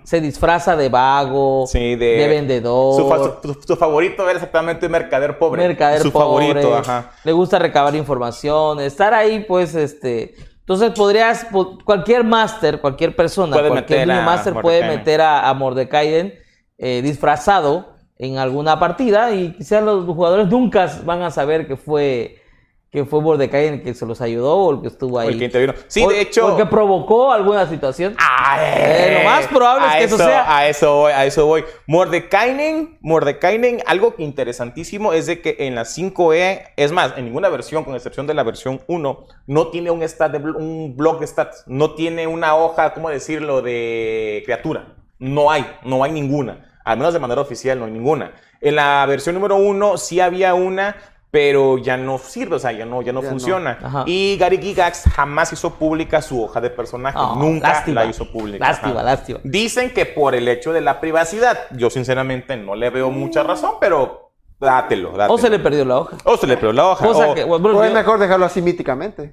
Se 0.03 0.21
disfraza 0.21 0.75
de 0.75 0.87
vago, 0.89 1.65
Sí, 1.67 1.95
de, 1.95 2.27
vendedor, 2.27 3.01
Su, 3.01 3.09
fa- 3.09 3.41
su- 3.41 3.61
su 3.67 3.75
favorito 3.75 4.23
era 4.23 4.33
exactamente 4.33 4.87
mercader 4.87 5.37
pobre. 5.37 5.67
mercader 5.67 6.01
Su 6.01 6.11
pobre, 6.11 6.47
favorito, 6.47 6.75
ajá. 6.77 7.11
le 7.23 7.31
gusta 7.31 7.59
recabar 7.59 7.95
información, 7.95 8.79
estar 8.79 9.13
ahí, 9.13 9.41
pues, 9.47 9.75
este... 9.75 10.35
Entonces 10.59 10.91
podrías, 10.91 11.45
po- 11.45 11.79
cualquier 11.83 12.23
máster, 12.23 12.79
cualquier 12.79 13.15
persona, 13.15 13.55
Puede 13.57 13.69
cualquier 13.69 14.07
niño 14.07 14.21
máster 14.21 14.53
puede 14.61 14.83
meter 14.87 15.19
a, 15.19 15.49
a 15.49 15.53
Mordecai 15.55 16.33
eh, 16.77 17.01
disfrazado 17.01 17.95
en 18.19 18.37
alguna 18.37 18.79
partida 18.79 19.33
y 19.33 19.53
quizás 19.53 19.81
los 19.83 20.05
jugadores 20.05 20.47
nunca 20.47 20.87
van 21.05 21.23
a 21.23 21.31
saber 21.31 21.67
que 21.67 21.75
fue 21.75 22.38
que 22.91 23.05
fue 23.05 23.21
Mordecai 23.21 23.67
el 23.67 23.83
que 23.83 23.93
se 23.93 24.05
los 24.05 24.19
ayudó 24.19 24.55
o 24.57 24.73
el 24.73 24.81
que 24.81 24.87
estuvo 24.87 25.19
ahí. 25.19 25.27
O 25.27 25.29
el 25.29 25.37
que 25.37 25.45
intervino. 25.45 25.73
Sí, 25.87 26.03
O- 26.03 26.09
de 26.09 26.21
hecho. 26.21 26.45
O 26.47 26.49
el 26.51 26.57
que 26.57 26.65
provocó 26.65 27.31
alguna 27.31 27.67
situación. 27.67 28.15
Ay, 28.17 28.59
Eh, 28.65 29.19
lo 29.23 29.29
más 29.29 29.45
probable 29.47 29.87
es 29.87 29.93
que 29.97 30.03
eso 30.05 30.17
sea. 30.17 30.57
A 30.57 30.67
eso 30.67 30.95
voy, 30.95 31.11
a 31.11 31.25
eso 31.25 31.45
voy. 31.45 31.63
Mordekainen, 31.85 32.97
Mordekainen, 33.01 33.81
algo 33.85 34.15
que 34.15 34.23
interesantísimo 34.23 35.13
es 35.13 35.27
de 35.27 35.41
que 35.41 35.57
en 35.59 35.75
la 35.75 35.85
5E, 35.85 36.73
es 36.75 36.91
más, 36.91 37.13
en 37.17 37.25
ninguna 37.25 37.49
versión, 37.49 37.83
con 37.83 37.93
excepción 37.95 38.25
de 38.25 38.33
la 38.33 38.43
versión 38.43 38.81
1, 38.87 39.25
no 39.45 39.67
tiene 39.67 39.91
un, 39.91 40.01
stat 40.01 40.31
de 40.31 40.39
un 40.51 40.95
blog 40.97 41.19
de 41.19 41.27
stats, 41.27 41.63
no 41.67 41.93
tiene 41.93 42.25
una 42.25 42.55
hoja, 42.55 42.93
¿cómo 42.93 43.09
decirlo?, 43.09 43.61
de 43.61 44.41
criatura. 44.45 44.95
No 45.19 45.51
hay, 45.51 45.65
no 45.83 46.03
hay 46.03 46.11
ninguna. 46.11 46.79
Al 46.83 46.97
menos 46.97 47.13
de 47.13 47.19
manera 47.19 47.41
oficial 47.41 47.77
no 47.77 47.85
hay 47.85 47.91
ninguna. 47.91 48.31
En 48.61 48.75
la 48.75 49.05
versión 49.05 49.35
número 49.35 49.57
1 49.57 49.97
sí 49.97 50.19
había 50.19 50.53
una, 50.53 50.95
pero 51.31 51.77
ya 51.77 51.95
no 51.95 52.17
sirve, 52.17 52.55
o 52.55 52.59
sea, 52.59 52.71
ya 52.71 52.85
no, 52.85 53.01
ya 53.03 53.13
no 53.13 53.21
Ya 53.21 53.29
funciona. 53.29 54.03
Y 54.07 54.35
Gary 54.37 54.57
Gigax 54.57 55.03
jamás 55.13 55.53
hizo 55.53 55.75
pública 55.75 56.21
su 56.21 56.43
hoja 56.43 56.59
de 56.59 56.69
personaje. 56.71 57.17
Oh, 57.19 57.35
Nunca 57.35 57.67
lástima. 57.69 58.03
la 58.03 58.09
hizo 58.09 58.31
pública. 58.31 58.65
Lástima, 58.67 58.93
Ajá. 58.93 59.03
lástima. 59.03 59.39
Dicen 59.43 59.91
que 59.93 60.05
por 60.07 60.33
el 60.33 60.47
hecho 60.47 60.73
de 60.73 60.81
la 60.81 60.99
privacidad. 60.99 61.59
Yo 61.71 61.89
sinceramente 61.91 62.57
no 62.57 62.73
le 62.75 62.89
veo 62.89 63.11
mucha 63.11 63.43
razón, 63.43 63.73
pero 63.79 64.31
dátelo, 64.59 65.11
dátelo. 65.11 65.33
O 65.35 65.37
se 65.37 65.49
le 65.51 65.59
perdió 65.59 65.85
la 65.85 65.99
hoja. 65.99 66.17
O 66.23 66.35
se 66.35 66.47
le 66.47 66.55
perdió 66.57 66.73
la 66.73 66.87
hoja. 66.87 67.05
Cosa 67.05 67.27
o- 67.29 67.35
que, 67.35 67.43
bueno, 67.43 67.77
O 67.77 67.83
es 67.83 67.89
yo- 67.91 67.95
mejor 67.95 68.17
dejarlo 68.19 68.45
así 68.45 68.61
míticamente. 68.63 69.31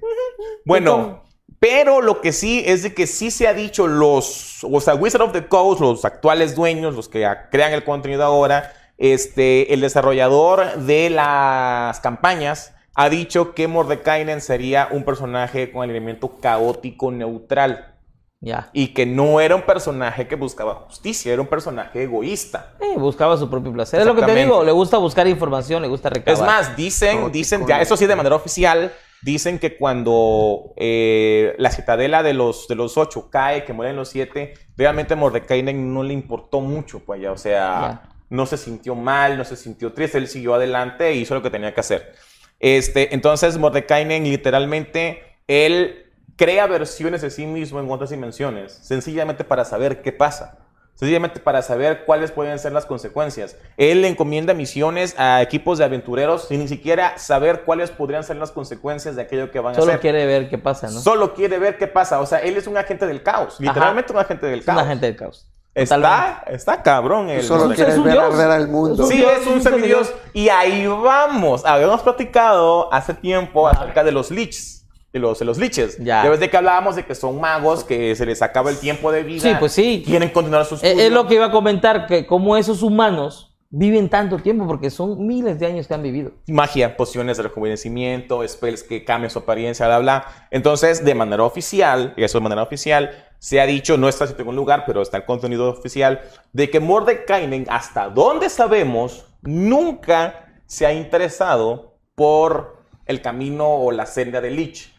Bueno, 0.64 1.22
pero 1.58 2.02
lo 2.02 2.20
que 2.20 2.32
sí 2.32 2.62
es 2.66 2.82
de 2.82 2.92
que 2.94 3.06
sí 3.06 3.30
se 3.30 3.48
ha 3.48 3.54
dicho 3.54 3.86
los, 3.86 4.62
o 4.64 4.80
sea, 4.80 4.94
Wizard 4.94 5.22
of 5.22 5.32
the 5.32 5.46
Coast, 5.46 5.80
los 5.80 6.04
actuales 6.04 6.54
dueños, 6.54 6.94
los 6.94 7.08
que 7.08 7.26
crean 7.50 7.72
el 7.72 7.84
contenido 7.84 8.22
ahora, 8.24 8.72
este, 8.98 9.74
el 9.74 9.80
desarrollador 9.80 10.76
de 10.78 11.10
las 11.10 12.00
campañas 12.00 12.74
ha 12.94 13.10
dicho 13.10 13.54
que 13.54 13.68
Mordekainen 13.68 14.40
sería 14.40 14.88
un 14.90 15.04
personaje 15.04 15.70
con 15.70 15.84
el 15.84 15.90
elemento 15.90 16.38
caótico 16.40 17.10
neutral 17.12 17.94
ya. 18.40 18.70
y 18.72 18.88
que 18.88 19.04
no 19.04 19.40
era 19.40 19.54
un 19.54 19.62
personaje 19.62 20.26
que 20.26 20.34
buscaba 20.34 20.74
justicia, 20.86 21.30
era 21.32 21.42
un 21.42 21.48
personaje 21.48 22.04
egoísta. 22.04 22.74
Eh, 22.80 22.98
buscaba 22.98 23.36
su 23.36 23.50
propio 23.50 23.70
placer. 23.72 24.00
Es 24.00 24.06
lo 24.06 24.14
que 24.14 24.22
te 24.22 24.34
digo, 24.34 24.64
le 24.64 24.72
gusta 24.72 24.96
buscar 24.96 25.26
información, 25.26 25.82
le 25.82 25.88
gusta 25.88 26.08
recabar. 26.08 26.34
Es 26.34 26.40
más, 26.40 26.74
dicen, 26.74 27.18
Caótico, 27.18 27.32
dicen, 27.32 27.66
ya 27.66 27.82
eso 27.82 27.98
sí 27.98 28.06
de 28.06 28.16
manera 28.16 28.34
oficial, 28.34 28.92
dicen 29.22 29.58
que 29.58 29.76
cuando 29.76 30.72
eh, 30.76 31.54
la 31.58 31.70
citadela 31.70 32.22
de 32.22 32.32
los, 32.32 32.66
de 32.66 32.76
los 32.76 32.96
ocho 32.96 33.28
cae, 33.28 33.64
que 33.66 33.74
mueren 33.74 33.96
los 33.96 34.08
siete, 34.08 34.54
realmente 34.74 35.12
a 35.12 35.16
Mordekainen 35.18 35.92
no 35.92 36.02
le 36.02 36.14
importó 36.14 36.62
mucho, 36.62 37.00
pues 37.00 37.20
ya, 37.20 37.32
o 37.32 37.36
sea, 37.36 38.00
Ya. 38.02 38.15
No 38.28 38.46
se 38.46 38.56
sintió 38.56 38.94
mal, 38.94 39.38
no 39.38 39.44
se 39.44 39.56
sintió 39.56 39.92
triste, 39.92 40.18
él 40.18 40.28
siguió 40.28 40.54
adelante 40.54 41.08
e 41.08 41.14
hizo 41.14 41.34
lo 41.34 41.42
que 41.42 41.50
tenía 41.50 41.72
que 41.74 41.80
hacer. 41.80 42.14
Este, 42.60 43.14
entonces 43.14 43.58
Mordekainen 43.58 44.24
literalmente, 44.24 45.22
él 45.46 46.06
crea 46.36 46.66
versiones 46.66 47.22
de 47.22 47.30
sí 47.30 47.46
mismo 47.46 47.80
en 47.80 47.90
otras 47.90 48.10
dimensiones, 48.10 48.72
sencillamente 48.72 49.44
para 49.44 49.64
saber 49.64 50.02
qué 50.02 50.12
pasa. 50.12 50.58
Sencillamente 50.94 51.40
para 51.40 51.60
saber 51.60 52.06
cuáles 52.06 52.30
pueden 52.32 52.58
ser 52.58 52.72
las 52.72 52.86
consecuencias. 52.86 53.58
Él 53.76 54.00
le 54.00 54.08
encomienda 54.08 54.54
misiones 54.54 55.14
a 55.18 55.42
equipos 55.42 55.76
de 55.76 55.84
aventureros 55.84 56.48
sin 56.48 56.60
ni 56.60 56.68
siquiera 56.68 57.18
saber 57.18 57.64
cuáles 57.66 57.90
podrían 57.90 58.24
ser 58.24 58.36
las 58.36 58.50
consecuencias 58.50 59.14
de 59.14 59.20
aquello 59.20 59.50
que 59.50 59.60
van 59.60 59.72
a 59.74 59.76
Solo 59.76 59.88
hacer. 59.90 60.00
quiere 60.00 60.24
ver 60.24 60.48
qué 60.48 60.56
pasa, 60.56 60.88
¿no? 60.88 60.98
Solo 61.00 61.34
quiere 61.34 61.58
ver 61.58 61.76
qué 61.76 61.86
pasa. 61.86 62.18
O 62.20 62.24
sea, 62.24 62.38
él 62.38 62.56
es 62.56 62.66
un 62.66 62.78
agente 62.78 63.06
del 63.06 63.22
caos. 63.22 63.60
Literalmente 63.60 64.10
un 64.10 64.18
agente 64.20 64.46
del 64.46 64.60
es 64.60 64.64
caos. 64.64 64.78
una 64.78 64.88
gente 64.88 65.04
del 65.04 65.16
caos. 65.16 65.46
Está, 65.82 66.42
está 66.48 66.82
cabrón. 66.82 67.28
El 67.28 67.42
Solo 67.42 67.74
quieres 67.74 67.94
es 67.94 67.98
un 67.98 68.04
ver 68.04 68.14
dios. 68.14 68.34
arder 68.34 68.50
al 68.50 68.68
mundo. 68.68 69.02
Es 69.02 69.08
Sí, 69.10 69.22
es 69.22 69.46
un 69.46 69.58
es 69.58 69.62
semidios. 69.62 70.12
Y 70.32 70.48
ahí 70.48 70.86
vamos. 70.86 71.64
Habíamos 71.66 72.00
platicado 72.02 72.92
hace 72.92 73.12
tiempo 73.14 73.68
acerca 73.68 74.02
de 74.02 74.12
los 74.12 74.30
liches. 74.30 74.86
De 75.12 75.20
los, 75.20 75.38
de 75.38 75.44
los 75.44 75.58
liches. 75.58 75.96
Ya. 75.98 76.24
Ya 76.24 76.30
ves 76.30 76.40
de 76.40 76.50
que 76.50 76.56
hablábamos 76.56 76.96
de 76.96 77.04
que 77.04 77.14
son 77.14 77.40
magos, 77.40 77.84
que 77.84 78.14
se 78.16 78.24
les 78.26 78.42
acaba 78.42 78.70
el 78.70 78.78
tiempo 78.78 79.12
de 79.12 79.22
vida. 79.22 79.40
Sí, 79.40 79.54
pues 79.58 79.72
sí. 79.72 80.02
Quieren 80.04 80.30
continuar 80.30 80.64
sus 80.64 80.82
Eh, 80.82 80.88
estudios. 80.88 81.08
Es 81.08 81.12
lo 81.14 81.26
que 81.26 81.34
iba 81.34 81.46
a 81.46 81.50
comentar, 81.50 82.06
que 82.06 82.26
como 82.26 82.56
esos 82.56 82.82
humanos 82.82 83.54
viven 83.68 84.08
tanto 84.08 84.38
tiempo, 84.38 84.66
porque 84.66 84.90
son 84.90 85.26
miles 85.26 85.58
de 85.58 85.66
años 85.66 85.86
que 85.88 85.92
han 85.94 86.02
vivido. 86.02 86.32
magia, 86.48 86.96
pociones 86.96 87.36
de 87.36 87.42
rejuvenecimiento, 87.44 88.46
spells 88.46 88.82
que 88.82 89.04
cambian 89.04 89.30
su 89.30 89.40
apariencia, 89.40 89.86
bla, 89.86 89.98
bla. 89.98 90.26
Entonces, 90.50 91.04
de 91.04 91.14
manera 91.14 91.42
oficial, 91.42 92.14
y 92.16 92.22
eso 92.22 92.38
de 92.38 92.42
manera 92.42 92.62
oficial, 92.62 93.25
se 93.46 93.60
ha 93.60 93.66
dicho, 93.66 93.96
no 93.96 94.08
está 94.08 94.24
en 94.24 94.48
un 94.48 94.56
lugar, 94.56 94.82
pero 94.84 95.02
está 95.02 95.18
el 95.18 95.24
contenido 95.24 95.70
oficial, 95.70 96.20
de 96.52 96.68
que 96.68 96.80
Mordekainen, 96.80 97.68
hasta 97.70 98.08
donde 98.08 98.50
sabemos, 98.50 99.24
nunca 99.42 100.58
se 100.66 100.84
ha 100.84 100.92
interesado 100.92 101.96
por 102.16 102.82
el 103.04 103.22
camino 103.22 103.68
o 103.68 103.92
la 103.92 104.04
senda 104.06 104.40
de 104.40 104.50
Lich. 104.50 104.92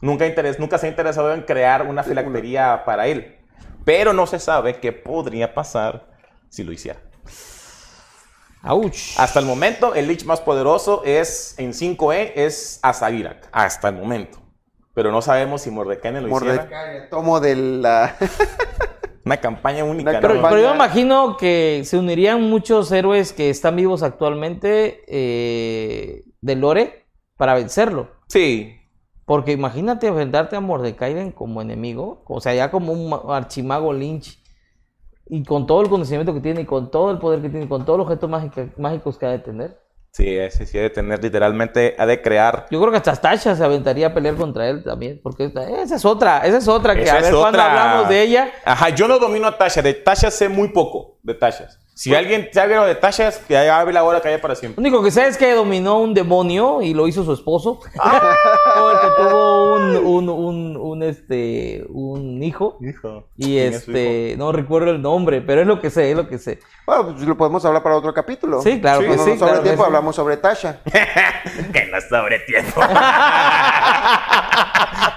Nunca, 0.00 0.26
se 0.78 0.86
ha 0.86 0.88
interesado 0.88 1.34
en 1.34 1.42
crear 1.42 1.84
una 1.84 2.04
filactería 2.04 2.84
para 2.86 3.08
él. 3.08 3.40
Pero 3.84 4.12
no 4.12 4.28
se 4.28 4.38
sabe 4.38 4.78
qué 4.78 4.92
podría 4.92 5.52
pasar 5.52 6.08
si 6.50 6.62
lo 6.62 6.70
hiciera. 6.70 7.00
¡Auch! 8.62 9.18
Hasta 9.18 9.40
el 9.40 9.44
momento, 9.44 9.96
el 9.96 10.06
Lich 10.06 10.24
más 10.24 10.40
poderoso 10.40 11.02
es 11.04 11.56
en 11.58 11.72
5E 11.72 12.30
es 12.36 12.78
Azagirak. 12.80 13.48
Hasta 13.50 13.88
el 13.88 13.96
momento. 13.96 14.41
Pero 14.94 15.10
no 15.10 15.22
sabemos 15.22 15.62
si 15.62 15.70
Mordekainen 15.70 16.22
lo 16.28 16.28
hiciera. 16.36 16.54
Mordecai, 16.56 17.08
tomo 17.10 17.40
de 17.40 17.56
la... 17.56 18.14
Una 19.24 19.36
campaña 19.36 19.84
única. 19.84 20.10
Una 20.10 20.20
¿no? 20.20 20.22
Pero, 20.22 20.34
campaña- 20.34 20.50
pero 20.56 20.68
yo 20.68 20.74
imagino 20.74 21.36
que 21.36 21.82
se 21.84 21.96
unirían 21.96 22.42
muchos 22.42 22.90
héroes 22.90 23.32
que 23.32 23.50
están 23.50 23.76
vivos 23.76 24.02
actualmente 24.02 25.04
eh, 25.06 26.24
de 26.40 26.56
Lore 26.56 27.06
para 27.36 27.54
vencerlo. 27.54 28.08
Sí. 28.28 28.76
Porque 29.24 29.52
imagínate 29.52 30.08
enfrentarte 30.08 30.56
a 30.56 30.60
Mordekainen 30.60 31.30
como 31.30 31.62
enemigo, 31.62 32.24
o 32.26 32.40
sea, 32.40 32.52
ya 32.54 32.72
como 32.72 32.92
un 32.92 33.08
ma- 33.10 33.22
archimago 33.28 33.92
Lynch, 33.92 34.42
y 35.26 35.44
con 35.44 35.66
todo 35.68 35.82
el 35.82 35.88
conocimiento 35.88 36.34
que 36.34 36.40
tiene, 36.40 36.62
y 36.62 36.66
con 36.66 36.90
todo 36.90 37.12
el 37.12 37.18
poder 37.18 37.40
que 37.40 37.48
tiene, 37.48 37.66
y 37.66 37.68
con 37.68 37.84
todos 37.86 37.98
los 38.00 38.06
objetos 38.08 38.28
mágica- 38.28 38.68
mágicos 38.76 39.16
que 39.18 39.26
ha 39.26 39.30
de 39.30 39.38
tener. 39.38 39.80
Sí, 40.12 40.36
ese 40.36 40.66
sí 40.66 40.76
ha 40.78 40.82
de 40.82 40.90
tener 40.90 41.22
literalmente, 41.22 41.96
ha 41.98 42.04
de 42.04 42.20
crear. 42.20 42.66
Yo 42.70 42.78
creo 42.80 42.90
que 42.90 42.98
hasta 42.98 43.16
Tasha 43.16 43.56
se 43.56 43.64
aventaría 43.64 44.08
a 44.08 44.14
pelear 44.14 44.34
contra 44.34 44.68
él 44.68 44.84
también, 44.84 45.18
porque 45.22 45.46
esa 45.46 45.96
es 45.96 46.04
otra, 46.04 46.40
esa 46.40 46.58
es 46.58 46.68
otra 46.68 46.94
que 46.94 47.04
Esa 47.04 47.16
a 47.16 47.20
ver 47.22 47.32
cuando 47.32 47.62
hablamos 47.62 48.10
de 48.10 48.20
ella. 48.20 48.52
Ajá, 48.62 48.90
yo 48.90 49.08
no 49.08 49.18
domino 49.18 49.46
a 49.46 49.56
Tasha. 49.56 49.80
De 49.80 49.94
Tasha 49.94 50.30
sé 50.30 50.50
muy 50.50 50.68
poco. 50.68 51.16
De 51.22 51.32
Tashas. 51.32 51.78
Si 51.94 52.08
Pues 52.08 52.20
alguien 52.20 52.48
sabe 52.52 52.74
algo 52.74 52.86
de 52.86 52.94
Tashas, 52.94 53.36
que 53.46 53.56
hable 53.56 53.92
la 53.92 54.02
hora 54.02 54.20
que 54.20 54.28
haya 54.28 54.40
para 54.40 54.54
Lo 54.54 54.60
siempre. 54.60 54.80
único 54.80 55.02
que 55.02 55.10
sé 55.10 55.26
es 55.26 55.36
que 55.36 55.52
dominó 55.52 55.98
un 56.00 56.14
demonio 56.14 56.80
y 56.80 56.94
lo 56.94 57.06
hizo 57.06 57.22
su 57.22 57.32
esposo. 57.34 57.80
Ah. 58.00 58.34
o 58.80 58.90
el 58.90 58.98
que 58.98 59.06
tuvo 59.18 59.74
un, 59.74 59.96
un, 59.98 60.28
un, 60.30 60.76
un, 60.78 61.02
este, 61.02 61.84
un 61.90 62.42
hijo. 62.42 62.78
Hijo. 62.80 63.28
Y 63.36 63.44
¿Quién 63.44 63.72
es 63.74 63.84
su 63.84 63.90
este, 63.90 64.34
no 64.38 64.52
recuerdo 64.52 64.90
el 64.90 65.02
nombre, 65.02 65.42
pero 65.42 65.60
es 65.60 65.66
lo 65.66 65.80
que 65.80 65.90
sé, 65.90 66.10
es 66.10 66.16
lo 66.16 66.26
que 66.28 66.38
sé. 66.38 66.60
Bueno, 66.86 67.12
pues 67.12 67.20
lo 67.26 67.36
podemos 67.36 67.62
hablar 67.66 67.82
para 67.82 67.96
otro 67.96 68.12
capítulo. 68.14 68.62
Sí, 68.62 68.80
claro 68.80 69.02
Sí, 69.02 69.08
que 69.08 69.16
no 69.16 69.24
sí, 69.24 69.30
sobra 69.38 69.46
claro 69.48 69.62
tiempo, 69.62 69.82
sí. 69.82 69.86
hablamos 69.86 70.16
sobre 70.16 70.36
Tasha. 70.38 70.80
que 71.72 71.86
no 71.92 72.00
sobre 72.08 72.38
tiempo. 72.40 72.80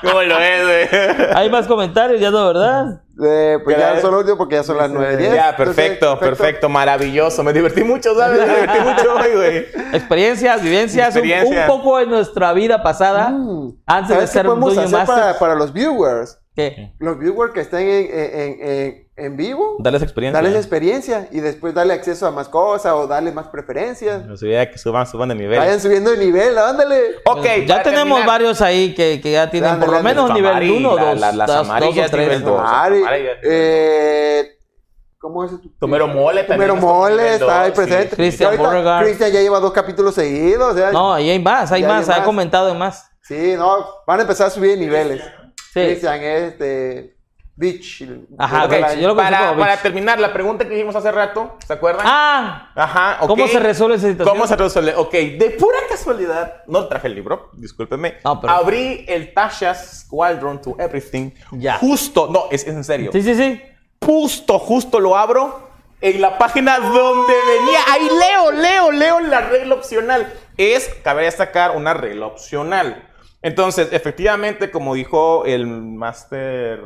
¿Cómo 0.01 0.21
lo 0.21 0.39
es, 0.39 0.63
güey? 0.63 1.29
Hay 1.35 1.49
más 1.49 1.67
comentarios, 1.67 2.19
ya 2.19 2.31
no, 2.31 2.47
¿verdad? 2.47 3.01
Eh, 3.23 3.59
pues 3.63 3.77
ya 3.77 4.01
son 4.01 4.11
los 4.11 4.19
últimos 4.21 4.37
porque 4.37 4.55
ya 4.55 4.63
son 4.63 4.77
las 4.77 4.91
9.10. 4.91 5.33
Ya, 5.35 5.55
perfecto, 5.55 6.19
perfecto, 6.19 6.67
maravilloso. 6.67 7.43
Me 7.43 7.53
divertí 7.53 7.83
mucho, 7.83 8.13
¿sabes? 8.13 8.39
Me 8.45 8.53
divertí 8.55 8.79
mucho 8.79 9.15
hoy, 9.15 9.31
güey. 9.35 9.57
Experiencias, 9.93 10.61
vivencias, 10.61 11.15
un- 11.15 11.55
poco 11.67 11.97
de 11.99 12.07
nuestra 12.07 12.51
vida 12.53 12.83
pasada. 12.83 13.29
Mm. 13.29 13.77
Antes 13.85 14.09
de 14.09 14.15
¿Sabes 14.15 14.29
qué 14.31 14.33
ser 14.33 14.45
podemos 14.47 14.77
hacer 14.77 15.05
para, 15.05 15.39
para 15.39 15.55
los 15.55 15.71
viewers? 15.71 16.39
¿Qué? 16.55 16.93
Los 16.99 17.17
viewers 17.19 17.53
que 17.53 17.61
estén 17.61 17.81
en, 17.87 18.05
en, 18.11 18.39
en, 18.39 18.67
en 18.69 19.04
vivo, 19.17 19.77
Darles 19.79 20.01
experiencia. 20.03 20.41
darles 20.41 20.57
experiencia 20.59 21.29
y 21.31 21.39
después 21.39 21.73
darle 21.73 21.93
acceso 21.93 22.27
a 22.27 22.31
más 22.31 22.49
cosas 22.49 22.91
o 22.93 23.07
darle 23.07 23.31
más 23.31 23.47
preferencias. 23.47 24.25
No 24.25 24.35
se 24.35 24.45
vea 24.47 24.69
que 24.69 24.77
suban, 24.77 25.07
suban 25.07 25.29
de 25.29 25.35
nivel. 25.35 25.57
Vayan 25.57 25.79
subiendo 25.79 26.11
de 26.11 26.17
nivel, 26.17 26.57
ándale. 26.57 27.15
Ok, 27.25 27.37
Bueno, 27.37 27.63
ya 27.65 27.81
tenemos 27.83 28.05
terminar. 28.17 28.27
varios 28.27 28.61
ahí 28.61 28.93
que, 28.93 29.21
que 29.21 29.31
ya 29.31 29.49
tienen 29.49 29.69
Ándale, 29.71 29.85
por 29.89 29.95
lo 29.97 30.03
menos 30.03 30.29
nivel 30.33 30.49
Tamari, 30.51 30.69
1, 30.69 30.95
la- 30.95 31.05
2, 31.11 31.19
la- 31.21 31.31
las 31.31 31.49
amarillas 31.49 32.11
nivel 32.11 32.43
dos. 32.43 32.61
Mari, 32.61 33.01
Amarillas. 33.01 33.37
eh, 33.43 34.51
¿Cómo 35.17 35.43
es? 35.45 35.51
tu- 35.61 35.69
Tomero 35.79 36.07
Mole 36.07 36.43
también. 36.43 36.69
Tomero 36.69 36.75
Mole 36.75 37.33
está 37.35 37.61
ahí 37.63 37.71
sí. 37.71 37.75
presente. 37.75 38.15
Y 38.27 38.57
Beauregard. 38.57 39.05
Cristian 39.05 39.31
ya 39.31 39.41
lleva 39.41 39.59
dos 39.59 39.71
capítulos 39.71 40.13
seguidos. 40.13 40.73
o 40.73 40.77
sea, 40.77 40.91
No, 40.91 41.13
ahí 41.13 41.29
hay 41.29 41.39
más, 41.39 41.71
hay 41.71 41.83
más, 41.83 42.09
hay 42.09 42.19
ha 42.21 42.23
comentado 42.25 42.67
de 42.67 42.73
más. 42.73 43.09
Sí, 43.21 43.55
no, 43.57 43.87
van 44.05 44.19
a 44.19 44.21
empezar 44.23 44.47
a 44.47 44.49
subir 44.51 44.71
de 44.71 44.77
niveles. 44.77 45.21
Sí. 45.73 45.79
Cristian 45.85 46.21
es 46.21 46.51
este. 46.51 47.14
Beach. 47.57 48.03
Ajá, 48.37 48.93
yo 48.95 49.07
lo 49.07 49.15
para, 49.15 49.37
como 49.49 49.59
para 49.59 49.73
Bitch. 49.73 49.81
terminar, 49.83 50.19
la 50.19 50.33
pregunta 50.33 50.65
que 50.65 50.71
dijimos 50.71 50.93
hace 50.95 51.09
rato, 51.11 51.55
¿se 51.65 51.71
acuerdan? 51.71 52.05
Ah, 52.07 52.71
Ajá, 52.75 53.17
ok. 53.21 53.27
¿cómo 53.29 53.47
se 53.47 53.59
resuelve 53.59 53.95
esa 53.95 54.07
situación? 54.09 54.35
¿Cómo 54.35 54.45
se 54.47 54.55
resuelve? 54.57 54.93
Ok, 54.95 55.11
de 55.13 55.55
pura 55.57 55.77
casualidad, 55.87 56.63
no 56.67 56.85
traje 56.87 57.07
el 57.07 57.15
libro, 57.15 57.51
discúlpenme. 57.53 58.15
No, 58.25 58.41
pero- 58.41 58.51
Abrí 58.53 59.05
el 59.07 59.33
Tasha's 59.33 60.01
Squadron 60.01 60.61
to 60.61 60.75
Everything. 60.79 61.31
Ya. 61.51 61.77
Justo, 61.77 62.27
no, 62.29 62.45
es, 62.51 62.63
es 62.67 62.73
en 62.75 62.83
serio. 62.83 63.11
Sí, 63.13 63.21
sí, 63.21 63.33
sí. 63.35 63.61
Justo, 64.03 64.59
justo 64.59 64.99
lo 64.99 65.15
abro. 65.15 65.69
en 66.01 66.19
la 66.21 66.37
página 66.37 66.77
donde 66.77 67.33
venía. 67.33 67.79
Ahí 67.91 68.07
leo, 68.19 68.51
leo, 68.51 68.91
leo 68.91 69.19
la 69.21 69.41
regla 69.41 69.75
opcional. 69.75 70.31
Es, 70.57 70.89
cabe 71.03 71.23
destacar, 71.23 71.71
una 71.71 71.93
regla 71.93 72.25
opcional. 72.27 73.07
Entonces, 73.41 73.87
efectivamente, 73.93 74.69
como 74.71 74.93
dijo 74.93 75.45
el 75.45 75.65
máster... 75.67 76.81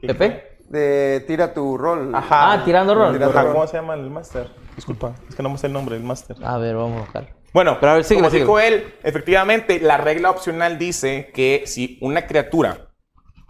¿Pepe? 0.00 0.58
De 0.68 1.24
tira 1.26 1.52
tu 1.54 1.78
rol. 1.78 2.14
Ajá. 2.14 2.52
Ah, 2.52 2.64
tirando 2.64 2.94
rol. 2.94 3.22
Ajá. 3.22 3.52
¿Cómo 3.52 3.66
se 3.66 3.76
llama 3.76 3.94
el 3.94 4.10
máster? 4.10 4.48
Disculpa, 4.76 5.14
es 5.28 5.34
que 5.34 5.42
no 5.42 5.50
me 5.50 5.58
sé 5.58 5.66
el 5.66 5.72
nombre 5.72 5.96
del 5.96 6.04
máster. 6.04 6.36
A 6.44 6.58
ver, 6.58 6.76
vamos 6.76 6.98
a 6.98 7.00
buscar. 7.00 7.38
Bueno, 7.52 7.78
Pero 7.80 7.92
a 7.92 7.94
ver, 7.96 8.04
síguele, 8.04 8.28
como 8.28 8.38
dijo 8.38 8.60
él, 8.60 8.94
efectivamente, 9.02 9.80
la 9.80 9.96
regla 9.96 10.30
opcional 10.30 10.78
dice 10.78 11.30
que 11.34 11.62
si 11.66 11.98
una 12.02 12.26
criatura 12.26 12.88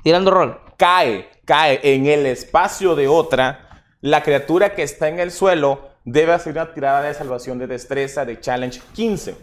Tirando 0.04 0.30
rol. 0.30 0.60
cae, 0.76 1.28
cae 1.44 1.80
en 1.82 2.06
el 2.06 2.24
espacio 2.26 2.94
de 2.94 3.08
otra, 3.08 3.84
la 4.00 4.22
criatura 4.22 4.74
que 4.74 4.84
está 4.84 5.08
en 5.08 5.18
el 5.18 5.32
suelo 5.32 5.88
debe 6.04 6.32
hacer 6.32 6.52
una 6.52 6.72
tirada 6.72 7.02
de 7.02 7.12
salvación 7.12 7.58
de 7.58 7.66
destreza 7.66 8.24
de 8.24 8.40
challenge 8.40 8.80
15. 8.94 9.36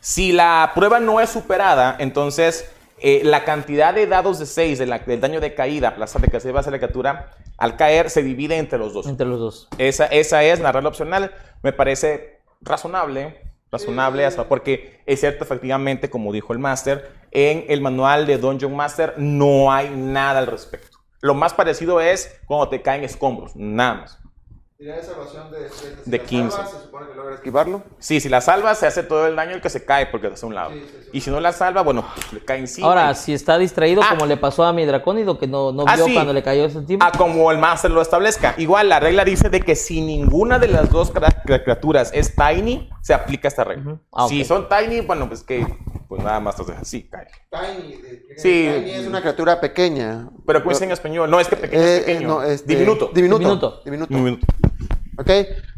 Si 0.00 0.32
la 0.32 0.70
prueba 0.74 1.00
no 1.00 1.20
es 1.20 1.30
superada, 1.30 1.96
entonces 1.98 2.70
eh, 3.06 3.20
la 3.22 3.44
cantidad 3.44 3.92
de 3.92 4.06
dados 4.06 4.38
de 4.38 4.46
6 4.46 4.78
de 4.78 4.86
la- 4.86 4.98
del 5.00 5.20
daño 5.20 5.38
de 5.40 5.54
caída, 5.54 5.94
plaza 5.94 6.18
de 6.18 6.28
que 6.28 6.40
se 6.40 6.50
va 6.52 6.58
a 6.58 6.62
hacer 6.62 6.72
la 6.72 6.78
criatura, 6.78 7.32
al 7.58 7.76
caer 7.76 8.08
se 8.08 8.22
divide 8.22 8.56
entre 8.56 8.78
los 8.78 8.94
dos. 8.94 9.06
Entre 9.06 9.26
los 9.26 9.38
dos. 9.38 9.68
Esa, 9.76 10.06
esa 10.06 10.42
es 10.42 10.58
la 10.60 10.72
regla 10.72 10.88
opcional. 10.88 11.30
Me 11.62 11.72
parece 11.74 12.40
razonable, 12.62 13.38
razonable, 13.70 14.24
hasta 14.24 14.48
porque 14.48 15.00
es 15.04 15.20
cierto, 15.20 15.44
efectivamente, 15.44 16.08
como 16.08 16.32
dijo 16.32 16.54
el 16.54 16.58
Master, 16.58 17.10
en 17.30 17.66
el 17.68 17.82
manual 17.82 18.26
de 18.26 18.38
Dungeon 18.38 18.74
Master 18.74 19.14
no 19.18 19.70
hay 19.70 19.90
nada 19.90 20.38
al 20.38 20.46
respecto. 20.46 20.96
Lo 21.20 21.34
más 21.34 21.52
parecido 21.52 22.00
es 22.00 22.40
cuando 22.46 22.68
te 22.68 22.80
caen 22.80 23.04
escombros, 23.04 23.54
nada 23.54 23.94
más. 23.94 24.18
Tira 24.84 24.96
de 24.96 25.02
salvación 25.02 25.50
de. 25.50 25.70
Si 25.70 26.10
De 26.10 26.18
la 26.18 26.24
15. 26.24 26.50
salvas, 26.56 26.70
se 26.72 26.80
supone 26.82 27.06
que 27.06 27.14
logra 27.14 27.34
esquivarlo. 27.36 27.82
Sí, 27.98 28.20
si 28.20 28.28
la 28.28 28.42
salva, 28.42 28.74
se 28.74 28.86
hace 28.86 29.02
todo 29.02 29.26
el 29.26 29.34
daño 29.34 29.52
el 29.54 29.62
que 29.62 29.70
se 29.70 29.82
cae 29.82 30.04
porque 30.04 30.26
hace 30.26 30.44
un 30.44 30.54
lado. 30.54 30.72
Y 31.10 31.22
si 31.22 31.30
no 31.30 31.40
la 31.40 31.52
salva, 31.52 31.80
bueno, 31.80 32.04
pues, 32.14 32.34
le 32.34 32.40
cae 32.44 32.58
encima. 32.58 32.88
Ahora, 32.88 33.14
si 33.14 33.32
está 33.32 33.56
distraído, 33.56 34.02
Ah. 34.02 34.08
como 34.10 34.26
le 34.26 34.36
pasó 34.36 34.62
a 34.62 34.74
mi 34.74 34.84
dracónido, 34.84 35.38
que 35.38 35.46
no, 35.46 35.72
no 35.72 35.84
Ah, 35.86 35.96
vio 35.96 36.04
sí. 36.04 36.12
cuando 36.12 36.34
le 36.34 36.42
cayó 36.42 36.66
ese 36.66 36.82
tipo. 36.82 37.02
a 37.02 37.12
como 37.12 37.50
el 37.50 37.56
Master 37.56 37.92
lo 37.92 38.02
establezca. 38.02 38.56
Igual, 38.58 38.90
la 38.90 39.00
regla 39.00 39.24
dice 39.24 39.48
de 39.48 39.62
que 39.62 39.74
si 39.74 40.02
ninguna 40.02 40.58
de 40.58 40.68
las 40.68 40.90
dos 40.90 41.10
criaturas 41.46 42.10
es 42.12 42.34
tiny, 42.36 42.90
se 43.00 43.14
aplica 43.14 43.48
esta 43.48 43.64
regla. 43.64 43.96
Ah, 44.12 44.26
Si 44.28 44.44
son 44.44 44.68
tiny, 44.68 45.00
bueno, 45.00 45.28
pues 45.28 45.42
que, 45.42 45.66
pues 46.14 46.24
nada 46.24 46.40
más, 46.40 46.54
entonces 46.58 46.80
así 46.82 47.08
cae. 47.08 47.26
Tiny. 47.50 48.00
Sí. 48.36 48.68
Tiny 48.74 48.90
es 48.90 49.06
una 49.06 49.20
criatura 49.20 49.60
pequeña. 49.60 50.28
Pero 50.46 50.62
¿cómo 50.62 50.76
en 50.80 50.90
español? 50.92 51.30
No, 51.30 51.40
es 51.40 51.48
que 51.48 51.56
pequeño 51.56 51.82
Eh, 51.82 51.96
es 51.98 52.00
pequeño. 52.04 52.20
eh, 52.20 52.24
no, 52.26 52.42
este, 52.42 52.74
Diminuto. 52.74 53.10
Diminuto. 53.14 53.38
Diminuto. 53.44 53.82
Diminuto. 53.84 54.14
Diminuto. 54.14 54.46
Ok, 55.16 55.30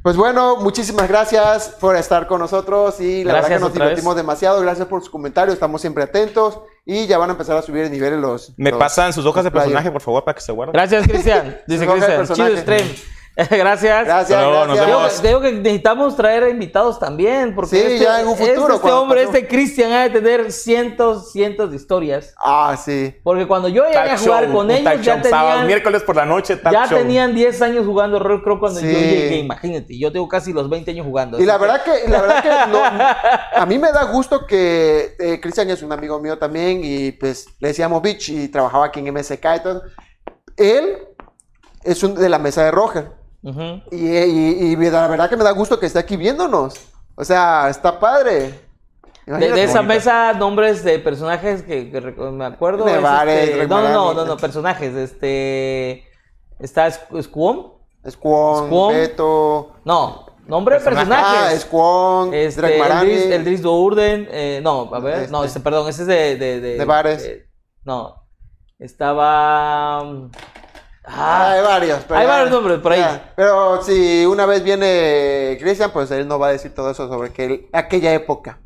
pues 0.02 0.16
bueno, 0.16 0.56
muchísimas 0.56 1.08
gracias 1.08 1.76
por 1.78 1.94
estar 1.94 2.26
con 2.26 2.40
nosotros 2.40 2.98
y 3.00 3.22
la 3.22 3.34
verdad 3.34 3.48
que 3.48 3.54
nos 3.58 3.64
vez. 3.64 3.74
divertimos 3.74 4.16
demasiado. 4.16 4.62
Gracias 4.62 4.86
por 4.88 5.00
sus 5.00 5.10
comentarios, 5.10 5.52
estamos 5.54 5.82
siempre 5.82 6.04
atentos 6.04 6.60
y 6.86 7.06
ya 7.06 7.18
van 7.18 7.28
a 7.28 7.32
empezar 7.32 7.54
a 7.54 7.60
subir 7.60 7.82
de 7.84 7.90
nivel 7.90 8.18
los. 8.20 8.54
Me 8.56 8.70
los- 8.70 8.78
pasan 8.78 9.12
sus 9.12 9.26
hojas 9.26 9.44
de 9.44 9.50
los 9.50 9.58
personaje, 9.60 9.90
por 9.90 10.00
favor, 10.00 10.24
para 10.24 10.36
que 10.36 10.40
se 10.40 10.52
guarden. 10.52 10.72
Gracias, 10.72 11.06
Cristian. 11.06 11.58
Dice 11.66 11.86
Cristian. 11.86 12.26
Chido 12.26 12.56
stream. 12.56 12.88
Gracias. 13.50 14.06
Gracias, 14.06 14.40
luego, 14.42 14.66
nos 14.66 14.76
gracias. 14.76 14.96
Vemos. 14.96 15.22
digo 15.22 15.40
que 15.42 15.52
necesitamos 15.52 16.16
traer 16.16 16.48
invitados 16.48 16.98
también, 16.98 17.54
porque 17.54 17.70
Sí, 17.76 17.82
este, 17.82 17.98
ya 17.98 18.20
en 18.22 18.28
un 18.28 18.34
futuro, 18.36 18.52
este, 18.54 18.72
este 18.72 18.80
cuando 18.80 19.02
hombre, 19.02 19.20
pasemos. 19.26 19.34
este 19.36 19.48
Cristian, 19.48 19.92
ha 19.92 20.02
de 20.04 20.10
tener 20.10 20.50
cientos, 20.52 21.32
cientos 21.32 21.70
de 21.70 21.76
historias. 21.76 22.34
Ah, 22.42 22.74
sí. 22.82 23.14
Porque 23.22 23.46
cuando 23.46 23.68
yo 23.68 23.84
llegué 23.84 23.98
a 23.98 24.16
jugar 24.16 24.44
show, 24.44 24.52
con 24.54 24.70
ellos, 24.70 24.84
ya 25.02 25.16
show, 25.20 25.30
sábado, 25.30 25.48
tenían, 25.50 25.66
miércoles 25.66 26.02
por 26.02 26.16
la 26.16 26.24
noche, 26.24 26.58
ya 26.72 26.86
show. 26.88 26.96
tenían 26.98 27.34
10 27.34 27.60
años 27.60 27.84
jugando 27.84 28.18
rol, 28.18 28.42
creo, 28.42 28.58
cuando 28.58 28.80
yo 28.80 28.86
Sí. 28.88 28.94
llegué. 28.94 29.36
Imagínate, 29.36 29.98
yo 29.98 30.10
tengo 30.10 30.26
casi 30.28 30.54
los 30.54 30.70
20 30.70 30.90
años 30.92 31.04
jugando. 31.06 31.38
Y 31.38 31.44
la 31.44 31.58
verdad 31.58 31.82
que, 31.82 32.08
la 32.08 32.22
verdad 32.22 32.42
que 32.42 32.48
no, 32.72 32.82
a 33.60 33.66
mí 33.66 33.78
me 33.78 33.92
da 33.92 34.04
gusto 34.04 34.46
que 34.46 35.14
eh, 35.18 35.40
Cristian 35.42 35.68
es 35.68 35.82
un 35.82 35.92
amigo 35.92 36.18
mío 36.20 36.38
también 36.38 36.80
y 36.82 37.12
pues 37.12 37.46
le 37.60 37.68
decíamos 37.68 38.00
Bitch 38.00 38.30
y 38.30 38.48
trabajaba 38.48 38.86
aquí 38.86 39.00
en 39.00 39.12
MSK 39.12 39.44
y 39.56 39.62
todo. 39.62 39.82
Él 40.56 40.96
es 41.84 42.02
un, 42.02 42.14
de 42.14 42.28
la 42.30 42.38
mesa 42.38 42.64
de 42.64 42.70
Roger. 42.70 43.25
Ujú. 43.48 43.82
Y, 43.92 44.06
y- 44.08 44.72
y 44.72 44.76
la 44.90 45.06
verdad 45.08 45.28
que 45.30 45.36
me 45.36 45.44
da 45.44 45.52
gusto 45.52 45.78
que 45.78 45.86
esté 45.86 45.98
aquí 45.98 46.16
viéndonos. 46.16 46.74
O 47.14 47.24
sea, 47.24 47.68
está 47.70 47.98
padre. 47.98 48.60
De, 49.24 49.50
de 49.52 49.64
esa 49.64 49.82
mesa, 49.82 50.32
nombres 50.34 50.84
de 50.84 50.98
personajes 50.98 51.62
que, 51.62 51.84
me 52.32 52.44
acuerdo. 52.44 52.84
De 52.84 52.96
es, 52.96 53.02
bares, 53.02 53.48
este, 53.50 53.66
no, 53.66 53.82
no, 53.82 54.14
no, 54.14 54.24
no, 54.24 54.36
personajes. 54.36 54.94
Este. 54.94 56.04
Está 56.58 56.90
Squom. 56.90 57.72
Squon, 58.08 58.66
Squon. 58.66 58.92
Beto. 58.94 59.72
No, 59.84 60.26
nombre 60.46 60.78
de 60.78 60.84
Personaje. 60.84 61.12
Ah, 61.14 61.32
personajes. 61.32 61.60
Squon, 61.62 62.34
Este, 62.34 62.60
Drake 62.60 62.78
Marani. 62.78 63.10
el 63.10 63.16
Dris, 63.18 63.30
el 63.32 63.44
Dris 63.44 63.62
Dourden, 63.62 64.28
eh, 64.30 64.60
no, 64.62 64.88
a 64.94 65.00
ver, 65.00 65.28
no, 65.30 65.38
Este. 65.44 65.46
este, 65.58 65.60
perdón, 65.60 65.88
ese 65.88 66.02
es 66.02 66.08
de... 66.08 66.36
De, 66.36 66.60
De 66.78 66.84
bares. 66.84 67.22
de- 67.24 67.46
no, 67.84 68.26
estaba... 68.78 70.02
Ah, 71.06 71.52
hay 71.52 71.62
varios. 71.62 72.00
pero 72.08 72.18
hay 72.20 72.26
varios 72.26 72.50
nombres 72.50 72.78
por 72.80 72.92
ahí. 72.92 73.00
ya. 73.00 73.32
Pero 73.36 73.82
si 73.82 74.26
una 74.26 74.44
vez 74.46 74.62
viene 74.64 75.56
Cristian, 75.60 75.90
pues 75.92 76.10
él 76.10 76.26
no 76.26 76.38
va 76.38 76.48
a 76.48 76.52
decir 76.52 76.74
todo 76.74 76.90
eso 76.90 77.08
sobre 77.08 77.30
que, 77.32 77.68
aquella 77.72 78.12
época. 78.12 78.58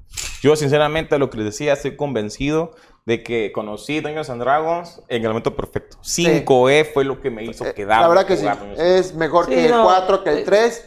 Yo, 0.42 0.56
sinceramente, 0.56 1.18
lo 1.18 1.28
que 1.30 1.36
les 1.36 1.46
decía, 1.46 1.74
estoy 1.74 1.96
convencido 1.96 2.72
de 3.04 3.22
que 3.22 3.52
conocí 3.52 4.00
Dungeons 4.00 4.30
and 4.30 4.40
Dragons 4.42 5.02
en 5.08 5.22
el 5.22 5.28
momento 5.28 5.54
perfecto. 5.54 5.98
5E 6.02 6.84
fue 6.92 7.04
lo 7.04 7.20
que 7.20 7.30
me 7.30 7.44
hizo 7.44 7.64
Eh, 7.66 7.74
quedar. 7.74 8.00
La 8.00 8.08
verdad 8.08 8.26
que 8.26 8.36
sí. 8.36 8.46
Es 8.78 9.14
mejor 9.14 9.46
Sí, 9.46 9.52
que 9.52 9.66
el 9.66 9.70
no. 9.72 9.84
4, 9.84 10.24
que 10.24 10.30
el 10.30 10.38
Eh, 10.38 10.42
3. 10.44 10.86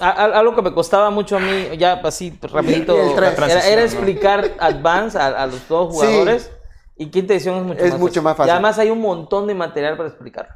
a- 0.00 0.08
a- 0.10 0.24
algo 0.38 0.54
que 0.54 0.62
me 0.62 0.72
costaba 0.72 1.10
mucho 1.10 1.36
a 1.36 1.40
mí, 1.40 1.76
ya 1.78 1.94
así 2.04 2.36
rapidito, 2.42 2.96
el 3.00 3.10
era, 3.18 3.68
era 3.68 3.82
explicar 3.82 4.52
Advance 4.60 5.18
a, 5.18 5.26
a 5.28 5.46
los 5.46 5.66
dos 5.68 5.98
Sí. 6.00 6.06
Y 7.02 7.10
quinta 7.10 7.34
edición 7.34 7.56
es 7.56 7.62
mucho 7.64 7.80
Es 7.84 7.90
más 7.92 8.00
mucho 8.00 8.22
más 8.22 8.36
fácil. 8.36 8.48
Y 8.48 8.50
además 8.52 8.78
hay 8.78 8.90
un 8.90 9.00
montón 9.00 9.48
de 9.48 9.54
material 9.54 9.96
para 9.96 10.08
explicar. 10.08 10.50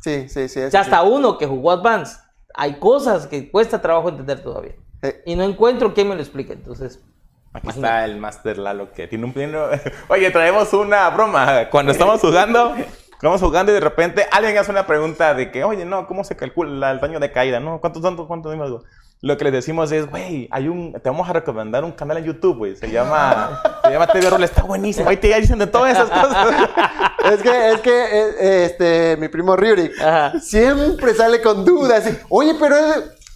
Sí, 0.00 0.28
sí, 0.28 0.48
sí. 0.48 0.60
O 0.60 0.62
eso 0.62 0.70
sea, 0.70 0.84
sí. 0.84 0.90
hasta 0.90 1.02
uno 1.02 1.36
que 1.38 1.46
jugó 1.46 1.72
Advance, 1.72 2.18
hay 2.54 2.78
cosas 2.78 3.26
que 3.26 3.50
cuesta 3.50 3.82
trabajo 3.82 4.08
entender 4.08 4.40
todavía. 4.40 4.74
Eh, 5.02 5.22
Y 5.26 5.34
no 5.34 5.42
encuentro 5.42 5.94
quién 5.94 6.08
me 6.08 6.14
lo 6.14 6.20
explique. 6.20 6.52
Entonces, 6.52 7.00
Aquí 7.52 7.68
está 7.68 8.04
el 8.04 8.16
Master 8.16 8.58
Lalo 8.58 8.92
que 8.92 9.08
tiene 9.08 9.24
un 9.24 9.32
pleno. 9.32 9.66
Oye, 10.08 10.30
traemos 10.30 10.72
una 10.72 11.08
broma. 11.10 11.68
Cuando 11.70 11.90
estamos 11.90 12.20
jugando, 12.20 12.76
estamos 13.10 13.40
jugando 13.40 13.72
y 13.72 13.74
de 13.74 13.80
repente 13.80 14.26
alguien 14.30 14.56
hace 14.56 14.70
una 14.70 14.86
pregunta 14.86 15.34
de 15.34 15.50
que, 15.50 15.64
oye, 15.64 15.84
no, 15.84 16.06
¿cómo 16.06 16.22
se 16.22 16.36
calcula 16.36 16.92
el 16.92 17.00
daño 17.00 17.18
de 17.18 17.32
caída? 17.32 17.58
No, 17.58 17.80
¿cuánto, 17.80 18.00
cuánto, 18.00 18.28
cuánto? 18.28 18.84
Lo 19.20 19.36
que 19.36 19.44
les 19.44 19.52
decimos 19.52 19.90
es, 19.90 20.08
güey, 20.08 20.48
hay 20.52 20.68
un, 20.68 20.92
te 20.92 21.10
vamos 21.10 21.28
a 21.28 21.32
recomendar 21.32 21.82
un 21.82 21.90
canal 21.90 22.18
en 22.18 22.24
YouTube, 22.24 22.58
güey. 22.58 22.76
Se 22.76 22.88
llama, 22.88 23.60
se 23.84 23.90
llama 23.90 24.06
TV 24.06 24.30
Roll, 24.30 24.44
está 24.44 24.62
buenísimo. 24.62 25.08
Ahí 25.08 25.16
te 25.16 25.34
dicen 25.40 25.58
de 25.58 25.66
todas 25.66 25.92
esas 25.92 26.08
cosas. 26.08 26.46
es 27.32 27.42
que, 27.42 27.70
es 27.72 27.80
que 27.80 27.90
eh, 27.90 28.64
este, 28.64 29.16
mi 29.18 29.26
primo 29.26 29.56
Ryurik 29.56 30.00
Ajá. 30.00 30.38
siempre 30.38 31.14
sale 31.14 31.42
con 31.42 31.64
dudas. 31.64 32.06
y, 32.06 32.16
Oye, 32.28 32.54
pero. 32.58 32.76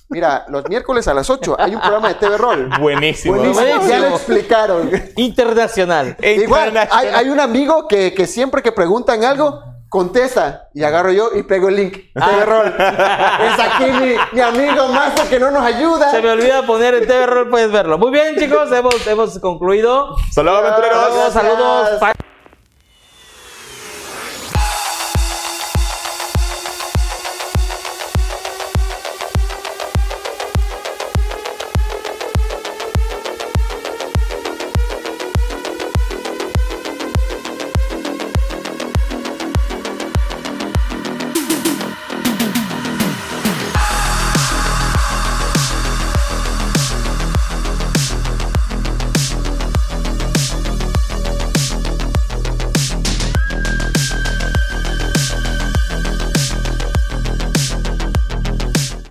Mira, 0.08 0.44
los 0.48 0.68
miércoles 0.68 1.08
a 1.08 1.14
las 1.14 1.30
8 1.30 1.56
hay 1.58 1.74
un 1.74 1.80
programa 1.80 2.08
de 2.08 2.14
TV 2.16 2.36
Roll. 2.36 2.68
Buenísimo. 2.78 3.34
Buenísimo, 3.34 3.88
ya 3.88 3.98
lo 3.98 4.08
explicaron. 4.08 4.90
internacional. 5.16 6.18
Igual, 6.20 6.76
hay, 6.76 7.08
hay 7.08 7.30
un 7.30 7.40
amigo 7.40 7.88
que, 7.88 8.12
que 8.12 8.26
siempre 8.26 8.62
que 8.62 8.72
preguntan 8.72 9.24
algo, 9.24 9.71
contesta. 9.92 10.68
Y 10.72 10.82
agarro 10.84 11.12
yo 11.12 11.28
y 11.34 11.42
pego 11.42 11.68
el 11.68 11.76
link. 11.76 11.92
TV 12.14 12.44
Roll. 12.46 12.66
es 12.66 13.60
aquí 13.60 13.84
mi, 14.00 14.14
mi 14.32 14.40
amigo 14.40 14.88
Master 14.88 15.28
que 15.28 15.38
no 15.38 15.50
nos 15.50 15.62
ayuda. 15.62 16.10
Se 16.10 16.22
me 16.22 16.30
olvida 16.30 16.62
poner 16.62 16.94
el 16.94 17.06
TV 17.06 17.26
Roll, 17.26 17.50
puedes 17.50 17.70
verlo. 17.70 17.98
Muy 17.98 18.10
bien, 18.10 18.36
chicos, 18.36 18.72
hemos, 18.72 19.06
hemos 19.06 19.38
concluido. 19.38 20.16
Saludos, 20.30 20.64
aventureros. 20.64 21.32
Saludos, 21.32 21.32
saludos. 21.34 22.22